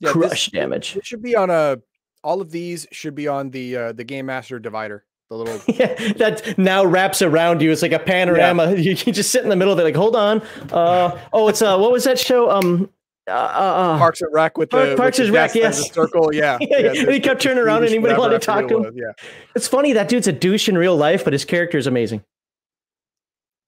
[0.00, 0.96] Yeah, Crush this, damage.
[0.96, 1.78] It should be on a.
[2.24, 5.94] All of these should be on the uh, the game master divider the little yeah
[6.14, 8.76] that now wraps around you it's like a panorama yeah.
[8.76, 10.40] you, you just sit in the middle of it like hold on
[10.72, 12.88] uh oh it's uh what was that show um
[13.28, 15.92] uh, uh, uh Parks and Rec with the Parks and Rec, yes.
[15.92, 16.58] circle, yeah.
[16.60, 17.82] yeah, yeah and he kept turning around.
[17.82, 18.82] and Anybody wanted to talk to him?
[18.84, 19.12] Was, yeah.
[19.56, 22.22] It's funny that dude's a douche in real life, but his character is amazing.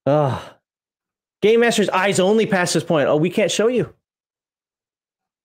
[0.07, 0.55] Oh.
[1.43, 3.09] Game Master's eyes only past this point.
[3.09, 3.93] Oh, we can't show you.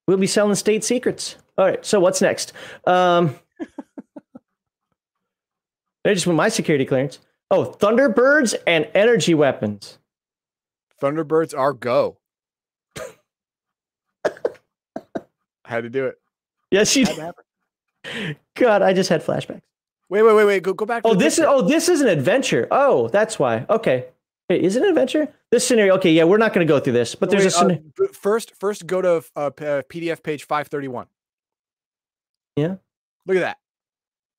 [0.08, 1.38] We'll be selling state secrets.
[1.58, 1.84] All right.
[1.86, 2.54] So what's next?
[2.86, 3.36] Um,
[6.06, 7.20] I just want my security clearance.
[7.50, 10.00] Oh, Thunderbirds and energy weapons.
[11.02, 12.18] Thunderbirds are go.
[14.26, 14.32] I
[15.64, 16.16] had to do it.
[16.72, 17.06] Yes, you.
[18.56, 19.62] God, I just had flashbacks.
[20.10, 20.64] Wait, wait, wait, wait.
[20.64, 21.04] Go, go back.
[21.06, 21.50] oh, this picture.
[21.50, 21.54] is.
[21.54, 22.68] Oh, this is an adventure.
[22.70, 23.66] Oh, that's why.
[23.70, 24.06] Okay.
[24.50, 25.34] Hey, is it an adventure?
[25.52, 25.96] This scenario.
[25.96, 28.54] Okay, yeah, we're not going to go through this, but there's wait, a uh, first.
[28.56, 31.08] First, go to uh, PDF page five thirty one.
[32.56, 32.76] Yeah.
[33.26, 33.58] Look at that.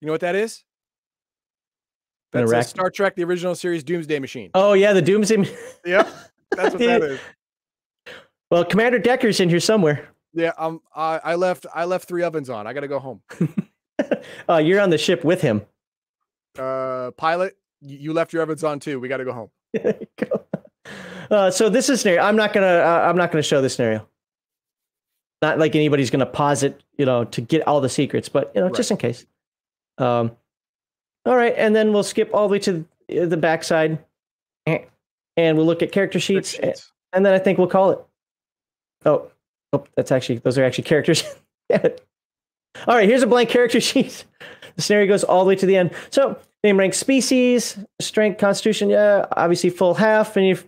[0.00, 0.62] You know what that is?
[2.34, 4.50] That's a Star Trek, the original series Doomsday Machine.
[4.54, 5.36] Oh yeah, the Doomsday.
[5.86, 6.08] yep,
[6.50, 7.20] that's what that is.
[8.50, 10.08] Well, Commander Decker's in here somewhere.
[10.34, 12.66] Yeah, um, I, I left I left three ovens on.
[12.66, 13.22] I got to go home.
[14.48, 15.62] uh, you're on the ship with him.
[16.58, 18.98] Uh, pilot, you left your ovens on too.
[18.98, 19.50] We got to go home.
[20.16, 20.44] go.
[21.30, 22.22] Uh, so this is scenario.
[22.22, 22.66] I'm not gonna.
[22.66, 24.06] Uh, I'm not gonna show this scenario.
[25.40, 28.60] Not like anybody's gonna pause it, you know, to get all the secrets, but you
[28.60, 28.76] know, right.
[28.76, 29.24] just in case.
[29.98, 30.32] Um,
[31.26, 33.98] all right, and then we'll skip all the way to the backside,
[34.66, 36.92] and we'll look at character sheets, sheets.
[37.12, 37.98] and then I think we'll call it.
[39.04, 39.30] Oh,
[39.72, 41.24] oh, that's actually those are actually characters.
[41.72, 41.80] all
[42.86, 44.24] right, here's a blank character sheet.
[44.76, 45.92] The scenario goes all the way to the end.
[46.10, 48.90] So name, rank, species, strength, constitution.
[48.90, 50.58] Yeah, obviously full half, and you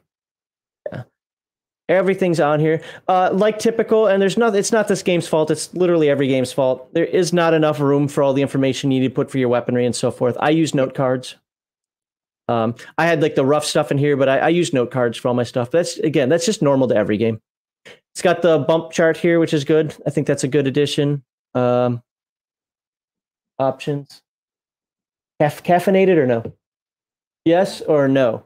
[1.88, 2.82] Everything's on here.
[3.06, 4.56] Uh, like typical, and there's not.
[4.56, 5.50] It's not this game's fault.
[5.50, 6.92] It's literally every game's fault.
[6.94, 9.48] There is not enough room for all the information you need to put for your
[9.48, 10.36] weaponry and so forth.
[10.40, 11.36] I use note cards.
[12.48, 15.16] Um, I had like the rough stuff in here, but I, I use note cards
[15.16, 15.70] for all my stuff.
[15.70, 17.40] That's again, that's just normal to every game.
[18.14, 19.94] It's got the bump chart here, which is good.
[20.06, 21.22] I think that's a good addition.
[21.54, 22.02] Um,
[23.58, 24.22] options.
[25.40, 26.52] Caff- caffeinated or no?
[27.44, 28.44] Yes or no?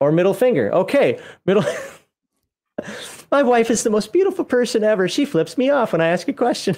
[0.00, 0.72] Or middle finger.
[0.72, 1.64] Okay, middle.
[3.30, 5.08] My wife is the most beautiful person ever.
[5.08, 6.76] She flips me off when I ask a question.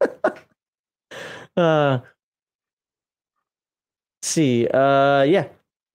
[1.56, 2.00] uh,
[4.22, 5.46] see, uh, yeah,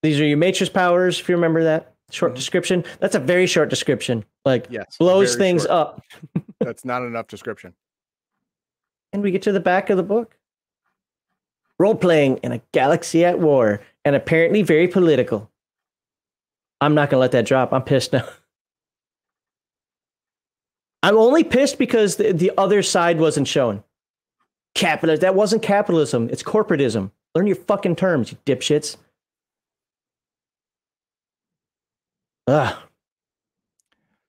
[0.01, 1.19] these are your matrix powers.
[1.19, 2.37] If you remember that short mm-hmm.
[2.37, 4.25] description, that's a very short description.
[4.45, 5.71] Like, yes, blows things short.
[5.71, 6.01] up.
[6.59, 7.73] that's not enough description.
[9.13, 10.37] And we get to the back of the book.
[11.79, 15.51] Role playing in a galaxy at war, and apparently very political.
[16.81, 17.73] I'm not going to let that drop.
[17.73, 18.27] I'm pissed now.
[21.03, 23.83] I'm only pissed because the, the other side wasn't shown.
[24.75, 25.21] Capitalist.
[25.21, 26.29] That wasn't capitalism.
[26.31, 27.11] It's corporatism.
[27.35, 28.97] Learn your fucking terms, you dipshits.
[32.47, 32.75] Ugh.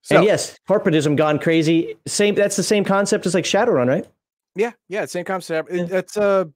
[0.02, 1.96] So, and yes, corporatism gone crazy.
[2.06, 2.34] Same.
[2.34, 4.06] That's the same concept as like Shadowrun, right?
[4.54, 5.70] Yeah, yeah, same concept.
[5.70, 6.50] It, it's a,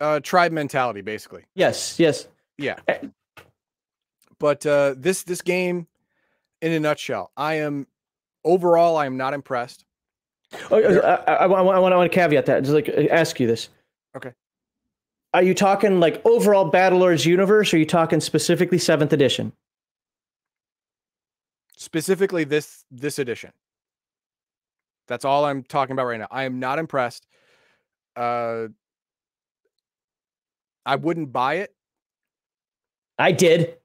[0.00, 1.44] a tribe mentality, basically.
[1.54, 2.26] Yes, yes.
[2.58, 2.80] Yeah.
[2.88, 2.98] Eh,
[4.42, 5.86] But uh, this this game,
[6.62, 7.86] in a nutshell, I am
[8.44, 9.84] overall I am not impressed.
[10.68, 12.64] Oh, I, I, I, want, I want to caveat that.
[12.64, 13.68] Just like uh, ask you this.
[14.16, 14.32] Okay.
[15.32, 19.52] Are you talking like overall Battlelords universe, or are you talking specifically seventh edition?
[21.76, 23.52] Specifically this this edition.
[25.06, 26.28] That's all I'm talking about right now.
[26.32, 27.28] I am not impressed.
[28.16, 28.66] Uh,
[30.84, 31.72] I wouldn't buy it.
[33.20, 33.76] I did.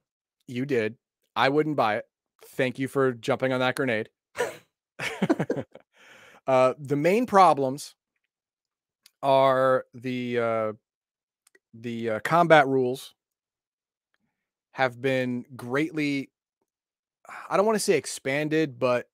[0.48, 0.96] You did.
[1.36, 2.06] I wouldn't buy it.
[2.46, 4.10] Thank you for jumping on that grenade.
[6.48, 7.96] uh, the main problems
[9.22, 10.74] are the uh,
[11.74, 13.14] the uh, combat rules
[14.72, 16.30] have been greatly
[17.50, 19.08] I don't want to say expanded, but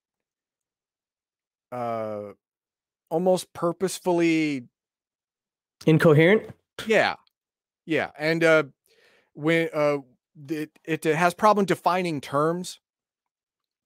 [1.71, 2.33] uh
[3.09, 4.65] almost purposefully
[5.85, 6.51] incoherent.
[6.85, 7.15] Yeah.
[7.85, 8.11] Yeah.
[8.17, 8.63] And uh
[9.33, 9.97] when uh
[10.49, 12.79] it, it has problem defining terms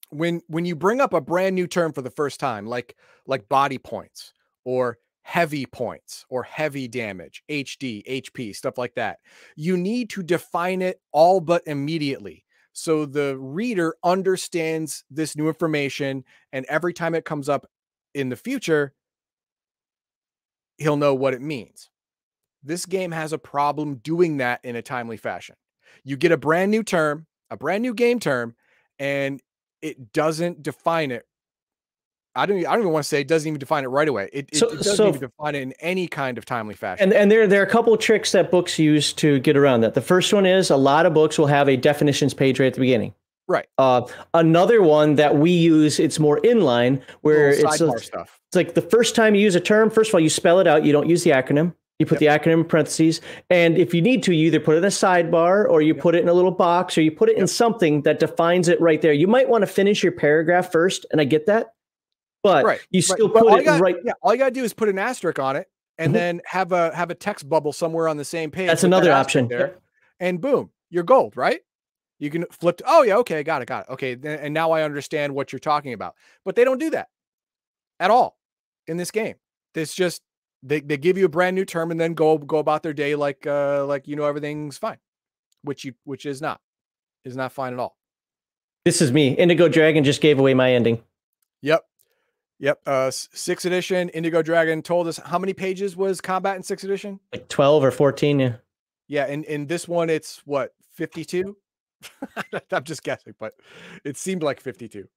[0.09, 2.95] when when you bring up a brand new term for the first time like
[3.25, 4.33] like body points
[4.63, 4.97] or
[5.27, 9.19] heavy points or heavy damage, HD, HP, stuff like that.
[9.57, 12.45] You need to define it all but immediately.
[12.71, 16.23] So the reader understands this new information.
[16.53, 17.67] And every time it comes up
[18.13, 18.93] in the future,
[20.77, 21.89] he'll know what it means.
[22.63, 25.57] This game has a problem doing that in a timely fashion.
[26.03, 28.55] You get a brand new term, a brand new game term,
[28.99, 29.41] and
[29.81, 31.25] it doesn't define it
[32.37, 32.59] I don't.
[32.59, 34.29] I don't even want to say it doesn't even define it right away.
[34.31, 37.05] It, so, it doesn't so, even define it in any kind of timely fashion.
[37.05, 39.95] And and there there are a couple tricks that books use to get around that.
[39.95, 42.75] The first one is a lot of books will have a definitions page right at
[42.75, 43.13] the beginning.
[43.47, 43.65] Right.
[43.77, 44.01] Uh,
[44.33, 48.39] another one that we use, it's more inline, where it's, a, stuff.
[48.49, 50.67] it's like the first time you use a term, first of all, you spell it
[50.67, 50.83] out.
[50.83, 51.73] You don't use the acronym.
[51.99, 52.43] You put yep.
[52.43, 54.87] the acronym in parentheses, and if you need to, you either put it in a
[54.87, 56.03] sidebar or you yep.
[56.03, 57.41] put it in a little box or you put it yep.
[57.41, 59.13] in something that defines it right there.
[59.13, 61.73] You might want to finish your paragraph first, and I get that
[62.43, 63.43] but right, you still right.
[63.43, 63.95] put it gotta, right.
[64.03, 65.67] Yeah, all you gotta do is put an asterisk on it,
[65.97, 66.13] and mm-hmm.
[66.13, 68.67] then have a have a text bubble somewhere on the same page.
[68.67, 69.79] That's another option there,
[70.19, 71.59] and boom, you're gold, right?
[72.19, 72.77] You can flip.
[72.77, 73.93] To, oh yeah, okay, got it, got it.
[73.93, 76.15] Okay, and now I understand what you're talking about.
[76.45, 77.09] But they don't do that
[77.99, 78.37] at all
[78.87, 79.35] in this game.
[79.75, 80.21] It's just
[80.67, 83.15] they, they give you a brand new term and then go go about their day
[83.15, 84.97] like uh like you know everything's fine,
[85.63, 86.59] which you which is not
[87.23, 87.97] is not fine at all.
[88.85, 89.33] This is me.
[89.33, 91.01] Indigo Dragon just gave away my ending.
[91.61, 91.83] Yep.
[92.59, 92.79] Yep.
[92.85, 97.19] Uh, sixth edition Indigo Dragon told us how many pages was combat in sixth edition?
[97.33, 98.39] Like 12 or 14.
[98.39, 98.53] Yeah.
[99.07, 99.25] Yeah.
[99.25, 101.55] And in this one, it's what, 52?
[102.71, 103.53] I'm just guessing, but
[104.03, 105.07] it seemed like 52.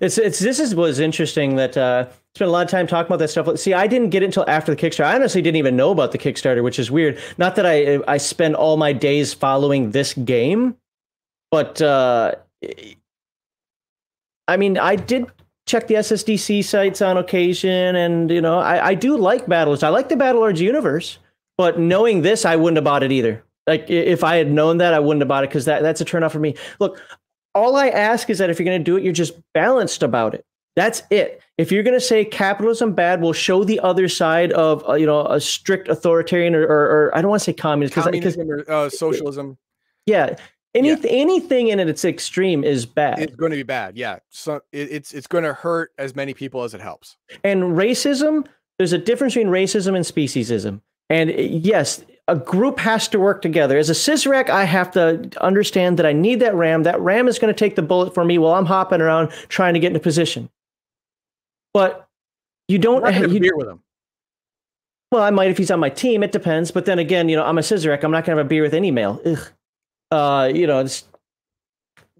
[0.00, 3.18] It's it's this is was interesting that uh spent a lot of time talking about
[3.18, 3.58] that stuff.
[3.58, 5.06] See, I didn't get it until after the Kickstarter.
[5.06, 7.18] I honestly didn't even know about the Kickstarter, which is weird.
[7.38, 10.76] Not that I I spend all my days following this game,
[11.50, 12.34] but uh
[14.48, 15.26] I mean, I did
[15.66, 19.82] check the SSDC sites on occasion, and you know, I, I do like Battlelords.
[19.82, 21.18] I like the Battle Battlelords universe,
[21.58, 23.42] but knowing this, I wouldn't have bought it either.
[23.66, 26.04] Like if I had known that, I wouldn't have bought it because that, that's a
[26.04, 26.54] turnoff for me.
[26.78, 27.02] Look,
[27.56, 30.34] all I ask is that if you're going to do it, you're just balanced about
[30.34, 30.44] it.
[30.76, 31.40] That's it.
[31.56, 35.06] If you're going to say capitalism bad, we'll show the other side of uh, you
[35.06, 38.70] know a strict authoritarian or, or, or I don't want to say communist because or
[38.70, 39.56] uh, socialism.
[40.04, 40.36] Yeah,
[40.76, 41.20] Anything, yeah.
[41.20, 43.18] anything in it, its extreme is bad.
[43.18, 43.96] It's going to be bad.
[43.96, 44.18] Yeah.
[44.28, 47.16] So it, it's it's going to hurt as many people as it helps.
[47.42, 48.46] And racism,
[48.78, 50.82] there's a difference between racism and speciesism.
[51.08, 53.78] And eh, yes, a group has to work together.
[53.78, 56.82] As a Cizerack, I have to understand that I need that ram.
[56.82, 59.74] That ram is going to take the bullet for me while I'm hopping around trying
[59.74, 60.50] to get in a position.
[61.72, 62.08] But
[62.68, 63.80] you don't have you, beer with him.
[65.12, 66.22] Well, I might if he's on my team.
[66.22, 66.70] It depends.
[66.70, 68.02] But then again, you know, I'm a Cizerack.
[68.02, 69.20] I'm not going to have a beer with any male.
[69.24, 69.50] Ugh
[70.10, 70.86] uh, you know,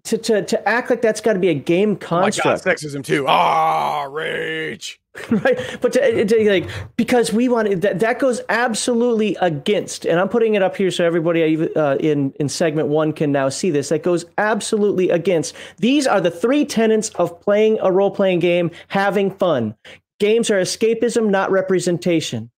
[0.07, 2.45] to, to, to act like that's got to be a game construct.
[2.45, 3.25] Oh my God, sexism too.
[3.27, 4.99] Ah, oh, rage.
[5.31, 10.29] right, but to, to, like because we want that that goes absolutely against, and I'm
[10.29, 13.89] putting it up here so everybody uh, in in segment one can now see this.
[13.89, 15.55] That goes absolutely against.
[15.77, 19.75] These are the three tenets of playing a role playing game, having fun.
[20.19, 22.51] Games are escapism, not representation.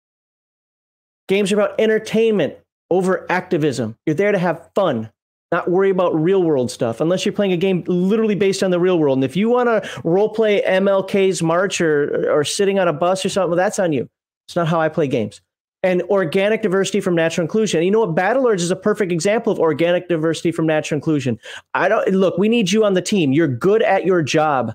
[1.30, 2.55] Games are about entertainment
[2.89, 3.95] over activism.
[4.05, 5.11] You're there to have fun
[5.51, 8.80] not worry about real world stuff unless you're playing a game literally based on the
[8.80, 9.17] real world.
[9.17, 13.26] And if you want to role play MLK's March or or sitting on a bus
[13.26, 14.09] or something, well, that's on you.
[14.47, 15.41] It's not how I play games.
[15.81, 17.84] And organic diversity from natural inclusion.
[17.84, 18.15] you know what?
[18.15, 21.39] Battlelords is a perfect example of organic diversity from natural inclusion.
[21.73, 22.38] I don't look.
[22.38, 23.31] We need you on the team.
[23.31, 24.73] You're good at your job.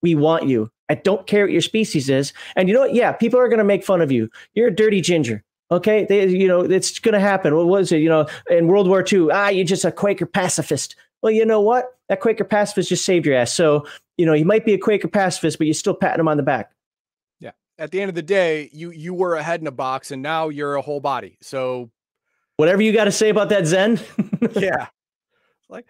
[0.00, 0.70] We want you.
[0.88, 2.32] I don't care what your species is.
[2.54, 2.94] And you know what?
[2.94, 4.30] Yeah, people are going to make fun of you.
[4.54, 5.42] You're a dirty ginger.
[5.70, 7.54] Okay, they, you know it's going to happen.
[7.56, 7.98] What was it?
[7.98, 10.94] You know, in World War II, ah, you're just a Quaker pacifist.
[11.22, 11.86] Well, you know what?
[12.08, 13.52] That Quaker pacifist just saved your ass.
[13.52, 13.86] So
[14.16, 16.42] you know, you might be a Quaker pacifist, but you're still patting him on the
[16.42, 16.72] back.
[17.40, 17.52] Yeah.
[17.78, 20.22] At the end of the day, you you were a head in a box, and
[20.22, 21.38] now you're a whole body.
[21.40, 21.90] So
[22.56, 24.00] whatever you got to say about that Zen.
[24.52, 24.88] yeah.
[25.68, 25.86] Like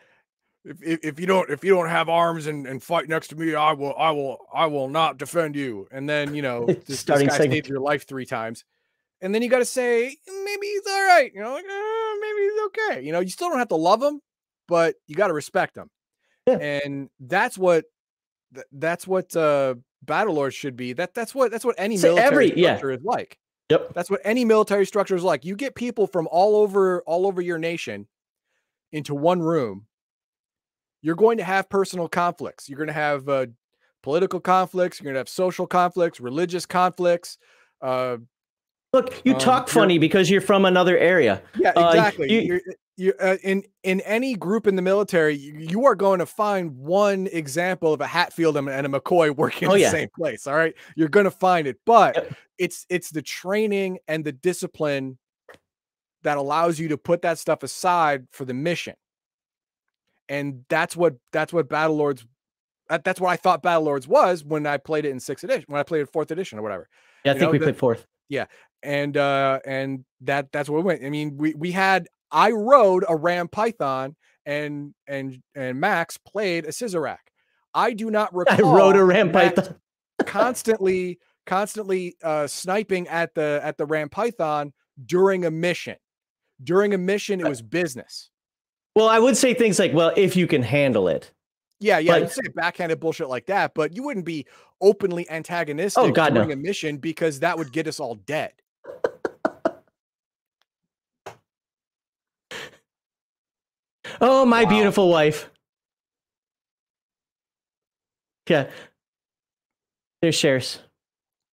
[0.64, 3.36] if, if, if you don't if you don't have arms and, and fight next to
[3.36, 5.86] me, I will I will I will not defend you.
[5.90, 8.64] And then you know this, Starting this guy saved your life three times
[9.20, 11.30] and then you got to say maybe he's all right.
[11.34, 13.02] You know, like uh, maybe he's okay.
[13.02, 14.20] You know, you still don't have to love him,
[14.68, 15.90] but you got to respect him.
[16.46, 16.58] Yeah.
[16.58, 17.84] And that's what
[18.72, 19.74] that's what uh
[20.04, 20.92] Battlelord should be.
[20.92, 22.96] That that's what that's what any so military every, structure yeah.
[22.96, 23.38] is like.
[23.70, 23.94] Yep.
[23.94, 25.44] That's what any military structure is like.
[25.44, 28.06] You get people from all over all over your nation
[28.92, 29.86] into one room.
[31.00, 32.68] You're going to have personal conflicts.
[32.68, 33.46] You're going to have uh,
[34.02, 35.00] political conflicts.
[35.00, 37.38] You're going to have social conflicts, religious conflicts,
[37.82, 38.18] uh,
[38.94, 41.42] Look, you Um, talk funny because you're from another area.
[41.56, 42.32] Yeah, Uh, exactly.
[42.32, 42.60] you- You,
[42.96, 46.76] you, uh, in in any group in the military, you, you are going to find
[46.78, 49.90] one example of a Hatfield and, a McCoy working Oh, in the yeah.
[49.90, 50.46] same place.
[50.46, 52.34] All right, you're going to find it, but Yep.
[52.58, 55.18] it's it's the training and the discipline
[56.22, 58.94] that allows you to put that stuff aside for the mission,
[60.28, 62.24] and that's what that's what Battle Lords.
[62.88, 65.64] That, that's what I thought Battle Lords was when I played it in sixth edition,
[65.68, 66.88] when I played it fourth edition or whatever
[67.24, 68.06] Yeah, I You think know, we the- played fourth.
[68.84, 73.04] And uh and that that's where we went i mean we we had i rode
[73.08, 74.14] a ram python
[74.46, 77.18] and and and max played a Cizerack
[77.74, 78.56] i do not recall.
[78.74, 79.76] I rode a ram Max python.
[80.26, 84.72] constantly constantly uh sniping at the at the ram python
[85.06, 85.96] during a mission
[86.62, 88.30] during a mission it was business
[88.96, 91.32] Well, I would say things like, "Well, if you can handle it."
[91.80, 94.46] yeah yeah you'd say backhanded bullshit like that but you wouldn't be
[94.80, 96.40] openly antagonistic Oh, God, no.
[96.40, 98.52] during a mission because that would get us all dead
[104.20, 104.70] Oh, my Wow.
[104.70, 105.50] beautiful wife.
[108.48, 108.68] Yeah.
[110.20, 110.80] There's shares.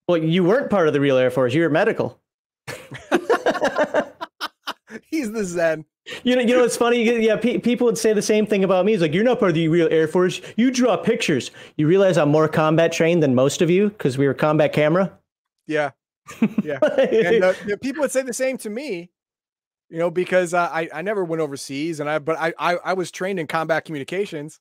[0.07, 1.53] Well, you weren't part of the real Air Force.
[1.53, 2.19] You were medical.
[5.09, 5.85] he's the zen
[6.23, 7.03] You know, you know, it's funny.
[7.25, 8.93] Yeah, pe- people would say the same thing about me.
[8.93, 10.41] It's like you're not part of the real Air Force.
[10.57, 11.51] You draw pictures.
[11.77, 15.17] You realize I'm more combat trained than most of you because we were combat camera.
[15.67, 15.91] yeah
[17.07, 19.09] and uh, the people would say the same to me
[19.89, 22.93] you know because uh, i i never went overseas and i but I, I i
[22.93, 24.59] was trained in combat communications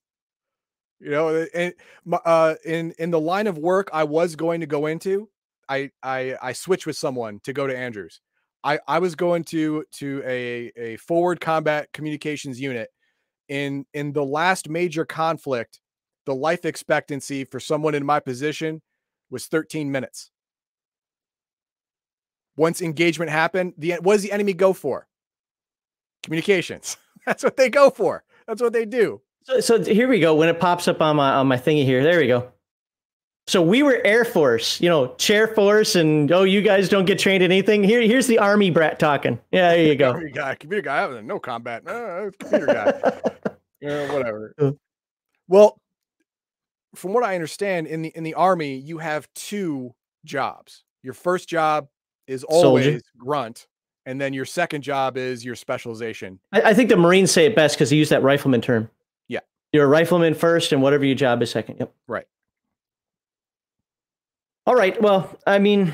[1.01, 1.75] you know and
[2.05, 5.29] my- uh in in the line of work i was going to go into
[5.69, 8.21] i i i switched with someone to go to andrews.
[8.63, 12.91] I i was going to to a a forward combat communications unit.
[13.49, 15.81] In in the last major conflict
[16.27, 18.83] the life expectancy for someone in my position
[19.31, 20.31] was 13 minutes
[22.57, 25.07] once engagement happened, the what does the enemy go for?
[26.23, 26.97] Communications.
[27.27, 28.25] That's what they go for.
[28.47, 29.21] That's what they do.
[29.45, 30.35] So, so here we go.
[30.35, 32.53] When it pops up on my on my thingy here, there we go.
[33.47, 37.19] So we were Air Force, you know, chair force, and oh, you guys don't get
[37.19, 37.83] trained in anything.
[37.83, 39.41] Here, here's the Army brat talking.
[39.51, 40.13] Yeah, there you go.
[40.13, 41.83] Computer guy, computer guy, I have no combat.
[41.85, 43.21] Uh, computer guy.
[43.81, 44.55] yeah, whatever.
[44.57, 44.73] Uh.
[45.49, 45.81] Well,
[46.95, 49.95] from what I understand, in the in the army, you have two
[50.25, 50.85] jobs.
[51.03, 51.89] Your first job
[52.31, 52.67] is Soldier.
[52.67, 53.67] always grunt,
[54.07, 56.39] and then your second job is your specialization.
[56.53, 58.89] I, I think the Marines say it best because they use that rifleman term.
[59.29, 59.41] Yeah.
[59.73, 61.79] You're a rifleman first, and whatever your job is second.
[61.81, 61.93] Yep.
[62.07, 62.27] Right.
[64.67, 65.01] All right.
[65.01, 65.93] Well, I mean,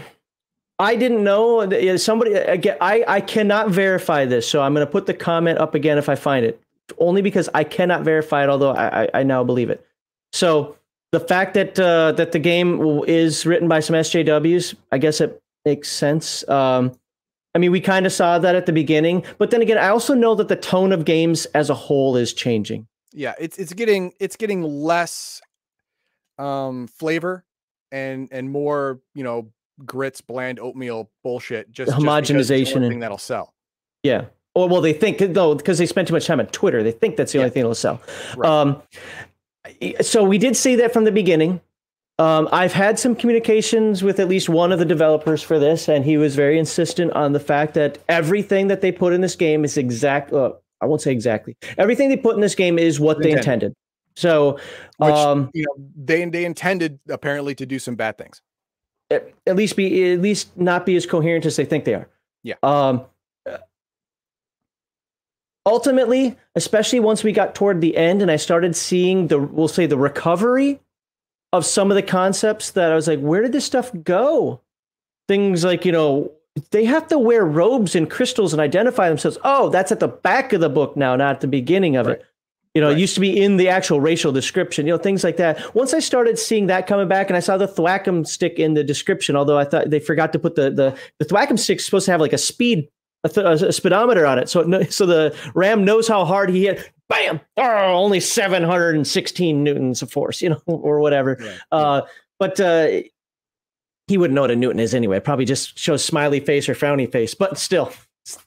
[0.79, 1.65] I didn't know.
[1.67, 2.77] that- Somebody again.
[2.81, 6.09] I I cannot verify this, so I'm going to put the comment up again if
[6.09, 6.61] I find it.
[6.99, 9.85] Only because I cannot verify it, although I I, I now believe it.
[10.33, 10.77] So
[11.13, 15.41] the fact that uh, that the game is written by some SJWs, I guess it
[15.67, 16.49] makes sense.
[16.49, 16.93] Um,
[17.55, 20.15] I mean, we kind of saw that at the beginning, but then again, I also
[20.15, 22.87] know that the tone of games as a whole is changing.
[23.13, 25.41] yeah it's it's getting it's getting less
[26.39, 27.45] um flavor
[27.91, 29.51] and and more you know
[29.87, 33.55] grits bland oatmeal bullshit just just it's the only Homogenization and- thing that'll sell
[34.03, 34.27] Yeah.
[34.55, 37.17] Or well, they think though because they spend too much time on Twitter, they think
[37.17, 38.01] that's the only thing that'll sell.
[38.39, 38.49] Right.
[38.51, 38.81] Um,
[40.01, 41.61] so we did see that from the beginning.
[42.19, 46.05] Um, I've had some communications with at least one of the developers for this, and
[46.05, 49.65] he was very insistent on the fact that everything that they put in this game
[49.65, 50.33] is exact.
[50.33, 51.57] Uh, I won't say exactly.
[51.77, 53.43] Everything they put in this game is what they Intended.
[53.43, 53.75] intended.
[54.15, 54.59] So,
[54.97, 58.41] which um, you know they they intended apparently to do some bad things
[59.11, 62.09] at, at least be at least not be as coherent as they think they are.
[62.43, 62.55] Yeah.
[62.63, 63.05] Um
[65.65, 69.87] ultimately, especially once we got toward the end and I started seeing the we'll say
[69.87, 70.81] the recovery
[71.57, 74.61] of some of the concepts that I was like, where did this stuff go?
[75.29, 76.33] Things like, you know,
[76.71, 79.39] they have to wear robes and crystals and identify themselves.
[79.45, 82.17] Oh, that's at the back of the book now, not at the beginning of Right.
[82.19, 82.25] it.
[82.75, 82.97] You know, Right.
[82.99, 85.75] it used to be in the actual racial description, you know, things like that.
[85.75, 88.85] Once I started seeing that coming back and I saw the thwackum stick in the
[88.85, 92.13] description, although I thought they forgot to put the the, the thwackum stick supposed to
[92.13, 92.89] have like a speed
[93.25, 94.49] a, th- a speedometer on it.
[94.49, 96.91] So it kno- so the ram knows how hard he hit.
[97.09, 97.41] Bam!
[97.57, 97.63] Oh,
[97.95, 101.37] only 716 newtons of force, you know, or whatever.
[101.41, 101.59] Right.
[101.71, 102.03] Uh,
[102.39, 102.89] but uh,
[104.09, 105.21] he wouldn't know what a newton is anyway.
[105.21, 107.35] Probably just shows smiley face or frowny face.
[107.35, 107.93] But still,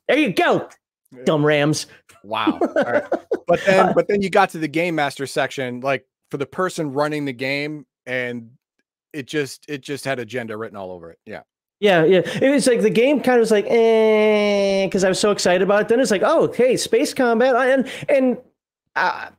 [0.08, 0.68] there you go,
[1.12, 1.24] Yeah.
[1.24, 1.88] dumb rams.
[2.24, 3.04] wow All right.
[3.48, 6.92] but then but then you got to the game master section like for the person
[6.92, 8.52] running the game and
[9.14, 11.44] it just it just had agenda written all over it yeah
[11.80, 12.20] Yeah, yeah.
[12.42, 15.62] It was like the game kind of was like, eh, because I was so excited
[15.62, 15.88] about it.
[15.88, 18.38] Then it's like, oh, okay, space combat, and and
[18.96, 19.30] uh,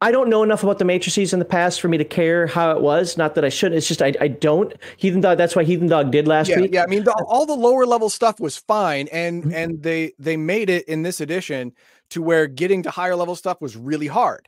[0.00, 2.72] I don't know enough about the matrices in the past for me to care how
[2.72, 3.16] it was.
[3.16, 3.78] Not that I shouldn't.
[3.78, 4.74] It's just I, I don't.
[4.98, 5.38] Heathen Dog.
[5.38, 6.74] That's why Heathen Dog did last yeah, week.
[6.74, 9.54] Yeah, I mean the, all the lower level stuff was fine, and Mhm.
[9.54, 11.72] and they they made it in this edition
[12.10, 14.46] to where getting to higher level stuff was really hard,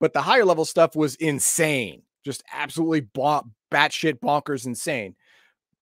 [0.00, 5.14] but the higher level stuff was insane, just absolutely bon- batshit bonkers insane.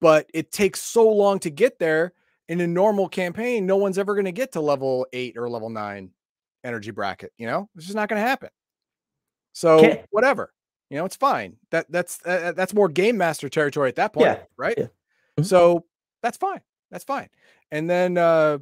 [0.01, 2.13] But it takes so long to get there.
[2.49, 5.69] In a normal campaign, no one's ever going to get to level eight or level
[5.69, 6.11] nine
[6.67, 7.33] energy bracket.
[7.39, 8.51] You know, it's just not going to happen.
[9.53, 10.53] So Can't- whatever,
[10.91, 11.57] you know, it's fine.
[11.71, 14.75] That that's uh, that's more game master territory at that point, Yeah, right?
[14.77, 14.87] yeah.
[15.39, 15.47] Mhm.
[15.47, 15.87] So
[16.23, 16.61] that's fine.
[16.91, 17.29] That's fine.
[17.71, 18.59] And then uh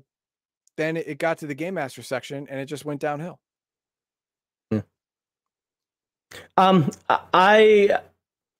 [0.76, 3.40] then it got to the game master section and it just went downhill.
[6.56, 6.90] Um,
[7.32, 7.98] I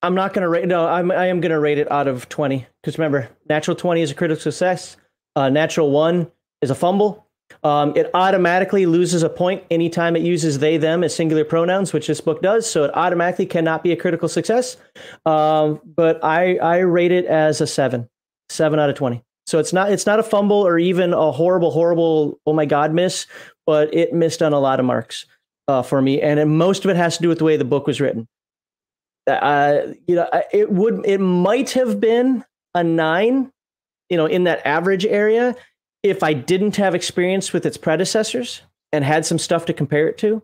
[0.03, 0.67] I'm not gonna rate.
[0.67, 4.11] No, I'm I am gonna rate it out of twenty because remember, natural twenty is
[4.11, 4.97] a critical success.
[5.37, 6.31] Uh, natural one
[6.63, 7.24] is a fumble.
[7.63, 12.07] Um, it automatically loses a point anytime it uses they them as singular pronouns, which
[12.07, 12.69] this book does.
[12.69, 14.77] So it automatically cannot be a critical success.
[15.25, 18.09] Um, but I I rate it as a seven,
[18.49, 19.23] seven out of twenty.
[19.47, 22.93] So it's not it's not a fumble or even a horrible horrible oh my god
[22.93, 23.27] miss,
[23.67, 25.27] but it missed on a lot of marks
[25.69, 27.65] uh, for me, and it, most of it has to do with the way the
[27.65, 28.29] book was written.
[29.27, 32.45] Uh, you know, it would it might have been
[32.75, 33.51] a nine,
[34.11, 35.55] you know, in that average area
[36.05, 38.63] if I didn't have experience with its predecessors
[38.93, 40.43] and had some stuff to compare it to.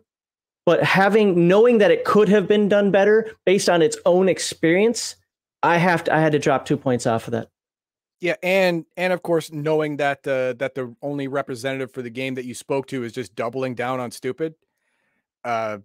[0.65, 5.15] But having knowing that it could have been done better based on its own experience,
[5.63, 7.49] I have to I had to drop two points off of that.
[8.19, 12.35] Yeah, and and of course knowing that uh that the only representative for the game
[12.35, 14.55] that you spoke to is just doubling down on stupid.
[15.43, 15.79] Uh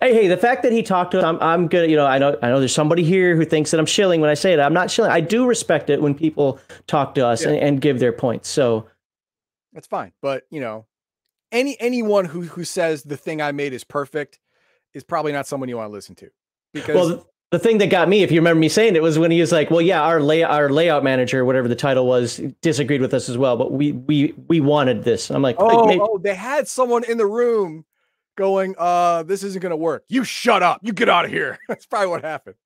[0.00, 2.18] Hey, hey, the fact that he talked to us, I'm, I'm gonna, you know, I
[2.18, 4.58] know, I know there's somebody here who thinks that I'm shilling when I say it.
[4.58, 5.10] I'm not shilling.
[5.10, 7.50] I do respect it when people talk to us Yeah.
[7.50, 8.48] and, and give their points.
[8.48, 8.86] So,
[9.72, 10.12] that's fine.
[10.20, 10.86] But you know,
[11.52, 14.38] any anyone who who says the thing I made is perfect
[14.92, 16.30] is probably not someone you want to listen to.
[16.72, 19.30] Because well, the, thing that got me, if you remember me saying it, was when
[19.30, 23.00] he was like, "Well, yeah, our lay, our layout manager, whatever the title was, disagreed
[23.00, 26.18] with us as well, but we we we wanted this." I'm like, oh, "Wait, oh,
[26.18, 27.84] they had someone in the room
[28.36, 30.04] going, uh, this isn't gonna work.
[30.08, 30.80] You shut up.
[30.82, 31.58] You get out of here.
[31.68, 32.56] That's probably what happened.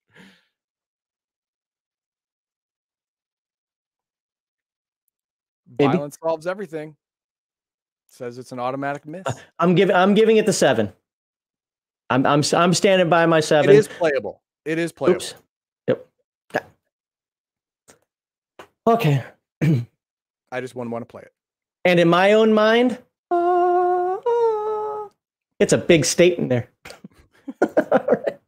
[5.78, 5.92] Maybe.
[5.92, 6.96] Violence solves everything.
[8.08, 9.24] Says it's an automatic miss.
[9.58, 10.92] I'm giving, I'm giving it the seven.
[12.10, 13.70] I'm I'm I'm standing by my seven.
[13.70, 14.40] It is playable.
[14.64, 15.16] It is playable.
[15.16, 15.34] Oops.
[15.86, 16.06] Yep.
[18.86, 19.22] Okay.
[20.50, 21.32] I just wouldn't want to play it.
[21.84, 22.98] And in my own mind,
[25.58, 26.70] it's a big state in there.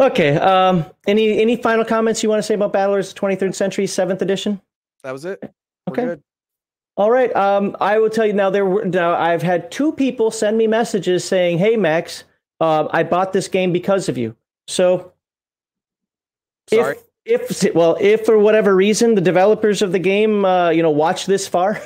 [0.00, 0.36] Okay.
[0.36, 4.60] Um, any any final comments you want to say about Battlelords 23rd Century 7th edition?
[5.02, 5.40] That was it.
[5.42, 6.04] We're Okay.
[6.04, 6.22] good.
[6.96, 7.34] All right.
[7.34, 8.50] Um, I will tell you now.
[8.50, 9.14] There were now.
[9.14, 12.24] I've had two people send me messages saying, "Hey, Max,
[12.60, 14.36] uh, I bought this game because of you."
[14.68, 15.12] So,
[16.68, 16.96] Sorry.
[17.24, 20.90] if if well, if for whatever reason the developers of the game, uh, you know,
[20.90, 21.80] watch this far,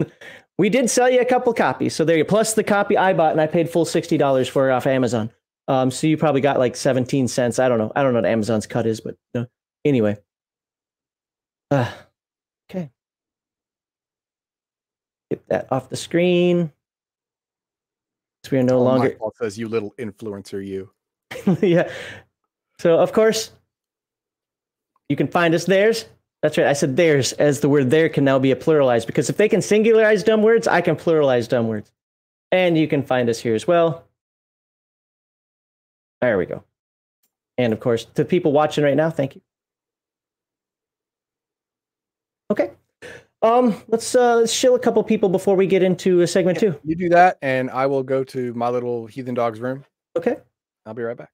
[0.58, 1.94] we did sell you a couple copies.
[1.94, 2.24] So there you.
[2.24, 5.30] Plus the copy I bought, and I paid full sixty dollars for it off Amazon.
[5.68, 7.58] Um, so you probably got like seventeen cents.
[7.58, 7.92] I don't know.
[7.94, 9.46] I don't know what Amazon's cut is, but know,
[9.84, 10.16] anyway.
[11.70, 11.90] Uh,
[12.70, 12.90] okay.
[15.30, 16.72] Get that off the screen.
[18.44, 19.16] So we are no Oh, longer.
[19.20, 20.90] My says you little influencer, you.
[21.60, 21.90] yeah.
[22.78, 23.50] So of course,
[25.08, 26.06] you can find us theirs.
[26.46, 26.68] That's right.
[26.68, 29.48] I said theirs as the word there can now be a pluralized because if they
[29.48, 31.90] can singularize dumb words, I can pluralize dumb words.
[32.52, 34.04] And you can find us here as well.
[36.20, 36.62] There we go.
[37.58, 39.40] And of course, to people watching right now, thank you.
[42.52, 42.70] Okay.
[43.42, 46.78] Um, let's uh let's shill a couple people before we get into uh, segment two.
[46.84, 49.84] You do that, and I will go to my little heathen dog's room.
[50.16, 50.36] Okay.
[50.86, 51.32] I'll be right back.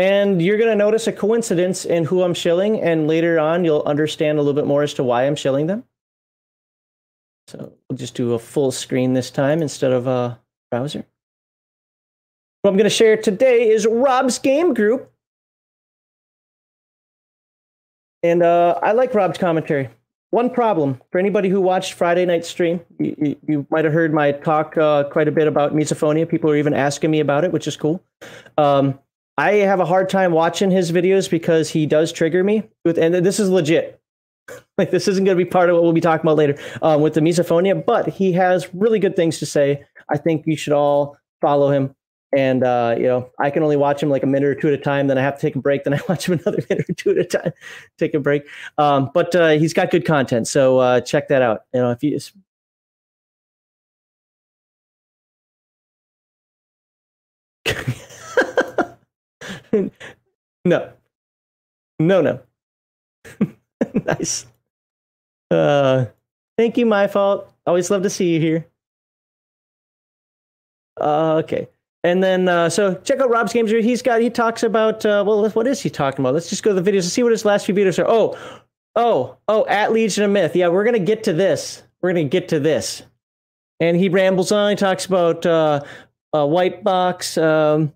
[0.00, 3.82] And you're going to notice a coincidence in who I'm shilling, and later on, you'll
[3.82, 5.84] understand a little bit more as to why I'm shilling them.
[7.48, 10.40] So we'll just do a full screen this time instead of a
[10.70, 11.04] browser.
[12.62, 15.12] What I'm going to share today is Rob's Game Group.
[18.22, 19.90] And uh, I like Rob's commentary.
[20.30, 24.32] One problem for anybody who watched Friday night stream, you, you, might have heard my
[24.32, 26.26] talk uh, quite a bit about misophonia.
[26.26, 28.02] People are even asking me about it, which is cool.
[28.56, 28.98] Um,
[29.40, 33.14] I have a hard time watching his videos because he does trigger me with, and
[33.14, 33.98] this is legit.
[34.78, 37.00] like this isn't going to be part of what we'll be talking about later um,
[37.00, 39.82] with the misophonia, but he has really good things to say.
[40.10, 41.94] I think you should all follow him.
[42.36, 44.74] And uh, you know, I can only watch him like a minute or two at
[44.74, 45.06] a time.
[45.06, 45.84] Then I have to take a break.
[45.84, 47.52] Then I watch him another minute or two at a time.
[47.96, 48.42] Take a break.
[48.76, 51.62] Um, but uh, he's got good content, so uh, check that out.
[51.72, 52.18] You know, if you
[60.64, 60.92] no.
[61.98, 62.40] No, no.
[64.06, 64.46] nice.
[65.50, 66.06] Uh,
[66.56, 67.52] thank you, my fault.
[67.66, 68.66] Always love to see you here.
[71.00, 71.68] Uh, okay.
[72.02, 73.70] And then, uh, so check out Rob's games.
[73.70, 76.32] He's got, he talks about, uh, well, what is he talking about?
[76.34, 78.08] Let's just go to the videos and see what his last few videos are.
[78.08, 78.38] Oh,
[78.96, 80.56] oh, oh, at Legion of Myth.
[80.56, 81.82] Yeah, we're going to get to this.
[82.00, 83.02] We're going to get to this.
[83.80, 84.70] And he rambles on.
[84.70, 85.82] He talks about uh,
[86.34, 87.36] uh, White Box.
[87.36, 87.92] Um,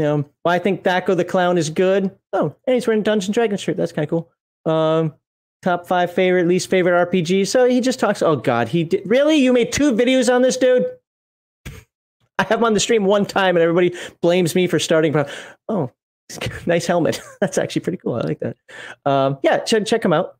[0.00, 2.10] you know, I think Thaco the Clown is good.
[2.32, 3.76] Oh, and he's wearing Dungeon Dragon shirt.
[3.76, 4.30] That's kind of
[4.64, 4.72] cool.
[4.72, 5.12] Um,
[5.60, 7.46] top five favorite, least favorite RPG.
[7.46, 8.22] So he just talks.
[8.22, 9.36] Oh God, he did, really?
[9.36, 10.86] You made two videos on this dude?
[12.38, 15.14] I have him on the stream one time, and everybody blames me for starting.
[15.68, 15.90] Oh,
[16.66, 17.20] nice helmet.
[17.42, 18.14] That's actually pretty cool.
[18.14, 18.56] I like that.
[19.04, 20.38] Um, yeah, check him out.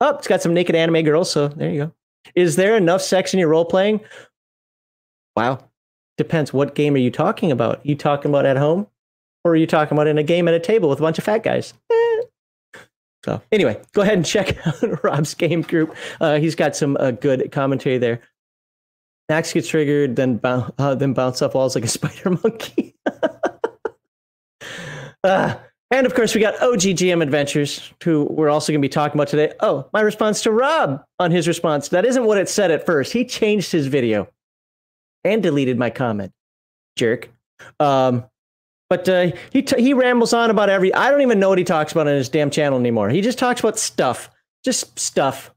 [0.00, 1.30] Oh, it's got some naked anime girls.
[1.30, 1.92] So there you go.
[2.34, 4.00] Is there enough sex in your role playing?
[5.36, 5.60] Wow,
[6.16, 6.52] depends.
[6.52, 7.84] What game are you talking about?
[7.84, 8.86] You talking about at home,
[9.44, 11.24] or are you talking about in a game at a table with a bunch of
[11.24, 11.74] fat guys?
[11.90, 12.20] Eh.
[13.24, 15.94] So anyway, go ahead and check out Rob's game group.
[16.20, 18.20] Uh, he's got some uh, good commentary there.
[19.28, 22.96] Max gets triggered, then bounce, uh, then bounce off walls like a spider monkey.
[25.24, 25.54] uh,
[25.90, 29.28] and of course, we got OGGM Adventures, who we're also going to be talking about
[29.28, 29.52] today.
[29.60, 31.88] Oh, my response to Rob on his response.
[31.88, 33.12] That isn't what it said at first.
[33.12, 34.28] He changed his video
[35.24, 36.32] and deleted my comment.
[36.96, 37.30] Jerk.
[37.80, 38.24] Um,
[38.90, 40.92] but uh, he t- he rambles on about every.
[40.92, 43.08] I don't even know what he talks about on his damn channel anymore.
[43.08, 44.28] He just talks about stuff,
[44.64, 45.50] just stuff,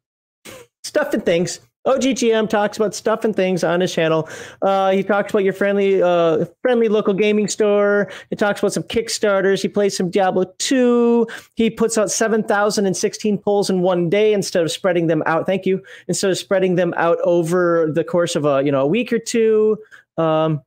[0.84, 1.60] stuff and things.
[1.86, 4.28] OGGM talks about stuff and things on his channel.
[4.62, 8.12] Uh, he talks about your friendly, uh, friendly local gaming store.
[8.30, 9.62] He talks about some Kickstarters.
[9.62, 11.28] He plays some Diablo 2.
[11.56, 15.46] He puts out 7,016 polls in one day instead of spreading them out.
[15.46, 15.82] Thank you.
[16.08, 19.20] Instead of spreading them out over the course of a you know a week or
[19.20, 19.78] two.
[20.18, 20.62] Um,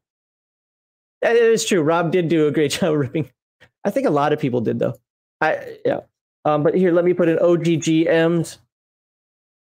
[1.23, 1.83] it is true.
[1.83, 3.31] Rob did do a great job ripping.
[3.85, 4.95] I think a lot of people did though.
[5.41, 6.01] I yeah.
[6.45, 8.59] Um, but here, let me put in OGGMs.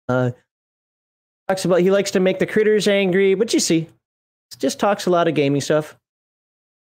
[0.07, 0.31] Uh,
[1.49, 3.89] talks about he likes to make the critters angry, but you see,
[4.59, 5.97] just talks a lot of gaming stuff.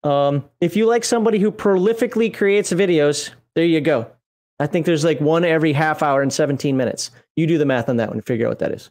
[0.02, 4.10] Um, if you like somebody who prolifically creates videos, there you go.
[4.58, 7.10] I think there's like one every half hour and 17 minutes.
[7.36, 8.90] You do the math on that one, and figure out what that is.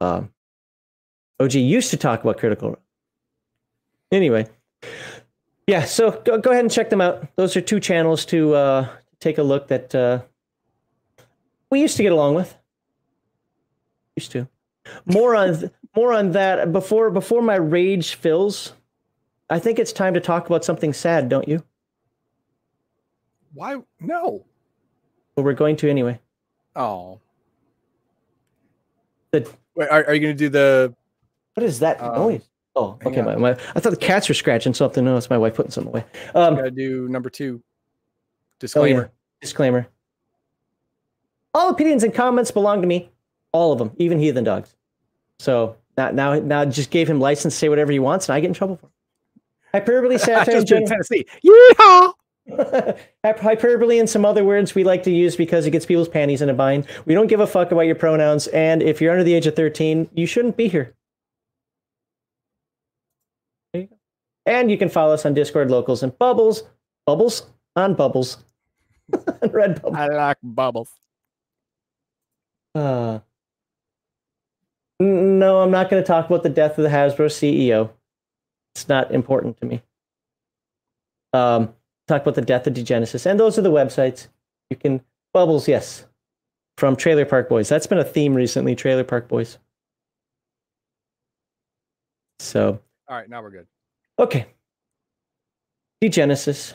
[0.00, 0.32] Um,
[1.40, 2.78] OG used to talk about Critical
[4.10, 4.46] Anyway,
[5.66, 7.26] yeah, so go, go ahead and check them out.
[7.36, 8.88] Those are two channels to uh,
[9.20, 10.20] take a look that uh,
[11.70, 12.54] we used to get along with.
[14.16, 14.48] Used to
[15.06, 18.72] more on more on that before before my rage fills.
[19.50, 21.62] I think it's time to talk about something sad, don't you?
[23.54, 23.76] Why?
[24.00, 24.46] No.
[25.34, 26.18] But we're going to anyway.
[26.74, 27.20] Oh.
[29.30, 30.94] The, Wait, are, are you going to do the?
[31.54, 32.48] what is that Um, noise?
[32.74, 33.20] Oh, okay.
[33.20, 35.04] My, my, I thought the cats were scratching something.
[35.04, 36.04] No, it's my wife putting something away.
[36.34, 37.62] Um, Got to do number two.
[37.62, 38.58] oh, yeah.
[38.60, 39.12] Disclaimer.
[39.42, 39.86] Disclaimer.
[41.52, 43.10] All opinions and comments belong to me.
[43.52, 44.74] All of them, even heathen dogs.
[45.38, 48.40] So now, now, now, just gave him license to say whatever he wants, and I
[48.40, 48.92] get in trouble for it.
[49.72, 51.26] Hyperbole, satire, just gen- Tennessee.
[51.44, 52.14] Yeehaw!
[53.24, 56.48] Hyperbole and some other words we like to use because it gets people's panties in
[56.48, 56.86] a bind.
[57.04, 59.54] We don't give a fuck about your pronouns, and if you're under the age of
[59.54, 60.94] 13, you shouldn't be here.
[63.74, 63.88] You.
[64.46, 66.64] And you can follow us on Discord, Locals, and Bubbles.
[67.06, 67.46] Bubbles
[67.76, 68.38] on Bubbles.
[69.50, 69.96] Red Bubble.
[69.96, 70.90] I like bubbles.
[72.74, 73.20] Uh,
[75.02, 77.90] no, I'm not going to talk about the death of the Hasbro CEO.
[78.74, 79.82] It's not important to me.
[81.32, 81.74] Um,
[82.08, 84.28] talk about the death of Degenesis, and those are the websites.
[84.70, 85.02] You can
[85.32, 86.06] bubbles, yes,
[86.76, 87.68] from Trailer Park Boys.
[87.68, 88.74] That's been a theme recently.
[88.74, 89.58] Trailer Park Boys.
[92.38, 93.66] So All right, now we're good.
[94.18, 94.46] okay,
[96.02, 96.74] Degenesis.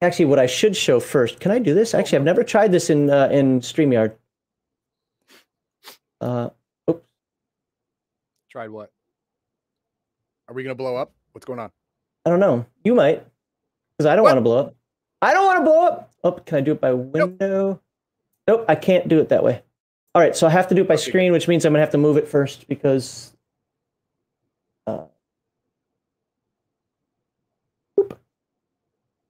[0.00, 1.40] Actually, what I should show first.
[1.40, 1.92] Can I do this?
[1.92, 4.14] Actually, I've never tried this in uh, in Streamyard.
[6.20, 6.50] Uh,
[8.58, 8.90] Tried what?
[10.48, 11.12] Are we going to blow up?
[11.30, 11.70] What's going on?
[12.26, 12.66] I don't know.
[12.82, 13.24] You might,
[13.96, 14.74] because I don't want to blow up.
[15.22, 16.10] I don't want to blow up.
[16.24, 17.80] Oh, can I do it by window?
[18.48, 18.64] Nope.
[18.68, 19.62] I can't do it that way.
[20.12, 21.04] All right, so I have to do it by Okay.
[21.04, 23.32] screen, which means I'm gonna have to move it first because.
[24.88, 25.04] Uh.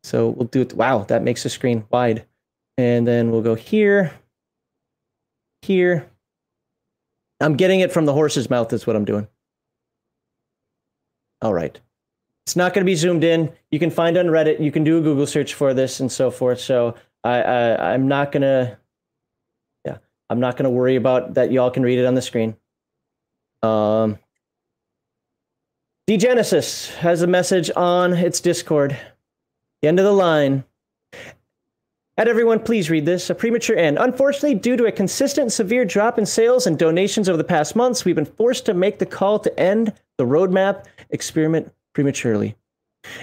[0.05, 0.73] So we'll do it.
[0.73, 2.25] Wow, that makes the screen wide,
[2.79, 4.15] and then we'll go here,
[5.61, 6.09] here.
[7.41, 8.73] I'm getting it from the horse's mouth.
[8.73, 9.29] Is what I'm doing.
[11.41, 11.79] All right.
[12.47, 13.53] It's not going to be zoomed in.
[13.71, 14.59] You can find on Reddit.
[14.59, 16.61] You can do a Google search for this and so forth.
[16.61, 18.79] So I, I I'm not gonna,
[19.85, 19.99] yeah,
[20.31, 21.53] I'm not gonna worry about that.
[21.53, 22.57] Y'all can read it on the screen.
[23.63, 24.19] Um,
[26.09, 28.97] Degenesis has a message on its Discord.
[29.83, 30.65] The end of the line.
[32.19, 33.31] At everyone, please read this.
[33.31, 33.97] A premature end.
[34.01, 38.05] Unfortunately, due to a consistent severe drop in sales and donations over the past months,
[38.05, 42.57] we've been forced to make the call to end the roadmap experiment prematurely.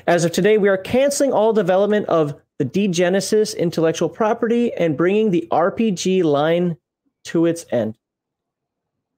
[0.08, 5.30] As of today, we are canceling all development of the Degenesis intellectual property and bringing
[5.30, 6.78] the RPG line
[7.26, 7.98] to its end.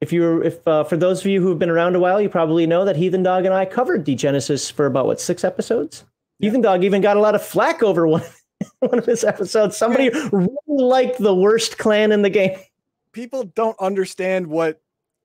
[0.01, 2.29] If you if uh, for those of you who have been around a while, you
[2.29, 6.03] probably know that Heathen Dog and I covered Degenesis for about what six episodes.
[6.39, 6.47] Yeah.
[6.47, 8.23] Heathen Dog even got a lot of flack over one
[8.79, 9.77] one of his episodes.
[9.77, 12.57] Somebody really liked the worst clan in the game.
[13.11, 14.81] People don't understand what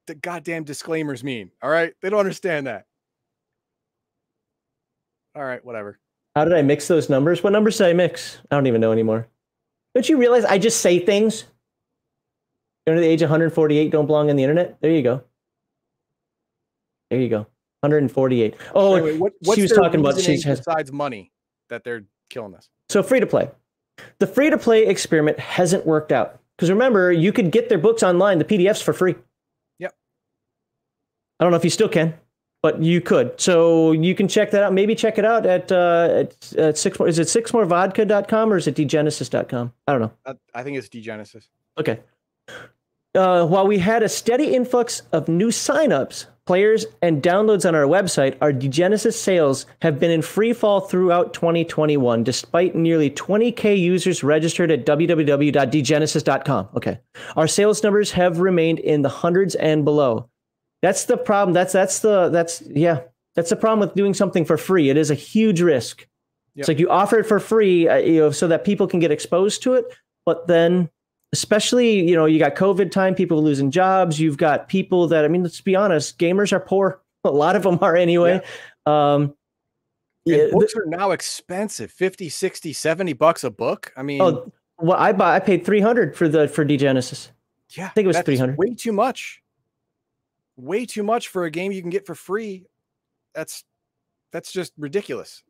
[0.07, 1.51] the goddamn disclaimers mean.
[1.63, 2.87] All right, they don't understand that.
[5.35, 5.99] All right, whatever.
[6.35, 7.43] How did I mix those numbers?
[7.43, 8.39] What numbers did I mix?
[8.51, 9.29] I don't even know anymore.
[9.95, 11.45] Don't you realize I just say things?
[12.87, 14.81] You're under the age of 148, don't belong on the internet.
[14.81, 15.23] There you go.
[17.11, 17.47] There you go.
[17.81, 18.55] 148.
[18.75, 20.19] Oh, wait, wait, what, she was talking about.
[20.19, 21.33] She has besides money
[21.69, 22.69] that they're killing us.
[22.93, 23.51] So free to play.
[24.19, 28.03] The free to play experiment hasn't worked out because remember, you could get their books
[28.03, 29.15] online, the PDFs for free.
[29.79, 29.95] Yep.
[31.41, 32.15] I don't know if you still can,
[32.63, 33.41] but you could.
[33.41, 34.75] So you can check that out.
[34.75, 37.09] Maybe check it out at, uh, at, at six more.
[37.09, 39.73] Is it sixmorevodka.com or is it degenesis.com?
[39.87, 40.13] I don't know.
[40.27, 41.49] I, I think it's degenesis.
[41.79, 41.99] Okay.
[43.15, 47.85] Uh, while we had a steady influx of new signups, players, and downloads on our
[47.85, 54.25] website, our Degenesis sales have been in free fall throughout 2021, despite nearly 20k users
[54.25, 56.69] registered at www.degenesis.com.
[56.77, 57.01] Okay,
[57.37, 60.29] our sales numbers have remained in the hundreds and below.
[60.83, 61.55] That's the problem.
[61.55, 63.01] That's that's the that's yeah.
[63.35, 64.91] That's the problem with doing something for free.
[64.91, 66.01] It is a huge risk.
[66.01, 66.09] Yep.
[66.61, 69.11] It's like you offer it for free, uh, you know, so that people can get
[69.11, 69.87] exposed to it,
[70.27, 70.91] but then
[71.33, 75.29] especially you know you got covid time people losing jobs you've got people that i
[75.29, 77.01] mean let's be honest gamers are poor.
[77.25, 78.43] A lot of them are anyway.
[78.85, 79.15] Yeah.
[79.15, 79.35] um
[80.25, 83.93] yeah, books are now expensive 50 60 70 bucks a book?
[83.97, 87.31] I mean oh well i bought i paid 300 for the for degenesis
[87.77, 89.41] yeah i think it was 300 way too much.
[90.57, 92.67] Way too much for a game you can get for free.
[93.35, 93.65] That's
[94.33, 95.43] that's just ridiculous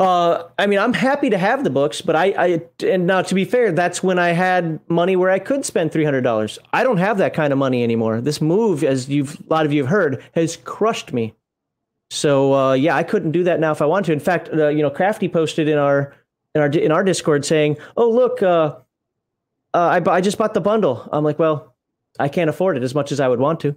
[0.00, 3.34] uh, I mean, I'm happy to have the books, but I, I, and now to
[3.34, 6.58] be fair, that's when I had money where I could spend three hundred dollars.
[6.72, 8.22] I don't have that kind of money anymore.
[8.22, 11.34] This move, as you've a lot of you have heard, has crushed me.
[12.08, 14.12] So uh, yeah, I couldn't do that now if I want to.
[14.14, 16.14] In fact, uh, you know, Crafty posted in our
[16.54, 18.76] in our in our Discord saying, "Oh look, uh,
[19.74, 21.74] uh I I just bought the bundle." I'm like, well,
[22.18, 23.76] I can't afford it as much as I would want to.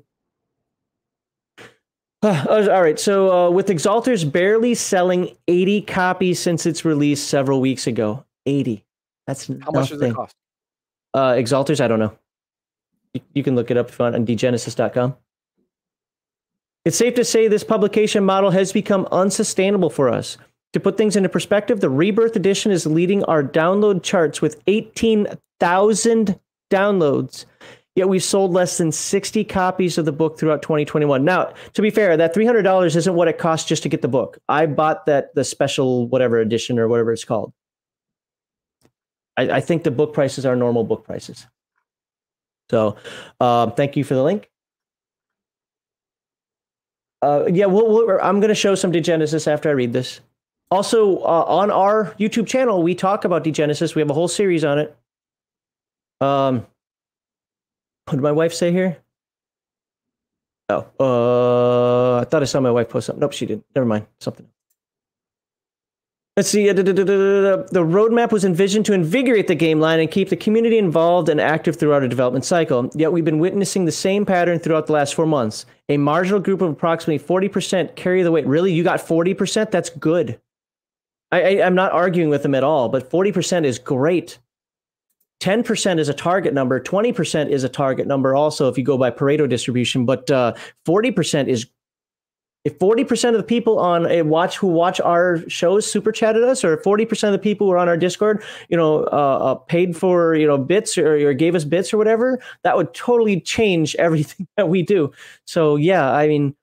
[2.49, 2.97] All right.
[2.97, 8.85] So, uh, with Exalters barely selling 80 copies since its release several weeks ago, 80.
[9.27, 9.73] That's how nothing.
[9.73, 10.35] much does it cost?
[11.13, 12.17] Uh, Exalters, I don't know.
[13.13, 15.17] You, you can look it up if you want on degenesis.com.
[16.85, 20.37] It's safe to say this publication model has become unsustainable for us.
[20.71, 26.39] To put things into perspective, the Rebirth Edition is leading our download charts with 18,000
[26.71, 27.45] downloads
[27.95, 31.23] Yet we've sold less than 60 copies of the book throughout 2021.
[31.23, 34.39] Now, to be fair, that $300 isn't what it costs just to get the book.
[34.49, 37.53] I bought that the special whatever edition or whatever it's called.
[39.37, 41.45] I, I think the book prices are normal book prices.
[42.71, 42.95] So,
[43.39, 44.49] um, thank you for the link.
[47.21, 50.19] Uh, yeah, we'll, we'll, I'm going to show some Degenesis after I read this.
[50.71, 53.93] Also, uh, on our YouTube channel, we talk about Degenesis.
[53.93, 54.97] We have a whole series on it.
[56.19, 56.65] Um,
[58.05, 58.97] what did my wife say here?
[60.69, 63.19] Oh, uh, I thought I saw my wife post something.
[63.19, 63.65] Nope, she didn't.
[63.75, 64.07] Never mind.
[64.19, 64.47] Something.
[66.35, 66.67] Let's see.
[66.67, 66.83] Uh, the
[67.75, 71.75] roadmap was envisioned to invigorate the game line and keep the community involved and active
[71.75, 72.89] throughout a development cycle.
[72.95, 75.67] Yet we've been witnessing the same pattern throughout the last four months.
[75.89, 78.47] A marginal group of approximately 40% carry the weight.
[78.47, 78.73] Really?
[78.73, 79.69] You got 40%?
[79.69, 80.39] That's good.
[81.31, 84.39] I, I, I'm not arguing with them at all, but 40% is great.
[85.43, 89.11] 10% is a target number 20% is a target number also if you go by
[89.11, 90.53] pareto distribution but uh,
[90.87, 91.67] 40% is
[92.63, 96.63] if 40% of the people on a watch who watch our shows super chatted us
[96.63, 99.97] or 40% of the people who are on our discord you know uh, uh, paid
[99.97, 103.95] for you know bits or, or, gave us bits or whatever that would totally change
[103.99, 105.11] everything that we do
[105.45, 106.55] so yeah i mean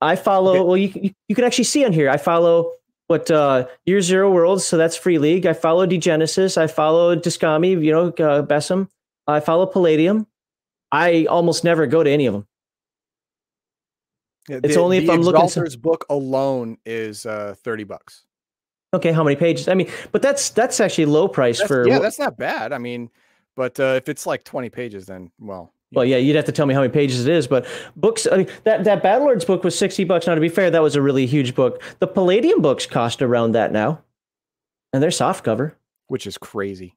[0.00, 0.60] i follow okay.
[0.60, 2.70] well you, you, you can actually see on here i follow
[3.10, 5.44] what uh, Year Zero Worlds, so that's Free League.
[5.44, 6.56] I follow Degenesis.
[6.56, 8.88] I follow Discami, you know, uh, Bessem.
[9.26, 10.28] I follow Palladium.
[10.92, 12.46] I almost never go to any of them.
[14.48, 15.40] Yeah, it's only if I'm looking.
[15.40, 18.26] Exalter's book alone is uh, thirty bucks.
[18.94, 19.66] Okay, how many pages?
[19.66, 21.88] I mean, but that's that's actually low price that's, for.
[21.88, 22.72] Yeah, that's not bad.
[22.72, 23.10] I mean,
[23.56, 26.66] but uh, if it's like twenty pages, then well, Well, yeah, you'd have to tell
[26.66, 28.26] me how many pages it is, but books.
[28.30, 30.26] I mean, that that Battlelords book was sixty bucks.
[30.26, 31.82] Now, to be fair, that was a really huge book.
[31.98, 34.00] The Palladium books cost around that now,
[34.92, 35.76] and they're soft cover.
[36.06, 36.96] which is crazy.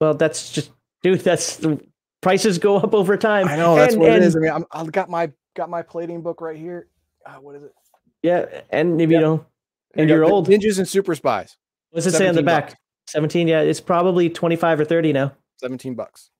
[0.00, 0.70] Well, that's just,
[1.02, 1.20] dude.
[1.20, 1.80] That's the
[2.20, 3.48] prices go up over time.
[3.48, 4.36] I know that's And- what and- it is.
[4.36, 6.88] I mean, I'm, I've got my got my Palladium book right here.
[7.24, 7.72] Uh, what is it?
[8.22, 9.44] Yeah, and if you know,
[9.94, 10.48] And you're old.
[10.48, 11.56] Ninjas and Super Spies.
[11.90, 12.78] what's it say on the back?
[13.06, 13.46] Seventeen.
[13.48, 15.32] Yeah, it's probably twenty five or thirty now.
[15.60, 16.30] 17 bucks.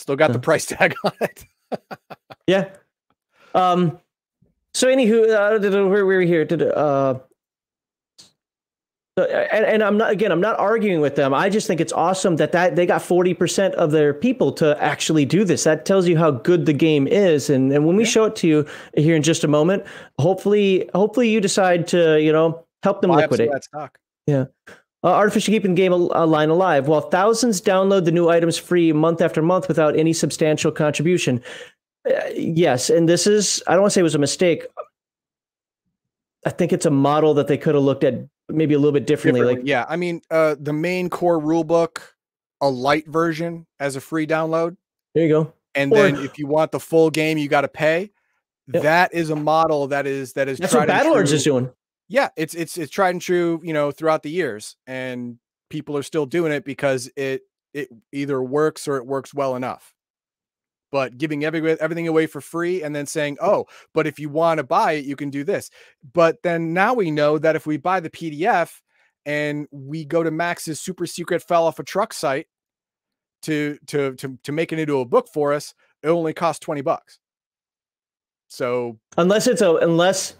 [0.00, 1.44] Still got the price tag on it.
[2.46, 2.70] Yeah.
[3.54, 4.00] Um.
[4.74, 6.44] So, anywho, uh, where were we here?
[6.44, 7.20] Did uh.
[9.18, 10.32] So, and, and I'm not again.
[10.32, 11.32] I'm not arguing with them.
[11.34, 14.76] I just think it's awesome that that they got 40 percent of their people to
[14.82, 15.62] actually do this.
[15.64, 17.50] That tells you how good the game is.
[17.50, 18.10] And and when we Yeah.
[18.10, 18.66] show it to you
[18.96, 19.84] here in just a moment,
[20.18, 23.50] hopefully, hopefully you decide to you know help them Buy liquidate.
[23.62, 23.98] stock.
[25.02, 28.58] Uh, artificially keeping the game al- uh, line alive, while thousands download the new items
[28.58, 31.42] free month after month without any substantial contribution.
[32.06, 34.66] Uh, yes, and this is, I don't want to say it was a mistake.
[36.46, 38.14] I think it's a model that they could have looked at
[38.50, 39.40] maybe a little bit differently.
[39.40, 41.98] Differently, Like, yeah, I mean, uh, the main core rulebook,
[42.60, 44.76] a light version as a free download,
[45.14, 45.52] there you go.
[45.74, 48.10] and Or- then if you want the full game, you got to pay.
[48.72, 48.82] Yep.
[48.82, 51.70] That is a model that is that is That's what Battlelords is doing.
[52.10, 55.38] Yeah, it's it's it's tried and true, you know, throughout the years, and
[55.70, 57.42] people are still doing it because it
[57.72, 59.94] it either works or it works well enough.
[60.90, 63.46] But giving every, everything away for free and then saying, mm.
[63.46, 65.70] "Oh, but if you want to buy it, you can do this."
[66.12, 68.72] But then now we know that if we buy the PDF
[69.24, 72.48] and we go to Max's super secret fell off a truck site
[73.42, 76.80] to to to to make it into a book for us, it only costs twenty
[76.80, 77.20] bucks.
[78.48, 80.34] So Unless it's a, unless,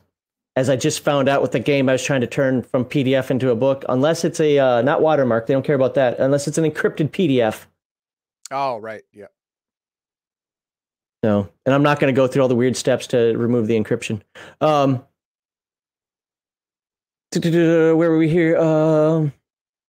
[0.56, 3.30] as I just found out with the game I was trying to turn from PDF
[3.30, 6.48] into a book, unless it's a, uh, not watermark, they don't care about that, unless
[6.48, 7.66] it's an encrypted PDF.
[8.50, 9.26] oh right, yeah.
[11.22, 13.78] No, and I'm not going to go through all the weird steps to remove the
[13.78, 14.22] encryption.
[14.60, 15.04] Um,
[17.34, 18.56] where were we here?
[18.56, 19.32] Um,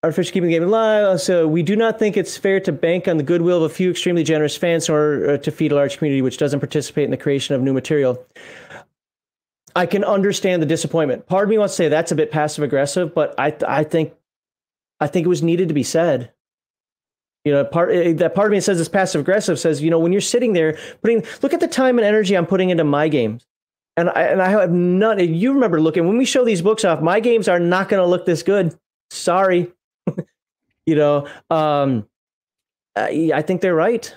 [0.04, 1.04] artificial keeping the game alive.
[1.06, 3.74] Uh, So we do not think it's fair to bank on the goodwill of a
[3.74, 7.12] few extremely generous fans or uh, to feed a large community which doesn't participate in
[7.12, 8.24] the creation of new material.
[9.76, 11.27] I can understand the disappointment.
[11.27, 14.14] Part of me wants to say that's a bit passive aggressive, but I I think
[14.99, 16.31] I think it was needed to be said.
[17.43, 19.99] You know, part eh, that part of me says it's passive aggressive says, you know,
[19.99, 23.07] when you're sitting there putting, look at the time and energy I'm putting into my
[23.07, 23.48] games,
[23.98, 25.19] and I and I have none.
[25.19, 28.07] You remember looking when we show these books off, my games are not going to
[28.07, 28.77] look this good.
[29.10, 29.72] Sorry,
[30.85, 31.27] you know.
[31.49, 32.07] Um,
[32.95, 34.14] I, I think they're right.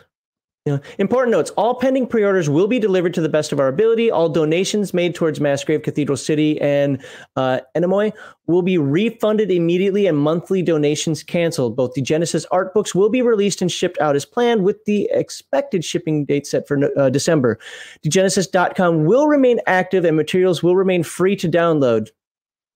[0.66, 4.10] Know, important notes: all pending pre-orders will be delivered to the best of our ability.
[4.10, 7.04] All donations made towards Massgrave Cathedral City and
[7.36, 8.14] uh, Enemoy
[8.46, 11.76] will be refunded immediately, and monthly donations canceled.
[11.76, 15.84] Both Degenesis art books will be released and shipped out as planned, with the expected
[15.84, 17.58] shipping date set for uh, December.
[18.02, 22.08] Degenesis.com will remain active, and materials will remain free to download.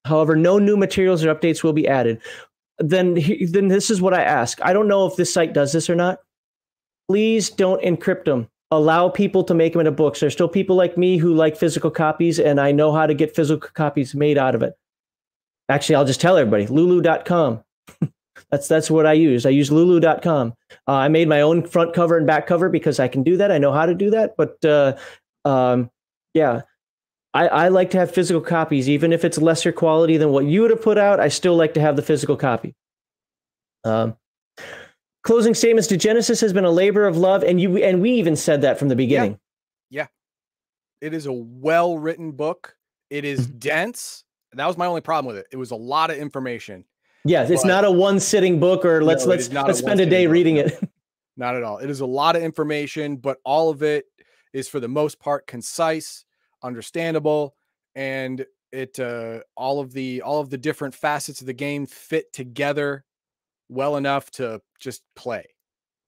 [0.05, 2.21] However, no new materials or updates will be added.
[2.79, 3.19] Then,
[3.51, 4.63] then this is what I ask.
[4.63, 6.19] I don't know if this site does this or not
[7.09, 8.49] please don't encrypt them.
[8.71, 10.21] Allow people to make them into books.
[10.21, 13.35] There's still people like me who like physical copies, and I know how to get
[13.35, 14.75] physical copies made out of it.
[15.71, 17.65] Actually, I'll just tell everybody lulu.com.
[18.51, 19.47] that's that's what I use.
[19.47, 20.55] I use lulu.com.
[20.87, 23.51] Uh, I made my own front cover and back cover because I can do that.
[23.51, 24.37] I know how to do that.
[24.37, 24.97] But uh,
[25.47, 25.91] um,
[26.35, 26.63] yeah,
[27.33, 30.63] I, I like to have physical copies, even if it's lesser quality than what you
[30.63, 31.21] would have put out.
[31.21, 32.75] I still like to have the physical copy.
[33.85, 34.17] Um,
[35.29, 38.63] closing statements Degenesis has been a labor of love, and you and we even said
[38.63, 39.39] that from the beginning.
[39.91, 40.07] Yeah.
[41.03, 42.77] It is a well written book.
[43.11, 43.59] It is Mm-hmm.
[43.59, 44.25] dense.
[44.55, 45.49] That was my only problem with it.
[45.53, 46.87] It was a lot of information.
[47.27, 49.81] Yeah, it's not a one sitting book, or let's No, let's is not a let's
[49.81, 50.83] spend a day book, reading it.
[51.37, 51.77] Not at all.
[51.79, 54.07] It is a lot of information, but all of it
[54.55, 56.25] is for the most part concise,
[56.63, 57.55] understandable,
[57.95, 62.33] and it uh all of the all of the different facets of the game fit
[62.33, 63.05] together
[63.69, 65.45] well enough to just play.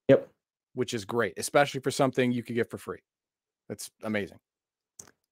[0.08, 0.28] Yep.
[0.74, 3.00] Which is great, especially for something you could get for free.
[3.68, 4.38] That's amazing.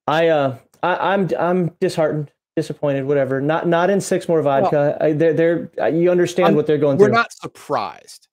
[0.07, 3.41] I uh I, I'm I'm disheartened, disappointed, whatever.
[3.41, 4.97] Not not in six more vodka.
[4.99, 7.07] I, they're they're uh, you understand I'm- what they're going through.
[7.07, 8.27] We're not surprised.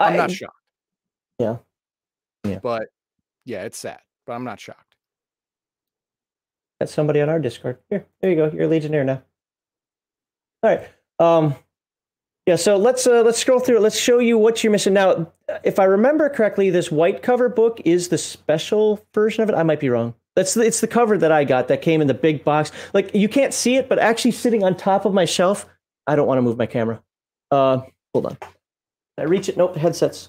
[0.00, 0.56] I'm I- not shocked.
[1.38, 1.56] Yeah.
[2.44, 2.58] Yeah.
[2.58, 2.88] But
[3.44, 4.96] yeah, it's sad, but I'm not shocked.
[6.80, 7.78] That's somebody on our Discord.
[7.88, 8.50] Here, there you go.
[8.52, 9.22] You're a Legionnaire now.
[10.62, 10.88] All right.
[11.18, 11.54] Um,
[12.46, 12.56] yeah.
[12.56, 13.78] So let's uh, let's scroll through.
[13.78, 14.94] Let's show you what you're missing.
[14.94, 15.32] Now,
[15.62, 19.54] if I remember correctly, this white cover book is the special version of it.
[19.54, 20.14] I might be wrong.
[20.36, 22.72] That's the, it's the cover that I got that came in the big box.
[22.92, 25.66] Like you can't see it, but actually sitting on top of my shelf.
[26.06, 27.02] I don't want to move my camera.
[27.50, 27.82] Uh,
[28.12, 28.38] hold on.
[29.16, 29.56] I reach it?
[29.56, 29.76] Nope.
[29.76, 30.28] Headsets.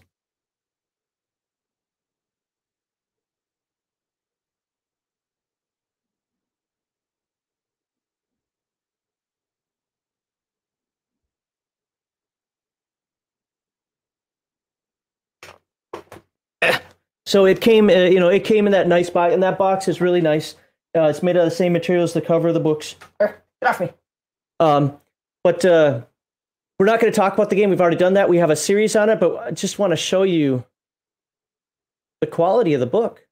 [17.25, 19.87] So it came, uh, you know, it came in that nice box, and that box
[19.87, 20.55] is really nice.
[20.95, 22.95] Uh, it's made out of the same materials the cover of the books.
[23.21, 23.89] Er, Get off me.
[24.59, 24.99] Um,
[25.43, 26.01] but uh,
[26.79, 27.69] we're not going to talk about the game.
[27.69, 28.29] We've already done that.
[28.29, 30.63] We have a series on it, but I just want to show you
[32.21, 33.25] the quality of the book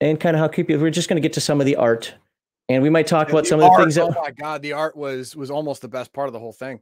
[0.00, 0.76] and kind of how creepy.
[0.76, 2.14] We're just going to get to some of the art,
[2.68, 4.04] and we might talk And about some of the things that.
[4.04, 6.80] Oh my god, the art was was almost the best part of the whole thing.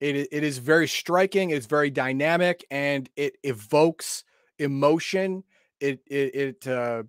[0.00, 1.50] It it is very striking.
[1.50, 4.24] It's very dynamic, and it evokes
[4.58, 5.42] emotion.
[5.80, 7.02] It it it uh,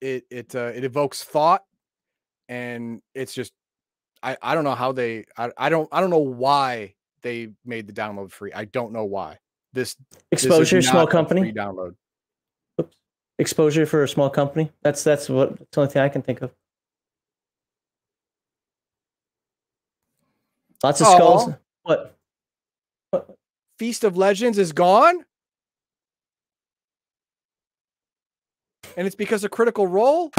[0.00, 1.64] it it uh, it evokes thought,
[2.48, 3.52] and it's just
[4.22, 7.86] I I don't know how they I I don't I don't know why they made
[7.86, 8.52] the download free.
[8.52, 9.38] I don't know why
[9.72, 9.96] this
[10.30, 11.42] this Exposure, small company.
[11.42, 11.94] free download.
[13.38, 14.72] Exposure for a small company.
[14.82, 16.52] That's that's what that's the only thing I can think of.
[20.82, 21.50] Lots of skulls.
[21.88, 22.06] Aw.
[23.10, 23.36] What?
[23.78, 25.24] Feast of Legends is gone.
[28.96, 30.30] And it's because of Critical Role?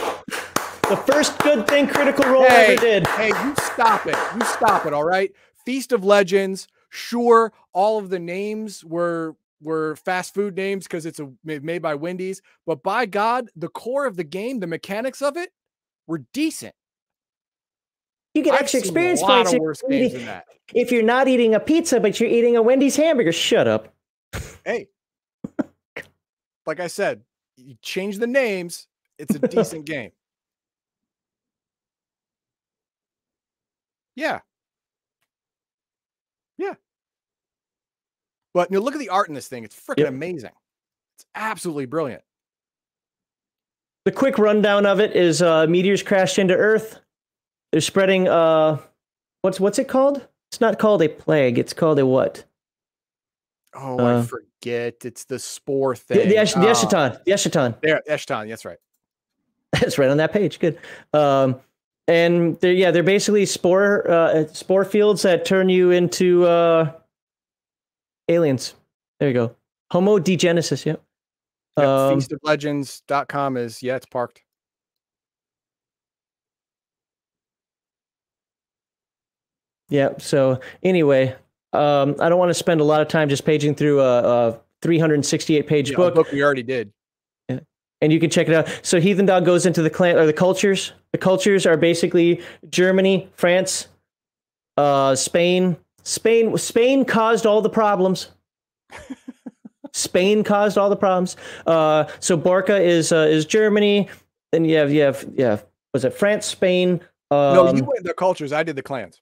[0.89, 3.07] The first good thing Critical Role Hey, ever did.
[3.07, 4.17] Hey, you stop it.
[4.35, 5.31] You stop it, all right?
[5.65, 11.19] Feast of Legends, sure, all of the names were were fast food names because it's
[11.19, 15.37] a made by Wendy's, but by God, the core of the game, the mechanics of
[15.37, 15.51] it
[16.07, 16.73] were decent.
[18.33, 20.27] You get I've extra experience points if worse you're, eating,
[20.73, 23.31] if you're not eating a pizza, but you're eating a Wendy's hamburger.
[23.31, 23.93] Shut up.
[24.63, 24.87] Hey,
[26.65, 27.21] like I said,
[27.57, 28.87] you change the names,
[29.17, 30.11] it's a decent game.
[34.15, 34.39] Yeah.
[36.57, 36.73] Yeah.
[38.53, 39.63] But you know, look at the art in this thing.
[39.63, 40.09] It's freaking Yep.
[40.09, 40.51] amazing.
[41.17, 42.21] It's absolutely brilliant.
[44.05, 46.99] The quick rundown of it is uh, meteors crashed into Earth.
[47.71, 48.27] They're spreading.
[48.27, 48.77] Uh,
[49.41, 50.25] what's what's it called?
[50.51, 51.59] It's not called a plague.
[51.59, 52.43] It's called a what?
[53.75, 55.05] Oh, Uh, I forget.
[55.05, 56.27] It's the spore thing.
[56.27, 57.23] the, Esh- the Oh, Eschaton.
[57.23, 57.79] The Eschaton.
[57.81, 58.47] There, Eshton.
[58.49, 58.79] That's right.
[59.73, 60.59] That's right on that page.
[60.59, 60.79] Good.
[61.13, 61.59] Um,
[62.07, 66.91] and they're yeah, they're basically spore uh, spore fields that turn you into uh,
[68.27, 68.73] aliens.
[69.19, 69.55] There you go.
[69.91, 70.85] Homo degenesis.
[70.85, 71.01] Yep.
[71.77, 74.41] Yep, Um, feastoflegends.com is yeah, it's parked.
[79.89, 80.09] Yeah.
[80.19, 81.35] So anyway,
[81.73, 84.59] um, I don't want to spend a lot of time just paging through a, a
[84.81, 86.91] 368 page Yeah, book, book we already did.
[87.49, 88.79] and you can check it out.
[88.83, 90.93] So Heathen Dog goes into the clan or the cultures.
[91.11, 93.87] The cultures are basically Germany, France,
[94.77, 95.75] uh, Spain.
[96.03, 96.55] Spain.
[96.57, 98.29] Spain caused all the problems.
[99.93, 101.35] Spain caused all the problems.
[101.65, 104.07] Uh, so Borca is uh, is Germany.
[104.51, 105.59] Then you have you have yeah.
[105.93, 107.01] Was it France, Spain?
[107.31, 108.53] Um, no, you went the cultures.
[108.53, 109.21] I did the clans.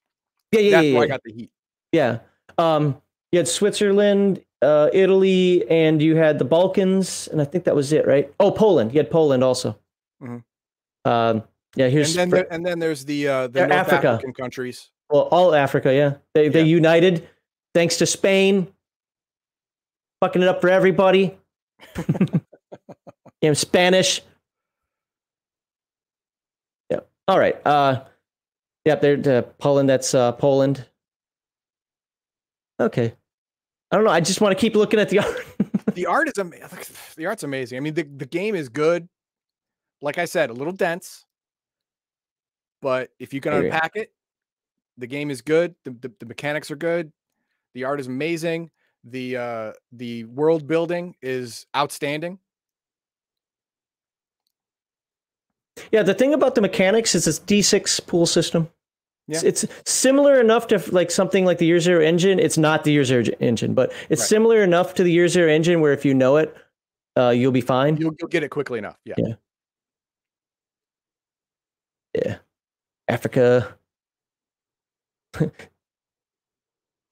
[0.52, 1.10] Yeah, yeah, That's yeah, where I yeah.
[1.10, 1.52] got the heat.
[1.92, 2.20] Yeah.
[2.58, 3.02] Um,
[3.32, 7.92] you had Switzerland, uh, Italy, and you had the Balkans, and I think that was
[7.94, 8.34] it, right?
[8.40, 8.94] Oh, Poland.
[8.94, 9.78] You had Poland also.
[10.22, 10.44] Mhm.
[11.06, 11.44] Um,
[11.76, 14.08] yeah, And here's then Fr- there, and then there's the uh the North Africa.
[14.10, 14.90] African countries.
[15.10, 15.94] well, all Africa.
[15.94, 17.28] Yeah, they they united
[17.74, 18.74] thanks to Spain,
[20.22, 21.38] fucking it up for everybody.
[23.42, 24.22] yeah, Spanish.
[26.90, 27.02] Yeah.
[27.28, 27.56] All right.
[27.66, 28.04] Uh,
[28.88, 29.02] yep.
[29.02, 29.90] They're uh, Poland.
[29.90, 30.86] That's uh, Poland.
[32.80, 33.14] Okay.
[33.92, 34.12] I don't know.
[34.12, 35.46] I just want to keep looking at the art.
[35.94, 36.70] The art is amazing.
[37.16, 37.78] The art's amazing.
[37.78, 39.08] I mean, the, the game is good.
[40.02, 41.26] Like I said, a little dense.
[42.82, 43.68] But if you can agree.
[43.68, 44.12] unpack it,
[44.98, 45.74] the game is good.
[45.86, 47.12] The, the, the mechanics are good.
[47.74, 48.70] The art is amazing.
[49.04, 52.40] The uh the world building is outstanding.
[55.92, 58.70] Yeah, the thing about the mechanics is it's D6 pool system.
[59.28, 59.50] It's, Yeah.
[59.50, 62.40] it's similar enough to like something like the Year Zero engine.
[62.40, 64.30] It's not the Year Zero engine, but it's Right.
[64.30, 66.56] similar enough to the Year Zero engine where if you know it,
[67.18, 67.98] uh, you'll be fine.
[67.98, 68.98] You'll, you'll get it quickly enough.
[69.04, 69.16] Yeah.
[69.18, 69.34] Yeah.
[72.16, 72.38] Yeah.
[73.08, 73.76] Africa.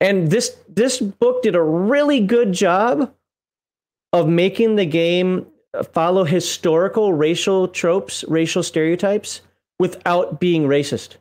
[0.02, 3.14] and this this book did a really good job
[4.14, 5.46] of making the game
[5.94, 9.42] follow historical racial tropes, racial stereotypes
[9.80, 11.18] without being racist.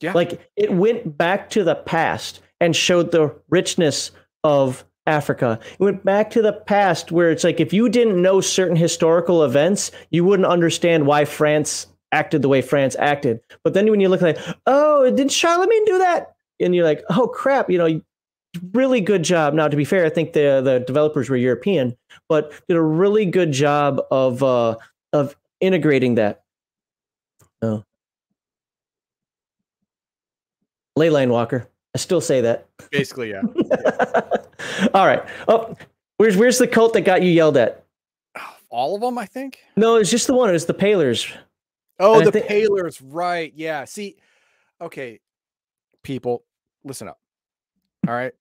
[0.00, 0.12] Yeah.
[0.12, 4.10] Like it went back to the past and showed the richness
[4.44, 5.58] of Africa.
[5.78, 9.44] It went back to the past where it's like if you didn't know certain historical
[9.44, 13.40] events, you wouldn't understand why France acted the way France acted.
[13.62, 16.34] But then when you look like, oh, did Charlemagne do that?
[16.60, 18.00] And you're like, oh crap, you know,
[18.72, 19.54] really good job.
[19.54, 21.96] Now, to be fair, I think the the developers were European,
[22.28, 24.76] but did a really good job of uh,
[25.12, 26.42] of integrating that.
[27.62, 27.84] Oh,
[30.96, 31.68] Leyline Walker.
[31.94, 32.66] I still say that.
[32.90, 33.42] Basically, yeah.
[34.94, 35.22] All right.
[35.48, 35.74] Oh,
[36.18, 37.84] Where's where's the cult that got you yelled at?
[38.70, 39.58] All of them, I think.
[39.76, 40.54] No, it's just the one.
[40.54, 41.30] It's the Palers.
[42.00, 43.52] Oh, And the think- Palers, right?
[43.54, 43.84] Yeah.
[43.84, 44.16] See,
[44.80, 45.20] okay,
[46.02, 46.44] people,
[46.84, 47.18] listen up.
[48.08, 48.32] All right.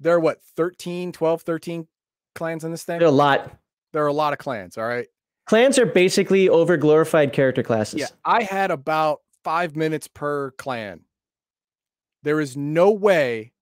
[0.00, 1.86] There are what 13, 12, 13
[2.34, 2.98] clans in this thing?
[2.98, 3.56] There are a lot.
[3.92, 4.76] There are a lot of clans.
[4.78, 5.06] All right.
[5.46, 8.00] Clans are basically over glorified character classes.
[8.00, 8.06] Yeah.
[8.24, 11.00] I had about five minutes per clan.
[12.22, 13.52] There is no way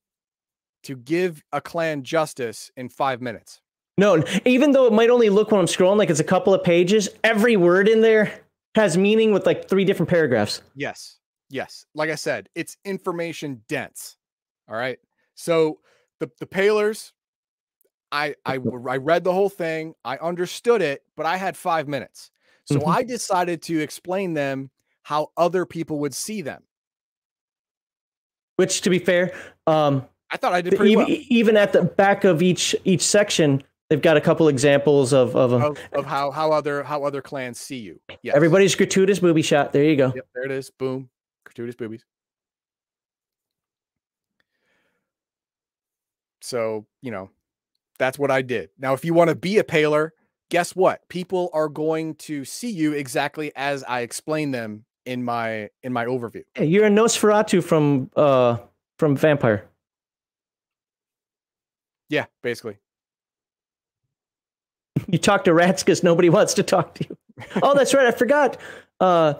[0.83, 3.61] to give a clan justice in five minutes.
[3.99, 6.65] No, even though it might only look when I'm scrolling like it's a couple of
[6.65, 8.41] pages, every word in there
[8.75, 10.63] has meaning with like three different paragraphs.
[10.75, 11.19] Yes.
[11.51, 11.85] Yes.
[11.95, 14.17] Like I said, it's information dense.
[14.69, 14.99] All right.
[15.35, 15.81] So
[16.19, 17.13] the the Palers,
[18.13, 18.55] I I
[18.89, 19.95] I read the whole thing.
[20.05, 22.31] I understood it, but I had five minutes.
[22.65, 22.89] So Mhm.
[22.95, 24.71] I decided to explain them
[25.03, 26.63] how other people would see them.
[28.61, 29.33] Which, to be fair,
[29.67, 33.01] um, I thought I did pretty even, well even at the back of each each
[33.01, 37.23] section, they've got a couple examples of of, of, of how how other how other
[37.23, 37.99] clans see you.
[38.23, 39.73] Yeah, everybody's gratuitous booby shot.
[39.73, 40.13] There you go.
[40.15, 40.69] Yep, there it is.
[40.69, 41.09] Boom.
[41.47, 42.05] Gratuitous boobies.
[46.43, 47.31] So, you know,
[47.99, 48.69] that's what I did.
[48.79, 50.13] Now, if you want to be a paler,
[50.51, 51.09] guess what?
[51.09, 56.05] People are going to see you exactly as I explain them in my in my
[56.07, 56.45] overview.
[56.55, 58.59] Hey, You're a Nosferatu from uh
[58.99, 59.65] from Vampire.
[62.09, 62.77] Yeah, basically.
[65.07, 67.17] You talk to rats because nobody wants to talk to you.
[67.63, 68.07] Oh, that's right.
[68.07, 68.59] I forgot.
[69.01, 69.35] Uh,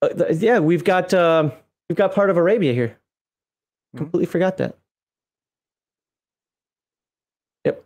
[0.00, 1.50] uh, yeah, we've got um,
[1.88, 2.96] we've got part of Arabia here.
[3.94, 3.98] Mhm.
[3.98, 4.78] Completely forgot that.
[7.64, 7.84] Yep.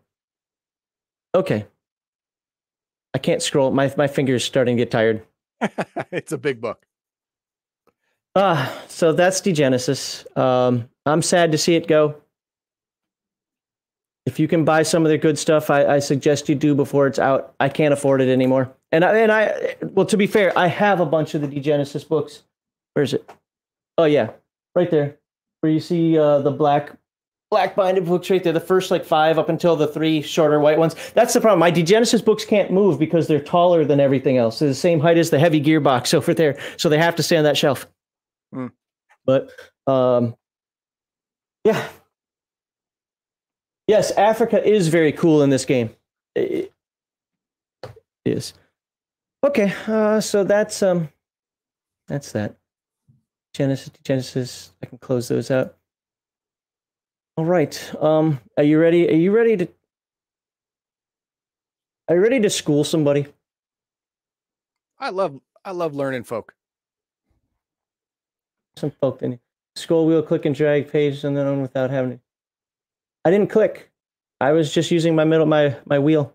[1.34, 1.66] Okay.
[3.14, 3.70] I can't scroll.
[3.70, 5.22] My my fingers starting to get tired.
[6.12, 6.84] it's a big book.
[8.34, 10.24] Ah, so that's Degenesis.
[10.36, 12.16] Um, I'm sad to see it go.
[14.26, 17.06] If you can buy some of their good stuff, I, I suggest you do before
[17.06, 17.54] it's out.
[17.58, 18.70] I can't afford it anymore.
[18.92, 22.06] And I, and I, well, to be fair, I have a bunch of the Degenesis
[22.06, 22.42] books.
[22.92, 23.28] Where is it?
[23.96, 24.30] Oh yeah,
[24.74, 25.16] right there,
[25.60, 26.92] where you see uh, the black,
[27.50, 28.52] black binded books right there.
[28.52, 30.94] The first like five up until the three shorter white ones.
[31.14, 31.58] That's the problem.
[31.58, 34.58] My Degenesis books can't move because they're taller than everything else.
[34.58, 37.36] They're the same height as the heavy gearbox over there, so they have to stay
[37.36, 37.86] on that shelf.
[38.52, 38.66] Hmm.
[39.24, 39.50] But
[39.86, 40.34] um,
[41.64, 41.88] yeah,
[43.86, 45.90] yes, Africa is very cool in this game.
[46.34, 46.72] It
[47.82, 47.92] it
[48.24, 48.54] is.
[49.44, 51.10] Okay, uh, so that's um,
[52.06, 52.56] that's that.
[53.54, 54.72] Genesis, Genesis.
[54.82, 55.76] I can close those out.
[57.36, 57.94] All right.
[58.00, 59.08] Um, are you ready?
[59.08, 59.68] Are you ready to?
[62.08, 63.26] Are you ready to school somebody?
[64.98, 66.54] I love I love learning folk.
[68.78, 69.38] Some folk in
[69.76, 72.20] scroll wheel, click and drag page, and then on without having to.
[73.24, 73.90] I didn't click.
[74.40, 76.34] I was just using my middle my my wheel.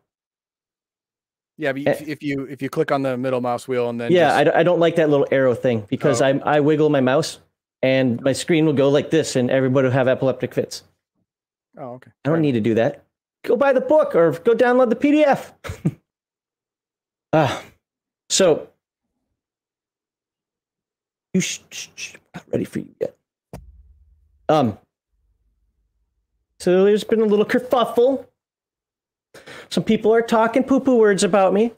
[1.57, 1.91] Yeah, but Eh.
[1.91, 4.37] if, if you if you click on the middle mouse wheel and then yeah, just-
[4.37, 6.25] I, don't- I don't like that little arrow thing because Oh.
[6.25, 7.39] I I wiggle my mouse
[7.81, 10.83] and my screen will go like this, and everybody will have epileptic fits.
[11.77, 12.11] oh okay.
[12.25, 13.03] I don't Fair need to do that.
[13.43, 15.53] Go buy the book or go download the PDF.
[17.35, 17.63] Ah,
[18.29, 18.69] so
[21.33, 23.15] you sh- sh- sh- not ready for you yet.
[24.49, 24.77] Um.
[26.59, 28.25] So there's been a little kerfuffle.
[29.69, 31.65] Some people are talking poo-poo words about me.
[31.65, 31.73] At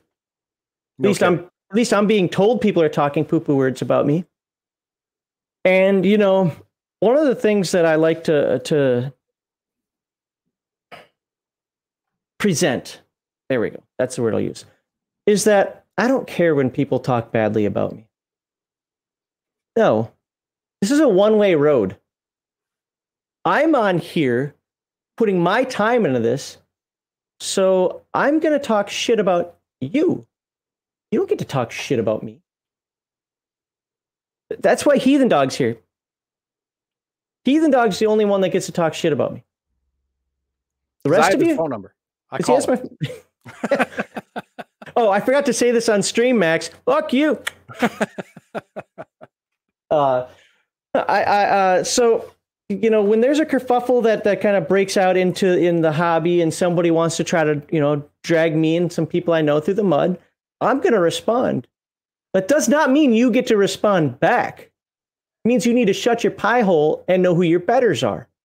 [1.00, 1.24] No least.
[1.24, 1.40] I'm
[1.72, 4.26] at least I'm being told people are talking poo-poo words about me.
[5.64, 6.52] And you know,
[7.00, 9.14] one of the things that I like to to
[12.38, 13.02] present,
[13.50, 13.82] there we go.
[13.98, 14.66] That's the word I'll use.
[15.26, 18.08] Is that I don't care when people talk badly about me.
[19.76, 20.12] No.
[20.82, 21.98] This is a one-way road.
[23.44, 24.56] I'm on here
[25.18, 26.58] putting my time into this.
[27.40, 30.26] So I'm going to talk shit about you.
[31.12, 32.42] You don't get to talk shit about me.
[34.60, 35.78] That's why Heathen Dog's here.
[37.44, 39.44] Heathen Dog's the only one that gets to talk shit about me.
[41.04, 41.94] The rest of you, phone number.
[42.32, 42.82] I call my-
[44.96, 46.70] oh, I forgot to say this on stream, Max.
[46.86, 47.40] Fuck you.
[49.92, 50.28] uh,
[50.94, 52.32] I, I, uh, so
[52.70, 55.92] you know, when there's a kerfuffle that that kind of breaks out into in the
[55.92, 59.42] hobby, and somebody wants to try to you know drag me and some people I
[59.42, 60.18] know through the mud,
[60.62, 61.68] I'm going to respond.
[62.34, 64.72] That does not mean you get to respond back.
[65.44, 68.28] It means you need to shut your pie hole and know who your betters are.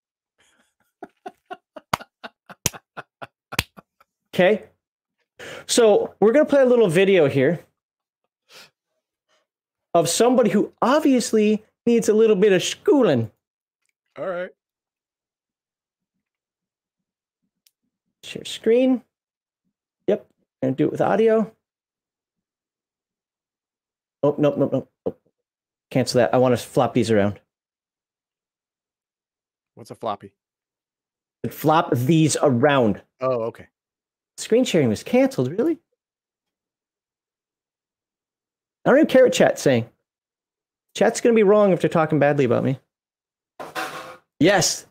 [4.32, 4.62] Okay.
[5.66, 7.60] So we're going to play a little video here
[9.94, 13.30] of somebody who obviously needs a little bit of schooling.
[14.18, 14.50] All right.
[18.30, 19.02] share screen.
[20.06, 20.26] Yep,
[20.62, 21.52] and do it with audio.
[24.22, 25.20] Oh, nope, nope, nope, nope.
[25.90, 26.32] Cancel that.
[26.34, 27.40] I want to flop these around.
[29.74, 30.32] What's a floppy?
[31.48, 33.00] Flop these around.
[33.20, 33.66] Oh, okay.
[34.36, 35.78] Screen sharing was canceled, really?
[38.90, 39.88] I don't even care what chat's saying.
[40.96, 42.80] Chat's going to be wrong if they're talking badly about me.
[44.40, 44.84] Yes.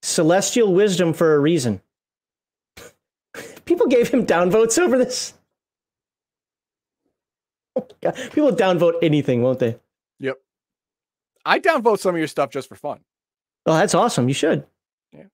[0.00, 1.82] Celestial wisdom for a reason.
[3.66, 5.34] People gave him downvotes over this.
[7.74, 8.14] Oh God.
[8.32, 9.78] People downvote anything, won't they?
[10.20, 10.38] Yep.
[11.46, 13.00] I downvote some of your stuff just for fun.
[13.64, 14.28] Oh, that's awesome.
[14.28, 14.66] You should.
[15.10, 15.24] Yeah.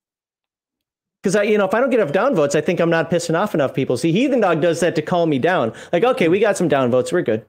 [1.20, 3.36] Because I, you know, if I don't get enough downvotes, I think I'm not pissing
[3.36, 3.96] off enough people.
[3.96, 5.72] See, Heathen Dog does that to calm me down.
[5.92, 7.12] Like, okay, we got some downvotes.
[7.12, 7.44] We're good.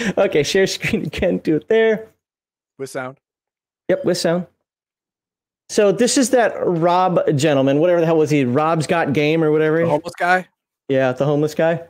[0.18, 1.38] okay, share screen again.
[1.38, 2.08] Do it there.
[2.78, 3.18] With sound.
[3.88, 4.46] Yep, with sound.
[5.68, 8.44] So this is that Rob gentleman, whatever the hell was he?
[8.44, 9.78] Rob's got game or whatever.
[9.78, 10.48] The homeless guy.
[10.88, 11.82] Yeah, the homeless guy.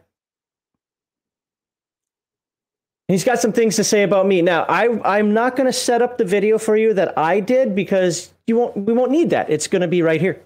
[3.09, 4.41] He's got some things to say about me.
[4.41, 7.75] Now, I I'm not going to set up the video for you that I did
[7.75, 9.51] because you won't we won't need that.
[9.51, 10.41] It's going to be right here.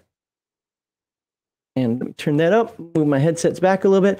[1.76, 4.18] And let me turn that up, move my headsets back a little bit,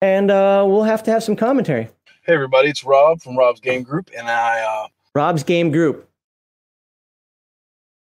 [0.00, 1.90] and uh, we'll have to have some commentary.
[2.26, 6.08] Hey everybody, it's Rob from Rob's Game Group, and I uh, Rob's game group.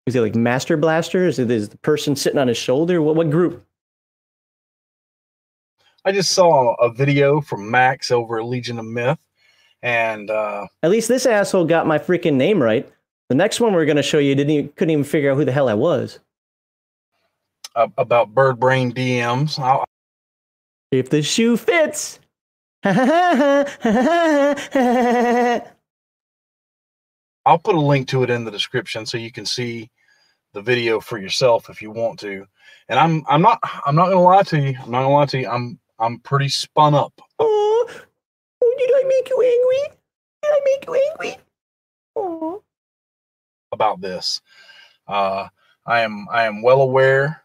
[0.05, 1.27] Is it like Master Blaster?
[1.27, 3.01] Is it is the person sitting on his shoulder?
[3.01, 3.65] What what group?
[6.03, 9.19] I just saw a video from Max over at Legion of Myth,
[9.81, 12.91] and uh, At least this asshole got my freaking name right.
[13.29, 15.45] The next one we're going to show you didn't even, couldn't even figure out who
[15.45, 16.19] the hell I was.
[17.77, 19.57] uh, about Bird Brain DMs.
[19.57, 19.85] I'll,
[20.91, 22.19] If the shoe fits.
[27.45, 29.89] I'll put a link to it in the description so you can see
[30.53, 32.45] the video for yourself if you want to.
[32.89, 34.75] And I'm I'm not I'm not gonna lie to you.
[34.83, 35.47] I'm not gonna lie to you.
[35.47, 37.87] I'm I'm pretty spun up oh,
[38.63, 39.97] oh, did I make you angry?
[40.41, 41.37] Did I make you angry?
[42.15, 42.63] Oh.
[43.71, 44.41] about this.
[45.07, 45.47] Uh,
[45.85, 47.43] I am I am well aware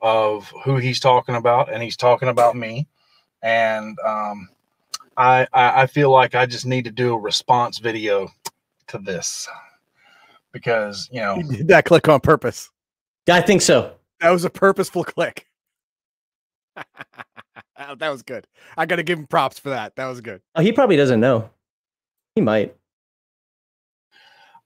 [0.00, 2.86] of who he's talking about, and he's talking about me.
[3.42, 4.48] And um,
[5.16, 8.28] I, I I feel like I just need to do a response video
[8.88, 9.48] to this
[10.52, 12.70] because you know He did that click on purpose.
[13.28, 13.92] I think so.
[14.20, 15.46] That was a purposeful click.
[16.76, 18.46] that was good.
[18.76, 19.96] I got to give him props for that.
[19.96, 20.40] That was good.
[20.54, 21.50] Oh, he probably doesn't know.
[22.34, 22.74] He might.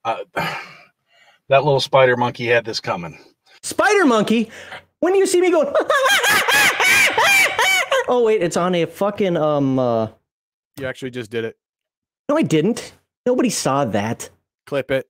[0.04, 3.18] uh, that little spider monkey had this coming.
[3.62, 4.50] Spider Monkey,
[5.00, 5.68] when do you see me going,
[8.08, 9.78] oh wait, it's on a fucking um.
[9.78, 10.08] Uh,
[10.76, 11.56] You actually just did it.
[12.28, 12.92] no, I didn't.
[13.26, 14.28] Nobody saw that.
[14.66, 15.08] Clip it.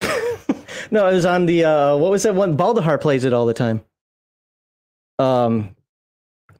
[0.90, 2.56] no, it was on the uh, what was that one?
[2.56, 3.82] Baldahar plays it all the time.
[5.18, 5.74] Um,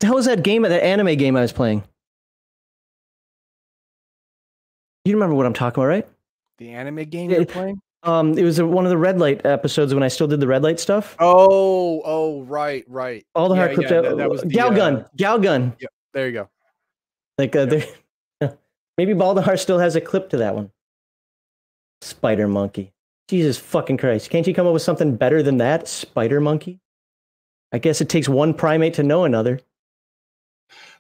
[0.01, 0.63] the hell was that game?
[0.63, 1.85] That anime game I was playing.
[5.05, 6.09] You remember what I'm talking about, right?
[6.59, 7.81] The anime game you're playing?
[8.05, 10.63] Um, it was one of the red light episodes when I still did the red
[10.63, 11.17] light stuff.
[11.19, 13.25] Oh, oh, right, right.
[13.37, 15.07] Baldahar yeah, hard yeah, that- that was the, Gal uh, Gun.
[15.17, 15.75] Gal Gun.
[16.13, 16.49] There you go.
[17.39, 17.89] Like uh, Yep.
[18.97, 19.13] There- yeah.
[19.15, 20.71] maybe Baldahar still has a clip to that one.
[22.01, 22.93] Spider Monkey.
[23.29, 24.29] Jesus fucking Christ!
[24.29, 25.89] Can't you come up with something better than that?
[25.89, 26.81] Spider Monkey.
[27.73, 29.61] I guess it takes one primate to know another.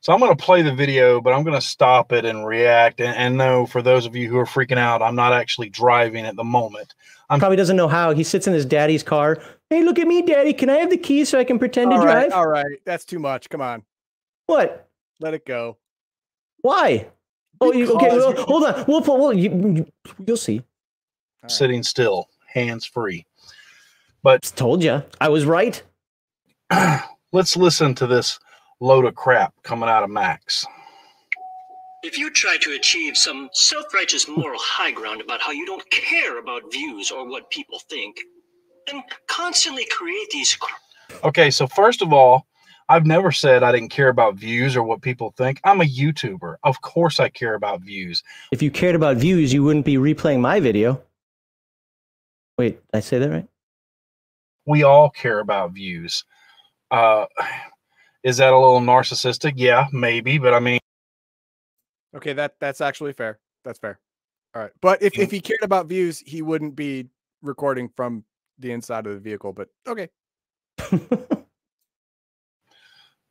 [0.00, 3.00] So I'm going to play the video, but I'm going to stop it and react.
[3.00, 6.26] And, and no, for those of you who are freaking out, I'm not actually driving
[6.26, 6.94] at the moment.
[7.30, 8.12] I'm- Probably doesn't know how.
[8.12, 9.38] He sits in his daddy's car.
[9.70, 10.52] Hey, look at me, daddy.
[10.52, 12.32] Can I have the keys so I can pretend to All right, drive?
[12.32, 12.78] all right.
[12.84, 13.48] That's too much.
[13.50, 13.82] Come on.
[14.46, 14.88] What?
[15.20, 15.76] Let it go.
[16.60, 17.08] Why?
[17.60, 18.08] Oh, you, okay.
[18.08, 18.84] Well, hold on.
[18.86, 19.86] We'll, we'll, you, you,
[20.26, 20.58] you'll see.
[20.58, 20.64] All
[21.44, 21.50] right.
[21.50, 23.26] sitting still, hands free.
[24.22, 25.02] But told you.
[25.20, 25.82] I was right.
[27.32, 28.38] Let's listen to this
[28.80, 30.64] load of crap coming out of Max.
[32.02, 35.88] If you try to achieve some self righteous moral high ground about how you don't
[35.90, 38.18] care about views or what people think,
[38.90, 40.54] and constantly create these.
[40.56, 40.74] cr-
[41.22, 42.46] Okay, so first of all,
[42.88, 45.60] I've never said I didn't care about views or what people think.
[45.64, 46.56] I'm a YouTuber.
[46.64, 48.22] Of course I care about views.
[48.52, 51.02] If you cared about views, you wouldn't be replaying my video.
[52.58, 53.48] Wait, did I say that right?
[54.66, 56.24] We all care about views.
[56.90, 57.26] Uh
[58.22, 59.54] is that a little narcissistic?
[59.56, 60.80] Yeah, maybe, but I mean,
[62.14, 63.40] Okay, that that's actually fair.
[63.64, 63.98] That's fair.
[64.54, 64.70] All right.
[64.80, 67.08] But if, if he cared about views, he wouldn't be
[67.42, 68.24] recording from
[68.58, 69.52] the inside of the vehicle.
[69.52, 70.08] But okay.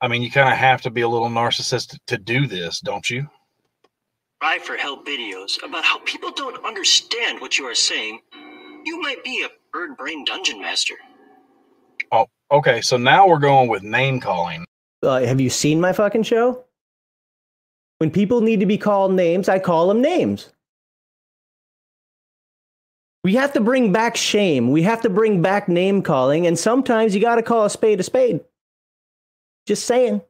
[0.03, 3.09] I mean, you kind of have to be a little narcissistic to do this, don't
[3.09, 3.29] you?
[4.41, 8.19] Cry for help videos about how people don't understand what you are saying,
[8.83, 10.95] you might be a bird brain dungeon master.
[12.11, 14.65] Oh, okay, so now we're going with name calling.
[15.01, 16.65] Uh, have you seen my fucking show?
[17.99, 20.51] When people need to be called names, I call them names.
[23.23, 24.71] We have to bring back shame.
[24.71, 28.01] We have to bring back name calling, and sometimes you got to call a spade
[28.01, 28.41] a spade.
[29.65, 30.21] Just saying.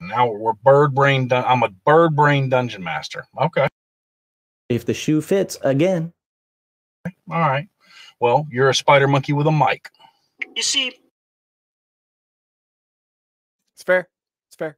[0.00, 1.28] Now we're bird brain.
[1.28, 3.24] Dun- I'm a bird brain dungeon master.
[3.40, 3.68] Okay,
[4.68, 6.12] If the shoe fits, again.
[7.06, 7.68] all right.
[8.20, 9.90] Well, you're a spider monkey with a mic.
[10.56, 10.92] You see,
[13.74, 14.08] It's fair.
[14.48, 14.76] It's fair.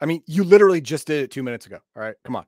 [0.00, 1.78] I mean, you literally just did it two minutes ago.
[1.96, 2.46] All right, come on.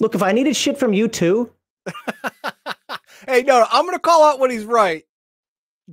[0.00, 1.52] Look, if I needed shit from you too,
[3.26, 5.04] hey, no, I'm gonna call out when he's right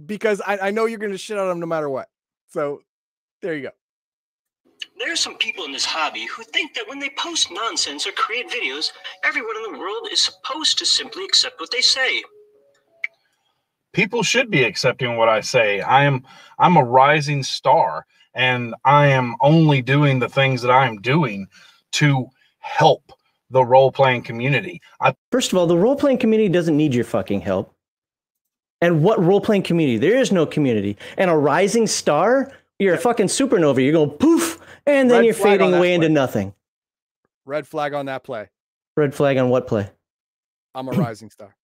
[0.05, 2.09] because I, I know you're gonna shit on them no matter what.
[2.49, 2.81] So
[3.41, 3.69] there you go.
[4.99, 8.11] there are some people in this hobby who think that when they post nonsense or
[8.11, 8.91] create videos,
[9.23, 12.23] everyone in the world is supposed to simply accept what they say.
[13.93, 15.81] People should be accepting what I say.
[15.81, 16.23] I am.
[16.59, 21.47] I'm a rising star, and I am only doing the things that I am doing
[21.93, 22.27] to
[22.59, 23.11] help
[23.51, 24.81] the role playing community.
[24.99, 27.74] I first of all, the role playing community doesn't need your fucking help.
[28.81, 29.97] And what role playing community?
[29.97, 30.97] There is no community.
[31.18, 33.81] And a rising star, you're a fucking supernova.
[33.84, 36.53] You're going poof, and then Red you're fading that away into nothing.
[37.45, 38.49] Red flag on that play.
[38.97, 39.89] Red flag on what play?
[40.73, 41.56] I'm a rising star.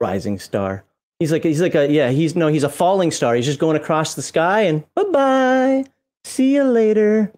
[0.00, 0.84] Rising star.
[1.18, 3.34] He's like he's like a yeah, he's no, he's a falling star.
[3.34, 5.84] He's just going across the sky and bye-bye.
[6.24, 7.30] See you later.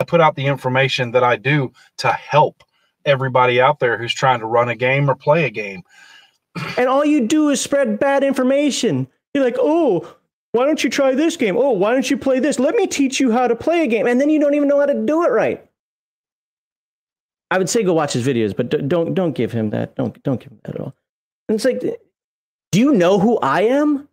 [0.00, 2.62] I put out the information that I do to help
[3.04, 5.82] everybody out there who's trying to run a game or play a game.
[6.78, 9.08] And all you do is spread bad information.
[9.32, 10.16] You're like, "Oh,
[10.52, 11.56] why don't you try this game?
[11.56, 12.58] Oh, why don't you play this?
[12.58, 14.78] Let me teach you how to play a game." And then you don't even know
[14.78, 15.64] how to do it right.
[17.50, 19.94] I would say go watch his videos, but don't don't give him that.
[19.96, 20.94] Don't don't give him that at all.
[21.48, 21.80] And it's like,
[22.72, 24.08] do you know who I am?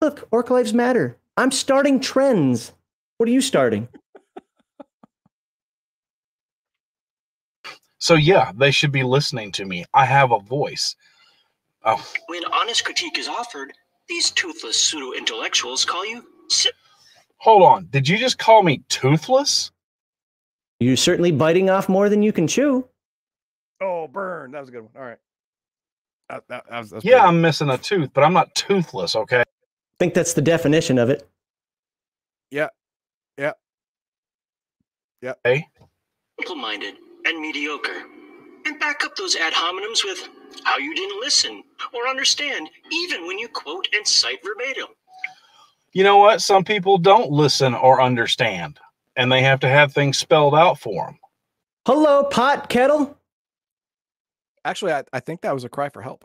[0.00, 1.16] Look, Orc Lives Matter.
[1.36, 2.72] I'm starting trends.
[3.18, 3.88] What are you starting?
[8.06, 9.84] So yeah, they should be listening to me.
[9.92, 10.94] I have a voice.
[11.84, 13.72] Oh, When honest critique is offered,
[14.08, 16.70] these toothless pseudo intellectuals call you si-
[17.38, 17.88] hold on.
[17.90, 19.72] Did you just call me toothless?
[20.78, 22.86] You're certainly biting off more than you can chew.
[23.80, 24.52] Oh, burn.
[24.52, 24.92] That was a good one.
[24.96, 25.18] All right.
[26.28, 29.16] That, that, that was, that was Yeah, I'm missing a tooth, but I'm not toothless,
[29.16, 29.40] okay?
[29.40, 29.44] I
[29.98, 31.28] think that's the definition of it.
[32.52, 32.68] Yeah.
[33.36, 33.54] Yeah.
[35.22, 35.32] Yeah.
[35.42, 35.66] Hey,
[36.38, 36.94] simple-minded
[37.26, 38.04] and mediocre.
[38.66, 40.28] And back up those ad hominems with
[40.64, 41.62] how you didn't listen
[41.92, 44.88] or understand, even when you quote and cite verbatim.
[45.92, 46.40] you know what?
[46.42, 48.78] Some people don't listen or understand,
[49.16, 51.18] and they have to have things spelled out for them.
[51.86, 53.16] Hello, pot kettle.
[54.64, 56.24] Actually, I, I think that was a cry for help.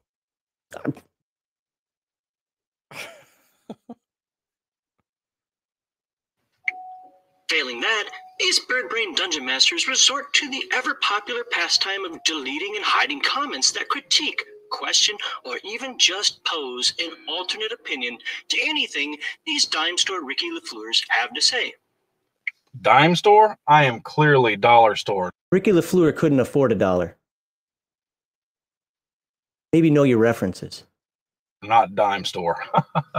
[7.50, 8.10] Failing that,
[8.42, 13.22] these bird brain dungeon masters resort to the ever popular pastime of deleting and hiding
[13.22, 15.16] comments that critique, question,
[15.46, 18.18] or even just pose an alternate opinion
[18.50, 19.16] to anything
[19.46, 21.74] these dime store Ricky LaFleurs have to say.
[22.82, 23.56] Dime store?
[23.68, 25.32] I am clearly dollar store.
[25.52, 27.18] Ricky LaFleur couldn't afford a dollar.
[29.72, 30.84] Maybe know your references.
[31.64, 32.64] Not dime store.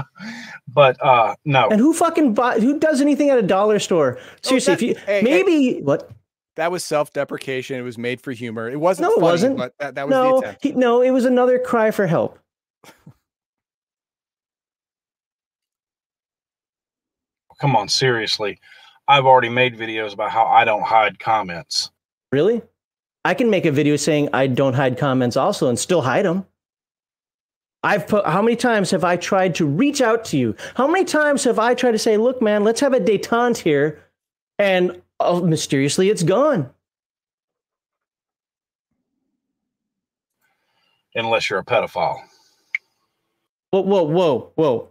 [0.69, 1.69] but uh no.
[1.69, 4.19] And who fucking buy, who does anything at a dollar store?
[4.43, 5.23] Seriously, Oh, that- if you hey, hey.
[5.23, 6.10] maybe what?
[6.56, 7.78] That was self-deprecation.
[7.78, 8.69] It was made for humor.
[8.70, 9.09] It wasn't.
[9.09, 9.56] No, it funny, wasn't.
[9.56, 10.62] But that, that was the No, attempt.
[10.62, 12.39] he, no, it was another cry for help.
[17.60, 18.59] Come on, seriously.
[19.09, 21.90] I've already made videos about how I don't hide comments.
[22.32, 22.60] Really?
[23.24, 26.44] I can make a video saying I don't hide comments also and still hide them.
[27.85, 30.55] I've put, how many times have I tried to reach out to you?
[30.77, 34.01] How many times have I tried to say, look, man, let's have a detente here?
[34.59, 36.71] And oh, mysteriously, it's gone.
[41.15, 42.23] Unless you're a pedophile.
[43.71, 44.89] Whoa, whoa, whoa, whoa,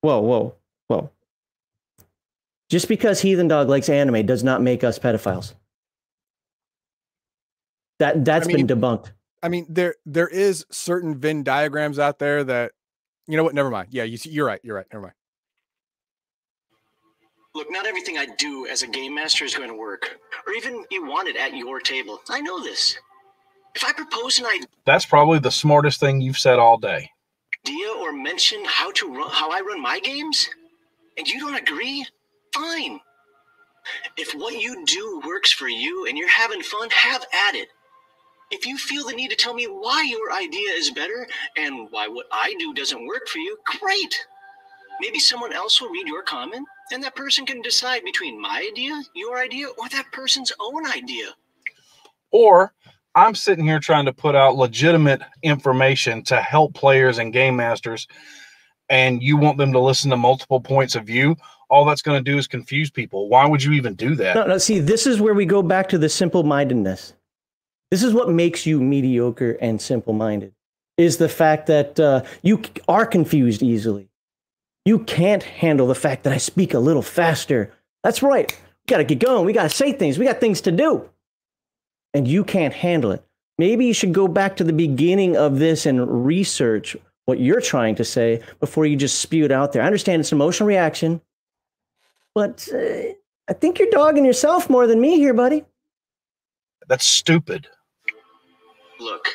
[0.00, 0.54] whoa, whoa,
[0.88, 1.10] whoa.
[2.70, 5.54] Just because Heathen Dog likes anime does not make us pedophiles.
[7.98, 9.12] That that's I mean- been debunked.
[9.42, 12.72] I mean, there there is certain Venn diagrams out there that,
[13.26, 13.54] you know what?
[13.54, 13.88] Never mind.
[13.90, 14.60] Yeah, you, see- you're right.
[14.62, 14.86] You're right.
[14.92, 15.14] Never mind.
[17.54, 20.84] Look, not everything I do as a game master is going to work, or even
[20.90, 22.20] you want it at your table.
[22.28, 22.96] I know this.
[23.74, 27.10] If I propose an idea, That's probably the smartest thing you've said all day.
[27.66, 30.48] idea or mention how to run, how I run my games,
[31.18, 32.06] and you don't agree,
[32.54, 33.00] fine.
[34.16, 37.68] If what you do works for you and you're having fun, have at it.
[38.50, 42.08] If you feel the need to tell me why your idea is better and why
[42.08, 44.26] what I do doesn't work for you, great.
[45.00, 49.00] Maybe someone else will read your comment and that person can decide between my idea,
[49.14, 51.28] your idea, or that person's own idea.
[52.32, 52.72] Or
[53.14, 58.06] I'm sitting here trying to put out legitimate information to help players and game masters,
[58.88, 61.36] and you want them to listen to multiple points of view.
[61.68, 63.28] All that's going to do is confuse people.
[63.28, 64.34] Why would you even do that?
[64.34, 67.14] No, no, see, this is where we go back to the simple mindedness.
[67.90, 70.54] This is what makes you mediocre and simple minded,
[70.96, 74.08] is the fact that uh, you are confused easily.
[74.84, 77.72] You can't handle the fact that I speak a little faster.
[78.02, 78.50] That's right.
[78.50, 79.44] We got to get going.
[79.44, 80.18] We got to say things.
[80.18, 81.08] We got things to do.
[82.14, 83.24] And you can't handle it.
[83.58, 86.96] Maybe you should go back to the beginning of this and research
[87.26, 89.82] what you're trying to say before you just spew it out there.
[89.82, 91.20] I understand it's an emotional reaction,
[92.34, 93.12] but uh,
[93.48, 95.64] I think you're dogging yourself more than me here, buddy.
[96.88, 97.68] That's stupid.
[99.00, 99.26] Look,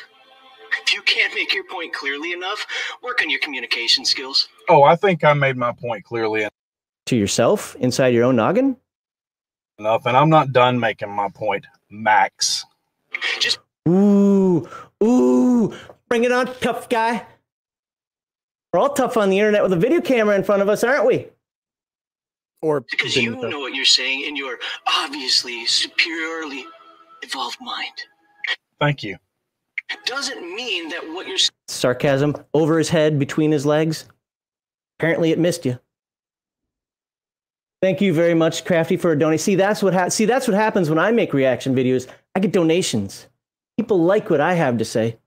[0.82, 2.66] if you can't make your point clearly enough,
[3.02, 4.48] work on your communication skills.
[4.68, 6.52] Oh, I think I made my point clearly enough.
[7.06, 8.76] To yourself inside your own noggin?
[9.78, 12.64] enough, and I'm not done making my point, Max.
[13.40, 14.68] Just Ooh,
[15.02, 15.74] ooh,
[16.08, 17.24] bring it on, tough guy.
[18.72, 21.06] We're all tough on the internet with a video camera in front of us, aren't
[21.06, 21.28] we?
[22.62, 26.64] Or because you know what you're saying in your obviously superiorly
[27.22, 27.92] evolved mind.
[28.80, 29.16] Thank you.
[30.06, 31.36] Doesn't mean that what you're
[31.68, 34.06] Sarcasm over his head, between his legs.
[34.98, 35.78] Apparently, it missed you.
[37.82, 39.42] Thank you very much, Crafty, for a donation.
[39.42, 42.08] See, that's what ha- see that's what happens when I make reaction videos.
[42.34, 43.26] I get donations.
[43.76, 45.18] People like what I have to say.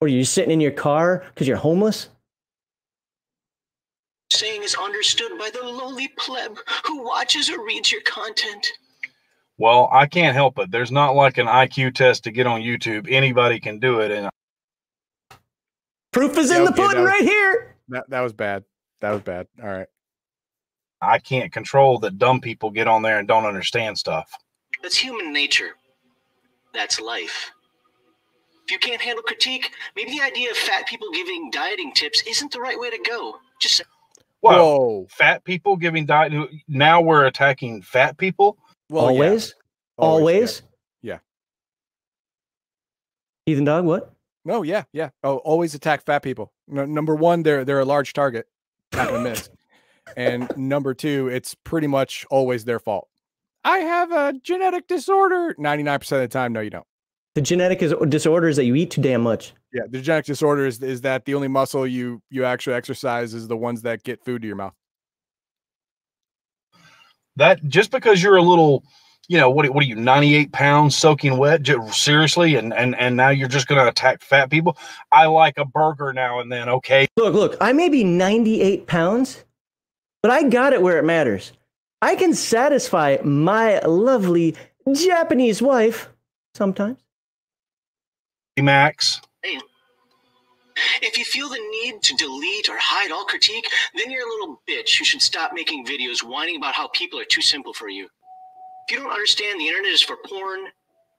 [0.00, 2.08] Or you're sitting in your car because you're homeless.
[4.30, 6.56] saying is understood by the lowly pleb
[6.86, 8.66] who watches or reads your content.
[9.62, 10.72] Well, I can't help it.
[10.72, 13.06] There's not like an IQ test to get on YouTube.
[13.08, 14.28] Anybody can do it, and
[16.10, 17.76] Proof is Yeah, in the okay, pudding that- right here.
[17.90, 18.64] that that was bad.
[19.02, 19.46] That was bad.
[19.62, 19.86] All right.
[21.00, 24.32] I can't control that dumb people get on there and don't understand stuff.
[24.82, 25.76] That's human nature.
[26.74, 27.52] That's life.
[28.64, 32.50] If you can't handle critique, maybe the idea of fat people giving dieting tips isn't
[32.50, 33.38] the right way to go.
[33.60, 33.84] Just say,
[34.42, 35.06] Well, Whoa.
[35.08, 36.32] fat people giving diet.
[36.66, 38.58] Now we're attacking fat people.
[38.92, 39.54] Well, yeah, always,
[39.96, 40.62] always.
[41.02, 41.18] yeah.
[43.46, 44.12] Heathen dog, what?
[44.44, 45.10] No, yeah, yeah.
[45.22, 46.52] Oh, always attack fat people.
[46.68, 48.46] No, number one, they're they're a large target.
[48.92, 49.48] Not gonna miss.
[50.16, 53.08] And number two, it's pretty much always their fault.
[53.64, 55.54] I have a genetic disorder.
[55.58, 56.86] Ninety nine percent of the time, no, you don't.
[57.34, 59.54] The genetic is- disorder is that you eat too damn much.
[59.72, 63.48] Yeah, the genetic disorder is is that the only muscle you you actually exercise is
[63.48, 64.74] the ones that get food to your mouth.
[67.36, 68.84] That just because you're a little,
[69.28, 69.68] you know, what?
[69.70, 69.96] What are you?
[69.96, 71.62] 98 pounds soaking wet?
[71.62, 74.76] J- Seriously, and and and now you're just going to attack fat people?
[75.10, 76.68] I like a burger now and then.
[76.68, 79.44] Okay, Look, look, I may be 98 pounds,
[80.22, 81.52] but I got it where it matters.
[82.02, 84.56] I can satisfy my lovely
[84.92, 86.08] Japanese wife
[86.54, 86.98] sometimes.
[88.60, 89.20] Max.
[91.00, 94.62] If you feel the need to delete or hide all critique, then you're a little
[94.68, 98.04] bitch who should stop making videos whining about how people are too simple for you.
[98.04, 100.60] If you don't understand the internet is for porn,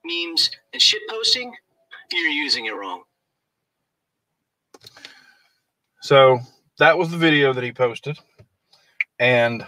[0.04, 1.54] memes, and shit posting,
[2.12, 3.02] you're using it wrong.
[6.02, 6.40] So
[6.78, 8.18] that was the video that he posted,
[9.18, 9.64] and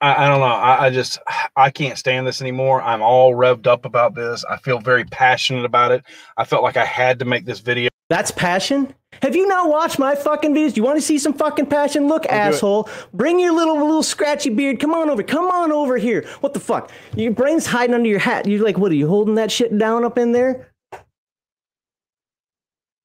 [0.00, 0.46] I, I don't know.
[0.46, 1.18] I, I just
[1.56, 2.82] I can't stand this anymore.
[2.82, 4.44] I'm all revved up about this.
[4.44, 6.04] I feel very passionate about it.
[6.36, 7.90] I felt like I had to make this video.
[8.08, 8.94] That's passion?
[9.22, 10.76] Have you not watched my fucking videos?
[10.76, 12.08] You want to see some fucking passion?
[12.08, 12.30] Look, it.
[12.30, 12.88] asshole.
[13.12, 14.80] Bring your little little scratchy beard.
[14.80, 15.22] Come on over.
[15.22, 16.26] Come on over here.
[16.40, 16.90] What the fuck?
[17.14, 18.46] Your brain's hiding under your hat.
[18.46, 20.72] You're like, what are you holding that shit down up in there?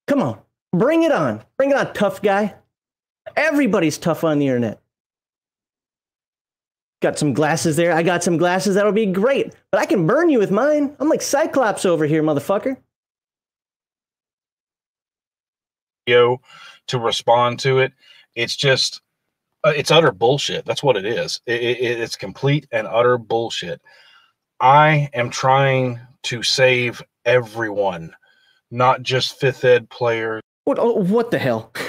[0.06, 0.38] Come on.
[0.72, 1.42] Bring it on.
[1.56, 2.54] Bring it on, tough guy.
[3.36, 4.80] Everybody's tough on the internet.
[7.06, 7.92] Got some glasses there.
[7.92, 8.74] I got some glasses.
[8.74, 9.54] That'll be great.
[9.70, 10.96] But I can burn you with mine.
[10.98, 12.76] I'm like Cyclops over here, motherfucker.
[16.04, 16.40] video
[16.88, 17.92] to respond to it.
[18.34, 19.02] It's just,
[19.62, 20.64] uh, it's utter bullshit.
[20.64, 21.40] That's what it is.
[21.46, 23.80] It, it, it's complete and utter bullshit.
[24.58, 28.16] I am trying to save everyone,
[28.72, 30.42] not just fifth ed players.
[30.64, 30.80] What?
[30.80, 31.72] Oh, what the hell?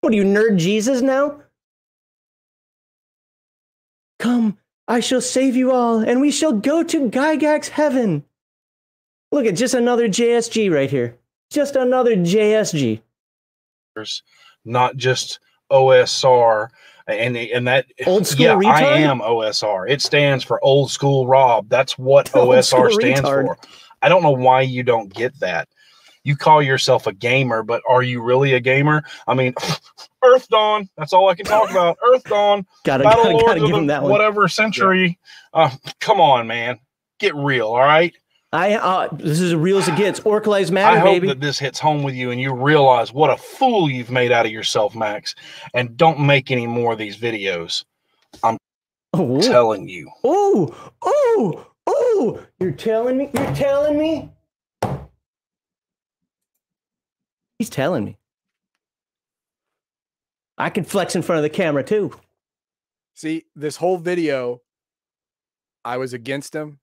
[0.00, 1.40] What are you, nerd Jesus now?
[4.18, 8.24] Come, I shall save you all, and we shall go to Gygax heaven.
[9.32, 11.18] Look at just another JSG right here.
[11.50, 13.00] Just another JSG.
[14.64, 16.68] not just OSR.
[17.08, 19.88] And and that Old school yeah, I am OSR.
[19.88, 21.68] It stands for old school Rob.
[21.68, 23.46] That's what Old OSR stands retard.
[23.46, 23.58] for.
[24.02, 25.68] I don't know why you don't get that.
[26.26, 29.04] You call yourself a gamer, but are you really a gamer?
[29.28, 29.54] I mean,
[30.24, 30.88] Earthdawn.
[30.98, 31.98] That's all I can talk about.
[32.04, 32.66] Earthdawn.
[32.84, 34.10] Gotta, Battle gotta, Lords gotta of give the that one.
[34.10, 35.20] whatever century.
[35.54, 36.80] Uh, come on, man.
[37.20, 38.12] Get real, all right?
[38.52, 40.18] I uh, this is as real as it gets.
[40.20, 41.28] Orc lives I matter, hope baby.
[41.28, 44.46] that this hits home with you and you realize what a fool you've made out
[44.46, 45.36] of yourself, Max.
[45.74, 47.84] And don't make any more of these videos.
[48.42, 48.58] I'm
[49.12, 50.10] oh, telling you.
[50.24, 52.42] oh, oh, oh!
[52.58, 53.30] You're telling me?
[53.32, 54.32] You're telling me?
[57.58, 58.18] He's telling me.
[60.58, 62.12] I can flex in front of the camera too.
[63.14, 64.62] See, this whole video,
[65.84, 66.80] I was against him,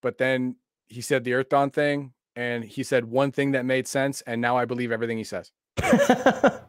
[0.00, 0.56] but then
[0.88, 4.56] he said the Earthdawn thing, and he said one thing that made sense, and now
[4.56, 5.52] I believe everything he says.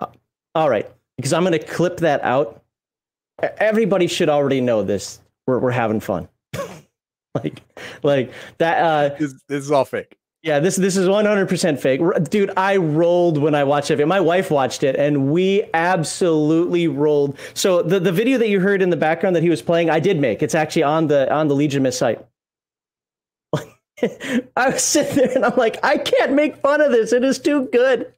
[0.00, 0.06] Uh,
[0.56, 2.64] All right, because I'm going to clip that out.
[3.58, 5.20] Everybody should already know this.
[5.46, 6.28] We're we're having fun.
[7.42, 7.62] like
[8.02, 10.16] like that uh This, this is all fake.
[10.42, 12.00] yeah, this this is 100% fake.
[12.30, 14.06] Dude, I rolled when I watched it.
[14.06, 17.38] My wife watched it and we absolutely rolled.
[17.54, 20.00] So the the video that you heard in the background that he was playing, I
[20.00, 20.42] did make.
[20.42, 22.24] It's actually on the on the Legion Myth site.
[24.56, 27.12] I was sitting there and I'm like, I can't make fun of this.
[27.12, 28.12] It is too good.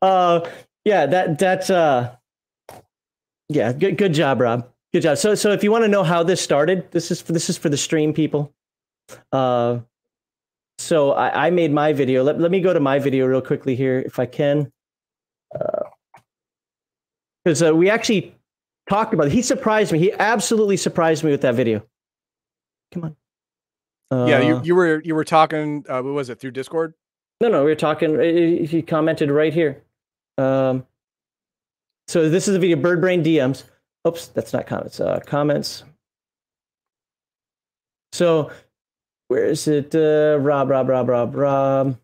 [0.00, 0.40] Uh
[0.84, 2.16] yeah, that that's uh
[3.48, 4.68] yeah, good good job, Rob.
[4.92, 5.16] Good job.
[5.18, 7.56] So so if you want to know how this started, this is for this is
[7.56, 8.52] for the stream people.
[9.32, 9.80] Uh
[10.78, 12.22] so I, I made my video.
[12.24, 14.72] Let, let me go to my video real quickly here, if I can.
[17.44, 18.34] Because uh, we actually
[18.88, 19.32] talked about it.
[19.32, 19.98] He surprised me.
[19.98, 21.84] He absolutely surprised me with that video.
[22.92, 23.16] Come on.
[24.10, 25.84] Uh, yeah, you, you were you were talking.
[25.88, 26.94] Uh, what was it through Discord?
[27.40, 28.16] No, no, we were talking.
[28.18, 29.82] uh, He commented right here.
[30.36, 30.84] Um,
[32.08, 32.76] so this is a video.
[32.76, 33.64] Bird Brain DMs.
[34.06, 35.00] Oops, that's not comments.
[35.00, 35.84] Uh, comments.
[38.12, 38.50] So
[39.28, 39.94] where is it?
[39.94, 41.98] Uh, Rob, Rob, Rob, Rob, Rob.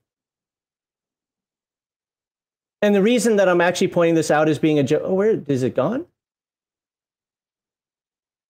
[2.80, 5.02] And the reason that I'm actually pointing this out is being a joke.
[5.04, 6.06] Oh, where is it gone?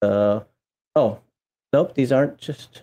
[0.02, 0.40] Uh,
[0.94, 1.18] oh,
[1.72, 1.94] nope.
[1.94, 2.82] These aren't just.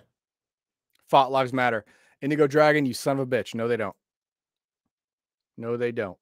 [1.08, 1.86] Fought lives matter.
[2.22, 3.54] Indigo Dragon, you son of a bitch.
[3.54, 3.96] No, they don't.
[5.58, 6.18] No, they don't.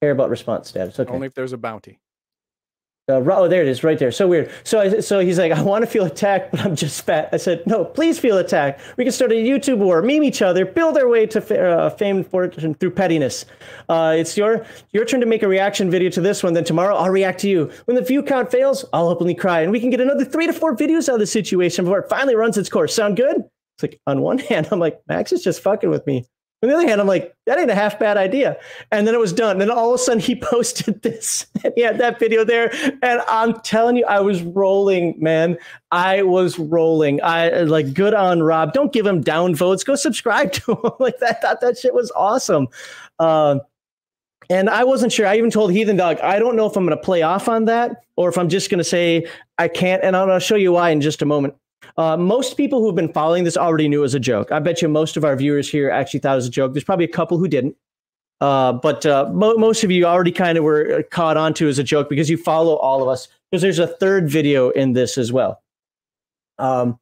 [0.00, 0.98] care about response status.
[0.98, 1.12] Okay.
[1.12, 2.00] Only if there's a bounty.
[3.06, 4.10] Uh, oh, there it is, right there.
[4.10, 4.50] So weird.
[4.64, 7.28] So, I, so he's like, I want to feel attacked, but I'm just fat.
[7.32, 8.80] I said, No, please feel attacked.
[8.96, 11.90] We can start a YouTube war, meme each other, build our way to fa- uh,
[11.90, 13.44] fame and fortune through pettiness.
[13.90, 16.54] Uh, it's your your turn to make a reaction video to this one.
[16.54, 17.70] Then tomorrow I'll react to you.
[17.84, 20.54] When the view count fails, I'll openly cry, and we can get another three to
[20.54, 22.94] four videos out of the situation before it finally runs its course.
[22.94, 23.36] Sound good?
[23.76, 26.24] It's like on one hand, I'm like, Max is just fucking with me.
[26.64, 28.56] On the other hand, I'm like, that ain't a half bad idea.
[28.90, 29.58] And then it was done.
[29.58, 32.72] Then all of a sudden he posted this and he had that video there.
[33.02, 35.58] And I'm telling you, I was rolling, man.
[35.90, 37.22] I was rolling.
[37.22, 38.72] I like good on Rob.
[38.72, 39.84] Don't give him down votes.
[39.84, 40.90] Go subscribe to him.
[41.00, 41.42] like that.
[41.42, 42.68] Thought that shit was awesome.
[43.18, 43.60] Um,
[44.48, 45.26] and I wasn't sure.
[45.26, 47.66] I even told Heathen Dog, I don't know if I'm going to play off on
[47.66, 49.26] that or if I'm just going to say
[49.58, 50.02] I can't.
[50.02, 51.56] And to show you why in just a moment.
[51.96, 54.52] Uh, most people who've been following this already knew it was a joke.
[54.52, 56.72] I bet you most of our viewers here actually thought it was a joke.
[56.72, 57.76] There's probably a couple who didn't.
[58.40, 61.84] Uh, but uh, mo- most of you already kind of were caught onto as a
[61.84, 63.28] joke because you follow all of us.
[63.50, 65.62] Because there's a third video in this as well.
[66.58, 66.98] Um,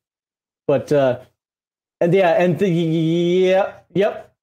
[0.67, 1.21] but uh,
[2.01, 4.35] and yeah, and the yep, yep.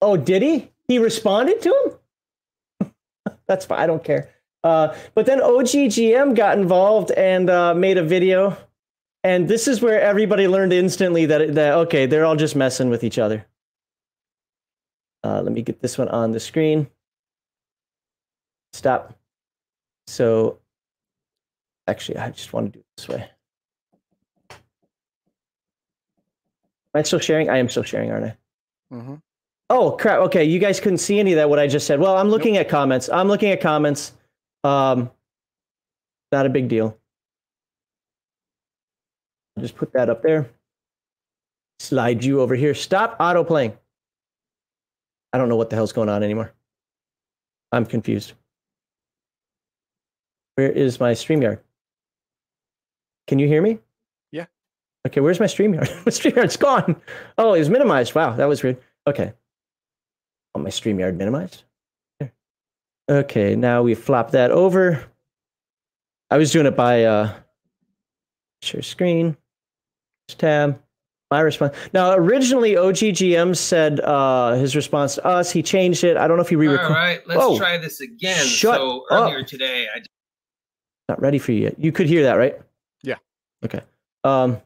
[0.00, 0.70] Oh, did he?
[0.86, 1.98] He responded to
[2.80, 2.90] him.
[3.46, 3.80] That's fine.
[3.80, 4.30] I don't care.
[4.64, 8.56] Uh, but then OGGM got involved and uh, made a video
[9.24, 13.04] and this is where everybody learned instantly that that okay, they're all just messing with
[13.04, 13.46] each other.
[15.24, 16.88] Uh, let me get this one on the screen.
[18.72, 19.14] Stop.
[20.06, 20.58] So,
[21.86, 23.28] actually, I just want to do it this way.
[26.94, 27.50] Am I still sharing?
[27.50, 28.36] I am still sharing, aren't I?
[28.92, 29.14] Mm-hmm.
[29.70, 30.20] Oh crap!
[30.20, 31.50] Okay, you guys couldn't see any of that.
[31.50, 32.00] What I just said.
[32.00, 33.10] Well, I'm looking at comments.
[33.10, 34.12] I'm looking at comments.
[34.64, 35.10] Um,
[36.32, 36.97] not a big deal.
[39.60, 40.48] Just put that up there.
[41.80, 42.74] Slide you over here.
[42.74, 43.76] Stop auto playing.
[45.32, 46.52] I don't know what the hell's going on anymore.
[47.72, 48.32] I'm confused.
[50.56, 51.60] Where is my StreamYard?
[53.26, 53.78] Can you hear me?
[54.32, 54.46] Yeah.
[55.06, 55.88] Okay, where's my StreamYard?
[56.06, 57.00] my StreamYard's gone.
[57.36, 58.14] Oh, it was minimized.
[58.14, 58.78] Wow, that was weird.
[59.06, 59.32] Okay.
[60.54, 61.64] Oh, my StreamYard minimized.
[62.18, 62.32] There.
[63.08, 65.04] Okay, now we flop that over.
[66.30, 67.34] I was doing it by uh,
[68.62, 69.36] share screen,
[70.36, 70.80] tab,
[71.30, 71.74] my response.
[71.92, 75.50] Now, originally OGGM said uh, his response to us.
[75.50, 76.16] He changed it.
[76.16, 76.94] I don't know if he All re-recorded.
[76.94, 77.58] right, let's Whoa.
[77.58, 78.44] try this again.
[78.46, 79.32] Shut so up.
[79.32, 80.00] earlier today, I
[81.08, 81.78] Not ready for you yet.
[81.78, 82.58] You could hear that, right?
[83.02, 83.16] Yeah.
[83.64, 83.80] Okay.
[84.24, 84.58] Um,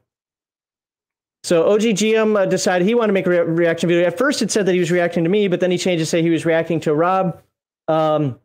[1.45, 4.07] so OGGM uh, decided he wanted to make a re- reaction video.
[4.07, 6.07] At first, it said that he was reacting to me, but then he changed to
[6.07, 7.41] say he was reacting to Rob.
[7.89, 8.39] Um,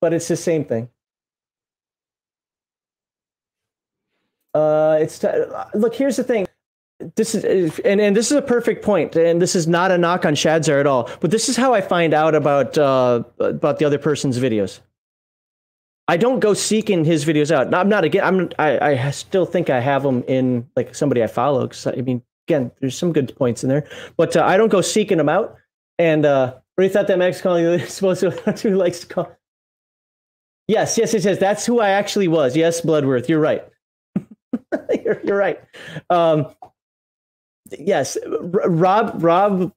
[0.00, 0.90] but it's the same thing.
[4.58, 5.28] Uh, it's t-
[5.74, 5.94] look.
[5.94, 6.46] Here's the thing.
[7.14, 10.26] This is and, and this is a perfect point, and this is not a knock
[10.26, 11.08] on Shadzar at all.
[11.20, 14.80] But this is how I find out about uh, about the other person's videos.
[16.08, 17.72] I don't go seeking his videos out.
[17.72, 18.24] I'm not again.
[18.24, 21.68] I'm I, I still think I have them in like somebody I follow.
[21.68, 24.80] Cause I mean, again, there's some good points in there, but uh, I don't go
[24.80, 25.56] seeking them out.
[26.00, 28.30] And uh, you thought that Max calling you supposed to
[28.62, 29.30] who likes to call.
[30.66, 31.38] Yes, yes, yes, yes.
[31.38, 32.56] That's who I actually was.
[32.56, 33.28] Yes, Bloodworth.
[33.28, 33.64] You're right.
[35.04, 35.60] you're, you're right.
[36.10, 36.46] Um,
[37.78, 39.22] yes, R- Rob.
[39.22, 39.72] Rob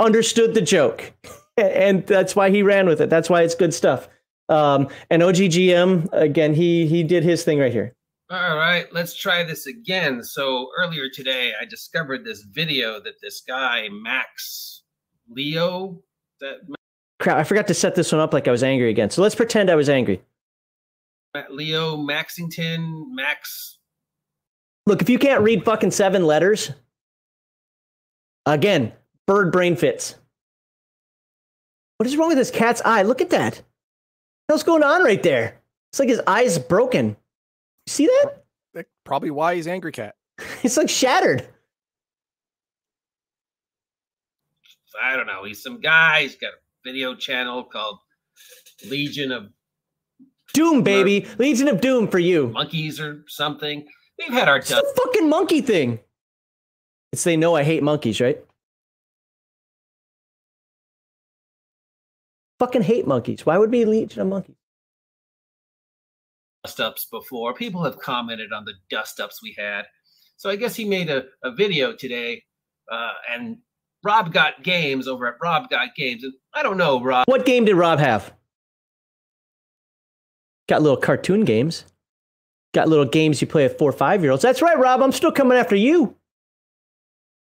[0.00, 1.12] understood the joke,
[1.56, 3.10] and that's why he ran with it.
[3.10, 4.08] That's why it's good stuff.
[4.48, 7.94] Um, and OGGM again, he he did his thing right here.
[8.30, 10.22] All right, let's try this again.
[10.22, 14.82] So earlier today, I discovered this video that this guy Max
[15.28, 16.02] Leo
[16.40, 16.60] that
[17.20, 19.08] Crap, I forgot to set this one up like I was angry again.
[19.08, 20.20] So let's pretend I was angry.
[21.50, 23.78] Leo Maxington Max.
[24.86, 26.70] Look, if you can't read fucking seven letters,
[28.44, 28.92] again,
[29.26, 30.16] bird brain fits.
[31.96, 33.02] What is wrong with this cat's eye?
[33.02, 33.62] Look at that.
[34.46, 35.60] What's going on right there?
[35.92, 37.08] It's like his eye's broken.
[37.86, 38.44] You see that?
[38.74, 40.16] That's probably why he's angry cat.
[40.62, 41.46] It's like shattered.
[45.02, 45.44] I don't know.
[45.44, 46.22] He's some guy.
[46.22, 47.98] He's got a video channel called
[48.88, 49.50] Legion of
[50.52, 51.26] Doom, baby.
[51.38, 52.48] Legion of Doom for you.
[52.48, 53.86] Monkeys or something.
[54.18, 54.84] We've had our dust.
[54.96, 56.00] fucking monkey thing.
[57.12, 58.42] It's they know I hate monkeys, right?
[62.58, 63.44] Fucking hate monkeys.
[63.44, 64.56] Why would be Legion of Monkeys?
[66.64, 67.54] dust ups before.
[67.54, 69.84] People have commented on the dust ups we had.
[70.36, 72.42] So I guess he made a, a video today,
[72.90, 73.58] uh, and
[74.02, 76.24] Rob got games over at Rob got games.
[76.24, 77.26] And I don't know, Rob.
[77.28, 78.32] What game did Rob have?
[80.68, 81.84] Got little cartoon games.
[82.74, 84.42] Got little games you play with four or five year olds.
[84.42, 85.00] That's right, Rob.
[85.00, 86.16] I'm still coming after you.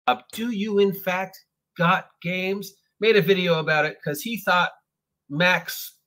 [0.06, 1.38] Uh, Do you in fact
[1.78, 2.72] got games?
[3.00, 4.72] Made a video about it because he thought
[5.30, 5.98] Max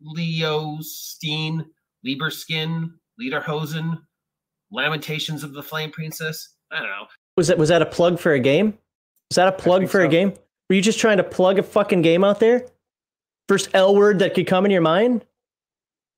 [0.00, 1.66] Leo Steen,
[2.06, 3.98] Lieberskin, Lederhosen,
[4.70, 6.56] Lamentations of the Flame Princess.
[6.70, 7.06] I don't know.
[7.36, 8.78] Was that was that a plug for a game?
[9.30, 10.34] Was that a plug for a game?
[10.68, 12.66] Were you just trying to plug a fucking game out there?
[13.48, 15.24] First L word that could come in your mind?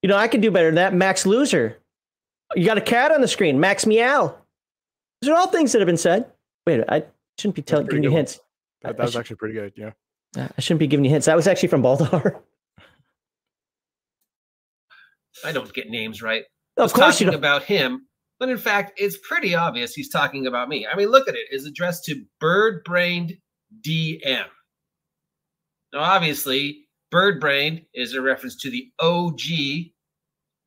[0.02, 0.92] You know, I could do better than that.
[0.94, 1.78] Max Loser.
[2.56, 3.60] You got a cat on the screen.
[3.60, 4.36] Max Meow.
[5.20, 6.30] These are all things that have been said.
[6.66, 7.04] Wait, I
[7.38, 8.40] shouldn't be telling giving you hints.
[8.82, 9.72] That, that was should- actually pretty good.
[9.76, 9.90] Yeah.
[10.36, 11.26] I shouldn't be giving you hints.
[11.26, 12.40] That was actually from Baldar.
[15.44, 16.44] I don't get names right.
[16.76, 17.34] of was course you don't.
[17.36, 18.06] about him,
[18.40, 20.86] but in fact, it's pretty obvious he's talking about me.
[20.86, 21.46] I mean, look at it.
[21.50, 23.34] It's addressed to Bird Brained
[23.82, 24.46] DM.
[25.92, 29.40] Now, obviously, Bird Brained is a reference to the OG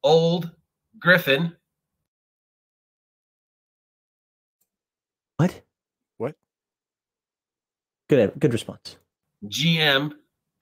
[0.04, 0.52] old
[1.00, 1.56] Griffin.
[5.38, 5.62] What?
[6.18, 6.36] What?
[8.10, 8.96] Good good response.
[9.46, 10.14] GM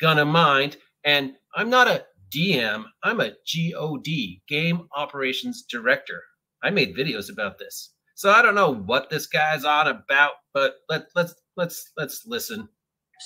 [0.01, 2.85] gonna mind, and I'm not a DM.
[3.03, 6.23] I'm a GOD, Game Operations Director.
[6.63, 10.41] I made videos about this, so I don't know what this guy's on about.
[10.53, 12.67] But let let's let's let's listen.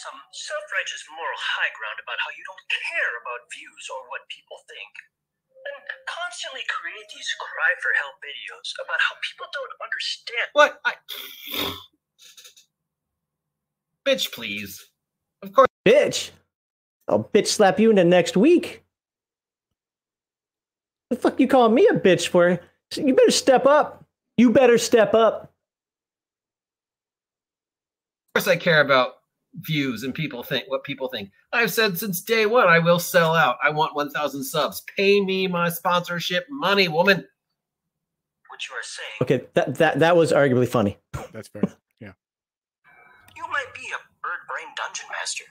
[0.03, 4.59] some self-righteous moral high ground about how you don't care about views or what people
[4.67, 4.93] think.
[5.59, 10.48] And constantly create these cry for help videos about how people don't understand.
[10.53, 10.72] What?
[10.83, 10.93] I...
[14.07, 14.85] Bitch, please.
[15.41, 16.31] Of course, Bitch.
[17.07, 18.83] I'll bitch slap you into next week.
[21.09, 22.59] The fuck you calling me a bitch for?
[22.95, 24.05] You better step up.
[24.37, 25.51] You better step up.
[28.35, 29.13] of course, I care about
[29.55, 31.31] views and people think what people think.
[31.51, 33.57] I've said since day one, I will sell out.
[33.63, 34.83] I want 1,000 subs.
[34.95, 37.25] Pay me my sponsorship money, woman.
[38.49, 40.97] What you are saying, Okay, that that that was arguably funny.
[41.31, 41.63] That's fair.
[43.49, 43.57] Yeah.
[43.57, 45.45] you might be a bird brain dungeon master.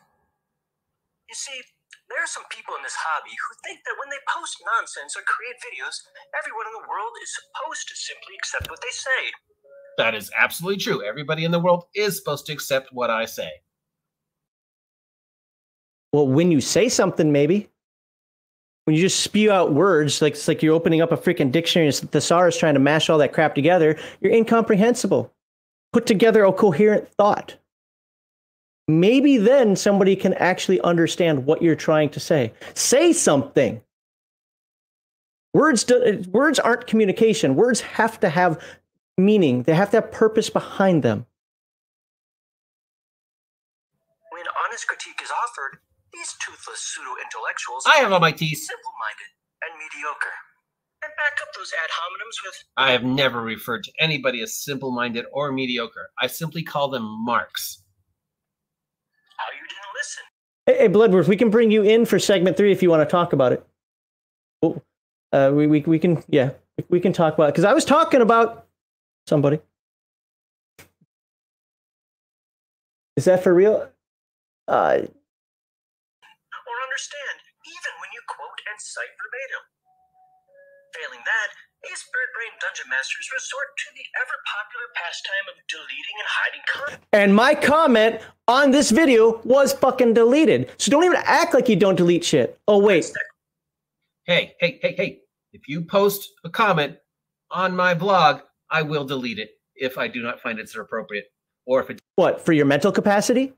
[1.29, 1.61] You see,
[2.09, 5.23] there are some people in this hobby who think that when they post nonsense or
[5.27, 5.99] create videos,
[6.39, 9.23] everyone in the world is supposed to simply accept what they say.
[9.99, 11.05] That is absolutely true.
[11.05, 13.51] Everybody in the world is supposed to accept what I say.
[16.13, 17.69] Well, when you say something, maybe.
[18.85, 21.89] When you just spew out words, like it's like you're opening up a freaking dictionary
[21.89, 25.31] and it's thesaurus trying to mash all that crap together, you're incomprehensible.
[25.93, 27.57] Put together a coherent thought.
[28.89, 32.55] Maybe then somebody can actually understand what you're trying to say.
[32.73, 33.83] Say something.
[35.53, 37.55] Words do, words aren't communication.
[37.55, 38.63] Words have to have
[39.19, 39.65] meaning.
[39.65, 41.27] They have to have purpose behind them.
[44.31, 45.81] When honest critique is offered,
[46.15, 48.59] these toothless pseudo intellectuals I have on my teeth.
[48.59, 49.29] simple minded
[49.65, 50.37] and mediocre.
[51.05, 54.91] And back up those ad hominems with I have never referred to anybody as simple
[54.93, 56.09] minded or mediocre.
[56.19, 57.83] I simply call them marks.
[59.39, 60.25] How you didn't listen.
[60.67, 63.11] Hey, hey, Bloodworth, we can bring you in for segment three if you want to
[63.11, 63.65] talk about it.
[64.63, 64.83] Oh,
[65.33, 66.51] uh, we, we, we can, yeah,
[66.91, 67.53] we- can talk about it.
[67.53, 68.67] Because I was talking about
[69.27, 69.61] somebody.
[73.17, 73.89] Is that for real?
[74.69, 77.37] Uh, or understand,
[77.67, 79.65] even when you quote and cite verbatim.
[80.95, 81.51] Failing that,
[81.89, 86.65] these bird brain dungeon masters resort to the ever popular pastime of deleting and hiding
[86.69, 87.03] content.
[87.13, 90.71] and my comment on this video was fucking deleted.
[90.77, 92.59] So don't even act like you don't delete shit.
[92.69, 93.11] Oh, wait.
[94.25, 95.21] Hey, hey, hey, hey.
[95.53, 96.97] If you post a comment
[97.51, 101.25] on my blog, I will delete it if I do not find it's appropriate.
[101.67, 102.45] Or if it What?
[102.45, 103.55] For your mental capacity?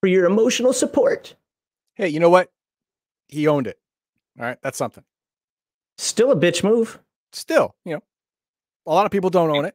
[0.00, 1.34] For your emotional support?
[1.94, 2.50] Hey, you know what?
[3.28, 3.78] He owned it.
[4.38, 5.04] All right, that's something.
[5.98, 6.98] Still a bitch move.
[7.32, 8.02] Still, you know,
[8.86, 9.74] a lot of people don't own it.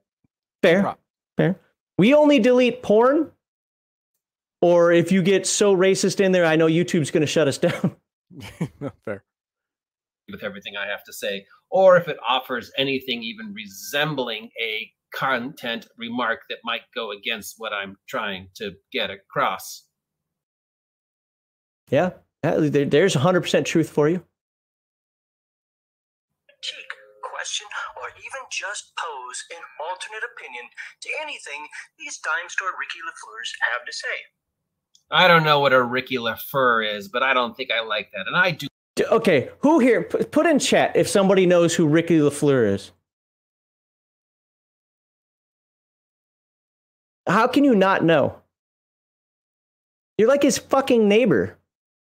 [0.61, 0.95] Fair.
[1.37, 1.59] Fair.
[1.97, 3.31] We only delete porn.
[4.61, 7.57] Or if you get so racist in there, I know YouTube's going to shut us
[7.59, 7.95] down.
[9.05, 9.23] Fair.
[10.29, 15.87] with everything I have to say, or if it offers anything even resembling a content
[15.97, 19.85] remark that might go against what I'm trying to get across.
[21.89, 22.11] Yeah.
[22.43, 24.23] that- there- There's 100% truth for you.
[26.49, 26.91] critique,
[27.37, 27.67] question,
[28.01, 30.65] or even just pose an alternate opinion
[31.01, 31.67] to anything
[31.99, 34.17] these dime store Ricky LaFleurs have to say.
[35.11, 38.25] I don't know what a Ricky LaFleur is, but I don't think I like that.
[38.25, 38.67] And I do
[39.11, 40.01] Okay, who here?
[40.01, 42.91] Put in chat if somebody knows who Ricky LaFleur is.
[47.27, 48.41] How can you not know?
[50.17, 51.59] You're like his fucking neighbor.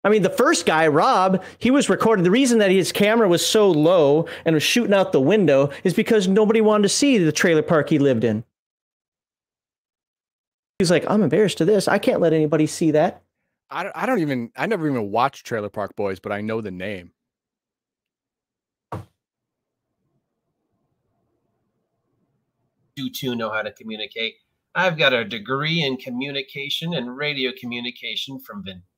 [0.02, 2.24] I mean, the first guy, Rob, he was recording.
[2.24, 5.92] The reason that his camera was so low and was shooting out the window is
[5.92, 8.44] because nobody wanted to see the trailer park he lived in.
[10.78, 11.86] He's like, I'm embarrassed to this.
[11.86, 13.22] I can't let anybody see that.
[13.68, 16.60] I don't, I don't even, I never even watched Trailer Park Boys, but I know
[16.60, 17.12] the name.
[22.96, 24.34] do too know how to communicate.
[24.74, 28.89] I've got a degree in communication and radio communication from Ventura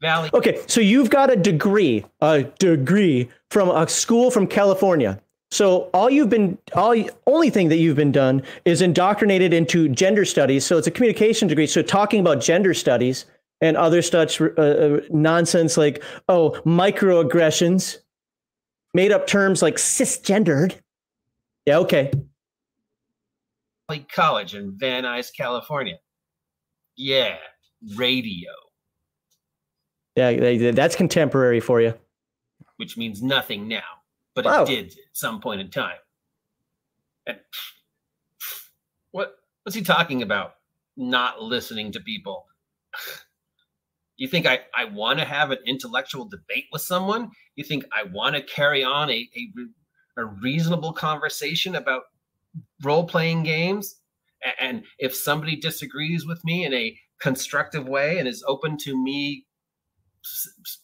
[0.00, 0.30] Valley.
[0.34, 5.20] Okay, so you've got a degree, a degree from a school from California.
[5.50, 10.24] So all you've been, all only thing that you've been done is indoctrinated into gender
[10.24, 10.66] studies.
[10.66, 11.68] So it's a communication degree.
[11.68, 13.24] So talking about gender studies
[13.60, 17.98] and other such uh, uh, nonsense like oh microaggressions,
[18.94, 20.74] made up terms like cisgendered.
[21.66, 22.12] Yeah, okay.
[24.12, 25.98] College in Van Nuys, California.
[26.96, 27.36] Yeah,
[27.96, 28.50] radio,
[30.16, 31.94] Yeah, they- that's contemporary for you.
[32.76, 33.82] which means nothing now,
[34.34, 34.64] but Wow.
[34.64, 35.98] it did at some point in time.
[37.26, 37.38] And
[39.12, 40.56] what what's he talking about?
[40.96, 42.46] Not listening to people.
[44.16, 47.32] You think I, I want to have an intellectual debate with someone?
[47.56, 49.48] You think I want to carry on a, a,
[50.22, 52.04] a reasonable conversation about
[52.84, 53.96] role playing games?
[54.60, 59.46] And if somebody disagrees with me in a constructive way and is open to me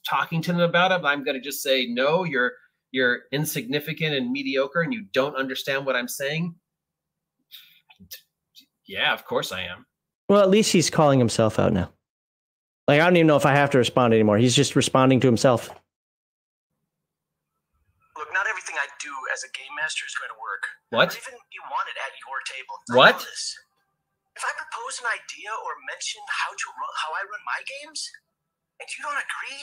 [0.08, 2.52] talking to them about it, I'm going to just say, no, you're
[2.92, 6.54] you're insignificant and mediocre and you don't understand what I'm saying.
[8.86, 9.86] Yeah, of course I am.
[10.28, 11.90] Well, at least he's calling himself out now.
[12.88, 14.38] Like I don't even know if I have to respond anymore.
[14.38, 15.70] He's just responding to himself.
[18.18, 20.66] Look, not everything I do as a game master is going to work.
[20.90, 21.14] What?
[21.14, 22.74] Or even you want it at your table.
[22.98, 23.22] What?
[23.22, 28.10] If I propose an idea or mention how to run, how I run my games,
[28.80, 29.60] and you don't agree,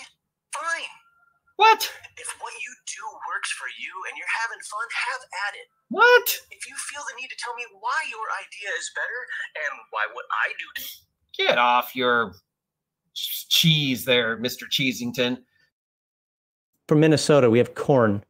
[0.54, 0.94] fine.
[1.58, 1.82] What?
[2.16, 5.68] If what you do works for you and you're having fun, have at it.
[5.90, 6.28] What?
[6.54, 9.20] If you feel the need to tell me why your idea is better
[9.66, 10.82] and why what I do to
[11.38, 12.36] Get off your
[13.14, 14.64] cheese there, Mr.
[14.70, 15.38] Cheesington.
[16.88, 18.24] From Minnesota, we have corn.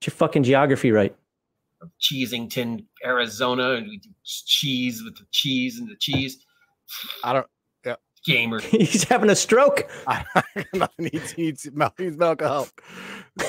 [0.00, 1.14] Get your fucking geography right.
[2.00, 6.44] Cheesington, Arizona, and we do cheese with the cheese and the cheese.
[7.22, 7.46] I don't,
[8.24, 8.60] Gamer.
[8.70, 9.88] He's having a stroke.
[10.06, 10.24] I,
[10.74, 11.06] nothing.
[11.06, 12.68] He needs, he needs, needs medical help.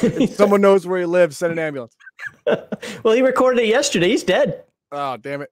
[0.01, 1.95] If someone knows where he lives, send an ambulance.
[2.45, 4.09] well, he recorded it yesterday.
[4.09, 4.63] He's dead.
[4.91, 5.51] Oh, damn it.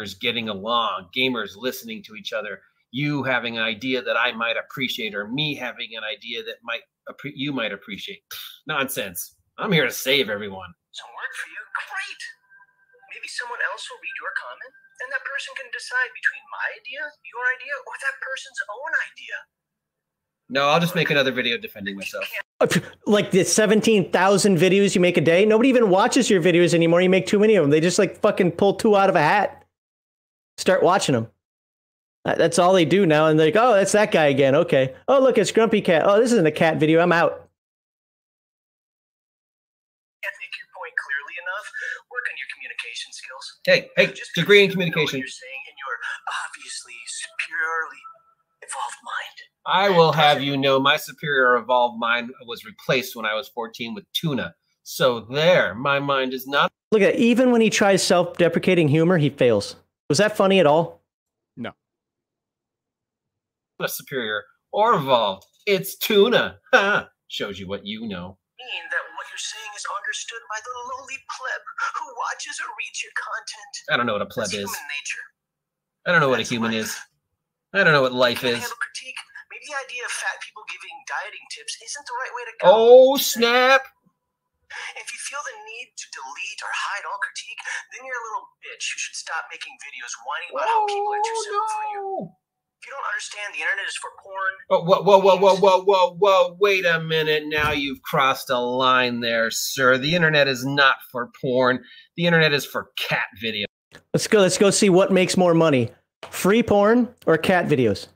[0.00, 2.60] Gamers getting along, gamers listening to each other,
[2.92, 6.82] you having an idea that I might appreciate, or me having an idea that might
[7.24, 8.22] you might appreciate.
[8.66, 9.36] Nonsense.
[9.58, 10.68] I'm here to save everyone.
[10.92, 11.62] Some work for you?
[11.88, 12.22] Great.
[13.14, 14.72] Maybe someone else will read your comment,
[15.02, 19.36] and that person can decide between my idea, your idea, or that person's own idea.
[20.48, 22.24] No, I'll just make another video defending myself.
[23.06, 27.00] Like the 17,000 videos you make a day, nobody even watches your videos anymore.
[27.00, 27.70] You make too many of them.
[27.70, 29.64] They just like fucking pull two out of a hat.
[30.56, 31.28] Start watching them.
[32.24, 33.26] That's all they do now.
[33.26, 34.54] And they're like, oh, that's that guy again.
[34.54, 34.94] Okay.
[35.08, 36.02] Oh, look, it's Grumpy Cat.
[36.04, 37.00] Oh, this isn't a cat video.
[37.00, 37.45] I'm out.
[43.66, 45.18] Hey, hey, Just degree in because what communication.
[45.18, 45.98] You're saying in your
[46.46, 47.98] obviously superiorly
[48.62, 49.36] evolved mind.
[49.66, 53.92] I will have you know my superior evolved mind was replaced when I was 14
[53.94, 54.54] with tuna.
[54.84, 57.20] So there, my mind is not Look at that.
[57.20, 59.74] Even when he tries self deprecating humor, he fails.
[60.08, 61.02] Was that funny at all?
[61.56, 61.72] No.
[63.80, 65.46] a superior or evolved.
[65.66, 66.58] It's tuna.
[66.72, 67.08] Ha!
[67.28, 68.38] Shows you what you know.
[68.58, 69.84] Mean that what you're saying is
[70.16, 71.62] understood by the lowly pleb
[71.92, 73.74] who watches or reads your content.
[73.92, 74.72] I don't know what a pleb That's is.
[74.72, 75.24] human nature.
[76.08, 76.88] I don't know what a human life.
[76.88, 76.90] is.
[77.76, 78.64] I don't know what life is.
[78.64, 79.20] critique.
[79.52, 82.64] Maybe the idea of fat people giving dieting tips isn't the right way to go.
[82.64, 83.84] Oh, snap.
[84.96, 87.60] If you feel the need to delete or hide all critique,
[87.92, 91.20] then you're a little bitch who should stop making videos whining about how people are
[91.20, 92.08] oh, too simple for you.
[92.88, 92.92] No.
[92.92, 95.84] If you don't understand the internet is for porn, Oh, whoa, whoa, whoa, whoa, whoa,
[95.84, 96.56] whoa, whoa.
[96.60, 97.44] Wait a minute.
[97.46, 99.98] Now you've crossed a line there, sir.
[99.98, 101.82] The internet is not for porn.
[102.16, 103.66] The internet is for cat video.
[104.12, 104.40] Let's go.
[104.40, 105.90] Let's go see what makes more money:
[106.30, 108.08] free porn or cat videos.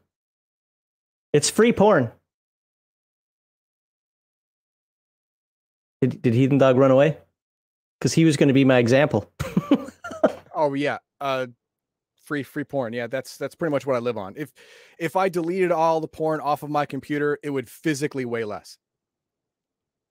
[1.32, 2.10] It's free porn.
[6.00, 7.18] Did, did Heathen Dog run away?
[7.98, 9.30] Because he was going to be my example.
[10.60, 10.98] Oh yeah.
[11.20, 11.46] Uh
[12.30, 12.92] free free porn.
[12.92, 14.34] Yeah, that's that's pretty much what I live on.
[14.36, 14.52] If
[15.00, 18.78] if I deleted all the porn off of my computer, it would physically weigh less.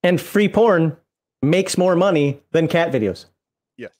[0.04, 0.98] and free porn
[1.42, 3.26] makes more money than cat videos.
[3.78, 3.92] Yes.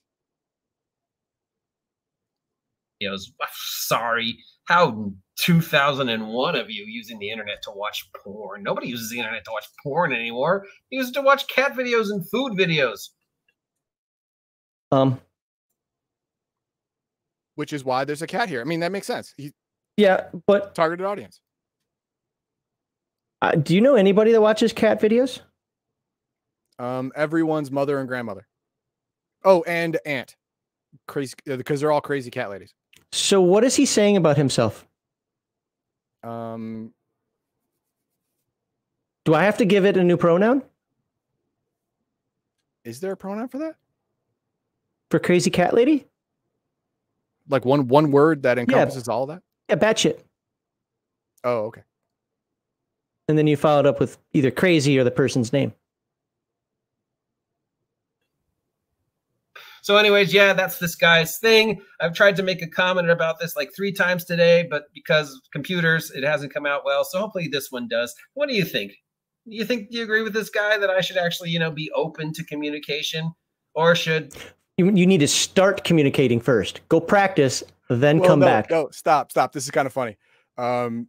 [3.02, 3.20] Videos.
[3.54, 4.36] Sorry.
[4.68, 8.62] How 2001 of you using the internet to watch porn?
[8.62, 10.66] Nobody uses the internet to watch porn anymore.
[10.90, 13.08] They use it to watch cat videos and food videos.
[14.92, 15.20] Um,
[17.60, 18.62] Which is why there's a cat here.
[18.62, 19.34] I mean, that makes sense.
[19.36, 19.52] He
[19.98, 21.42] yeah, but targeted audience.
[23.42, 25.40] uh, do you know anybody that watches cat videos?
[26.78, 28.46] Um, everyone's mother and grandmother.
[29.44, 30.36] Oh, and aunt.
[31.06, 32.72] Crazy because they're all crazy cat ladies.
[33.12, 34.86] So what is he saying about himself?
[36.22, 36.94] Um,
[39.26, 40.62] Do I have to give it a new pronoun
[42.84, 43.74] is there a pronoun for that?
[45.10, 46.06] for crazy cat lady?
[47.50, 49.42] Like one one word that encompasses all of that?
[49.68, 50.20] Yeah, batshit.
[51.44, 51.82] Oh, okay.
[53.28, 55.72] And then you follow it up with either crazy or the person's name.
[59.82, 61.80] So, anyways, yeah, that's this guy's thing.
[62.00, 66.10] I've tried to make a comment about this like three times today, but because computers,
[66.10, 67.02] it hasn't come out well.
[67.04, 68.14] So hopefully this one does.
[68.34, 68.92] What do you think?
[69.48, 71.70] Do you think do you agree with this guy that I should actually, you know,
[71.70, 73.32] be open to communication?
[73.74, 74.34] Or should
[74.80, 76.80] You, you need to start communicating first.
[76.88, 78.70] Go practice, then Well, come no, back.
[78.70, 79.52] No, stop, stop.
[79.52, 80.16] This is kind of funny.
[80.56, 81.08] Um,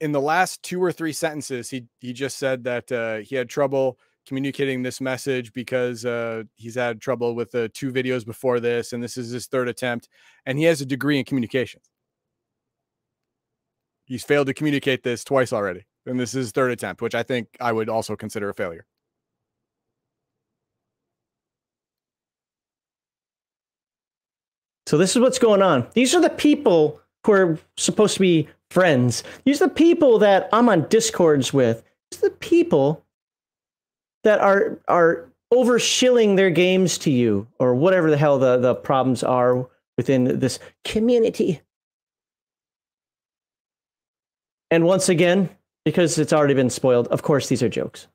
[0.00, 3.48] in the last two or three sentences, he he just said that uh, he had
[3.48, 3.96] trouble
[4.26, 9.00] communicating this message because uh, he's had trouble with the two videos before this, and
[9.00, 10.08] this is his third attempt,
[10.44, 11.84] and he has a degree in communications.
[14.04, 17.22] He's failed to communicate this twice already, and this is his third attempt, which I
[17.22, 18.84] think I would also consider a failure.
[24.86, 25.86] So this is what's going on.
[25.94, 29.22] These are the people who are supposed to be friends.
[29.44, 31.82] These are the people that I'm on discords with.
[32.10, 33.04] These are the people
[34.24, 39.22] that are are overshilling their games to you or whatever the hell the, the problems
[39.22, 41.60] are within this community.
[44.70, 45.48] And once again,
[45.84, 48.08] because it's already been spoiled, of course these are jokes.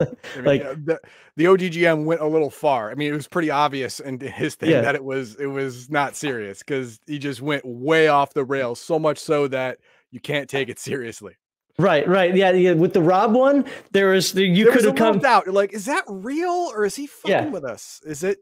[0.00, 0.04] I
[0.36, 1.00] mean, Like- the,
[1.36, 2.90] the OGGM went a little far.
[2.90, 4.80] I mean, it was pretty obvious in his thing Yeah.
[4.82, 8.80] that it was it was not serious because he just went way off the rails,
[8.80, 9.78] so much so that
[10.10, 11.34] you can't take it seriously.
[11.80, 12.34] Right, right.
[12.34, 12.72] Yeah, yeah.
[12.72, 15.46] With the Rob one, there was you could have come out.
[15.46, 17.46] You're like, is that real or is he fucking Yeah.
[17.50, 18.00] with us?
[18.04, 18.38] Is it?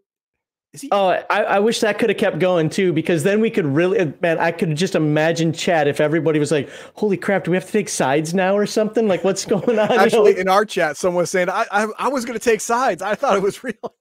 [0.81, 0.89] He?
[0.93, 4.13] Oh, I, I wish that could have kept going too, because then we could really,
[4.21, 7.67] man, I could just imagine chat if everybody was like, "Holy crap, do we have
[7.67, 9.09] to take sides now or something?
[9.09, 11.87] Like, what's going on?" You know, Actually, in our chat, someone was saying, I, I,
[11.99, 13.03] I was going to take sides.
[13.03, 13.75] I thought it was real.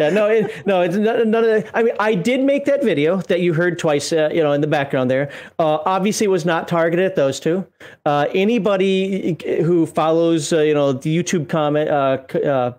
[0.00, 1.70] Yeah, no, it, no, it's none, none of that.
[1.74, 4.62] I mean, I did make that video that you heard twice, uh, you know, in
[4.62, 5.30] the background there.
[5.58, 7.66] Uh, obviously, it was not targeted at those two.
[8.06, 12.72] Uh, anybody who follows, uh, you know, the YouTube comment uh, c- uh,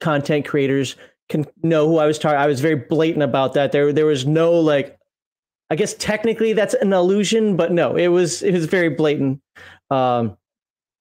[0.00, 0.96] content creators
[1.28, 2.42] can know who I was targeting.
[2.42, 3.72] I was very blatant about that.
[3.72, 4.98] There, there was no like,
[5.70, 9.42] I guess technically that's an illusion, but no, it was it was very blatant.
[9.90, 10.36] Um,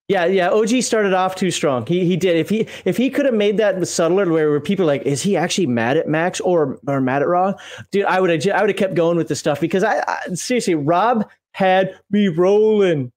[0.09, 0.49] yeah, yeah.
[0.49, 1.85] OG started off too strong.
[1.85, 2.38] He he did.
[2.38, 5.67] If he if he could have made that subtler, where, people like, is he actually
[5.67, 7.53] mad at Max or or mad at Raw?
[7.91, 10.33] Dude, I would have I would have kept going with the stuff because I, I
[10.33, 13.11] seriously Rob had me rolling,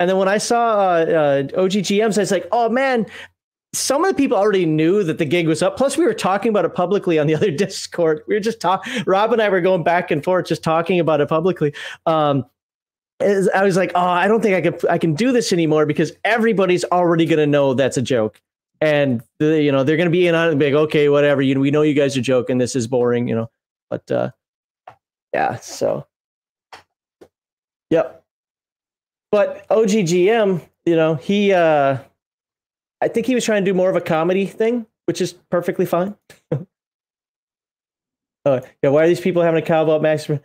[0.00, 3.06] and then when I saw uh, uh, OG GMs, I was like, oh man.
[3.74, 5.76] Some of the people already knew that the gig was up.
[5.76, 8.22] Plus, we were talking about it publicly on the other Discord.
[8.26, 9.02] We were just talking.
[9.06, 11.74] Rob and I were going back and forth, just talking about it publicly.
[12.06, 12.46] Um,
[13.20, 16.12] I was like, oh, I don't think I can I can do this anymore because
[16.24, 18.40] everybody's already gonna know that's a joke,
[18.80, 21.40] and the, you know they're gonna be in on it and be like, okay, whatever.
[21.40, 22.58] You know, we know you guys are joking.
[22.58, 23.50] This is boring, you know.
[23.88, 24.30] But uh,
[25.32, 26.06] yeah, so
[27.90, 28.24] yep.
[29.30, 31.98] But OGGM, you know, he uh,
[33.04, 35.84] I think he was trying to do more of a comedy thing, which is perfectly
[35.86, 36.16] fine.
[38.44, 40.28] uh, yeah, why are these people having a cow about Max?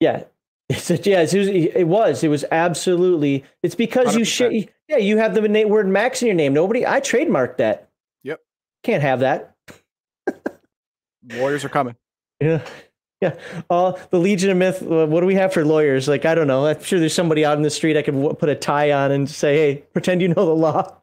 [0.00, 0.24] Yeah,
[0.68, 2.24] it's a, yeah, it's, it was.
[2.24, 3.44] It was absolutely.
[3.62, 4.26] It's because you 100%.
[4.26, 4.52] share.
[4.88, 6.52] Yeah, you have the word Max in your name.
[6.52, 6.84] Nobody.
[6.84, 7.88] I trademarked that.
[8.24, 8.40] Yep.
[8.82, 9.54] Can't have that.
[11.32, 11.94] Lawyers are coming.
[12.40, 12.64] Yeah.
[13.20, 13.36] Yeah.
[13.70, 14.82] Uh, the Legion of Myth.
[14.82, 16.08] uh, What do we have for lawyers?
[16.08, 16.66] Like, I don't know.
[16.66, 19.12] I'm sure there's somebody out in the street I could w- put a tie on
[19.12, 20.96] and say, hey, pretend you know the law.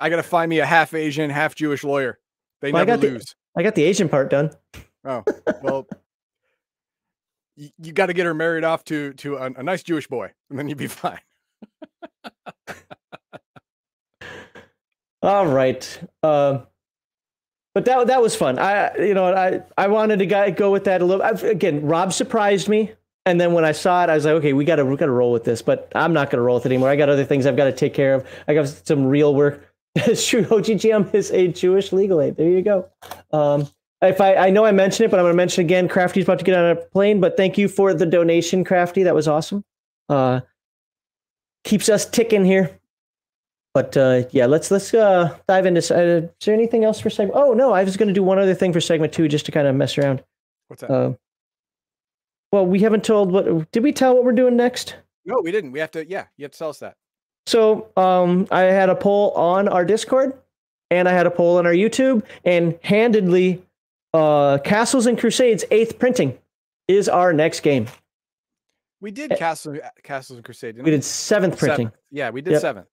[0.00, 2.18] I gotta find me a half Asian, half Jewish lawyer.
[2.60, 3.34] They Well, I never the- lose.
[3.56, 4.50] I got the Asian part done.
[5.04, 5.24] Oh
[5.62, 5.86] well,
[7.56, 10.30] you, you got to get her married off to to a, a nice Jewish boy,
[10.50, 11.20] and then you'd be fine.
[15.22, 15.98] All right.
[16.22, 16.66] Um,
[17.74, 18.58] but that that was fun.
[18.58, 21.22] I you know I I wanted to go go with that a little.
[21.22, 22.92] I've, again, Rob surprised me,
[23.24, 25.06] and then when I saw it, I was like, okay, we got to we got
[25.06, 25.62] to roll with this.
[25.62, 26.88] But I'm not going to roll with it anymore.
[26.90, 28.26] I got other things I've got to take care of.
[28.48, 29.65] I got some real work.
[30.06, 30.44] It's true.
[30.44, 32.36] OGGM is a Jewish legal aid.
[32.36, 32.88] There you go.
[33.32, 33.66] Um,
[34.02, 35.88] if I, I know I mentioned it, but I'm going to mention again.
[35.88, 39.04] Crafty's about to get on a plane, but thank you for the donation, Crafty.
[39.04, 39.64] That was awesome.
[40.10, 40.40] Uh,
[41.64, 42.78] keeps us ticking here.
[43.72, 45.80] But uh, yeah, let's let's uh, dive into.
[45.80, 47.38] Uh, is there anything else for segment?
[47.38, 49.52] Oh no, I was going to do one other thing for segment two, just to
[49.52, 50.22] kind of mess around.
[50.68, 50.90] What's that?
[50.90, 51.12] Uh,
[52.52, 53.70] well, we haven't told what.
[53.72, 54.96] Did we tell what we're doing next?
[55.26, 55.72] no, we didn't.
[55.72, 56.08] We have to.
[56.08, 56.96] Yeah, you have to tell us that.
[57.46, 60.32] So um, I had a poll on our Discord,
[60.90, 63.62] and I had a poll on our YouTube, and handedly,
[64.12, 66.36] uh, Castles and Crusades Eighth Printing
[66.88, 67.86] is our next game.
[69.00, 70.76] We did Castle, Castles and Crusades.
[70.76, 71.86] Didn't We did seventh printing.
[71.88, 71.94] Seventh.
[72.10, 72.60] Yeah, we did Yep.
[72.60, 72.86] seventh.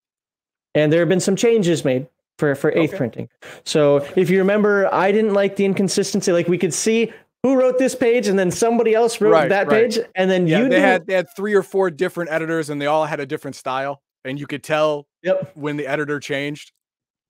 [0.76, 2.08] and there have been some changes made
[2.40, 2.98] for for eighth Okay.
[2.98, 3.30] printing.
[3.64, 6.32] So if you remember, I didn't like the inconsistency.
[6.32, 9.68] Like we could see who wrote this page, and then somebody else wrote Right, that
[9.68, 9.84] right.
[9.84, 12.70] page, and then Yeah, you they didn't- had they had three or four different editors,
[12.72, 15.52] and they all had a different style, and you could tell Yep.
[15.56, 16.72] when the editor changed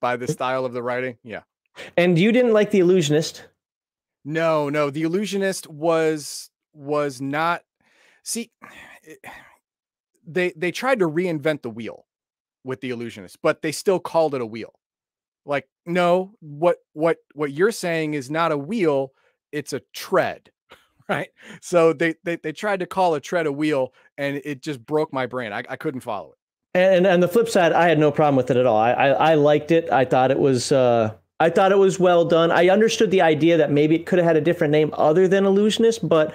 [0.00, 0.32] by the mm.
[0.32, 1.16] style of the writing.
[1.22, 1.42] Yeah.
[1.96, 3.44] And you didn't like the illusionist.
[4.24, 7.62] No, no, the illusionist was was not.
[8.22, 8.50] See,
[9.02, 9.18] it-
[10.26, 12.06] they they tried to reinvent the wheel
[12.64, 14.72] with the illusionist, but they still called it a wheel.
[15.44, 19.12] Like, no, what what what you're saying is not a wheel;
[19.52, 20.50] it's a tread,
[21.08, 21.28] right?
[21.60, 25.12] So they they they tried to call a tread a wheel, and it just broke
[25.12, 25.52] my brain.
[25.52, 26.38] I, I couldn't follow it.
[26.74, 28.76] And and the flip side, I had no problem with it at all.
[28.76, 29.90] I I, I liked it.
[29.92, 30.72] I thought it was.
[30.72, 32.50] Uh, I thought it was well done.
[32.50, 35.44] I understood the idea that maybe it could have had a different name other than
[35.44, 36.34] illusionist, but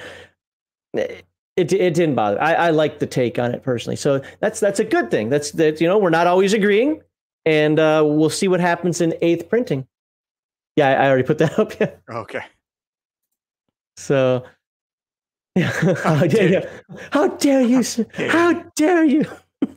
[0.94, 2.42] it it, didn't bother.
[2.42, 3.96] I, I like the take on it personally.
[3.96, 5.30] So that's that's a good thing.
[5.30, 7.02] That's that you know we're not always agreeing,
[7.46, 9.88] and uh, we'll see what happens in eighth printing.
[10.76, 11.78] Yeah, I, I already put that up.
[11.80, 11.92] Yeah.
[12.10, 12.44] Okay.
[13.98, 14.44] So.
[15.56, 15.72] Yeah.
[16.04, 16.62] How dare you?
[17.12, 17.84] How dare you?
[18.30, 19.26] How dare you?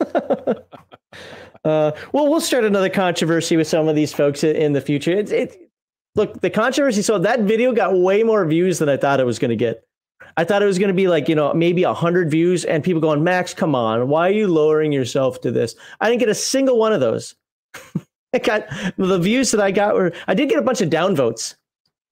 [1.64, 5.12] uh, well, we'll start another controversy with some of these folks in the future.
[5.12, 5.58] It.
[6.14, 7.02] Look, the controversy.
[7.02, 9.82] So that video got way more views than I thought it was going to get.
[10.36, 13.00] I thought it was going to be like you know maybe hundred views and people
[13.00, 15.74] going, Max, come on, why are you lowering yourself to this?
[16.00, 17.34] I didn't get a single one of those.
[18.34, 20.12] I got the views that I got were.
[20.26, 21.54] I did get a bunch of downvotes.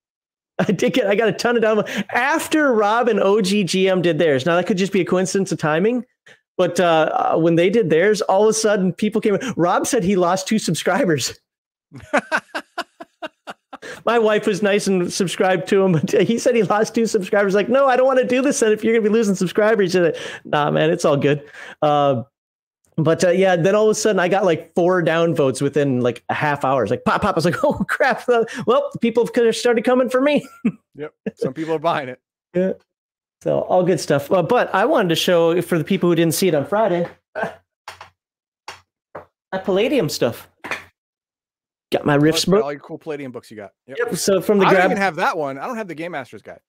[0.59, 1.07] I did get.
[1.07, 4.45] I got a ton of downvotes after Rob and OGGM did theirs.
[4.45, 6.05] Now that could just be a coincidence of timing,
[6.61, 9.39] but uh, uh, when they did theirs, all of a sudden people came.
[9.57, 11.41] Rob said he lost two subscribers.
[14.05, 17.55] My wife was nice and subscribed to him, but he said he lost two subscribers.
[17.55, 18.61] Like, no, I don't want to do this.
[18.61, 21.43] And if you're gonna be losing subscribers, said, nah, man, it's all good.
[21.81, 22.25] Uh,
[22.99, 26.23] But uh, yeah, then all of a sudden I got like four downvotes within like
[26.29, 26.83] a half hour.
[26.83, 27.37] It's like pop, pop.
[27.37, 28.29] I was like, oh crap.
[28.67, 30.47] Well, people have started coming for me.
[30.95, 31.15] yep.
[31.37, 32.21] Some people are buying it.
[32.53, 32.73] Yeah.
[33.43, 34.31] So all good stuff.
[34.31, 37.09] Uh, but I wanted to show for the people who didn't see it on Friday,
[37.35, 37.63] that
[39.65, 40.49] Palladium stuff.
[41.93, 42.63] Got my Rifts book.
[42.63, 43.73] All your cool Palladium books you got.
[43.89, 43.99] Yep.
[43.99, 44.17] yep.
[44.17, 45.59] So from the I grab, don't even have that one.
[45.59, 46.61] I don't have the Game Master's guide.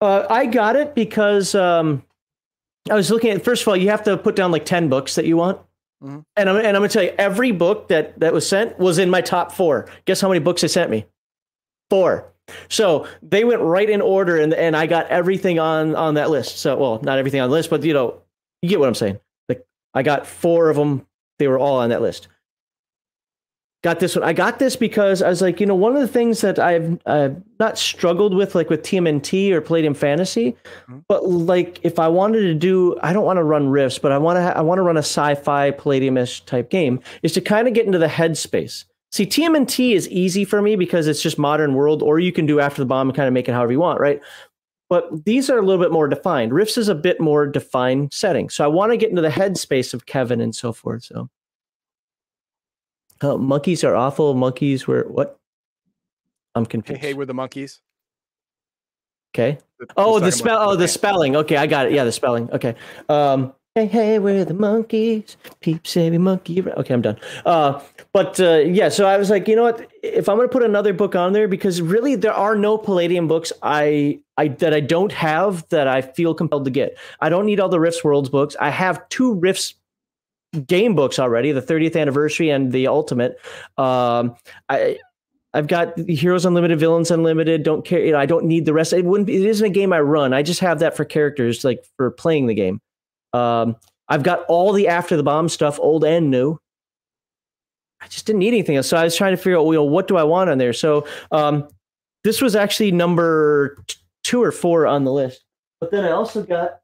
[0.00, 2.02] Uh, I got it because um,
[2.88, 3.44] I was looking at.
[3.44, 5.58] First of all, you have to put down like ten books that you want,
[6.02, 6.20] mm-hmm.
[6.36, 9.10] and I'm and I'm gonna tell you every book that that was sent was in
[9.10, 9.90] my top four.
[10.06, 11.04] Guess how many books they sent me?
[11.90, 12.32] Four.
[12.68, 16.58] So they went right in order, and and I got everything on on that list.
[16.58, 18.20] So well, not everything on the list, but you know,
[18.62, 19.18] you get what I'm saying.
[19.48, 21.06] Like I got four of them.
[21.38, 22.28] They were all on that list
[23.82, 24.24] got this one.
[24.24, 27.00] I got this because I was like, you know, one of the things that I've
[27.06, 30.98] uh, not struggled with, like with TMNT or Palladium Fantasy, mm-hmm.
[31.08, 34.18] but like if I wanted to do, I don't want to run Rifts, but I
[34.18, 37.74] want to, I want to run a sci-fi Palladiumish type game, is to kind of
[37.74, 38.84] get into the headspace.
[39.12, 42.60] See, TMNT is easy for me because it's just modern world, or you can do
[42.60, 44.20] after the bomb and kind of make it however you want, right?
[44.88, 46.52] But these are a little bit more defined.
[46.52, 48.50] Rifts is a bit more defined setting.
[48.50, 51.04] So I want to get into the headspace of Kevin and so forth.
[51.04, 51.28] So
[53.20, 54.34] uh, monkeys are awful.
[54.34, 55.38] Monkeys were what?
[56.54, 57.00] I'm confused.
[57.00, 57.78] Hey, hey, we're the Monkees.
[59.32, 59.58] Okay.
[59.96, 60.58] oh, the spell.
[60.60, 61.36] Oh, the spelling.
[61.36, 61.92] Okay, I got it.
[61.92, 62.50] Yeah, the spelling.
[62.50, 62.74] Okay.
[63.08, 65.36] Um, hey, hey, we're the Monkees.
[65.60, 66.62] Peep, say monkey.
[66.62, 67.18] Okay, I'm done.
[67.46, 67.80] Uh,
[68.12, 69.88] but uh, yeah, so I was like, you know what?
[70.02, 73.52] If I'm to put another book on there, because really there are no Palladium books
[73.62, 76.98] I I that I don't have that I feel compelled to get.
[77.20, 78.56] I don't need all the Rifts Worlds books.
[78.60, 79.74] I have two Rifts
[80.66, 83.38] game books already, the 30th anniversary and the ultimate.
[83.78, 84.34] Um,
[84.68, 84.98] I
[85.52, 87.62] I've got Heroes Unlimited, Villains Unlimited.
[87.62, 88.04] Don't care.
[88.04, 88.92] You know, I don't need the rest.
[88.92, 89.26] It wouldn't.
[89.26, 90.32] Be, it isn't a game I run.
[90.32, 92.80] I just have that for characters, like for playing the game.
[93.32, 93.76] Um,
[94.08, 96.58] I've got all the After the Bomb stuff, old and new.
[98.00, 98.88] I just didn't need anything else.
[98.88, 100.72] So I was trying to figure out, well, what do I want on there?
[100.72, 101.68] So um,
[102.24, 105.44] this was actually number t- two or four on the list.
[105.80, 106.80] But then I also got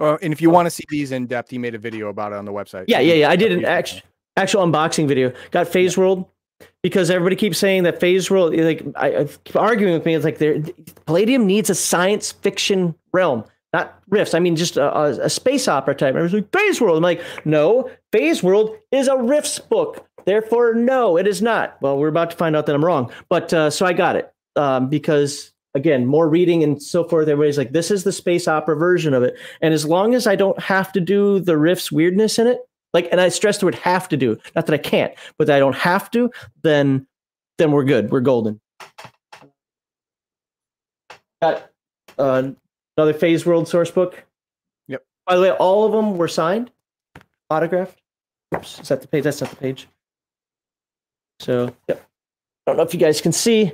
[0.00, 2.32] Uh, and if you want to see these in depth, he made a video about
[2.32, 2.86] it on the website.
[2.88, 3.30] Yeah, yeah, yeah.
[3.30, 4.00] I did an actual
[4.36, 5.30] actual unboxing video.
[5.50, 6.00] Got Phase yeah.
[6.00, 6.24] World
[6.82, 8.54] because everybody keeps saying that Phase World.
[8.56, 10.14] Like I, I keep arguing with me.
[10.14, 10.62] It's like there,
[11.06, 14.34] Palladium needs a science fiction realm, not Rifts.
[14.34, 16.14] I mean, just a, a, a space opera type.
[16.14, 16.96] Was like Phase World.
[16.96, 20.06] I'm like, no, Phase World is a Rifts book.
[20.24, 21.76] Therefore, no, it is not.
[21.80, 23.10] Well, we're about to find out that I'm wrong.
[23.28, 27.28] But uh, so I got it um, because again, more reading and so forth.
[27.28, 29.38] Everybody's like, this is the space opera version of it.
[29.60, 32.58] And as long as I don't have to do the Rifts weirdness in it,
[32.92, 35.58] like, and I stress the word have to do, not that I can't, but I
[35.58, 36.30] don't have to,
[36.62, 37.06] then,
[37.58, 38.10] then we're good.
[38.10, 38.60] We're golden.
[41.42, 41.70] Got
[42.18, 42.50] uh,
[42.96, 44.24] another Phase World source book.
[44.88, 45.04] Yep.
[45.26, 46.70] By the way, all of them were signed,
[47.48, 48.00] autographed.
[48.54, 49.24] Oops, is that the page?
[49.24, 49.88] That's not the page.
[51.38, 52.06] So, yep.
[52.66, 53.66] I don't know if you guys can see.
[53.66, 53.72] Am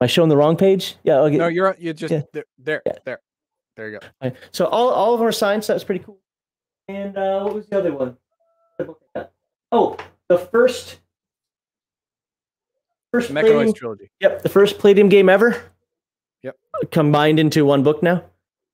[0.00, 0.96] I showing the wrong page?
[1.02, 1.20] Yeah.
[1.20, 1.36] Okay.
[1.36, 2.22] No, you're you're just yeah.
[2.32, 2.92] there, there, yeah.
[3.04, 3.20] there.
[3.76, 4.32] There you go.
[4.50, 5.64] So all, all of them are signed.
[5.64, 6.18] So that's pretty cool.
[6.88, 8.16] And uh, what was the other one?
[9.70, 9.96] Oh,
[10.28, 10.98] the first
[13.10, 14.10] first Mechanoids trilogy.
[14.20, 15.62] Yep, the first Palladium game ever.
[16.42, 16.56] Yep.
[16.90, 18.22] Combined into one book now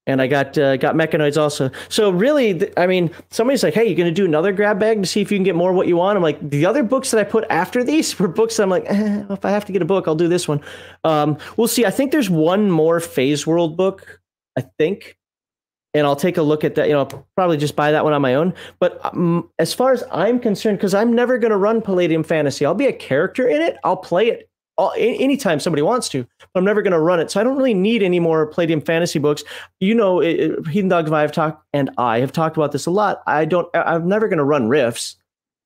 [0.08, 1.70] and I got uh, got mechanoids also.
[1.90, 5.02] So really, th- I mean, somebody's like, "Hey, you're going to do another grab bag
[5.02, 6.82] to see if you can get more of what you want." I'm like, the other
[6.82, 9.66] books that I put after these were books that I'm like, eh, if I have
[9.66, 10.62] to get a book, I'll do this one.
[11.04, 11.84] Um, we'll see.
[11.84, 14.20] I think there's one more Phase World book,
[14.56, 15.17] I think,
[15.94, 16.88] and I'll take a look at that.
[16.88, 18.54] You know, probably just buy that one on my own.
[18.78, 22.66] But um, as far as I'm concerned, because I'm never going to run Palladium Fantasy,
[22.66, 23.78] I'll be a character in it.
[23.84, 27.30] I'll play it all, anytime somebody wants to, but I'm never going to run it.
[27.30, 29.42] So I don't really need any more Palladium fantasy books.
[29.80, 32.86] You know, it, Heathen Dogs and I have talked, and I have talked about this
[32.86, 33.22] a lot.
[33.26, 35.16] I don't, I'm never going to run Rifts.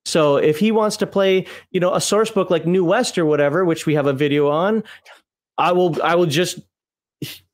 [0.05, 3.27] So if he wants to play, you know, a source book like New West or
[3.27, 4.83] whatever, which we have a video on,
[5.59, 6.59] I will, I will just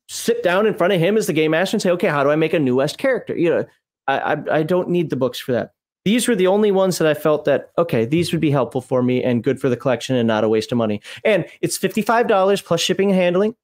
[0.09, 2.31] sit down in front of him as the game master and say, okay, how do
[2.31, 3.37] I make a New West character?
[3.37, 3.65] You know,
[4.07, 5.71] I, I, I don't need the books for that
[6.09, 9.03] these were the only ones that I felt that okay, these would be helpful for
[9.03, 11.01] me and good for the collection and not a waste of money.
[11.23, 13.55] And it's fifty five dollars plus shipping and handling,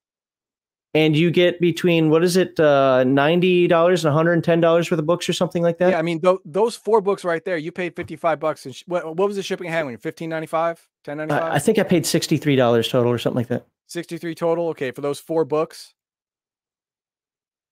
[0.93, 4.61] and you get between what is it, uh, ninety dollars and one hundred and ten
[4.61, 5.89] dollars worth of books or something like that.
[5.89, 8.63] Yeah, I mean th- those four books right there, you paid fifty five bucks.
[8.67, 9.97] And sh- what, what was the shipping and handling?
[9.97, 11.51] Fifteen ninety five, ten ninety five.
[11.51, 13.65] I think I paid sixty three dollars total or something like that.
[13.87, 14.67] Sixty three total.
[14.69, 15.94] Okay, for those four books.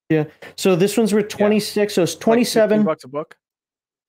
[0.10, 0.26] Yeah.
[0.56, 1.94] So this one's worth twenty six.
[1.94, 1.96] Yeah.
[1.96, 3.38] So it's twenty seven like bucks a book.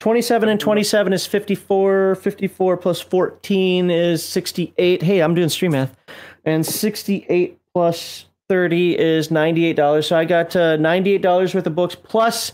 [0.00, 2.16] 27 and 27 is 54.
[2.16, 5.02] 54 plus 14 is 68.
[5.02, 5.96] Hey, I'm doing stream math.
[6.44, 10.06] And 68 plus thirty is ninety eight dollars.
[10.08, 12.52] So I got uh, ninety eight dollars worth of books plus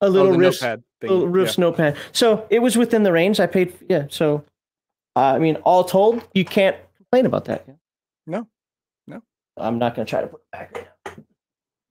[0.00, 1.96] a Oh, little risk, notepad little Rifts notepad.
[2.12, 3.40] So it was within the range.
[3.40, 3.76] I paid.
[3.88, 4.06] Yeah.
[4.08, 4.44] So
[5.16, 7.66] uh, I mean, all told, you can't complain about that.
[8.26, 8.46] No.
[9.08, 9.22] No.
[9.56, 10.89] I'm not going to try to put it back.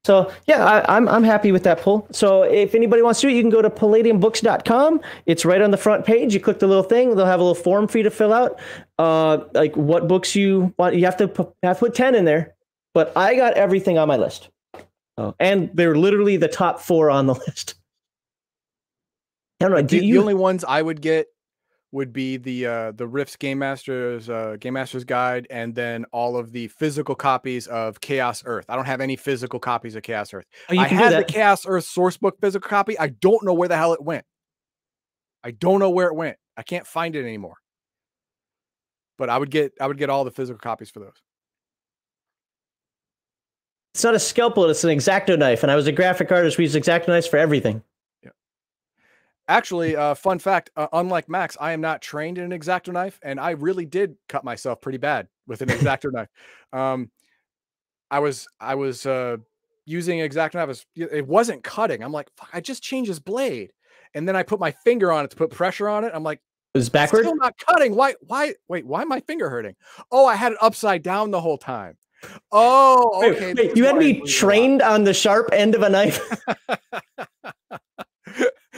[0.06, 2.08] So yeah, I, I'm I'm happy with that pull.
[2.12, 5.02] So if anybody wants to do it, you can go to palladiumbooks.com.
[5.26, 6.34] It's right on the front page.
[6.34, 7.16] You click the little thing.
[7.16, 8.60] They'll have a little form for you to fill out.
[8.98, 10.96] Uh, like what books you want.
[10.96, 12.56] You have to pu- have to put ten in there.
[12.94, 14.50] But I got everything on my list.
[15.18, 17.76] Oh, and they're literally the top four on the list.
[19.62, 19.82] I don't know.
[19.82, 21.28] Do The, the only ones I would get
[21.92, 26.38] would be the uh the Rifts Game Masters uh Game Masters Guide and then all
[26.38, 28.66] of the physical copies of Chaos Earth.
[28.70, 30.46] I don't have any physical copies of Chaos Earth.
[30.70, 31.24] oh, I had the.
[31.24, 32.98] Chaos Earth source book physical copy.
[33.00, 34.26] I don't know where the hell it went.
[35.44, 36.38] I don't know where it went.
[36.58, 37.56] I can't find it anymore.
[39.18, 41.22] But I would get I would get all the physical copies for those.
[43.96, 44.70] It's not a scalpel.
[44.70, 45.64] It's an exacto knife.
[45.64, 46.58] And I was a graphic artist.
[46.58, 47.82] We use exacto knives for everything.
[49.50, 53.20] Actually, uh, fun fact: uh, unlike Max, I am not trained in an exacto knife,
[53.24, 56.30] and I really did cut myself pretty bad with an exacto knife.
[56.72, 57.10] Um,
[58.12, 59.38] I was I was uh,
[59.86, 60.86] using an exacto knife.
[60.96, 62.04] It was- It wasn't cutting.
[62.04, 63.72] I'm like, Fuck, I just changed this blade,
[64.14, 66.12] and then I put my finger on it to put pressure on it.
[66.14, 66.40] I'm like,
[66.76, 67.22] It was "It's backward.
[67.24, 67.96] still not cutting.
[67.96, 68.14] Why?
[68.22, 68.54] Why?
[68.68, 69.76] Wait, why my finger hurting?
[70.12, 71.98] Oh, I had it upside down the whole time.
[72.52, 73.54] Oh, okay.
[73.56, 74.30] wait, is you had why to be bleed a lot.
[74.30, 76.20] trained on the sharp end of a knife.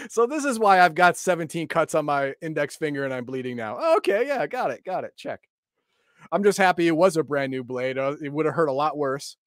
[0.10, 3.56] so this is why I've got 17 cuts on my index finger and I'm bleeding
[3.58, 3.96] now.
[3.98, 5.14] Okay, yeah, got it, got it.
[5.18, 5.42] Check.
[6.32, 7.98] I'm just happy it was a brand new blade.
[7.98, 9.38] Uh, it would have hurt a lot worse,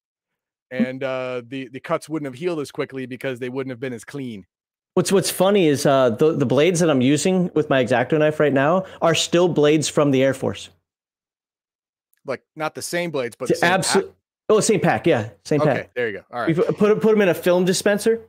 [0.70, 3.92] and uh, the the cuts wouldn't have healed as quickly because they wouldn't have been
[3.92, 4.44] as clean.
[4.94, 8.40] What's What's funny is uh, the the blades that I'm using with my exacto knife
[8.40, 10.70] right now are still blades from the Air Force.
[12.26, 13.78] Like not the same blades, but the It's same pack.
[13.80, 14.14] absolute.
[14.48, 15.06] Oh, same pack.
[15.06, 15.94] Yeah, same Okay, pack.
[15.94, 16.24] there you go.
[16.32, 18.20] All right, We put put put them in a film dispenser.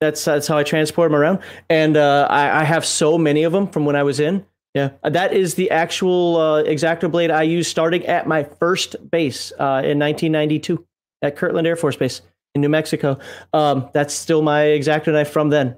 [0.00, 3.52] That's that's how I transport them around, and uh, I, I have so many of
[3.52, 4.46] them from when I was in.
[4.74, 9.50] Yeah, that is the actual uh, exacto blade I used starting at my first base
[9.52, 10.84] uh, in 1992
[11.22, 12.20] at Kirtland Air Force Base
[12.54, 13.18] in New Mexico.
[13.52, 15.76] Um, that's still my exacto knife from then.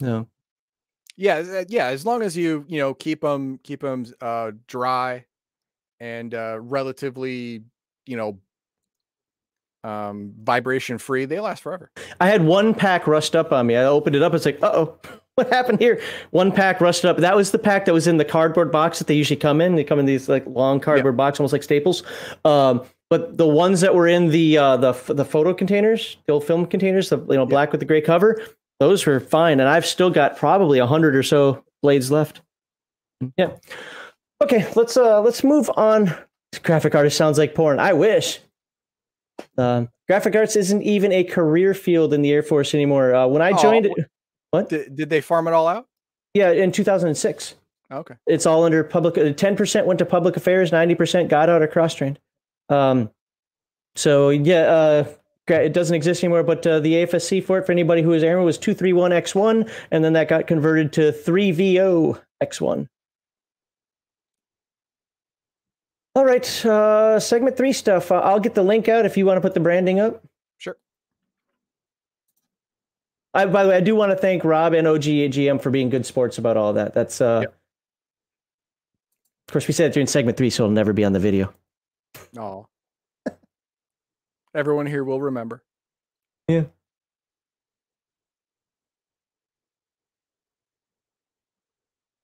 [0.00, 0.26] No.
[1.16, 1.88] Yeah, uh, yeah.
[1.88, 5.26] As long as you you know keep them keep them uh, dry
[5.98, 7.62] and uh, relatively
[8.06, 8.38] you know
[9.84, 11.90] um, vibration free, they last forever.
[12.20, 13.76] I had one pack rust up on me.
[13.76, 14.34] I opened it up.
[14.34, 14.98] It's like, uh oh,
[15.36, 16.00] what happened here?
[16.30, 17.16] One pack rusted up.
[17.18, 19.76] That was the pack that was in the cardboard box that they usually come in.
[19.76, 22.02] They come in these like long cardboard box, almost like staples.
[22.44, 26.44] Um, but the ones that were in the uh, the the photo containers, the old
[26.44, 28.40] film containers, the you know black with the gray cover,
[28.78, 29.60] those were fine.
[29.60, 32.42] And I've still got probably a hundred or so blades left.
[33.36, 33.56] Yeah.
[34.42, 36.14] Okay, let's uh let's move on.
[36.62, 37.78] Graphic artist sounds like porn.
[37.78, 38.40] I wish.
[39.58, 43.14] Um, graphic arts isn't even a career field in the Air Force anymore.
[43.14, 43.88] Uh, when I oh, joined,
[44.50, 45.86] what did, did they farm it all out?
[46.34, 47.54] Yeah, in 2006.
[47.92, 48.14] Okay.
[48.26, 49.18] It's all under public.
[49.18, 52.18] Uh, 10% went to public affairs, 90% got out or cross trained.
[52.68, 53.10] Um,
[53.96, 55.04] so, yeah, uh,
[55.48, 58.44] it doesn't exist anymore, but uh, the AFSC for it, for anybody who was airman,
[58.44, 62.86] was 231X1, and then that got converted to 3VOX1.
[66.14, 68.10] All right, uh, segment three stuff.
[68.10, 70.22] Uh, I'll get the link out if you want to put the branding up.
[70.58, 70.76] Sure.
[73.32, 76.04] I, by the way, I do want to thank Rob and OGGM for being good
[76.04, 76.94] sports about all that.
[76.94, 77.54] That's uh, Yep.
[79.48, 81.52] of course we said it during segment three, so it'll never be on the video.
[82.36, 82.66] Oh.
[84.52, 85.62] Everyone here will remember.
[86.48, 86.64] Yeah.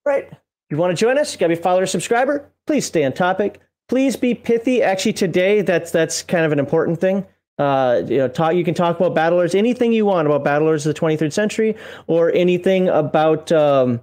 [0.04, 0.24] Right.
[0.30, 0.38] If
[0.70, 2.50] you want to join us, you gotta be a follower or subscriber.
[2.66, 3.60] Please stay on topic.
[3.88, 4.82] Please be pithy.
[4.82, 7.24] Actually, today that's that's kind of an important thing.
[7.58, 8.54] Uh, you know, talk.
[8.54, 12.32] You can talk about Battlelords, anything you want about Battlelords of the 23rd century, or
[12.32, 14.02] anything about um,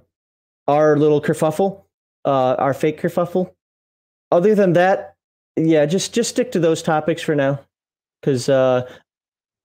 [0.66, 1.82] our little kerfuffle,
[2.24, 3.52] uh, our fake kerfuffle.
[4.32, 5.16] Other than that,
[5.56, 7.60] yeah, just just stick to those topics for now,
[8.20, 8.90] because uh,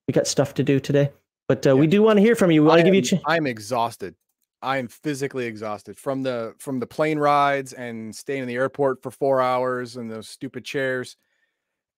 [0.07, 1.11] we got stuff to do today.
[1.47, 2.61] But uh, we do want to hear from you.
[2.61, 3.01] We want to give you.
[3.01, 4.13] ch- I'm exhausted.
[4.61, 9.01] I am physically exhausted from the from the plane rides and staying in the airport
[9.01, 11.15] for four hours and those stupid chairs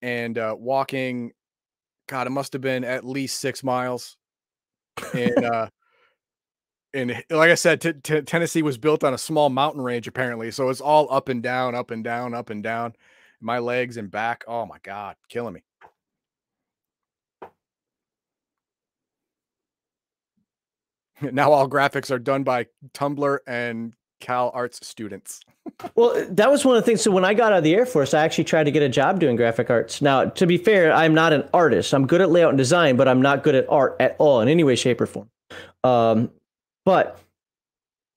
[0.02, 1.32] and uh, walking.
[2.08, 4.18] God, it must have been at least six miles.
[5.14, 5.70] And uh,
[6.94, 10.52] and like I said, t- t- Tennessee was built on a small mountain range apparently,
[10.52, 12.94] so it's all up and down, up and down, up and down.
[13.40, 15.64] My legs and back, oh my God, killing me.
[21.32, 25.42] now all graphics are done by Tumblr and Cal Arts students.
[25.96, 27.02] Well, that was one of the things.
[27.02, 28.90] So when I got out of the Air Force, I actually tried to get a
[28.90, 30.02] job doing graphic arts.
[30.02, 31.94] Now, to be fair, I'm not an artist.
[31.94, 34.48] I'm good at layout and design, but I'm not good at art at all in
[34.48, 35.30] any way, shape, or form.
[35.84, 36.32] Um,
[36.86, 37.20] but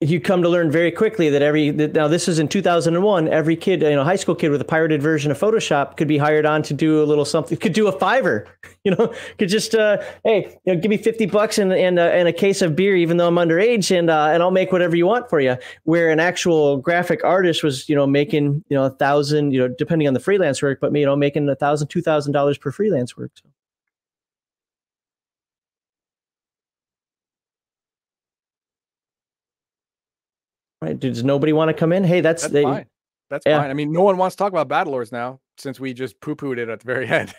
[0.00, 3.56] you come to learn very quickly that every that now this is in 2001 every
[3.56, 6.44] kid you know high school kid with a pirated version of photoshop could be hired
[6.44, 8.47] on to do a little something could do a fiver
[8.84, 12.02] you know could just uh, hey you know give me 50 bucks and and, uh,
[12.02, 14.97] and a case of beer even though i'm underage and uh, and i'll make whatever
[14.97, 18.84] you want for you where an actual graphic artist was you know making you know
[18.84, 21.89] a thousand you know depending on the freelance work but you know making a thousand
[21.89, 23.48] two thousand dollars per freelance work so.
[30.84, 30.98] Right.
[30.98, 32.04] Does nobody want to come in?
[32.04, 32.86] Hey, that's, That's they, fine.
[33.30, 33.60] That's yeah.
[33.60, 33.70] fine.
[33.70, 36.58] I mean, no one wants to talk about Battlelords now since we just poo pooed
[36.58, 37.34] it at the very end.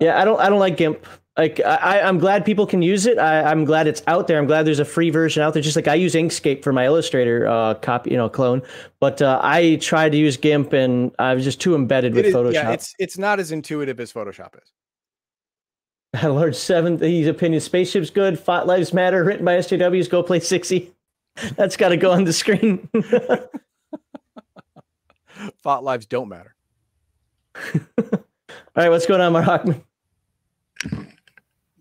[0.00, 0.20] yeah.
[0.20, 0.40] I don't.
[0.40, 1.04] I don't like GIMP.
[1.36, 3.16] Like I, I'm glad people can use it.
[3.18, 4.38] I, I'm glad it's out there.
[4.38, 5.62] I'm glad there's a free version out there.
[5.62, 8.60] Just like I use Inkscape for my Illustrator uh, copy, you know, clone.
[8.98, 12.28] But uh, I tried to use GIMP, and I was just too embedded with It
[12.30, 12.52] is- Photoshop.
[12.54, 14.72] yeah, it's it's not as intuitive as Photoshop is.
[16.24, 18.38] Lord Seven, his opinion, spaceship's good.
[18.38, 20.08] Fight Lives Matter, written by SJWs.
[20.10, 20.92] Go play sixty.
[21.56, 22.88] That's got to go on the screen.
[25.62, 26.54] Thought lives don't matter.
[27.98, 29.82] All right, what's going on, Mark Hockman?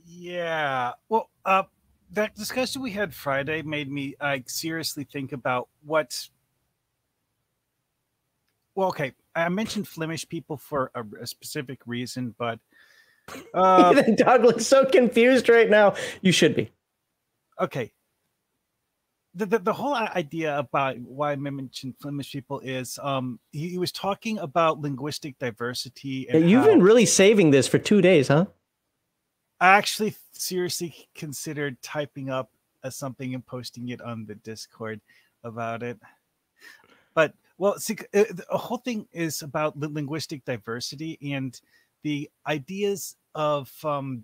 [0.06, 0.94] Yeah.
[1.10, 1.64] Well, uh,
[2.11, 6.27] that discussion we had Friday made me like seriously think about what.
[8.76, 12.60] Well, okay, I mentioned Flemish people for a, a specific reason, but
[13.53, 15.95] uh, Doug looks so confused right now.
[16.22, 16.72] You should be.
[17.60, 17.92] okay.
[19.38, 23.77] The, the, the whole idea about why I mentioned Flemish people is um he, he
[23.77, 28.48] was talking about linguistic diversity and You've been really saving this for two days, huh?
[29.59, 32.49] I actually seriously considered typing up
[32.90, 35.01] something and posting it on the Discord
[35.43, 35.99] about it.
[37.14, 41.59] But well, see, uh, the whole thing is about the linguistic diversity and
[42.03, 44.24] the ideas of um,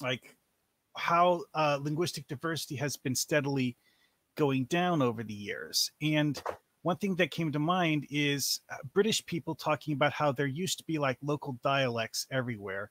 [0.00, 0.36] like
[0.96, 3.76] how uh, linguistic diversity has been steadily
[4.36, 5.90] going down over the years.
[6.00, 6.40] And
[6.82, 10.78] one thing that came to mind is uh, British people talking about how there used
[10.78, 12.90] to be like local dialects everywhere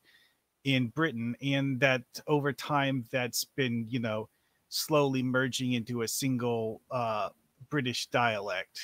[0.64, 4.30] in Britain, and that over time that's been, you know,
[4.70, 7.30] slowly merging into a single uh,
[7.70, 8.80] British dialect.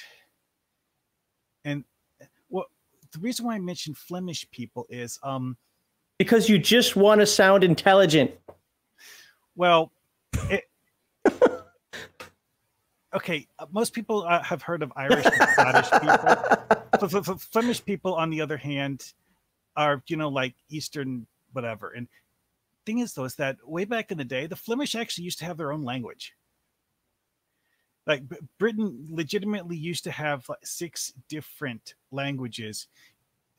[1.64, 1.84] And
[2.50, 2.68] what
[3.12, 5.56] the reason why I mentioned Flemish people is, um,
[6.18, 8.32] Because you just want to sound intelligent.
[9.56, 9.92] well,
[10.50, 10.64] it,
[13.18, 16.36] okay, uh, most people uh, have heard of Irish and Scottish people.
[17.00, 19.14] F- f- Flemish people, on the other hand,
[19.76, 21.92] are you know like Eastern whatever.
[21.92, 22.08] And
[22.86, 25.46] thing is, though, is that way back in the day, the Flemish actually used to
[25.46, 26.34] have their own language.
[28.08, 28.24] Like
[28.58, 32.88] Britain, legitimately used to have like six different languages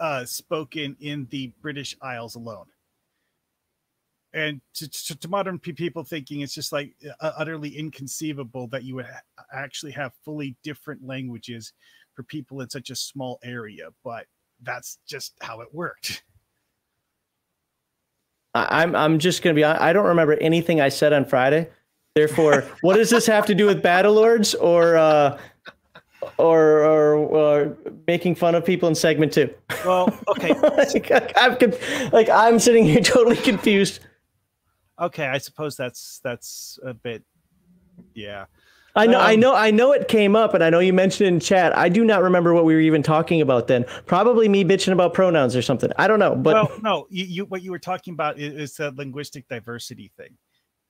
[0.01, 2.67] uh, spoken in the British Isles alone.
[4.34, 9.07] And to, to, to modern people thinking, it's just like utterly inconceivable that you would
[9.07, 11.73] ha- actually have fully different languages
[12.15, 13.89] for people in such a small area.
[14.05, 14.26] But
[14.62, 16.23] that's just how it worked.
[18.55, 19.65] I'm I'm just gonna be.
[19.65, 21.68] I don't remember anything I said on Friday.
[22.15, 25.39] Therefore, what does this have to do with Battlelords or uh,
[26.39, 29.52] or, or or making fun of people in segment two?
[29.84, 31.57] Well, okay, like, I'm
[32.12, 34.00] like I'm sitting here totally confused.
[35.01, 35.27] Okay.
[35.27, 37.23] I suppose that's that's a bit,
[38.15, 38.47] yeah.
[38.97, 41.27] I know, I Um, know, I know it came up, and I know you mentioned
[41.27, 41.77] it in chat.
[41.77, 43.85] I do not remember what we were even talking about then.
[44.07, 45.93] Probably me bitching about pronouns or something.
[45.99, 48.77] I don't know, but well, no, you, you what you were talking about is, is
[48.77, 50.36] the linguistic diversity thing.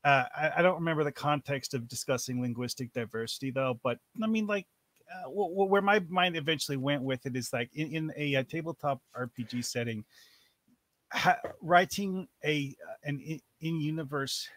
[0.05, 4.47] Uh, I, I don't remember the context of discussing linguistic diversity though, but I mean,
[4.47, 4.67] like,
[5.13, 9.03] uh, where my mind eventually went with it is like in, in a, uh tabletop
[9.19, 10.05] RPG setting,
[11.13, 14.49] ha- writing a an in, universe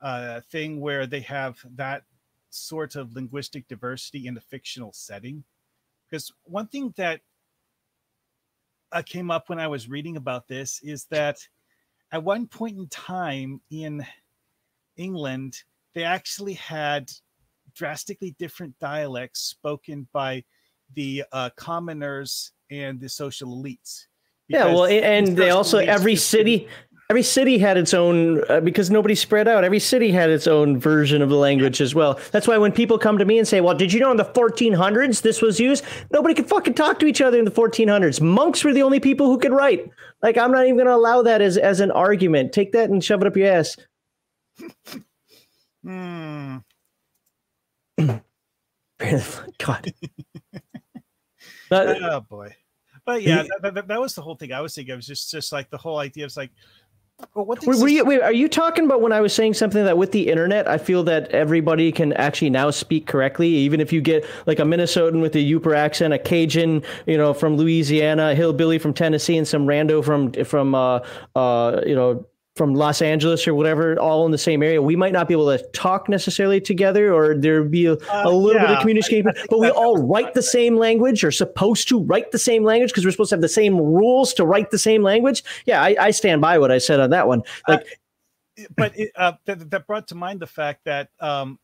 [0.00, 2.02] uh, thing where they have that
[2.50, 5.44] sort of linguistic diversity in a fictional setting.
[6.08, 7.20] Because one thing that
[8.92, 11.38] uh, came up when I was reading about this is that
[12.12, 14.04] at one point in time in
[14.96, 15.62] England,
[15.94, 17.10] they actually had
[17.74, 20.42] drastically different dialects spoken by
[20.94, 24.06] the uh, commoners and the social elites.
[24.48, 24.66] yeah.
[24.66, 26.68] Well, and they also every city,
[27.10, 29.64] every city had its own uh, because nobody spread out.
[29.64, 32.18] Every city had its own version of the language as well.
[32.30, 34.24] That's why when people come to me and say, "Well, did you know in the
[34.24, 38.20] 1400s this was used?" Nobody could fucking talk to each other in the 1400s.
[38.20, 39.90] Monks were the only people who could write.
[40.22, 42.52] Like, I'm not even going to allow that as as an argument.
[42.52, 43.76] Take that and shove it up your ass.
[45.82, 46.58] Hmm.
[49.58, 49.92] God.
[51.70, 52.54] But- oh boy.
[53.06, 54.52] But yeah, that, that, that was the whole thing.
[54.52, 54.92] I was thinking.
[54.92, 56.24] It was just just like the whole idea.
[56.24, 56.50] It's like,
[57.34, 59.54] well, what Were, things were you, wait, are you talking about when I was saying
[59.54, 63.80] something that with the internet, I feel that everybody can actually now speak correctly, even
[63.80, 67.56] if you get like a Minnesotan with a Yooper accent, a Cajun, you know, from
[67.56, 71.00] Louisiana, a hillbilly from Tennessee, and some rando from from uh,
[71.34, 72.26] uh, you know
[72.60, 74.82] from Los Angeles or whatever, all in the same area.
[74.82, 78.28] We might not be able to talk necessarily together, or there'd be a, Uh, a
[78.28, 82.32] little bit of communication, but we all write the same language, or supposed to write
[82.32, 85.02] the same language because we're supposed to have the same rules to write the same
[85.02, 85.42] language.
[85.64, 87.44] Yeah, I, I stand by what I said on that one.
[87.66, 87.98] Like.
[88.76, 91.58] but it, uh, that, that brought to mind the fact that um,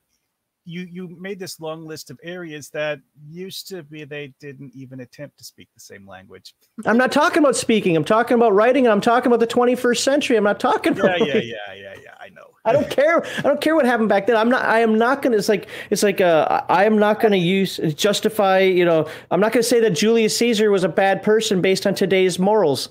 [0.66, 5.00] you you made this long list of areas that used to be they didn't even
[5.00, 6.54] attempt to speak the same language.
[6.84, 7.96] I'm not talking about speaking.
[7.96, 10.36] I'm talking about writing, and I'm talking about the 21st century.
[10.36, 11.20] I'm not talking Yeah, about.
[11.20, 12.14] yeah, yeah, yeah, yeah.
[12.20, 12.48] I know.
[12.64, 13.24] I don't care.
[13.38, 14.36] I don't care what happened back then.
[14.36, 14.64] I'm not.
[14.64, 15.36] I am not gonna.
[15.36, 15.68] It's like.
[15.90, 16.20] It's like.
[16.20, 18.60] Uh, I am not gonna use justify.
[18.60, 19.08] You know.
[19.30, 22.88] I'm not gonna say that Julius Caesar was a bad person based on today's morals.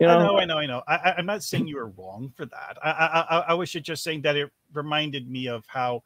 [0.00, 0.18] You know.
[0.18, 0.82] I know, I know, I know.
[0.86, 2.76] I, I'm not saying you were wrong for that.
[2.84, 6.02] I, I, I, I was just saying that it reminded me of how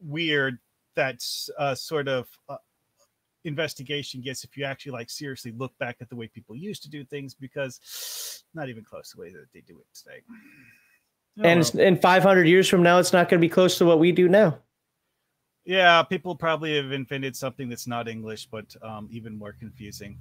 [0.00, 0.58] weird
[0.96, 1.24] that
[1.58, 2.56] uh, sort of uh,
[3.44, 6.90] investigation gets if you actually like seriously look back at the way people used to
[6.90, 10.22] do things, because not even close to the way that they do it today.
[11.38, 11.68] Oh, And well.
[11.68, 14.12] it's, in 500 years from now, it's not going to be close to what we
[14.12, 14.58] do now.
[15.64, 20.18] yeah, people probably have invented something that's not English, but um, even more confusing.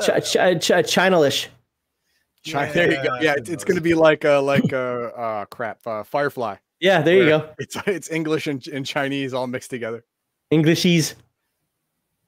[0.00, 1.48] Ch- ch- ch- Chinalish.
[2.44, 3.14] China, there you go.
[3.14, 6.56] Yeah, Yeah, it's, it's going to be like uh like uh, uh crap uh, Firefly.
[6.80, 7.50] Yeah, there you go.
[7.58, 10.04] It's it's English and, and Chinese all mixed together.
[10.52, 11.14] Englishies.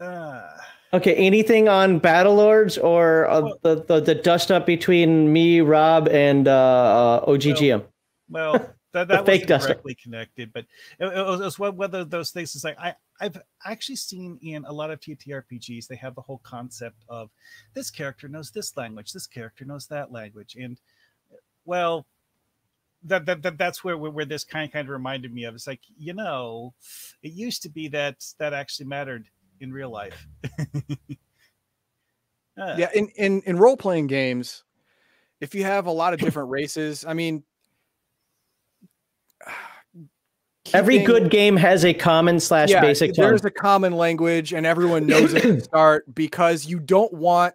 [0.00, 0.54] Ah.
[0.94, 6.08] Okay, anything on Battlelords or uh, Well- the, the the dust up between me, Rob,
[6.08, 7.84] and uh, uh, OGGM?
[8.30, 8.52] Well,
[8.92, 10.64] that, The that fake wasn't directly connected, but
[10.98, 12.54] it, it was, it was of those things.
[12.54, 13.36] Is like I I've
[13.66, 17.30] actually seen in a lot of TTRPGs they have the whole concept of
[17.74, 20.80] this character knows this language, this character knows that language, and
[21.66, 22.06] well,
[23.08, 25.54] that, that, that that's where where this kind kind of reminded me of.
[25.54, 26.74] It's like you know,
[27.22, 29.28] it used to be that that actually mattered
[29.60, 30.26] in real life.
[32.60, 34.64] Uh, Yeah, in in in role playing games,
[35.40, 37.44] if you have a lot of different races, I mean,
[40.74, 43.24] Every keeping- good game has a common slash yeah, basic tongue.
[43.24, 47.54] there's a common language and everyone knows it to start because you don't want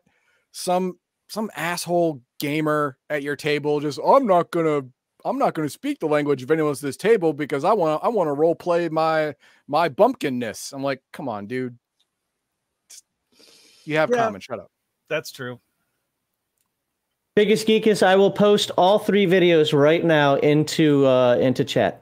[0.52, 0.98] some
[1.30, 4.82] some asshole gamer at your table just I'm not gonna
[5.26, 8.10] I'm not gonna speak the language of anyone's at this table because I want I
[8.10, 9.36] want to role play my
[9.68, 10.74] my bumpkinness.
[10.74, 11.78] I'm like, come on, dude.
[13.86, 14.18] You have Yeah.
[14.18, 14.42] common.
[14.42, 14.70] Shut up.
[15.10, 15.60] that's true.
[17.36, 22.02] Biggest Geekus, I will post all three videos right now into uh, into chat.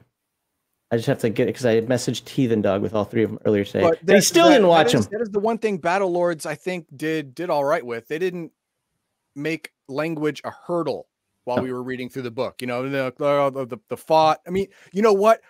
[0.90, 3.30] I just have to get it because I messaged Heathen Dog with all three of
[3.30, 3.80] them earlier today.
[3.80, 5.18] But and he that- still that- didn't watch that is- them.
[5.18, 8.08] That is the one thing Battlelords I think did did all right with.
[8.08, 8.52] They didn't
[9.34, 11.08] make language a hurdle
[11.44, 12.60] while we were reading through the book.
[12.60, 14.40] You know, the the, the, the fought.
[14.46, 15.40] I mean, you know what?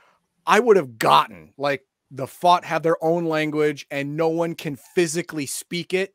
[0.46, 4.76] I would have gotten like the fought have their own language and no one can
[4.76, 6.14] physically speak it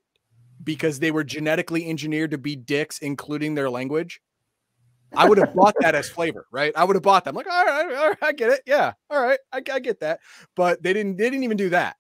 [0.64, 4.22] because they were genetically engineered to be dicks, including their language.
[5.16, 6.74] I would have bought that as flavor, right?
[6.76, 7.34] I would have bought them.
[7.34, 8.62] Like, all right, all right, I get it.
[8.68, 10.20] Yeah, all right, I, I get that.
[10.56, 11.16] But they didn't.
[11.16, 11.96] They didn't even do that.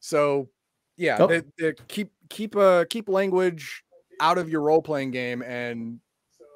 [0.00, 0.48] So,
[0.96, 1.26] yeah, Oh.
[1.26, 3.82] they, they keep keep uh keep language
[4.20, 5.98] out of your role playing game and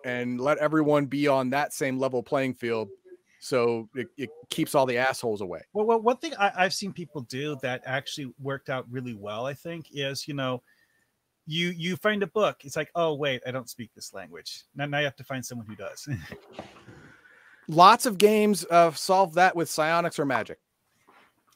[0.05, 2.89] and let everyone be on that same level playing field.
[3.41, 5.63] So it, it keeps all the assholes away.
[5.73, 9.47] Well, well one thing I, I've seen people do that actually worked out really well,
[9.47, 10.63] I think, is you know,
[11.47, 12.59] you you find a book.
[12.65, 14.63] It's like, oh wait, I don't speak this language.
[14.77, 16.09] Now, now you have to find someone who does.
[17.69, 20.59] Lots of games uh, solve that with psionics or magic.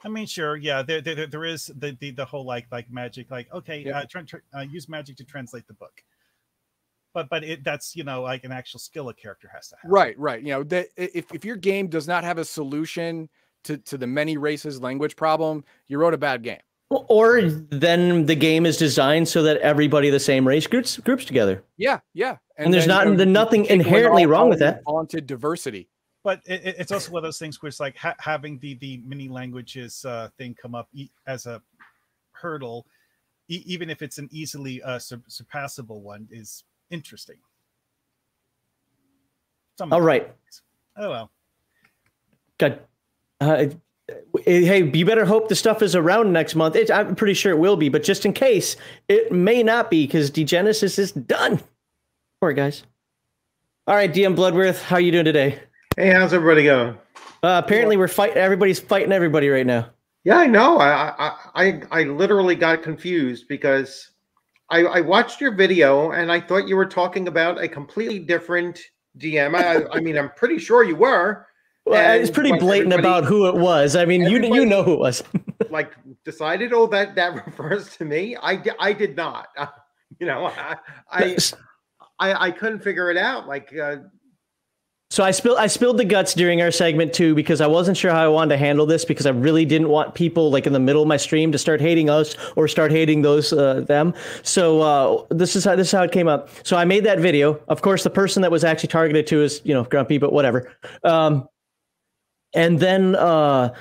[0.05, 3.31] I mean, sure, yeah, there there, there- is the, the the whole like like magic,
[3.31, 3.99] like okay, Yeah.
[4.01, 6.03] uh, try, try, uh, use magic to translate the book.
[7.17, 9.91] But but it that's you know like an actual skill a character has to have.
[9.91, 10.43] Right, right.
[10.43, 13.31] You know, that if, if your game does not have a solution
[13.65, 16.61] to, to the many races language problem, you wrote a bad game.
[16.91, 21.65] Or then the game is designed so that everybody the same race groups groups together.
[21.79, 22.37] Yeah, yeah.
[22.59, 24.83] And there's not- you know, there's nothing inherently all- wrong all with your that.
[24.85, 25.89] Vaunted diversity.
[26.23, 28.75] but it, it- it's also one of those things where it's like ha- having the
[28.75, 31.63] the many languages uh, thing come up e- as a
[32.33, 32.87] hurdle,
[33.49, 37.37] e- even if it's an easily uh, sur- surpassable one, is interesting.
[39.79, 40.33] Some All right.
[40.97, 41.31] Oh well.
[42.59, 42.81] God.
[43.41, 43.67] Uh,
[44.45, 46.77] hey, you better hope the stuff is around next month.
[46.77, 48.77] It, I'm pretty sure it will be, but just in case,
[49.09, 51.61] it may not be because Degenesis is done.
[52.41, 52.85] Poor guys.
[53.87, 55.61] All right, DM Bloodworth, how you doing today?
[55.97, 56.97] Hey, how's everybody going?
[57.43, 58.39] Uh, apparently, we're fighting.
[58.39, 59.91] Everybody's fighting everybody right now.
[60.25, 60.79] Yeah, I know.
[60.79, 64.11] I I I, I literally got confused because
[64.69, 68.81] I, I watched your video and I thought you were talking about a completely different
[69.19, 69.55] DM.
[69.55, 71.47] I, I mean, I'm pretty sure you were.
[71.85, 73.95] Well, it's pretty blatant about who it was.
[73.95, 75.23] I mean, you you know who it was.
[75.71, 75.93] like
[76.25, 79.49] decided oh that that refers to me i i did not
[80.21, 80.77] you know i
[81.11, 81.37] i
[82.19, 83.97] i, I couldn't figure it out like uh,
[85.11, 88.11] So I spilled I spilled the guts during our segment too because I wasn't sure
[88.11, 90.81] how I wanted to handle this because I really didn't want people like in the
[90.81, 94.15] middle of my stream to start hating us or start hating those uh, them.
[94.43, 96.51] So uh, this is how this is how it came up.
[96.65, 97.61] So I made that video.
[97.69, 100.73] Of course, the person that was actually targeted to is you know grumpy, but whatever.
[101.05, 101.49] Um,
[102.53, 103.75] and then uh,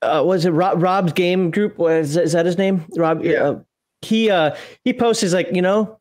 [0.00, 1.76] uh, was it Rob, Rob's game group?
[1.76, 2.86] Was is that his name?
[2.96, 3.22] Rob.
[3.22, 3.42] Yeah.
[3.42, 3.60] Uh,
[4.02, 4.54] he uh,
[4.84, 5.97] he posts he's like you know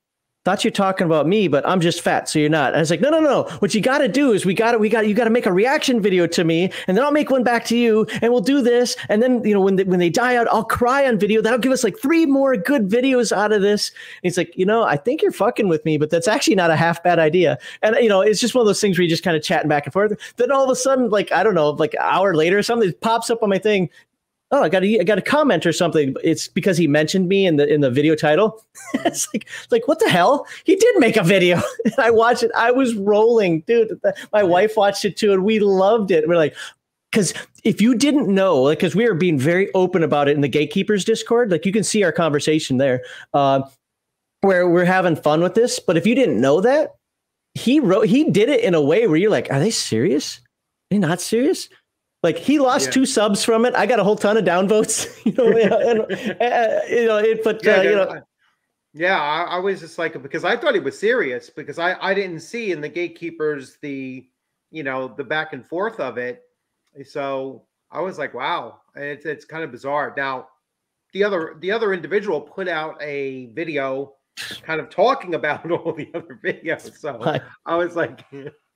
[0.48, 2.68] thought you're talking about me, but I'm just fat, so you're not.
[2.68, 3.44] And I was like, no, no, no.
[3.60, 5.46] What you got to do is we got to, we got, you got to make
[5.46, 8.40] a reaction video to me, and then I'll make one back to you, and we'll
[8.40, 8.96] do this.
[9.10, 11.42] And then you know when they, when they die out, I'll cry on video.
[11.42, 13.90] That'll give us like three more good videos out of this.
[13.90, 16.72] And he's like, you know, I think you're fucking with me, but that's actually not
[16.72, 17.58] a half bad idea.
[17.82, 19.68] And you know, it's just one of those things where you just kind of chatting
[19.68, 20.14] back and forth.
[20.38, 22.94] Then all of a sudden, like I don't know, like an hour later or something,
[23.02, 23.90] pops up on my thing
[24.52, 26.16] oh, I got a, I got a comment or something.
[26.24, 28.64] It's because he mentioned me in the in the video title.
[28.94, 30.48] it's like it's like what the hell?
[30.64, 32.52] He did make a video, and I watched it.
[32.56, 34.00] I was rolling, dude.
[34.32, 36.28] My wife watched it too, and we loved it.
[36.28, 36.56] We're like.
[37.10, 40.42] Because if you didn't know, like, because we were being very open about it in
[40.42, 43.02] the Gatekeepers Discord, like you can see our conversation there,
[43.34, 43.62] uh,
[44.42, 45.80] where we're having fun with this.
[45.80, 46.96] But if you didn't know that,
[47.54, 50.40] he wrote, he did it in a way where you're like, are they serious?
[50.40, 50.42] Are
[50.92, 51.70] they not serious?
[52.24, 52.92] Like he lost Yeah.
[52.92, 53.76] two subs from it.
[53.76, 55.08] I got a whole ton of downvotes.
[55.26, 56.00] You know, and,
[56.42, 58.22] uh, you know, it, but yeah, uh, you know, I-
[58.94, 62.14] yeah I, I was just like because i thought he was serious because i i
[62.16, 64.26] didn't see in the gatekeepers the
[64.72, 66.44] you know the back and forth of it
[67.06, 70.48] so i was like wow it's it's kind of bizarre now
[71.14, 74.14] the other the other individual put out a video
[74.64, 78.22] kind of talking about all the other videos so I- I was like,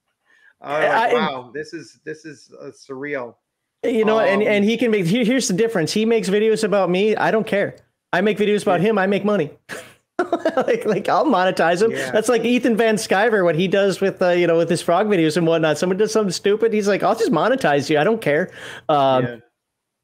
[0.61, 3.35] Was I- like, wow, this is this is uh, surreal.
[3.83, 5.05] you know, and Um, and he can make.
[5.05, 5.91] Here, here's the difference.
[5.91, 7.15] He makes videos about me.
[7.15, 7.75] I don't care.
[8.13, 8.97] I make videos about him.
[8.97, 9.51] I make money.
[10.55, 11.91] like, like I'll monetize him.
[11.91, 12.11] Yeah.
[12.11, 15.07] That's like Ethan Van Sciver, what he does with, uh, you know, with his frog
[15.07, 15.77] videos and whatnot.
[15.79, 17.97] Someone does something stupid, he's like, I'll just monetize you.
[17.97, 18.51] I don't care.
[18.89, 19.35] Um, yeah.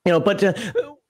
[0.05, 0.53] you know but uh,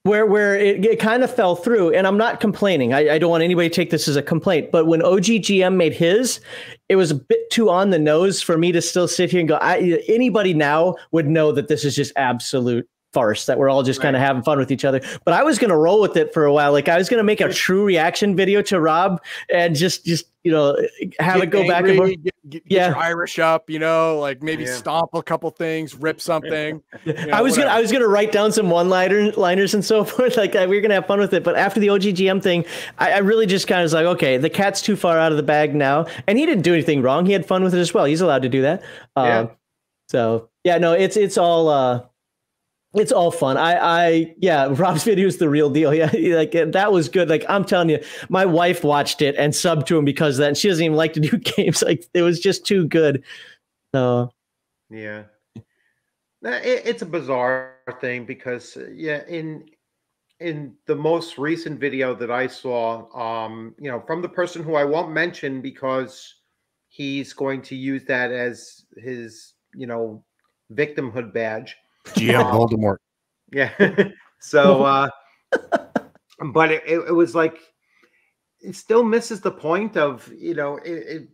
[0.08, 2.94] where where it, it kind of fell through and i'm not complaining.
[2.94, 5.94] I, I don't want anybody to take this as a complaint but when oggm made
[5.94, 6.40] his
[6.90, 9.50] it was a bit too on the nose for me to still sit here and
[9.50, 12.88] go I, anybody now would know that this is just absolute
[13.18, 15.58] farce that we're all just kind of having fun with each other but i was
[15.58, 17.52] going to roll with it for a while like i was going to make a
[17.52, 19.20] true reaction video to rob
[19.52, 20.78] and just just you know
[21.20, 22.88] have Get it go back and forth Get, get, get Yeah.
[22.90, 24.76] your Irish up, you know, like maybe Yeah.
[24.76, 26.82] stomp a couple things, rip something.
[27.06, 29.84] you know, I was gonna I was gonna write down some one liner liners and
[29.84, 30.38] so forth.
[30.38, 31.44] Like uh, we were gonna have fun with it.
[31.44, 32.64] But after the OGGM thing,
[32.98, 35.38] I, I really just kind of was like, okay, the cat's too far out of
[35.38, 36.06] the bag now.
[36.28, 37.26] And he didn't do anything wrong.
[37.26, 38.06] He had fun with it as well.
[38.06, 38.82] He's allowed to do that.
[39.18, 39.40] Yeah.
[39.40, 39.52] Um,
[40.08, 42.04] so yeah, no, it's it's all uh
[43.00, 43.58] it's all fun.
[43.58, 45.94] I, I, yeah, Rob's video is the real deal.
[45.98, 47.30] Yeah, like that was good.
[47.30, 50.58] Like I'm telling you, my wife watched it and subbed to him because that.
[50.58, 51.82] She doesn't even like to do games.
[51.82, 53.24] Like it was just too good.
[53.94, 54.32] So
[54.90, 55.24] Yeah.
[56.44, 59.66] It, it's a bizarre thing because uh, yeah, in
[60.40, 64.76] in the most recent video that I saw, um, you know, from the person who
[64.76, 66.36] I won't mention because
[66.90, 70.24] he's going to use that as his, you know,
[70.74, 71.76] victimhood badge.
[72.14, 72.98] GM Voldemort.
[73.52, 73.72] Yeah.
[74.40, 75.10] so uh
[76.54, 77.60] but it, it, it was like
[78.62, 81.28] it still misses the point of, you know, it, it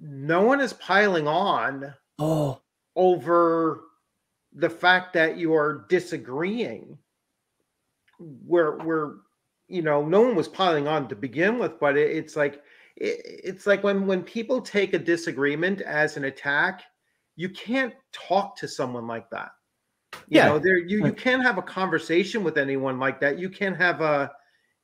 [0.00, 2.60] no one is piling on oh
[2.96, 3.84] over
[4.52, 6.96] the fact that you are disagreeing
[8.18, 9.14] where where
[9.68, 12.62] you know no one was piling on to begin with but it, it's like
[12.96, 16.82] it, it's like when when people take a disagreement as an attack
[17.38, 19.50] you can't talk to someone like that
[20.26, 20.48] you Yeah.
[20.48, 24.00] know there you you can't have a conversation with anyone like that you can't have
[24.00, 24.30] a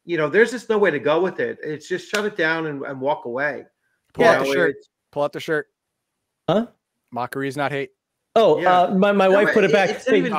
[0.05, 2.67] you know there's just no way to go with it it's just shut it down
[2.67, 3.65] and, and walk away
[4.13, 4.77] Pull You out the shirt.
[5.11, 5.67] Pull out the shirt.
[6.49, 6.67] Huh?
[7.11, 7.91] Mockery is not hate.
[8.37, 8.83] Oh, Yeah.
[8.83, 9.91] uh, my, my No, wife put it it- back.
[9.91, 10.39] it's not Hey, even-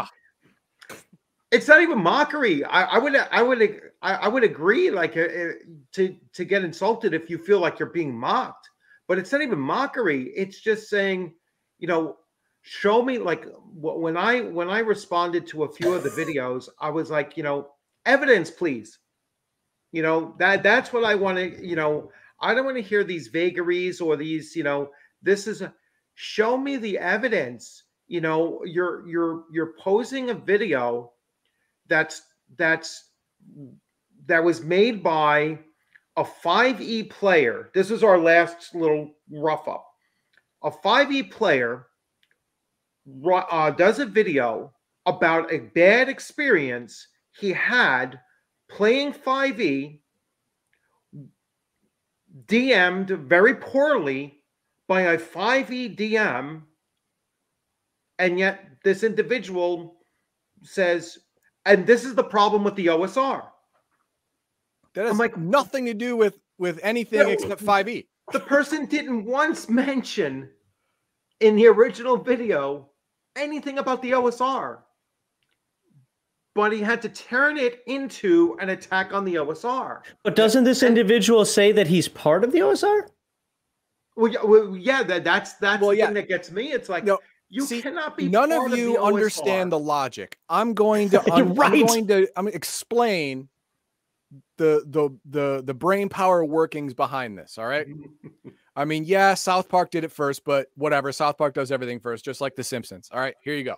[1.51, 2.63] it's not even mockery.
[2.63, 3.61] I, I would I would
[4.01, 5.51] I, I would agree like uh, uh,
[5.93, 8.69] to to get insulted if you feel like you're being mocked,
[9.07, 10.31] but it's not even mockery.
[10.35, 11.33] It's just saying,
[11.79, 12.17] you know,
[12.61, 16.89] show me like when I when I responded to a few of the videos, I
[16.89, 17.69] was like, you know,
[18.05, 18.99] evidence, please.
[19.91, 21.65] You know that that's what I want to.
[21.65, 24.55] You know, I don't want to hear these vagaries or these.
[24.55, 24.89] You know,
[25.21, 25.73] this is a
[26.15, 27.83] show me the evidence.
[28.07, 31.13] You know, you're you're you're posing a video
[31.87, 32.23] that's
[32.57, 33.11] that's
[34.27, 35.59] that was made by
[36.17, 37.69] a 5e player.
[37.73, 39.85] This is our last little rough up.
[40.65, 41.85] A 5e player
[43.31, 44.73] uh, does a video
[45.05, 47.07] about a bad experience
[47.39, 48.19] he had
[48.67, 49.99] playing 5e,
[52.47, 54.39] DM'd very poorly
[54.87, 56.63] by a 5e DM,
[58.17, 59.97] and yet this individual
[60.63, 61.19] says,
[61.65, 63.43] and this is the problem with the OSR.
[64.95, 67.29] That has I'm like- nothing to do with with anything No.
[67.29, 67.65] except E.
[67.65, 68.07] 5e.
[68.31, 70.49] The person didn't once mention
[71.41, 72.89] in the original video
[73.35, 74.79] anything about the OSR,
[76.55, 80.01] but he had to turn it into an attack on the OSR.
[80.23, 83.09] But doesn't this individual say that he's part of the OSR?
[84.15, 86.05] Well, yeah, well, yeah that, that's that's Well, the yeah.
[86.05, 86.71] thing that gets me.
[86.71, 88.29] It's like No, you see, cannot be.
[88.29, 90.39] None part of you the understand the logic.
[90.49, 91.85] I'm going to You're un- I'm right.
[91.85, 93.49] going to I'm gonna explain
[94.57, 97.87] the the the the brain power workings behind this, all right?
[98.75, 101.11] I mean, yeah, South Park did it first, but whatever.
[101.11, 103.09] South Park does everything first, just like The Simpsons.
[103.11, 103.75] All right, here you go.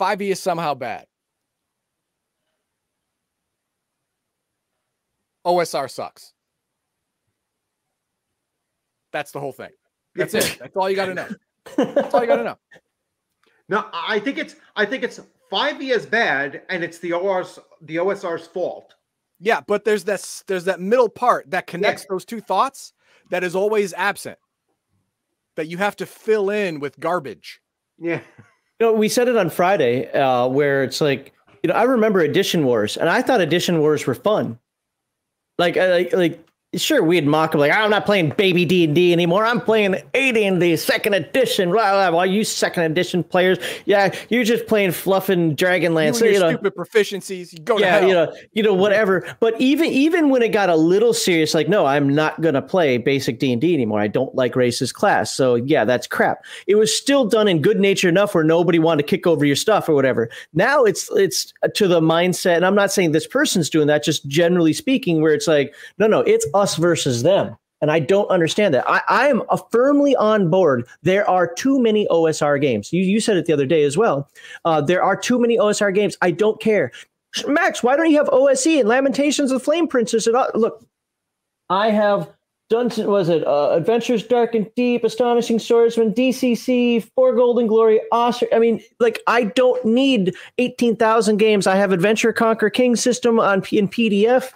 [0.00, 1.06] 5e is somehow bad.
[5.46, 6.32] OSR sucks.
[9.12, 9.70] That's the whole thing.
[10.14, 10.58] That's it.
[10.60, 11.28] That's all you got to know.
[11.76, 12.58] That's all you got to know.
[13.70, 17.58] No, I think it's I think it's five E is bad, and it's the OR's
[17.82, 18.94] the OSR's fault.
[19.40, 22.92] Yeah, but there's this there's that middle part that connects those two thoughts
[23.30, 24.38] that is always absent.
[25.56, 27.60] That you have to fill in with garbage.
[27.98, 28.20] Yeah,
[28.78, 31.32] You know, we said it on Friday, uh, where it's like,
[31.64, 34.58] you know, I remember Edition Wars, and I thought Edition Wars were fun.
[35.58, 38.94] Like, I- like, like, sure, we'd mock him like, I'm not playing Baby D and
[38.94, 39.46] D anymore.
[39.46, 41.70] I'm playing AD and D Second Edition.
[41.70, 42.22] Blah, blah, blah.
[42.24, 46.06] you Second Edition players, yeah, you're just playing fluffing You Dragonlance.
[46.08, 48.74] and So, your you know, stupid proficiencies, you go to yeah, you know, you know,
[48.74, 49.26] whatever.
[49.40, 52.98] But even even when it got a little serious, like, no, I'm not gonna play
[52.98, 54.00] basic D and D anymore.
[54.00, 55.34] I don't like race as class.
[55.34, 56.44] So yeah, that's crap.
[56.66, 59.56] It was still done in good nature enough where nobody wanted to kick over your
[59.56, 60.28] stuff or whatever.
[60.52, 64.04] Now it's it's to the mindset, and I'm not saying this person's doing that.
[64.04, 67.56] Just generally speaking, where it's like, no, no, it's us versus them.
[67.80, 68.88] And I don't understand that.
[68.88, 70.86] I, I am firmly on board.
[71.02, 72.92] There are too many OSR games.
[72.92, 74.28] You, you said it the other day as well.
[74.64, 76.16] Uh, there are too many OSR games.
[76.20, 76.90] I don't care.
[77.46, 80.26] Max, why don't you have OSE and Lamentations of the Flame Princess?
[80.26, 80.48] And all?
[80.54, 80.84] look,
[81.70, 82.28] I have
[82.70, 83.06] Dungeon.
[83.06, 88.50] Was it uh, Adventures Dark and Deep, Astonishing Swordsman, DCC, For Gold and Glory, Osric?
[88.52, 91.66] I mean, like I don't need eighteen thousand games.
[91.66, 94.52] I have Adventurer Conqueror King system on in PDF.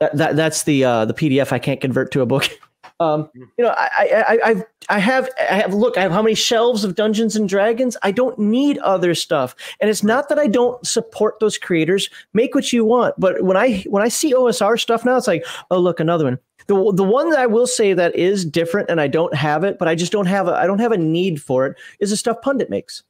[0.00, 2.48] That, that that's the uh, the PDF I can't convert to a book.
[3.00, 6.22] Um, you know, I, I, I, I've, I have, I have, look, I have how
[6.22, 7.96] many shelves of Dungeons and Dragons?
[8.02, 9.56] I don't need other stuff.
[9.80, 12.08] And it's not that I don't support those creators.
[12.34, 13.14] Make what you want.
[13.18, 16.38] But when I, when I see OSR stuff now, it's like, oh, look, another one.
[16.66, 19.78] The, the one that I will say that is different and I don't have it,
[19.78, 22.16] but I just don't have a, I don't have a need for it is the
[22.16, 23.02] stuff Pundit makes.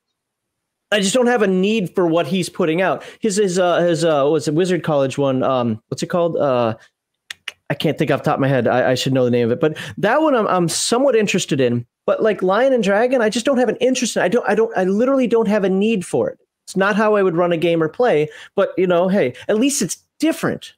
[0.94, 3.02] I just don't have a need for what he's putting out.
[3.18, 5.42] His, his, uh, his, uh, what's it, Wizard College one?
[5.42, 6.36] Um, what's it called?
[6.36, 6.76] Uh,
[7.68, 8.68] I can't think off the top of my head.
[8.68, 11.60] I, I should know the name of it, but that one I'm, I'm somewhat interested
[11.60, 11.84] in.
[12.06, 14.22] But like Lion and Dragon, I just don't have an interest in.
[14.22, 14.48] I don't.
[14.48, 14.70] I don't.
[14.76, 16.38] I literally don't have a need for it.
[16.66, 18.28] It's not how I would run a game or play.
[18.54, 20.74] But you know, hey, at least it's different.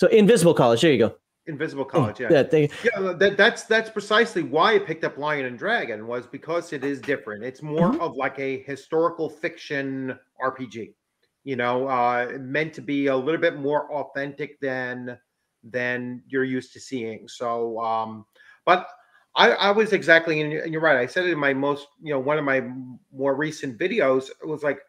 [0.00, 0.80] So Invisible College.
[0.80, 1.14] There you go.
[1.50, 2.20] Invisible College.
[2.20, 2.42] Yeah, Yeah.
[2.44, 3.12] They, yeah.
[3.12, 7.00] That, that's that's precisely why I picked up Lion and Dragon was because it is
[7.00, 7.44] different.
[7.44, 10.94] It's more of like a historical fiction RPG.
[11.44, 15.18] You know, uh, meant to be a little bit more authentic than
[15.64, 17.28] than you're used to seeing.
[17.28, 18.24] So, um,
[18.64, 18.86] but
[19.36, 20.96] I, I was exactly, and you're, right.
[20.96, 22.62] I said it in my most, you know, one of my
[23.12, 24.28] more recent videos.
[24.28, 24.80] It was like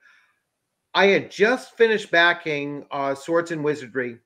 [0.94, 4.20] I had just finished backing uh, Swords and Wizardry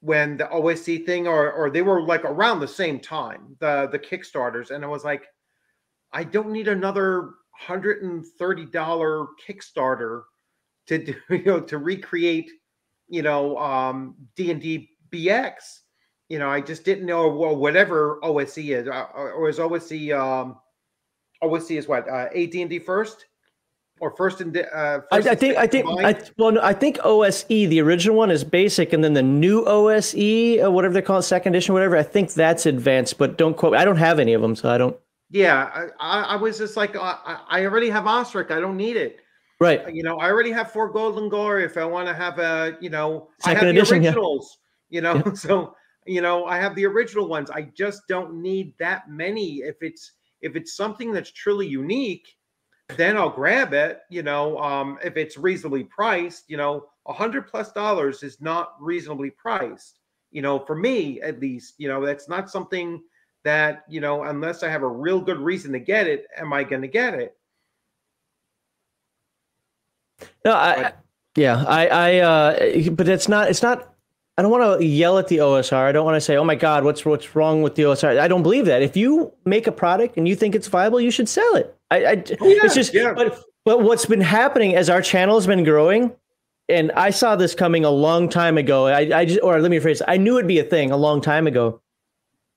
[0.00, 3.98] when the OSE thing, or or they were like around the same time, the the
[3.98, 5.26] Kickstarters, and I was like,
[6.12, 10.22] I don't need another hundred and thirty dollar Kickstarter
[10.86, 12.50] to do, you know, to recreate,
[13.08, 15.54] you know, um, D and D BX.
[16.28, 20.58] You know, I just didn't know well, whatever OSE is, or is OSE um,
[21.42, 23.26] OSE is what uh, AD&D first
[24.00, 25.56] or first and uh, I, first I and think.
[25.56, 25.86] I think.
[25.88, 29.64] I, well, no, I think OSE, the original one, is basic, and then the new
[29.66, 31.96] OSE, or whatever they call it, second edition, whatever.
[31.96, 33.74] I think that's advanced, but don't quote.
[33.74, 34.96] I don't have any of them, so I don't.
[35.30, 38.50] Yeah, I, I I was just like, uh, I, I already have Osric.
[38.50, 39.20] I don't need it.
[39.60, 39.92] Right.
[39.92, 41.64] You know, I already have For Gold and Glory.
[41.64, 44.08] If I want to have a, you know, I Second have the edition, yeah.
[44.10, 44.58] originals.
[44.88, 45.74] You know, so
[46.06, 47.50] you know, I have the original ones.
[47.50, 49.56] I just don't need that many.
[49.58, 52.28] If it's if it's something that's truly unique,
[52.96, 54.00] then I'll grab it.
[54.08, 58.74] You know, um, if it's reasonably priced, you know, a hundred plus dollars is not
[58.80, 59.98] reasonably priced.
[60.30, 63.02] You know, for me at least, you know, that's not something
[63.44, 66.64] that you know, unless I have a real good reason to get it, am I
[66.64, 67.36] going to get it?
[70.44, 70.98] No, I, But-
[71.36, 73.94] yeah, I, I, uh, but it's not, it's not.
[74.36, 75.74] I don't want to yell at the OSR.
[75.74, 78.28] I don't want to say, "Oh my God, what's what's wrong with the OSR?" I
[78.28, 78.82] don't believe that.
[78.82, 81.77] If you make a product and you think it's viable, you should sell it.
[81.90, 83.12] I, I Oh, yeah, it's just, yeah.
[83.14, 86.12] but but what's been happening as our channel has been growing,
[86.68, 88.86] and I saw this coming a long time ago.
[88.86, 90.96] I, I just, or let me rephrase, it, I knew it'd be a thing a
[90.96, 91.80] long time ago.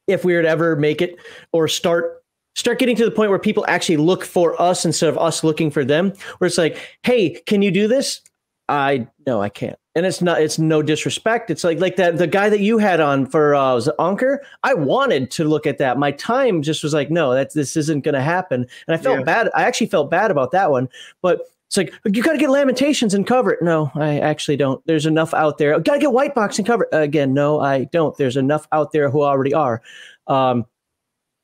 [0.08, 1.18] If we were to ever make it
[1.54, 2.24] or start
[2.56, 5.72] start getting to the point where people actually look for us instead of us looking
[5.72, 8.22] for them, where it's like, hey, can you do this?
[8.68, 9.78] I no, I can't.
[9.94, 10.42] And it's not.
[10.42, 11.50] It's no disrespect.
[11.50, 14.42] It's like like that the guy that you had on for uh, was Anker.
[14.64, 15.98] I wanted to look at that.
[15.98, 18.66] My time just was like, no, that this isn't going to happen.
[18.88, 19.26] And I felt Yeah.
[19.26, 19.50] bad.
[19.54, 20.88] I actually felt bad about that one.
[21.22, 23.62] But it's like you got to get Lamentations and cover it.
[23.62, 24.82] No, I actually don't.
[24.86, 25.78] There's enough out there.
[25.80, 26.96] Got to get White Box and cover it.
[26.96, 28.16] Again, no, I don't.
[28.16, 29.82] There's enough out there who already are.
[30.28, 30.66] Um,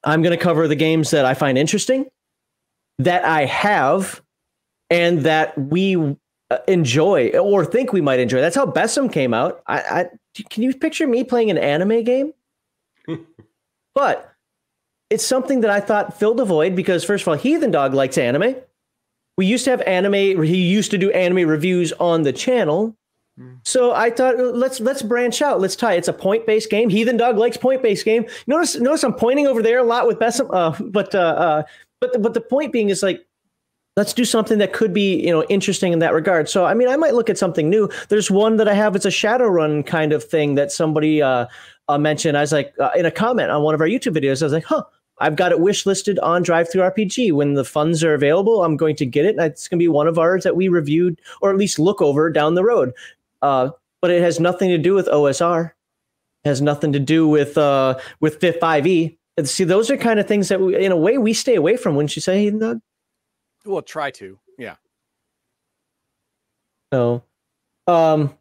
[0.05, 2.05] I'm going to cover the games that I find interesting,
[2.99, 4.21] that I have,
[4.89, 6.15] and that we
[6.67, 8.39] enjoy or think we might enjoy.
[8.41, 9.61] That's how BESM came out.
[9.67, 10.09] I, I
[10.49, 12.33] can you picture me playing an anime game?
[13.95, 14.33] but
[15.09, 18.17] it's something that I thought filled a void because first of all, Heathen Dog likes
[18.17, 18.55] anime.
[19.37, 20.43] We used to have anime.
[20.43, 22.95] He used to do anime reviews on the channel.
[23.63, 25.61] So I thought uh, let's let's branch out.
[25.61, 25.93] Let's tie.
[25.93, 26.89] It's a point based game.
[26.89, 28.25] Heathen Dog likes point based game.
[28.47, 30.49] Notice notice I'm pointing over there a lot with BESM.
[30.51, 31.63] Uh, but uh, uh,
[31.99, 33.26] but the, but the point being is like
[33.97, 36.47] let's do something that could be you know interesting in that regard.
[36.47, 37.89] So i mean i might look at something new.
[38.07, 38.95] There's one that i have.
[38.95, 41.47] It's a Shadowrun kind of thing that somebody uh,
[41.89, 42.37] uh mentioned.
[42.37, 44.53] I was like uh, in a comment on one of our youtube videos i was
[44.53, 44.83] like huh
[45.19, 49.05] i've got it wish listed on DriveThruRPG when the funds are available i'm going to
[49.05, 51.79] get it it's going to be one of ours that we reviewed or at least
[51.79, 52.93] look over down the road.
[53.41, 55.71] Uh but it has nothing to do with osr
[56.43, 60.49] it has nothing to do with uh with 5e see those are kind of things
[60.49, 62.79] that we, in a way we stay away from wouldn't you say Doug?
[63.67, 64.39] Well, try to.
[64.57, 64.75] Yeah.
[66.91, 67.23] No.
[67.85, 68.35] Um,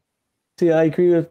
[0.59, 1.29] see, I agree with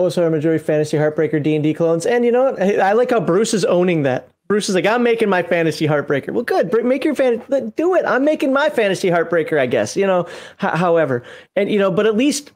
[0.00, 2.62] OSR majority fantasy heartbreaker D and D clones, and you know what?
[2.62, 4.28] I, I like how Bruce is owning that.
[4.48, 6.30] Bruce is like, I'm making my fantasy heartbreaker.
[6.30, 6.84] Well, good.
[6.84, 7.42] Make your fan.
[7.76, 8.04] Do it.
[8.04, 9.58] I'm making my fantasy heartbreaker.
[9.58, 10.26] I guess you know.
[10.62, 11.22] H- however,
[11.56, 12.52] and you know, but at least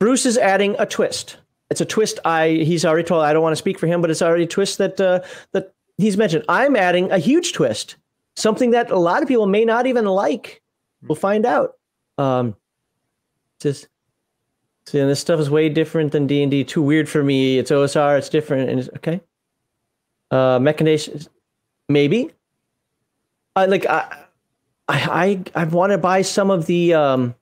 [0.00, 1.36] Bruce is adding a twist.
[1.70, 2.20] It's a twist.
[2.24, 3.22] I he's already told.
[3.22, 5.20] I don't want to speak for him, but it's already a twist that uh,
[5.52, 6.44] that he's mentioned.
[6.48, 7.96] I'm adding a huge twist,
[8.36, 10.62] something that a lot of people may not even like.
[11.02, 11.72] We'll find out.
[12.18, 12.56] Um,
[13.60, 13.88] just
[14.86, 16.64] see, and this stuff is way different than D and D.
[16.64, 17.58] Too weird for me.
[17.58, 18.18] It's OSR.
[18.18, 18.70] It's different.
[18.70, 19.20] And it's, okay.
[20.30, 21.28] Uh, mechanations,
[21.88, 22.30] maybe.
[23.54, 23.86] I like.
[23.86, 24.24] I
[24.88, 27.34] I I, I want to buy some of the um.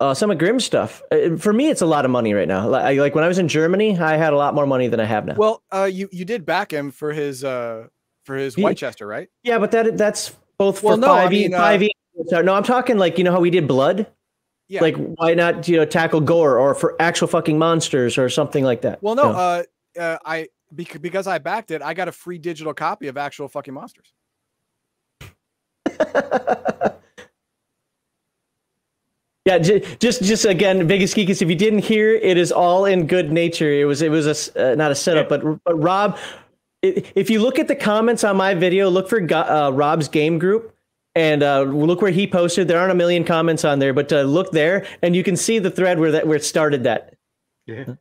[0.00, 1.02] Uh, some of Grimm stuff.
[1.10, 2.68] Uh, For me, it's a lot of money right now.
[2.68, 5.04] Like, like when I was in Germany, I had a lot more money than I
[5.04, 5.34] have now.
[5.34, 7.88] Well, uh, you you did back him for his uh
[8.28, 9.28] for his He- Whitechester, right?
[9.42, 11.90] yeah, but that that's both for Well, no, I five E mean, uh, five E.
[12.30, 14.06] No, I'm talking like you know how we did blood.
[14.68, 14.82] Yeah.
[14.82, 18.82] Like why not you know tackle gore or for actual fucking monsters or something like
[18.82, 19.02] that?
[19.02, 19.62] Well, no, uh,
[19.98, 23.48] uh, I bec- because I backed it, I got a free digital copy of actual
[23.48, 24.12] fucking monsters.
[29.44, 33.06] Yeah, just just again, biggest geek is if you didn't hear, it is all in
[33.06, 33.72] good nature.
[33.72, 36.18] It was it was a uh, not a setup, but, but Rob, i-
[36.82, 40.74] if you look at the comments on my video, look for uh, Rob's game group.
[41.14, 42.68] And uh, look where he posted.
[42.68, 45.58] There aren't a million comments on there, but uh, look there, and you can see
[45.58, 46.84] the thread where that where it started.
[46.84, 47.14] That
[47.66, 47.94] Yeah.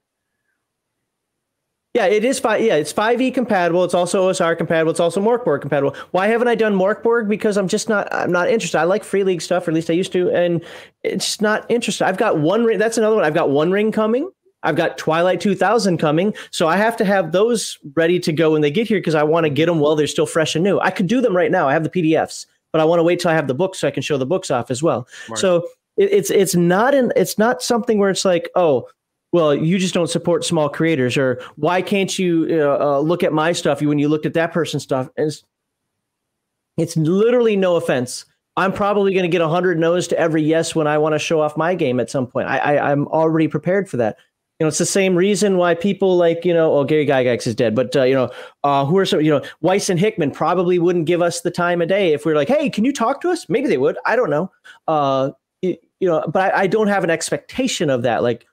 [1.98, 2.62] Yeah, it is five.
[2.62, 3.84] Yeah, it's five E compatible.
[3.84, 4.92] It's also OSR compatible.
[4.92, 5.96] It's also Morkborg compatible.
[6.12, 7.28] Why haven't I done Morkborg?
[7.28, 8.08] Because I'm just not.
[8.14, 8.78] I'm not interested.
[8.78, 10.64] I like Free League stuff, or at least I used to, and
[11.02, 12.06] it's not interested.
[12.06, 12.78] I've got one ring.
[12.78, 13.26] That's another one.
[13.26, 14.30] I've got One Ring coming.
[14.68, 18.62] I've got Twilight 2000 coming, so I have to have those ready to go when
[18.62, 20.78] they get here because I want to get them while they're still fresh and new.
[20.80, 21.70] I could do them right now.
[21.70, 23.88] I have the PDFs, but I want to wait till I have the books so
[23.88, 25.08] I can show the books off as well.
[25.38, 28.88] So it, it's it's not an it's not something where it's like oh
[29.34, 33.34] well you just don't support small creators or why can't you uh, uh, look at
[33.34, 35.44] my stuff when you looked at that person's stuff and it's,
[36.78, 40.88] it's literally no offense i'm probably going to get 100 no's to every yes when
[40.88, 43.90] i want to show off my game at some point I, I i'm already prepared
[43.90, 44.18] for that
[44.60, 47.56] you know it's the same reason why people like you know oh gary gygax is
[47.56, 48.30] dead but uh, you know
[48.64, 51.82] uh, who are some you know Weis and hickman probably wouldn't give us the time
[51.82, 53.98] of day if we are like hey can you talk to us maybe they would
[54.06, 54.52] i don't know
[54.88, 58.46] uh, you, you know but I, I don't have an expectation of that like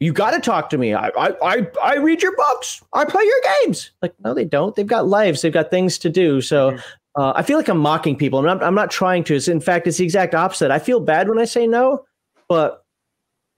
[0.00, 0.92] you got to talk to me.
[0.92, 2.82] I, I, I, I read your books.
[2.92, 3.92] I play your games.
[4.02, 4.74] Like, no, they don't.
[4.74, 5.40] They've got lives.
[5.40, 6.40] They've got things to do.
[6.40, 6.76] So,
[7.16, 8.40] Uh, I feel like I'm mocking people.
[8.40, 9.36] I'm not, I'm not trying to.
[9.36, 10.72] It's, in fact, it's the exact opposite.
[10.72, 12.04] I feel bad when I say no,
[12.48, 12.83] but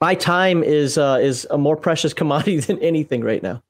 [0.01, 3.63] my time is uh, is a more precious commodity than anything right now.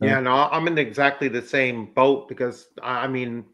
[0.00, 3.44] Yeah, no, I'm in exactly the same boat because I mean,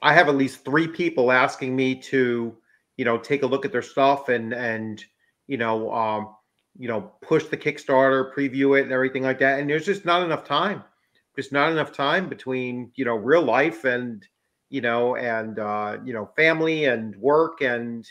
[0.00, 2.56] I have at least three people asking me to,
[2.96, 5.04] you know, take a look at their stuff and and
[5.48, 6.34] you know, um,
[6.78, 9.58] you know, push the Kickstarter, preview it, and everything like that.
[9.58, 10.84] And there's just not enough time.
[11.36, 14.26] Just not enough time between you know real life and
[14.70, 18.08] you know and uh, you know family and work and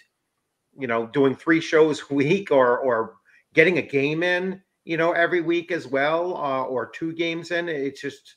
[0.77, 3.15] you know doing three shows a week or or
[3.53, 7.67] getting a game in you know every week as well uh, or two games in.
[7.69, 8.35] It's just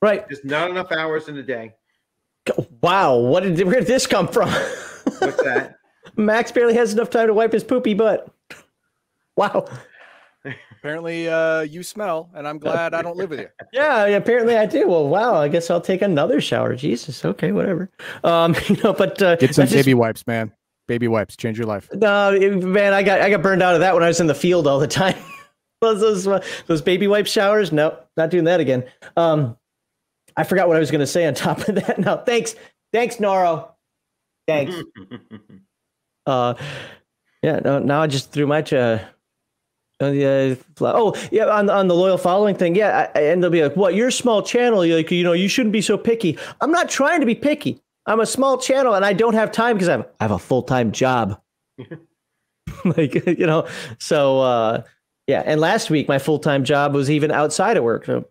[0.00, 0.28] Right.
[0.28, 1.74] just not enough hours in a day.
[2.82, 3.16] Wow.
[3.16, 4.48] What did where did this come from?
[4.48, 5.74] What's that?
[6.16, 8.28] Max barely has enough time to wipe his poopy butt.
[9.36, 9.66] Wow.
[10.78, 13.48] Apparently, uh, you smell, and I'm glad I don't live with you.
[13.72, 14.88] Yeah, apparently I do.
[14.88, 15.34] Well, wow.
[15.34, 16.74] I guess I'll take another shower.
[16.74, 17.24] Jesus.
[17.24, 17.90] Okay, whatever.
[18.24, 20.52] Um, you know, but uh, Get some that's just- baby wipes, man.
[20.88, 21.88] Baby wipes change your life.
[21.94, 24.34] No, man, I got I got burned out of that when I was in the
[24.34, 25.14] field all the time.
[25.80, 27.70] those those uh, those baby wipe showers.
[27.70, 28.84] No, not doing that again.
[29.16, 29.56] Um,
[30.36, 31.98] I forgot what I was going to say on top of that.
[31.98, 32.56] No, thanks,
[32.92, 33.68] thanks, Noro.
[34.48, 34.74] Thanks.
[36.26, 36.54] uh,
[37.42, 37.60] yeah.
[37.60, 38.62] No, now I just threw my.
[38.62, 38.98] Uh,
[40.00, 43.50] uh, yeah, oh yeah, on on the loyal following thing, yeah, I, I- and they'll
[43.50, 43.94] be like, "What?
[43.94, 44.86] You're small channel.
[44.86, 47.82] You're like, you know, you shouldn't be so picky." I'm not trying to be picky.
[48.08, 50.38] I'm a small channel, and I don't have time because I have I have a
[50.38, 51.40] full time job.
[52.84, 53.66] like you know,
[53.98, 54.82] so uh,
[55.26, 55.42] yeah.
[55.44, 58.06] And last week, my full time job was even outside of work.
[58.06, 58.26] So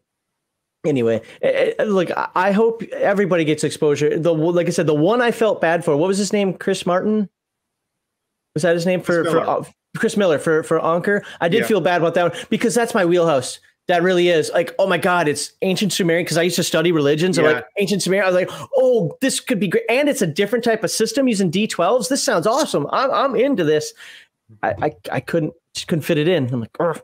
[0.85, 4.17] anyway, eh, eh, look, I- I hope everybody gets exposure.
[4.19, 5.95] The like I said, the one I felt bad for.
[5.95, 6.53] What was his name?
[6.53, 7.29] Chris Martin.
[8.55, 9.49] Was that his name for Chris for Miller.
[9.59, 9.63] uh,
[9.97, 11.23] Chris Miller for for Anker?
[11.39, 11.67] I did Yeah.
[11.67, 13.59] feel bad about that one because that's my wheelhouse.
[13.87, 16.91] That really is like, oh my God, it's ancient Sumerian because I used to study
[16.91, 17.37] religions.
[17.37, 17.53] and Yeah.
[17.53, 20.65] like ancient Sumerian, I was like, oh, this could be great, and it's a different
[20.65, 22.09] type of system using D12s.
[22.09, 22.85] This sounds awesome.
[22.91, 23.93] I'm I'm into this.
[24.61, 26.53] I I, I couldn't just couldn't fit it in.
[26.53, 27.01] I'm like, Ugh.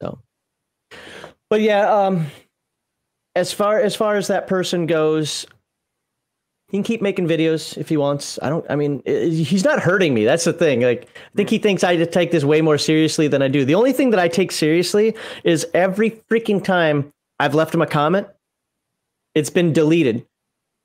[0.00, 0.18] so,
[1.50, 2.26] but yeah, um,
[3.36, 5.44] as far as far as that person goes,
[6.68, 8.38] he can keep making videos if he wants.
[8.42, 8.64] I don't.
[8.68, 10.24] I mean, he's not hurting me.
[10.24, 10.82] That's the thing.
[10.82, 13.64] Like, I think he thinks I take this way more seriously than I do.
[13.64, 15.14] The only thing that I take seriously
[15.44, 18.26] is every freaking time I've left him a comment,
[19.34, 20.26] it's been deleted.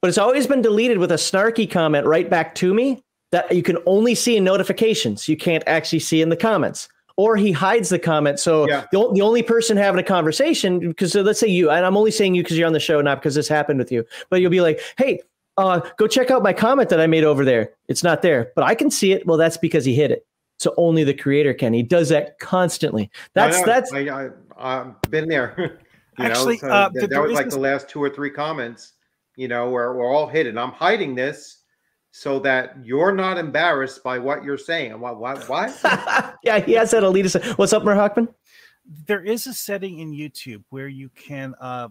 [0.02, 3.64] But it's always been deleted with a snarky comment right back to me that you
[3.64, 5.28] can only see in notifications.
[5.28, 6.88] You can't actually see in the comments.
[7.18, 8.40] Or he hides the comment.
[8.40, 8.86] So Yeah.
[8.92, 12.12] the, the only person having a conversation, because so let's say you, and I'm only
[12.12, 14.50] saying you because you're on the show, not because this happened with you, but you'll
[14.52, 15.20] be like, hey,
[15.58, 17.72] uh, go check out my comment that I made over there.
[17.88, 19.26] It's not there, but I can see it.
[19.26, 20.26] Well, that's because he hid it.
[20.60, 21.74] So only the creator can.
[21.74, 23.10] He does that constantly.
[23.34, 25.56] That's I know, that's I, I I've been there.
[26.18, 28.10] you Actually, know, so uh, that, th- that was like this- the last two or
[28.10, 28.94] three comments.
[29.36, 30.60] You know, where we're all hidden.
[30.60, 31.64] I'm hiding this
[32.12, 35.00] so that you're not embarrassed by what you're saying.
[35.00, 35.20] What?
[35.20, 35.50] What?
[35.50, 35.76] What?
[36.44, 36.60] yeah.
[36.60, 37.58] He has that elitist.
[37.58, 38.28] What's up, Mer Hawkman?
[39.06, 41.90] there is a setting in YouTube where you can uh,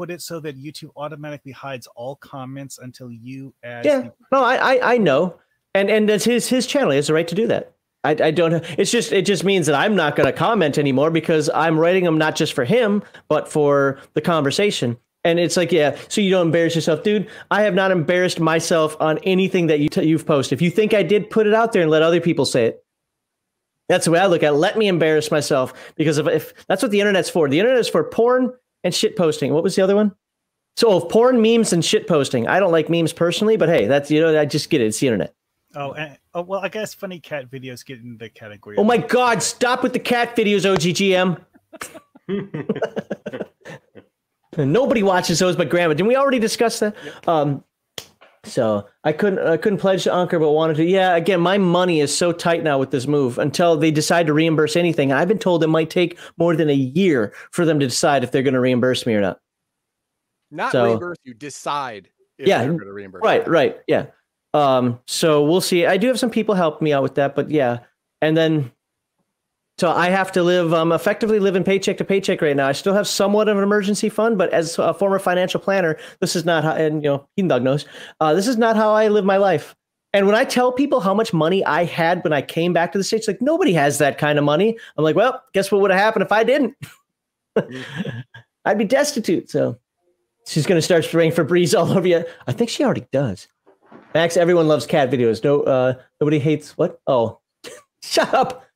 [0.00, 4.00] put it so that YouTube automatically hides all comments until you as Yeah.
[4.00, 5.38] the No, I, I I know,
[5.74, 6.88] and and that's his his channel.
[6.90, 7.74] He has the right to do that.
[8.02, 8.64] I, I don't.
[8.78, 12.04] It's just it just means that I'm not going to comment anymore because I'm writing
[12.04, 14.96] them not just for him but for the conversation.
[15.22, 17.28] And it's like, yeah, so you don't embarrass yourself, dude.
[17.50, 20.56] I have not embarrassed myself on anything that you t- you've posted.
[20.56, 22.82] If you think I did, put it out there and let other people say it.
[23.90, 24.54] That's the way I look at.
[24.54, 24.56] it.
[24.56, 27.50] Let me embarrass myself because if, if that's what the internet's for.
[27.50, 28.54] The internet is for porn
[28.84, 29.52] and shit posting.
[29.52, 30.14] What was the other one?
[30.76, 32.46] So of porn, memes, and shit posting.
[32.48, 34.86] I don't like memes personally, but hey, that's you know I just get it.
[34.86, 35.34] It's the internet.
[35.74, 38.76] oh, and, oh well, I guess funny cat videos get in the category.
[38.78, 39.42] Oh my God!
[39.42, 41.38] Stop with the cat videos, OGGM.
[44.56, 45.94] Nobody watches those but Grandma.
[45.94, 46.96] Didn't we already discuss that?
[47.28, 47.62] Um,
[48.44, 50.84] so I couldn't I couldn't pledge to Anker, but wanted to.
[50.84, 54.32] Yeah, again, my money is so tight now with this move until they decide to
[54.32, 55.12] reimburse anything.
[55.12, 58.32] I've been told it might take more than a year for them to decide if
[58.32, 59.40] they're going to reimburse me or not.
[60.50, 63.22] Not So- reimburse you, decide if Yeah, they're going to reimburse.
[63.22, 64.06] Right, right, yeah.
[64.54, 65.86] Um, so we'll see.
[65.86, 67.80] I do have some people help me out with that, but yeah.
[68.22, 68.72] And then,
[69.80, 72.68] so I have to live, um, effectively living paycheck to paycheck right now.
[72.68, 76.36] I still have somewhat of an emergency fund, but as a former financial planner, this
[76.36, 77.86] is not how, and you know, Heathen Dog knows,
[78.20, 79.74] uh, this is not how I live my life.
[80.12, 82.98] And when I tell people how much money I had when I came back to
[82.98, 84.78] the States, like nobody has that kind of money.
[84.98, 86.76] I'm like, well, guess what would have happened if I didn't?
[88.66, 89.48] I'd be destitute.
[89.48, 89.78] So
[90.46, 92.22] she's going to start spraying Febreze all over you.
[92.46, 93.48] I think she already does.
[94.12, 95.42] Max, everyone loves cat videos.
[95.42, 97.00] No, uh, nobody hates what?
[97.06, 97.40] Oh,
[98.02, 98.66] shut up.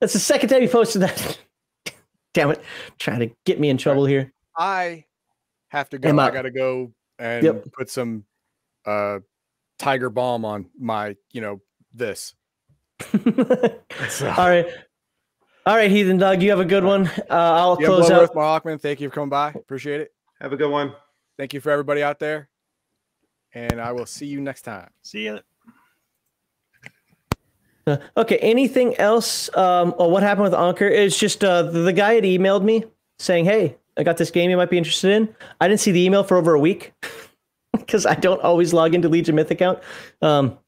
[0.00, 1.38] That's the second time you posted that.
[2.34, 2.62] Damn it.
[2.98, 4.32] Trying to get me in trouble here.
[4.56, 5.04] I
[5.68, 6.08] have to go.
[6.08, 6.22] Emma.
[6.22, 7.72] I got to go and Yep.
[7.72, 8.24] put some
[8.84, 9.20] uh
[9.78, 11.60] tiger balm on my, you know,
[11.94, 12.34] this.
[13.10, 13.14] So-
[14.36, 14.66] All right.
[15.66, 17.08] All right, Heathen Dog, you have a good one.
[17.08, 18.62] Uh, I'll Yeah, close Bloodworth out.
[18.64, 19.48] Hawkman, thank you for coming by.
[19.50, 20.12] Appreciate it.
[20.40, 20.92] Have a good one.
[21.38, 22.48] Thank you for everybody out there.
[23.52, 24.90] And I will see you next time.
[25.02, 25.38] See ya.
[27.86, 29.54] Uh, okay, anything else?
[29.56, 30.88] Um, what happened with Anker?
[30.88, 32.84] It's just uh, the, guy had emailed me
[33.18, 35.34] saying, hey, I got this game you might be interested in.
[35.60, 36.92] I didn't see the email for over a week
[37.72, 39.78] because I don't always log into Legion Myth account.
[40.20, 40.58] Um,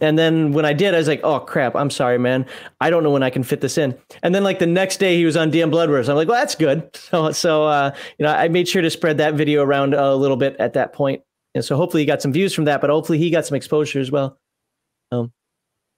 [0.00, 2.44] and then when I did, I was like, oh crap, I'm sorry, man.
[2.80, 3.96] I don't know when I can fit this in.
[4.22, 6.08] And then like the next day he was on DM Blood Bloodworth.
[6.08, 6.88] I'm like, well, that's good.
[7.12, 10.36] So, so uh, you know, I made sure to spread that video around a little
[10.36, 11.22] bit at that point.
[11.54, 14.00] And so hopefully he got some views from that, but hopefully he got some exposure
[14.00, 14.38] as well.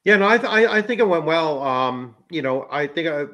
[0.04, 1.62] Yeah, no, I, th- I I think it went well.
[1.62, 3.24] Um, you know, I think I,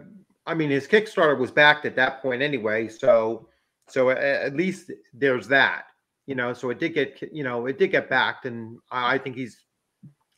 [0.47, 3.49] I mean his Kickstarter was backed at that point anyway, so
[3.89, 5.87] so at least there's that.
[6.27, 9.19] You know, so it did get you know it did get backed, and I, I
[9.19, 9.65] think he's.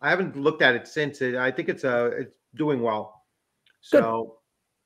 [0.00, 1.20] I haven't looked at it since.
[1.22, 3.22] It, I think it's uh it's doing well.
[3.82, 4.38] So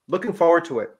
[0.09, 0.91] looking forward to it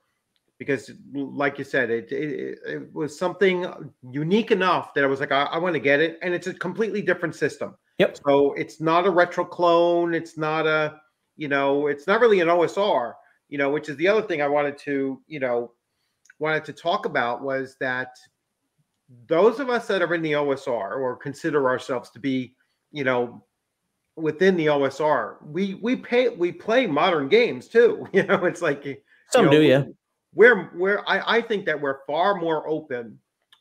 [0.59, 3.65] because, like you said, it it, it was something
[4.11, 6.53] unique enough that I was like, I, I want to get it, and it's a
[6.53, 7.75] completely different system.
[7.97, 8.19] Yep.
[8.25, 10.13] So it's not a retro clone.
[10.13, 10.99] It's not a,
[11.35, 13.13] you know, it's not really an OSR,
[13.49, 15.71] you know, which is the other thing I wanted to, you know,
[16.39, 18.15] wanted to talk about was that
[19.27, 22.55] those of us that are in the OSR or consider ourselves to be,
[22.91, 23.43] you know,
[24.15, 28.07] within the OSR, we we pay we play modern games too.
[28.13, 28.97] You know, it's like you
[29.31, 29.83] Some know, do, yeah.
[30.33, 33.19] We're we're I, I think that we're far more open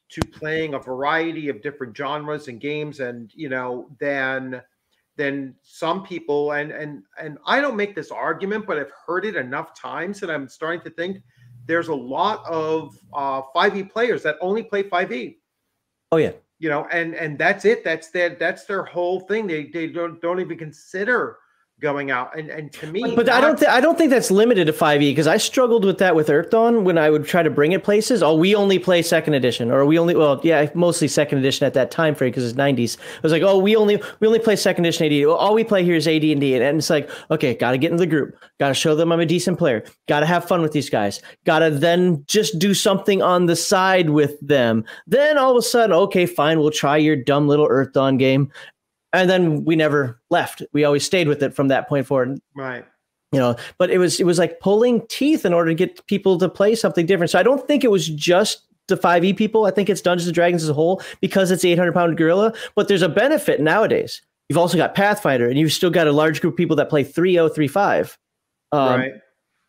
[0.08, 4.62] to playing a variety of different genres and games and you know than
[5.16, 6.52] than some people.
[6.52, 10.30] And and and I don't make this argument but I've heard it enough times that
[10.30, 11.22] I'm starting to think
[11.66, 15.36] there's a lot of uh 5e players that only play 5e
[16.12, 16.32] Oh yeah.
[16.58, 17.82] you know and and that's it.
[17.82, 19.46] That's their that's their whole thing.
[19.46, 21.38] They they don't don't even consider
[21.80, 23.58] going out and and to me But I don't.
[23.58, 26.52] Th- I don't think that's limited to 5e because I struggled with that with Earth
[26.52, 28.22] when I would try to bring it places.
[28.22, 30.14] Oh, we only play second edition, or we only.
[30.14, 32.96] Well, yeah, mostly second edition at that time frame because it's 90s.
[32.98, 35.26] I was like, oh, we only we only play second edition AD.
[35.26, 37.90] All we play here is AD and D, and it's like, okay, got to get
[37.90, 40.62] in the group, got to show them I'm a decent player, got to have fun
[40.62, 44.84] with these guys, got to then just do something on the side with them.
[45.06, 48.50] Then all of a sudden, okay, fine, we'll try your dumb little Earth game.
[49.12, 50.62] And then we never left.
[50.72, 52.38] We always stayed with it from that point forward.
[52.54, 52.84] Right.
[53.32, 56.38] You know but it was it was like pulling teeth in order to get people
[56.38, 57.30] to play something different.
[57.30, 59.66] So i don't think it was just the 5e people.
[59.66, 62.52] I think it's dungeons and dragons as a whole because it's 800 pound gorilla.
[62.76, 64.22] But there's a benefit nowadays.
[64.48, 67.02] You've also got pathfinder and you've still got a large group of people that play
[67.02, 68.16] 3035
[68.72, 69.12] um, right.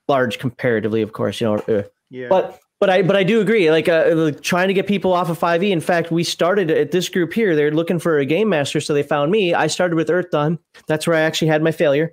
[0.08, 2.28] large comparatively of course you know uh, yeah.
[2.30, 3.72] but but I but I do agree.
[3.72, 5.72] Like, uh, like trying to get people off of 5e.
[5.72, 7.56] In fact, we started at this group here.
[7.56, 9.54] They're looking for a game master, so they found me.
[9.54, 10.60] I started with Earthdawn.
[10.88, 12.12] That's where I actually had my failure.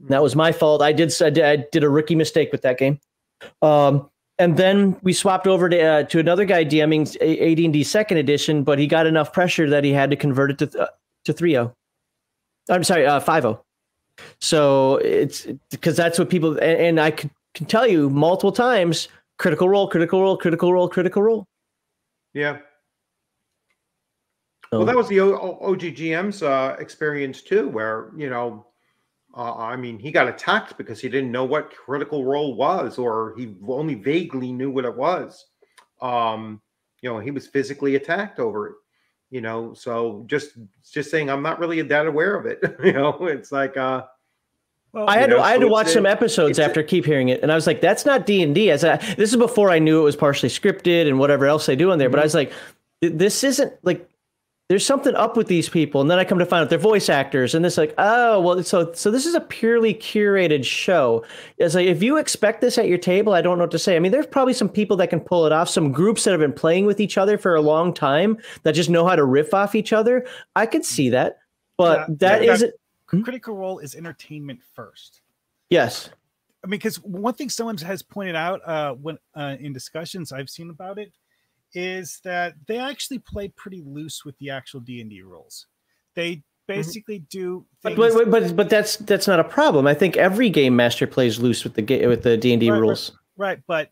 [0.00, 0.82] That was my fault.
[0.82, 2.98] I did I did, I did a rookie mistake with that game.
[3.60, 8.64] Um, and then we swapped over to uh, to another guy DMing AD&D second edition,
[8.64, 10.86] but he got enough pressure that he had to convert it to uh,
[11.26, 11.72] to 3.0.
[12.70, 13.60] I'm sorry, uh, 5.0.
[14.40, 19.08] So it's because that's what people and, and I can, can tell you multiple times
[19.38, 21.46] critical role, critical role, critical role, critical role.
[22.32, 22.58] yeah
[24.74, 28.66] So, Well, that was the o- O- OGGM's uh, experience too, where you know,
[29.36, 33.34] uh, I mean, he got attacked because he didn't know what critical role was, or
[33.36, 35.46] he only vaguely knew what it was.
[36.02, 36.60] Um,
[37.02, 38.74] you know, he was physically attacked over it.
[39.30, 40.58] You know, so just
[40.90, 42.58] just saying, I'm not really that aware of it.
[42.84, 44.02] you know, it's like, uh,
[44.94, 46.82] Well, I had you to I had to watch it's some episodes it's a- after
[46.82, 49.36] keep hearing it, and I was like, "That's not D and D." I "This is
[49.36, 52.20] before I knew it was partially scripted and whatever else they do in there." But
[52.20, 52.26] I mm-hmm.
[52.26, 52.52] was like,
[53.00, 54.08] "This isn't like."
[54.70, 57.10] There's something up with these people, and then I come to find out they're voice
[57.10, 61.22] actors, and it's like, oh, well, so so this is a purely curated show.
[61.58, 63.94] It's like if you expect this at your table, I don't know what to say.
[63.94, 66.40] I mean, there's probably some people that can pull it off, some groups that have
[66.40, 69.52] been playing with each other for a long time that just know how to riff
[69.52, 70.26] off each other.
[70.56, 71.40] I could see that,
[71.76, 72.74] but Yeah, that yeah, isn't.
[73.06, 75.20] Critical Role is entertainment first.
[75.70, 76.10] Yes,
[76.62, 80.48] I mean, because one thing someone has pointed out uh, when uh, in discussions I've
[80.48, 81.12] seen about it
[81.74, 85.66] is that they actually play pretty loose with the actual D and D rules.
[86.14, 87.66] They basically do.
[87.82, 89.86] But, but, but but that's that's not a problem.
[89.86, 92.70] I think every game master plays loose with the ga- with the D and D
[92.70, 92.80] Right, right.
[92.80, 93.12] rules.
[93.36, 93.90] right, but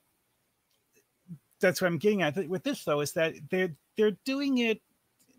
[1.61, 4.81] that's what I'm getting at with this though is that they're they're doing it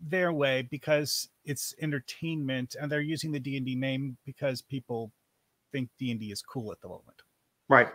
[0.00, 5.12] their way because it's entertainment and they're using the D and D name because people
[5.72, 7.22] think D and D is cool at the moment.
[7.68, 7.88] right.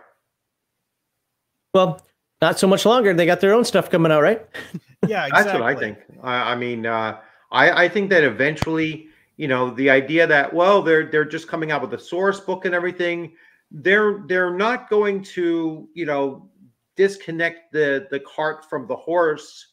[1.72, 2.00] Well,
[2.42, 3.14] not so much longer.
[3.14, 4.46] They got their own stuff coming out, right?
[5.08, 5.98] Yeah, That's what I think.
[6.22, 7.20] I, I mean, uh,
[7.50, 9.06] I I think that eventually,
[9.38, 12.66] you know, the idea that well, they're they're just coming out with a source book
[12.66, 13.32] and everything.
[13.70, 16.50] They're they're not going to you know
[16.96, 19.69] disconnect the the cart from the horse,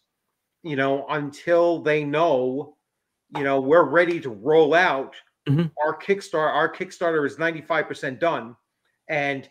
[0.63, 2.75] you know, until they know,
[3.35, 5.15] you know, we're ready to roll out
[5.47, 5.71] Mhm.
[5.85, 6.53] our Kickstarter.
[6.53, 8.55] Our Kickstarter is ninety five percent done,
[9.07, 9.49] and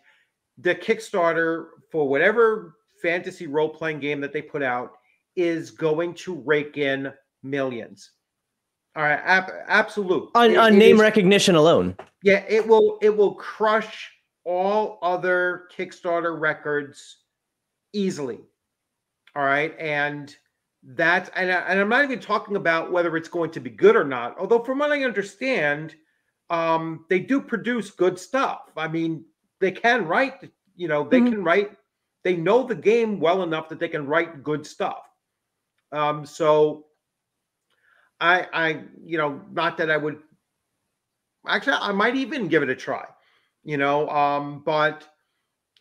[0.59, 4.93] the Kickstarter for whatever fantasy role playing game that they put out
[5.37, 7.13] is going to rake in
[7.43, 8.13] millions.
[8.95, 10.31] All right, ab- absolute.
[10.35, 11.95] On, It- on it name is- recognition alone.
[12.23, 14.11] yeah, it will it will crush
[14.45, 17.19] all other Kickstarter records
[17.93, 18.41] easily.
[19.35, 20.35] All right, and
[20.95, 23.97] that and, I- and I'm not even talking about whether it's going to be good
[23.97, 24.39] or not.
[24.39, 25.97] Although from what I understand,
[26.51, 28.71] um, they do produce good stuff.
[28.77, 29.25] I mean,
[29.61, 30.51] they can write.
[30.77, 31.29] You know, they Mhm.
[31.31, 31.77] can write.
[32.23, 35.09] They know the game well enough that they can write good stuff.
[35.93, 36.87] Um, so
[38.21, 40.19] I, I, you know, not that I would
[41.47, 43.05] actually I might even give it a try,
[43.65, 45.07] you know, um, but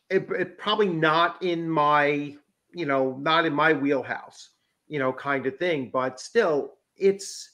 [0.10, 2.36] it, it probably not in my,
[2.74, 4.50] you know, not in my wheelhouse,
[4.88, 5.90] you know, kind of thing.
[5.92, 7.52] But still, it's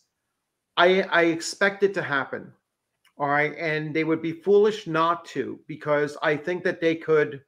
[0.78, 2.52] I I expect it to happen.
[3.18, 3.56] All right.
[3.58, 7.44] And they would be foolish not to, because I think that they could,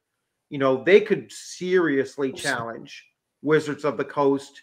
[0.50, 3.04] you know, they could seriously challenge
[3.42, 4.62] Wizards of the Coast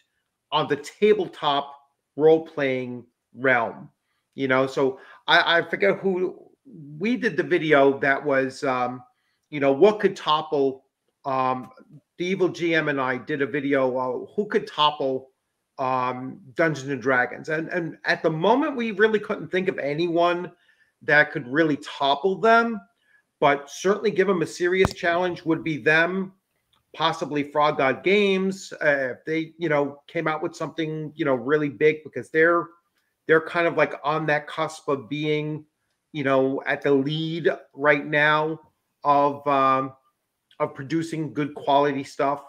[0.52, 1.74] on the tabletop
[2.16, 3.88] role playing realm.
[4.36, 6.38] You know, so I, I forget who
[6.98, 9.02] we did the video that was um,
[9.48, 10.84] you know, what could topple
[11.24, 11.70] um
[12.20, 15.30] the evil GM and I did a video uh, who could topple
[15.78, 17.48] um Dungeons and Dragons.
[17.48, 20.52] And and at the moment we really couldn't think of anyone
[21.00, 22.78] that could really topple them,
[23.40, 26.34] but certainly give them a serious challenge would be them
[26.94, 28.70] possibly Frog God Games.
[28.84, 32.66] Uh, if they, you know, came out with something, you know, really big because they're
[33.26, 35.64] they're kind of like on that cusp of being,
[36.12, 38.60] you know, at the lead right now
[39.04, 39.94] of um,
[40.60, 42.44] of producing good quality stuff,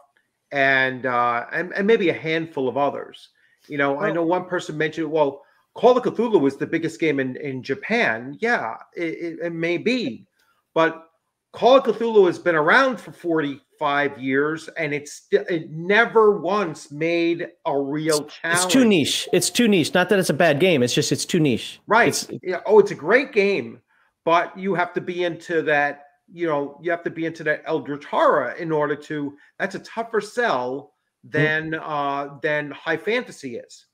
[0.51, 3.29] and uh, and and maybe a handful of others.
[3.67, 7.19] You know, I know one person mentioned, well, Call of Cthulhu was the biggest game
[7.19, 8.37] in in Japan.
[8.39, 10.27] Yeah, it, it, may be,
[10.73, 11.09] but
[11.53, 17.47] Call of Cthulhu has been around for 45 years and it's it never once made
[17.65, 18.65] a real challenge.
[18.65, 19.29] It's too niche.
[19.33, 19.93] It's too niche.
[19.93, 20.83] Not that it's a bad game.
[20.83, 21.79] It's just it's too niche.
[21.87, 22.09] Right.
[22.09, 22.61] It's, yeah.
[22.65, 23.81] Oh, it's a great game,
[24.23, 27.63] but you have to be into that, you know, you have to be into that
[27.65, 30.93] Eldritch horror in order to that's a tougher sell
[31.23, 33.85] than uh than high fantasy is.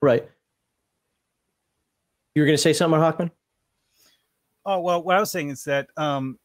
[0.00, 0.28] right.
[2.34, 3.30] You were going to say something, Hawkman?
[4.64, 6.38] Oh well, what I was saying is that um,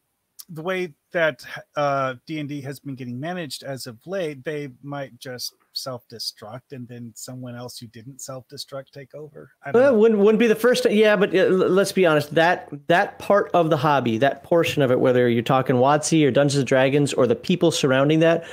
[0.48, 1.44] the way that
[1.76, 6.72] uh, D and D has been getting managed as of late, they might just self-destruct,
[6.72, 9.50] and then someone else who didn't self-destruct take over.
[9.64, 9.98] I don't Well, know.
[9.98, 10.90] wouldn't wouldn't be the first.
[10.90, 12.34] Yeah, but uh, let's be honest.
[12.34, 16.30] That that part of the hobby, that portion of it, whether you're talking WotC or
[16.30, 18.44] Dungeons and Dragons or the people surrounding that,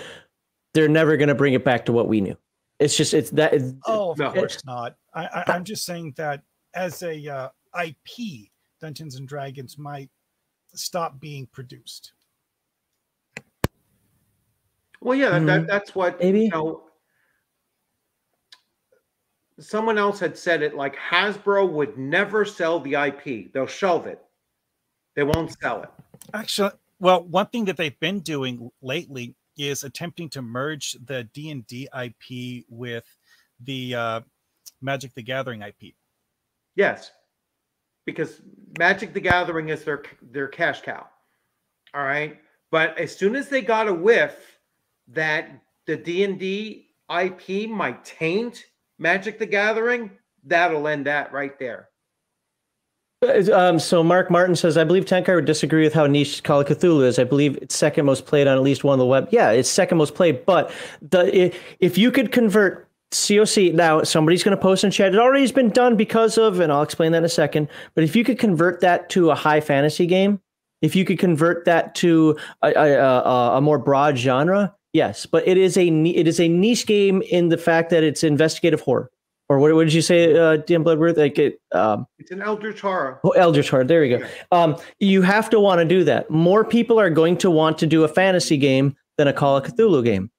[0.74, 2.38] they're never going to bring it back to what we knew.
[2.80, 3.54] It's just it's that.
[3.54, 4.32] It's, Oh, of No.
[4.32, 4.96] course not.
[5.14, 6.42] I, I, I'm just saying that
[6.74, 7.50] as a uh,
[7.86, 8.50] IP,
[8.82, 10.10] Dungeons and Dragons might
[10.74, 12.14] stop being produced.
[15.02, 15.68] Well, yeah, that, that Mhm.
[15.68, 16.44] that's what Maybe.
[16.46, 16.83] you know.
[19.60, 23.54] Someone else had said it like Hasbro would never sell the IP.
[23.54, 24.20] They'll shelve it.
[25.16, 25.90] They won't sell it.
[26.34, 31.52] Actually, well, one thing that they've been doing lately is attempting to merge the D
[31.52, 33.06] and D IP with
[33.60, 34.22] the uh,
[34.82, 35.94] Magic the Gathering IP.
[36.76, 37.12] Yes,
[38.06, 38.42] because
[38.80, 41.08] Magic the Gathering is their their cash cow.
[41.94, 42.40] All right,
[42.72, 44.60] but as soon as they got a whiff
[45.10, 45.50] that
[45.86, 48.66] the D and D IP might taint
[49.00, 50.12] Magic the Gathering,
[50.46, 51.90] that'll end that right there.
[53.54, 56.68] Um, so Mark Martin says, I believe Tenkar would disagree with how niche Call of
[56.68, 57.18] Cthulhu is.
[57.18, 59.30] I believe it's second most played on at least one of the web.
[59.32, 60.46] Yeah, it's second most played.
[60.46, 65.14] But the if you could convert COC now, somebody's going to post in chat.
[65.14, 67.70] It already has been done because of, and I'll explain that in a second.
[67.96, 70.42] But if you could convert that to a high fantasy game,
[70.82, 75.26] if you could convert that to a, a, a, a more broad genre, yes.
[75.26, 78.82] But it is a it is a niche game in the fact that it's investigative
[78.82, 79.10] horror.
[79.50, 81.18] Or what, what did you say, uh, Dan Bloodworth?
[81.18, 83.20] Like it, um, It's an Eldritch horror.
[83.26, 83.84] Oh, Eldritch Horror.
[83.84, 84.26] There you go.
[84.26, 84.32] Yeah.
[84.64, 86.32] Um, you have to want to do that.
[86.32, 89.66] More people are going to want to do a fantasy game than a Call of
[89.66, 90.32] Cthulhu game.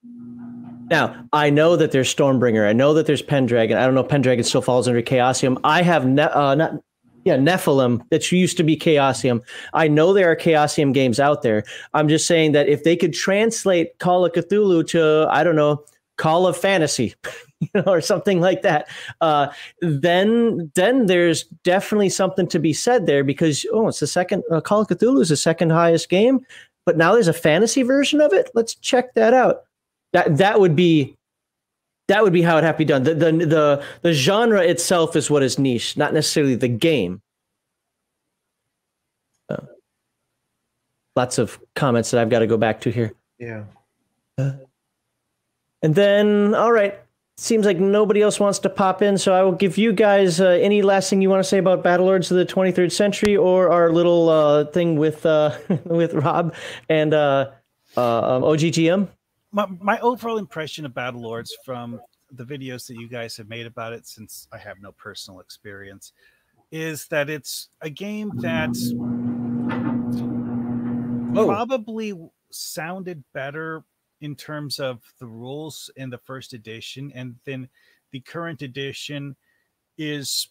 [0.91, 2.67] Now, I know that there's Stormbringer.
[2.67, 3.77] I know that there's Pendragon.
[3.77, 5.61] I don't know if Pendragon still falls under Chaosium.
[5.65, 6.81] I have ne- uh, not
[7.25, 9.41] yeah Nephilim that used to be Chaosium.
[9.73, 11.65] I know there are Chaosium games out there.
[11.93, 15.85] I'm just saying that if they could translate Call of Cthulhu to I don't know
[16.17, 17.15] Call of Fantasy,
[17.87, 18.89] or something like that,
[19.21, 19.49] uh,
[19.81, 24.61] then then there's definitely something to be said there because oh, it's the second uh,
[24.61, 26.41] Call of Cthulhu is the second highest game,
[26.87, 28.51] but now there's a fantasy version of it.
[28.55, 29.65] Let's check that out.
[30.13, 31.17] That that would be
[32.09, 33.03] that would be how it have to be done.
[33.03, 37.23] The the the the genre itself is what is niche, not necessarily the game.
[39.49, 39.57] Uh,
[41.17, 43.13] lots of comments that I've got to go back to here.
[43.39, 43.65] Yeah.
[45.85, 46.99] And then, all right,
[47.37, 50.47] seems like nobody else wants to pop in, so I will give you guys uh,
[50.47, 53.93] any last thing you want to say about Battlelords of the 23rd Century or our
[53.93, 56.55] little uh, thing with uh, with Rob
[56.89, 57.51] and uh,
[57.97, 59.09] uh, um, OGGM.
[59.55, 62.01] My, my overall impression of Battlelords from
[62.33, 66.13] the videos that you guys have made about it, since I have no personal experience,
[66.73, 68.75] is that it's a game that
[71.37, 71.47] Oh.
[71.47, 72.13] probably
[72.51, 73.85] sounded better
[74.21, 77.69] in terms of the rules in the first edition and then
[78.11, 79.37] the current edition
[79.99, 80.49] is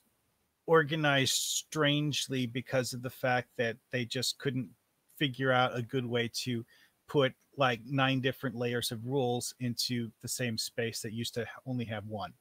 [0.66, 4.70] organized strangely because of the fact that they just couldn't
[5.18, 6.66] figure out a good way to
[7.08, 11.86] put like nine different layers of rules into the same space that used to only
[11.86, 12.34] have one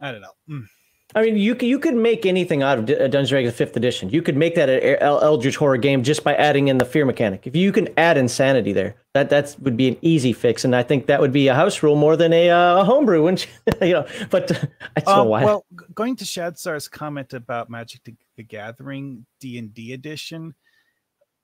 [0.00, 0.66] i don't know Mm.
[1.14, 3.76] I mean, you you could make anything out of D- uh, Dungeons and Dragons Fifth
[3.76, 4.08] Edition.
[4.08, 7.46] You could make that an Eldritch horror game just by adding in the fear mechanic.
[7.46, 10.82] If you can add insanity there, that that would be an easy fix, and I
[10.82, 13.22] think that would be a house rule more than a uh, a homebrew.
[13.24, 13.72] Wouldn't you?
[13.88, 14.66] you know, but uh,
[14.96, 15.44] I don't know Um, why.
[15.44, 20.54] Well, going to Shadsar's comment about Magic the, the Gathering D and D edition,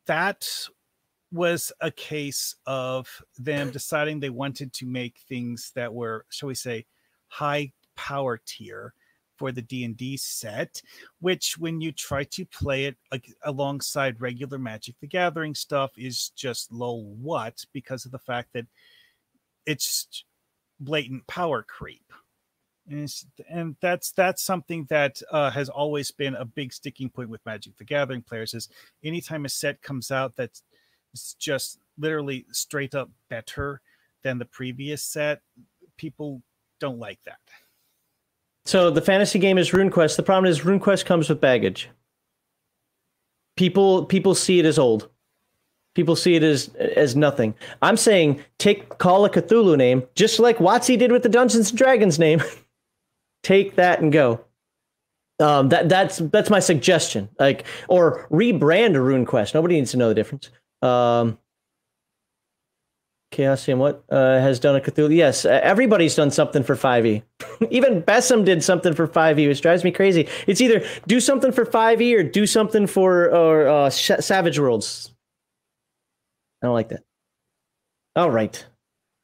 [0.07, 0.49] that
[1.33, 6.55] was a case of them deciding they wanted to make things that were, shall we
[6.55, 6.87] say,
[7.29, 8.95] high power tier
[9.37, 10.83] for the D and D set.
[11.21, 16.31] Which, when you try to play it like, alongside regular Magic the Gathering stuff, is
[16.31, 18.67] just low what because of the fact that
[19.67, 20.25] it's
[20.81, 22.13] blatant power creep
[22.91, 23.15] and,
[23.49, 27.77] and that's that's something that uh, has always been a big sticking point with Magic
[27.77, 28.55] the Gathering players.
[28.55, 28.69] Is
[29.05, 30.63] anytime a set comes out that's
[31.39, 33.81] just literally straight up better
[34.23, 35.41] than the previous set,
[35.97, 36.43] people
[36.81, 37.39] don't like that.
[38.65, 40.17] So the fantasy game is RuneQuest.
[40.17, 41.89] The problem is RuneQuest comes with baggage.
[43.57, 45.09] People people see it as old.
[45.95, 47.55] People see it as as nothing.
[47.83, 51.79] I'm saying take Call of Cthulhu name, just like WotC did with the Dungeons and
[51.79, 52.43] Dragons name.
[53.43, 54.45] take that and go.
[55.41, 57.29] Um, that that's that's my suggestion.
[57.39, 59.55] Like or rebrand a RuneQuest.
[59.55, 60.51] Nobody needs to know the difference.
[60.83, 61.39] Um,
[63.33, 65.15] Chaosium, what uh, has done a Cthulhu?
[65.15, 67.23] Yes, everybody's done something for 5e.
[67.71, 70.27] Even BESM did something for 5e, which drives me crazy.
[70.47, 75.13] It's either do something for 5e or do something for or uh, Savage Worlds.
[76.63, 77.03] I don't like that.
[78.17, 78.65] All right.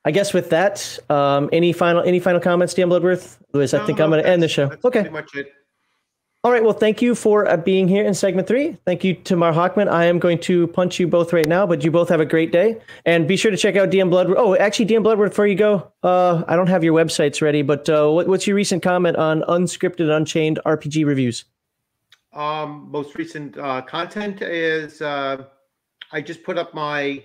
[0.04, 3.38] I guess with that, um, any final any final comments, Dan Bloodworth?
[3.54, 4.70] Otherwise, I think no, I'm going to end the show.
[4.84, 5.08] Okay.
[6.44, 6.62] All right.
[6.62, 8.76] Well, thank you for uh, being here in segment three.
[8.84, 9.88] Thank you to Mar Hawkman.
[9.88, 12.52] I am going to punch you both right now, but you both have a great
[12.52, 12.82] day.
[13.06, 14.36] And be sure to check out DM Bloodworth.
[14.36, 17.88] Oh, actually, DM Bloodworth, before you go, uh, I don't have your websites ready, but
[17.88, 21.46] uh, what, what's your recent comment on unscripted, unchained RPG reviews?
[22.34, 25.44] Um, most recent uh, content is uh,
[26.12, 27.24] I just put up my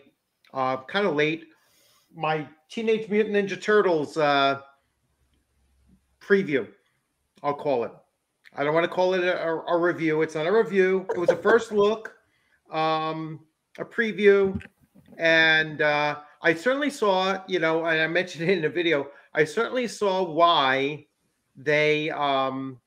[0.54, 1.44] uh, kind of late
[2.16, 4.16] my Teenage Mutant Ninja Turtles
[6.22, 6.70] preview.
[7.44, 7.92] I'll call it.
[8.60, 10.22] I don't want to call it a, a- a review.
[10.22, 11.06] It's not a review.
[11.16, 12.14] It was a first look,
[12.72, 13.40] um,
[13.78, 14.62] a preview,
[15.18, 17.42] and uh, I certainly saw.
[17.48, 19.08] You know, and I mentioned it in the video.
[19.34, 21.06] I certainly saw why
[21.56, 22.80] they um,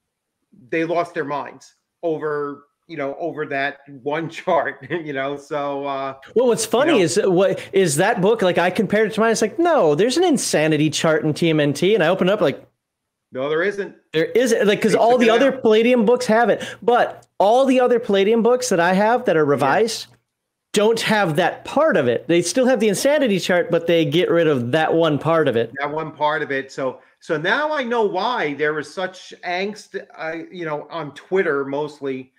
[0.68, 6.14] they lost their minds over you know over that one chart you know so uh
[6.34, 8.42] Well, what's funny know- is what is that book?
[8.42, 9.32] Like I compared it to mine.
[9.32, 12.62] It's like no, there's an insanity chart in TMNT, and I open up like
[13.32, 15.62] no there isn't There isn't like because all the other out.
[15.62, 19.44] Palladium books have it, but all the other Palladium books that I have that are
[19.44, 20.06] revised
[20.72, 22.26] don't have that part of it.
[22.28, 25.56] They still have the insanity chart, but they get rid of that one part of
[25.56, 25.70] it.
[25.78, 30.00] that one part of it so so now i know why there was such angst
[30.18, 32.32] uh, you know on twitter mostly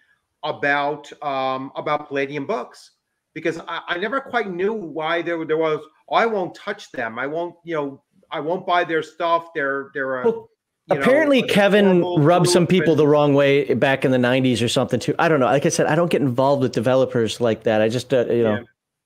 [0.44, 2.92] about um about palladium books
[3.34, 7.18] because i, I never quite knew why there, there was oh, i won't touch them
[7.18, 10.50] i won't you know i won't buy their stuff they're they're a, Well,
[10.90, 14.68] know, Apparently, a Kevin rubbed some people the wrong way back in the '90s or
[14.68, 15.16] something too.
[15.18, 15.46] I don't know.
[15.46, 17.82] Like I said, I don't get involved with developers like that.
[17.82, 18.56] I just, uh, you know.
[18.56, 18.64] Yeah.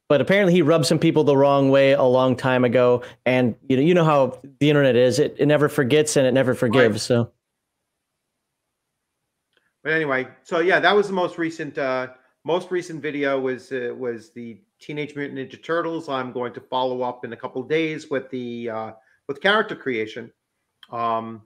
[0.10, 3.76] But apparently, he rubbed some people the wrong way a long time ago, and you
[3.76, 5.20] know, you know how the internet is.
[5.20, 7.04] It, it never forgets and it never forgives.
[7.04, 7.32] So.
[9.84, 12.08] But anyway, so yeah, that was the most recent uh
[12.44, 16.10] most recent video was uh, was the Teenage Mutant Ninja Turtles.
[16.10, 18.92] I'm going to follow up in a couple of days with the uh
[19.28, 20.32] with character creation.
[20.90, 21.42] Um,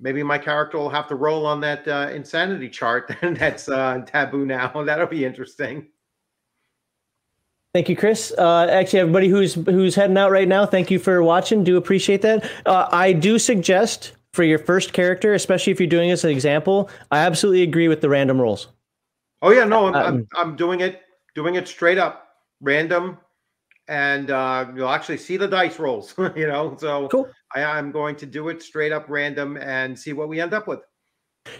[0.00, 4.46] maybe my character will have to roll on that uh, insanity chart that's uh, taboo
[4.46, 4.82] now.
[4.84, 5.88] That'll be interesting.
[7.72, 8.32] Thank you, Chris.
[8.36, 11.62] Uh, actually, everybody who's who's heading out right now, thank you for watching.
[11.62, 12.50] Do appreciate that.
[12.66, 16.30] Uh, I do suggest for your first character, especially if you're doing this as an
[16.30, 18.68] example, I absolutely agree with the random rolls.
[19.42, 21.02] Oh yeah, no, I'm, I'm, Um, I'm doing it
[21.34, 22.28] doing it straight up,
[22.60, 23.18] random,
[23.90, 26.14] and uh, you'll actually see the dice rolls.
[26.36, 27.28] you know, so Cool.
[27.54, 30.68] I, I'm going to do it straight up, random, and see what we end up
[30.68, 30.80] with.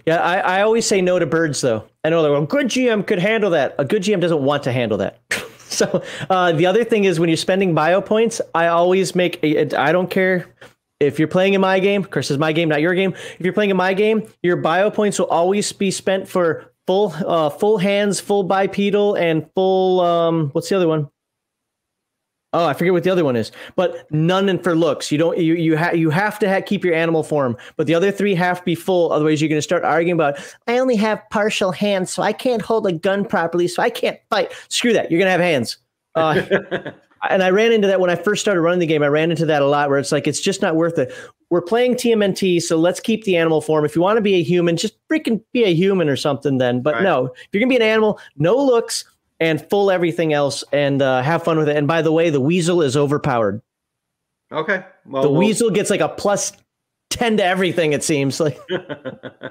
[0.07, 1.87] Yeah, I, I always say no to birds, though.
[2.05, 3.75] I know that well, a good GM could handle that.
[3.79, 5.21] A good GM doesn't want to handle that.
[5.59, 9.43] so uh, the other thing is when you're spending bio points, I always make.
[9.43, 10.47] a- I don't care
[11.01, 12.03] if you're playing in my game.
[12.03, 13.13] Of course, it's my game, not your game.
[13.39, 17.13] If you're playing in my game, your bio points will always be spent for full,
[17.27, 20.01] uh, full hands, full bipedal, and full.
[20.01, 21.09] Um, what's the other one?
[22.53, 25.13] Oh, I forget what the other one is, but none in for looks.
[25.13, 27.95] You don't you you have you have to ha- keep your animal form, but the
[27.95, 29.13] other three have to be full.
[29.13, 30.37] Otherwise, you're going to start arguing about.
[30.67, 34.19] I only have partial hands, so I can't hold a gun properly, so I can't
[34.31, 34.53] fight.
[34.69, 35.11] Screw that.
[35.13, 35.79] You're going to have hands.
[36.17, 36.43] Uh,
[37.31, 39.05] and I ran into that when I first started running the game.
[39.05, 41.15] I ran into that a lot, where it's like it's just not worth it.
[41.51, 43.85] We're playing TMNT, so let's keep the animal form.
[43.85, 46.59] If you want to be a human, just freaking be a human or something.
[46.59, 47.03] Then, but Right.
[47.05, 49.05] no, if you're gonna be an animal, no looks
[49.41, 51.77] and full everything else, and uh, have fun with it.
[51.77, 53.63] And by the way, the weasel is overpowered.
[54.53, 54.85] okay.
[55.07, 56.53] Well, The we'll- weasel gets like a plus
[57.09, 57.93] ten to everything.
[57.93, 58.59] It seems like.
[58.71, 59.49] Uh,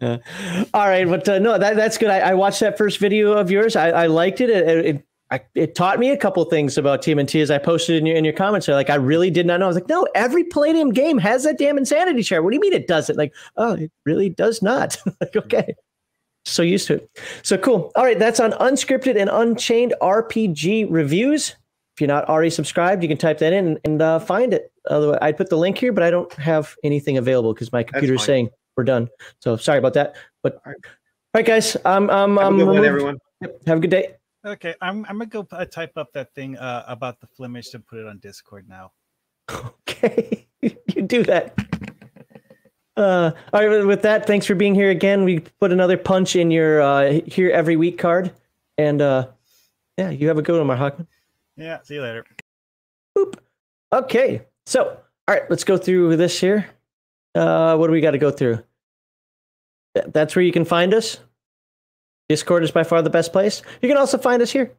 [0.74, 2.10] all right, but uh, no, that that's good.
[2.10, 3.76] I, I watched that first video of yours.
[3.76, 4.50] I, I liked it.
[4.50, 8.06] It, it, I, it taught me a couple things about TMNT as I posted in
[8.06, 8.68] your in your comments.
[8.68, 9.64] Like I really did not know.
[9.66, 12.44] I was like, no, every Palladium game has that damn insanity chart.
[12.44, 13.16] What do you mean it doesn't?
[13.16, 14.96] Like, oh, it really does not.
[15.20, 15.74] like, okay.
[16.44, 17.10] So used to it.
[17.42, 17.90] So cool.
[17.96, 21.56] All right, that's on unscripted and unchained RPG reviews.
[21.94, 24.72] If you're not already subscribed, you can type that in and uh, find it.
[24.90, 28.14] Otherwise, I put the link here, but I don't have anything available because my computer
[28.14, 29.08] is saying we're done.
[29.40, 30.16] So sorry about that.
[30.42, 30.80] But All all right.
[31.34, 33.18] right, guys, I'm I'm, Have a I'm good one, everyone.
[33.40, 34.14] Yep, Have a good day.
[34.44, 37.86] Okay, I'm I'm gonna go uh, type up that thing uh, about the Flemish and
[37.86, 38.92] put it on Discord now.
[39.88, 41.54] Okay, you do that.
[42.96, 43.84] Uh, all right.
[43.84, 45.24] With that, thanks for being here again.
[45.24, 48.32] We put another punch in your uh, here every week card,
[48.78, 49.28] and uh,
[49.98, 51.06] yeah, you have a good one, Mark Hawkman.
[51.56, 52.24] Yeah, see you later.
[53.16, 53.36] Boop.
[53.92, 54.84] Okay, so
[55.26, 56.68] all right, let's go through this here.
[57.34, 58.58] Uh, what do we got to go through?
[59.96, 61.18] Th- That's where you can find us.
[62.28, 63.62] Discord is by far the best place.
[63.82, 64.72] You can also find us here.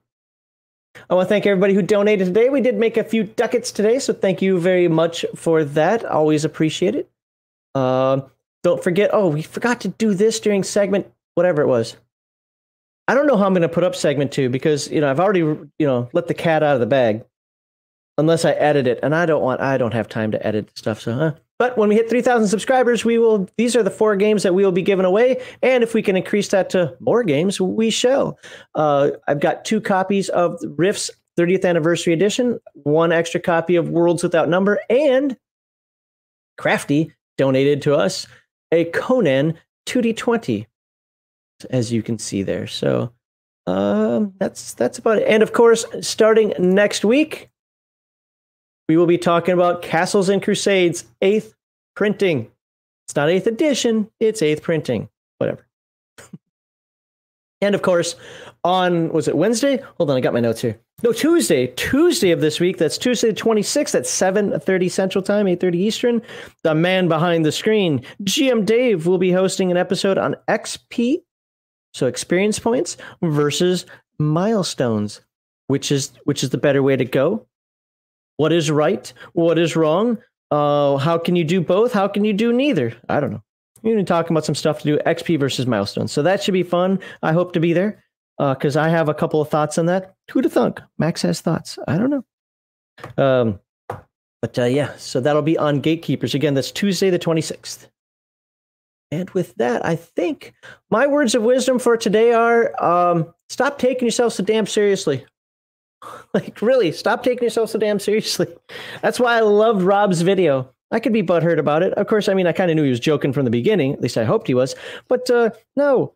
[1.09, 2.49] I want to thank everybody who donated today.
[2.49, 6.05] We did make a few ducats today, so thank you very much for that.
[6.05, 7.09] Always appreciate it.
[7.75, 8.31] Um,
[8.63, 9.11] don't forget.
[9.13, 11.95] Oh, we forgot to do this during segment whatever it was.
[13.07, 15.19] I don't know how I'm going to put up segment two because you know I've
[15.19, 17.23] already you know let the cat out of the bag
[18.17, 21.01] unless I edit it, and I don't want I don't have time to edit stuff.
[21.01, 21.33] So, huh?
[21.57, 23.47] But when we hit 3,000 subscribers, we will.
[23.57, 26.15] These are the four games that we will be giving away, and if we can
[26.15, 28.39] increase that to more games, we shall.
[28.73, 34.23] Uh, I've got two copies of Rifts 30th anniversary edition, one extra copy of Worlds
[34.23, 35.37] Without Number, and
[36.57, 38.27] Crafty donated to us
[38.71, 39.55] a Conan
[39.87, 40.65] 2D20,
[41.69, 42.67] as you can see there.
[42.67, 43.11] So
[43.67, 45.27] um, that's that's about it.
[45.27, 47.49] And of course, starting next week,
[48.87, 51.55] we will be talking about Castles and Crusades eighth
[51.95, 52.51] printing.
[53.07, 55.09] It's not eighth edition; it's eighth printing.
[55.39, 55.65] Whatever.
[57.61, 58.15] and of course,
[58.63, 59.77] on was it Wednesday?
[59.97, 60.79] Hold on, I got my notes here.
[61.03, 61.67] No, Tuesday.
[61.67, 62.77] Tuesday of this week.
[62.77, 66.21] That's Tuesday the twenty sixth at seven thirty Central Time, eight thirty Eastern.
[66.63, 71.21] The man behind the screen, GM Dave, will be hosting an episode on XP,
[71.93, 73.85] so experience points versus
[74.19, 75.21] milestones.
[75.67, 77.45] Which is which is the better way to go?
[78.37, 79.11] What is right?
[79.33, 80.17] What is wrong?
[80.49, 81.91] Uh, how can you do both?
[81.91, 82.93] How can you do neither?
[83.09, 83.41] I don't know.
[83.81, 86.11] We're going to talking about some stuff to do XP versus milestones.
[86.11, 86.99] So that should be fun.
[87.21, 88.03] I hope to be there
[88.37, 90.15] because I have a couple of thoughts on that.
[90.31, 90.81] Who to thunk?
[90.97, 91.79] Max has thoughts.
[91.87, 93.23] I don't know.
[93.23, 93.59] Um,
[94.41, 96.35] but uh, yeah, so that'll be on Gatekeepers.
[96.35, 97.87] Again, that's Tuesday the 26th.
[99.11, 100.53] And with that, I think
[100.89, 105.25] my words of wisdom for today are um, stop taking yourself so damn seriously.
[106.33, 108.47] like, really, stop taking yourself so damn seriously.
[109.01, 110.69] That's why I loved Rob's video.
[110.91, 111.93] I could be butthurt about it.
[111.93, 113.93] Of course, I mean, I kind of knew he was joking from the beginning.
[113.93, 114.75] At least I hoped he was.
[115.07, 116.13] But uh, no,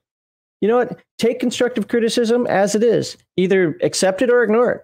[0.62, 1.00] you know what?
[1.18, 3.18] Take constructive criticism as it is.
[3.38, 4.82] Either accept it or ignore it.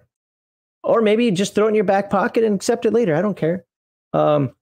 [0.82, 3.14] Or maybe just throw it in your back pocket and accept it later.
[3.14, 3.64] I don't care.
[4.12, 4.54] Um,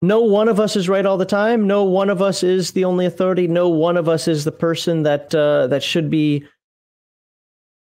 [0.00, 1.66] no one of us is right all the time.
[1.66, 3.46] No one of us is the only authority.
[3.46, 6.44] No one of us is the person that uh, that should be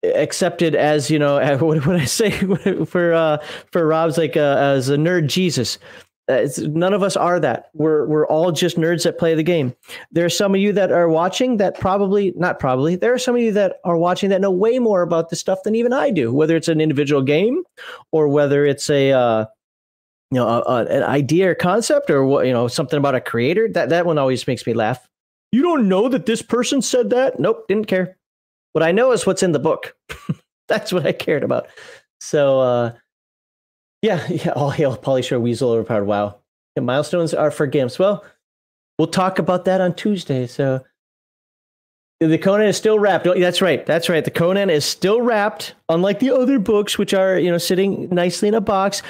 [0.05, 1.39] accepted as you know.
[1.61, 2.31] What would I say
[2.87, 3.39] for uh,
[3.71, 5.79] for Rob's like uh, as a nerd Jesus?
[6.29, 7.71] Uh, none of us are that.
[7.75, 9.75] We're we're all just nerds that play the game.
[10.13, 12.95] There are some of you that are watching that probably not probably.
[12.95, 15.65] There are some of you that are watching that know way more about this stuff
[15.65, 16.33] than even I do.
[16.33, 17.65] Whether it's an individual game,
[18.13, 19.47] or whether it's a uh,
[20.31, 23.21] you know a, a, an idea or concept, or what you know something about a
[23.21, 23.69] creator.
[23.69, 25.09] That that one always makes me laugh.
[25.51, 27.41] You don't know that this person said that?
[27.41, 28.17] Nope, didn't care.
[28.75, 29.97] What I know is what's in the book.
[30.69, 31.67] That's what I cared about.
[32.21, 32.61] So.
[32.61, 32.93] uh
[34.03, 34.51] yeah, yeah.
[34.51, 36.05] All hail Polysure Weasel overpowered.
[36.05, 36.39] Wow.
[36.77, 37.99] Yeah, milestones are for gimps.
[37.99, 38.25] Well,
[38.99, 40.47] we'll talk about that on Tuesday.
[40.47, 40.85] So
[42.21, 43.27] the Conan is still wrapped.
[43.27, 43.85] Oh, that's right.
[43.87, 44.25] That's right.
[44.25, 48.49] The Conan is still wrapped, unlike the other books, which are you know sitting nicely
[48.49, 49.03] in a box.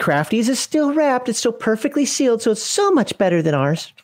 [0.00, 1.28] Crafties is still wrapped.
[1.28, 3.92] It's still perfectly sealed, so it's so much better than ours.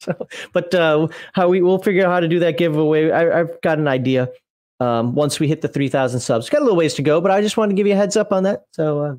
[0.00, 3.10] So, but uh, how we we'll figure out how to do that giveaway.
[3.10, 4.28] I, I've got an idea.
[4.78, 7.30] Um, once we hit the three thousand subs, got a little ways to go, but
[7.30, 8.64] I just wanted to give you a heads up on that.
[8.72, 8.98] So.
[8.98, 9.14] Uh,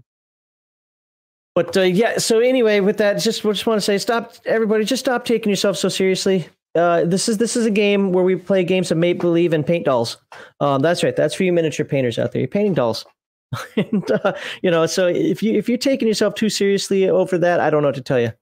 [1.55, 5.05] but uh, yeah, so anyway, with that, just just want to say, stop, everybody, just
[5.05, 6.49] stop taking yourself so seriously.
[6.75, 9.65] Uh, this is this is a game where we play games of make believe and
[9.65, 10.17] paint dolls.
[10.59, 11.15] Um, that's right.
[11.15, 12.41] That's for you miniature painters out there.
[12.41, 13.05] You're painting dolls,
[13.77, 14.85] and uh, you know.
[14.85, 17.95] So if you if you're taking yourself too seriously over that, I don't know what
[17.95, 18.33] to tell you.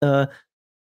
[0.00, 0.26] Uh,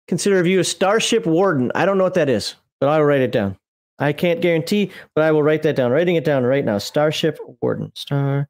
[0.07, 1.69] consider review of Starship Warden.
[1.75, 3.57] I don't know what that is, but I will write it down.
[3.99, 5.91] I can't guarantee, but I will write that down.
[5.91, 6.77] Writing it down right now.
[6.77, 7.91] Starship Warden.
[7.93, 8.47] Star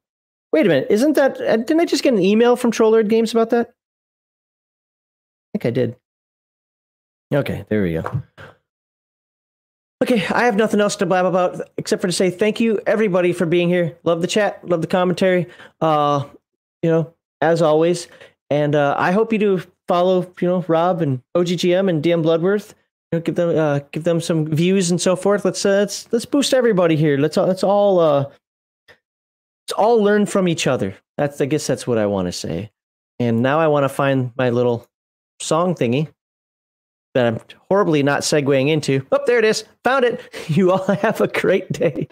[0.56, 1.38] Wait a minute, isn't that?
[1.38, 3.68] Uh, didn't I just get an email from Troll Lord Games about that?
[3.68, 5.96] I think I did.
[7.30, 8.22] Okay, there we go.
[10.02, 13.34] Okay, I have nothing else to blab about except for to say thank you everybody
[13.34, 13.98] for being here.
[14.04, 15.46] Love the chat, love the commentary.
[15.82, 16.24] Uh,
[16.82, 17.12] you know,
[17.42, 18.08] as always,
[18.48, 22.74] and uh, I hope you do follow, you know, Rob and OGGM and DM Bloodworth.
[23.12, 25.44] You know, give them uh, give them some views and so forth.
[25.44, 27.18] Let's uh, let's let's boost everybody here.
[27.18, 28.30] Let's let's all uh
[29.72, 30.94] all learn from each other.
[31.16, 32.70] That's I guess that's what I want to say.
[33.18, 34.86] And now I want to find my little
[35.40, 36.08] song thingy
[37.14, 39.06] that I'm horribly not segueing into.
[39.10, 39.64] Oh, there it is.
[39.84, 40.20] Found it.
[40.48, 42.06] You all have a great day.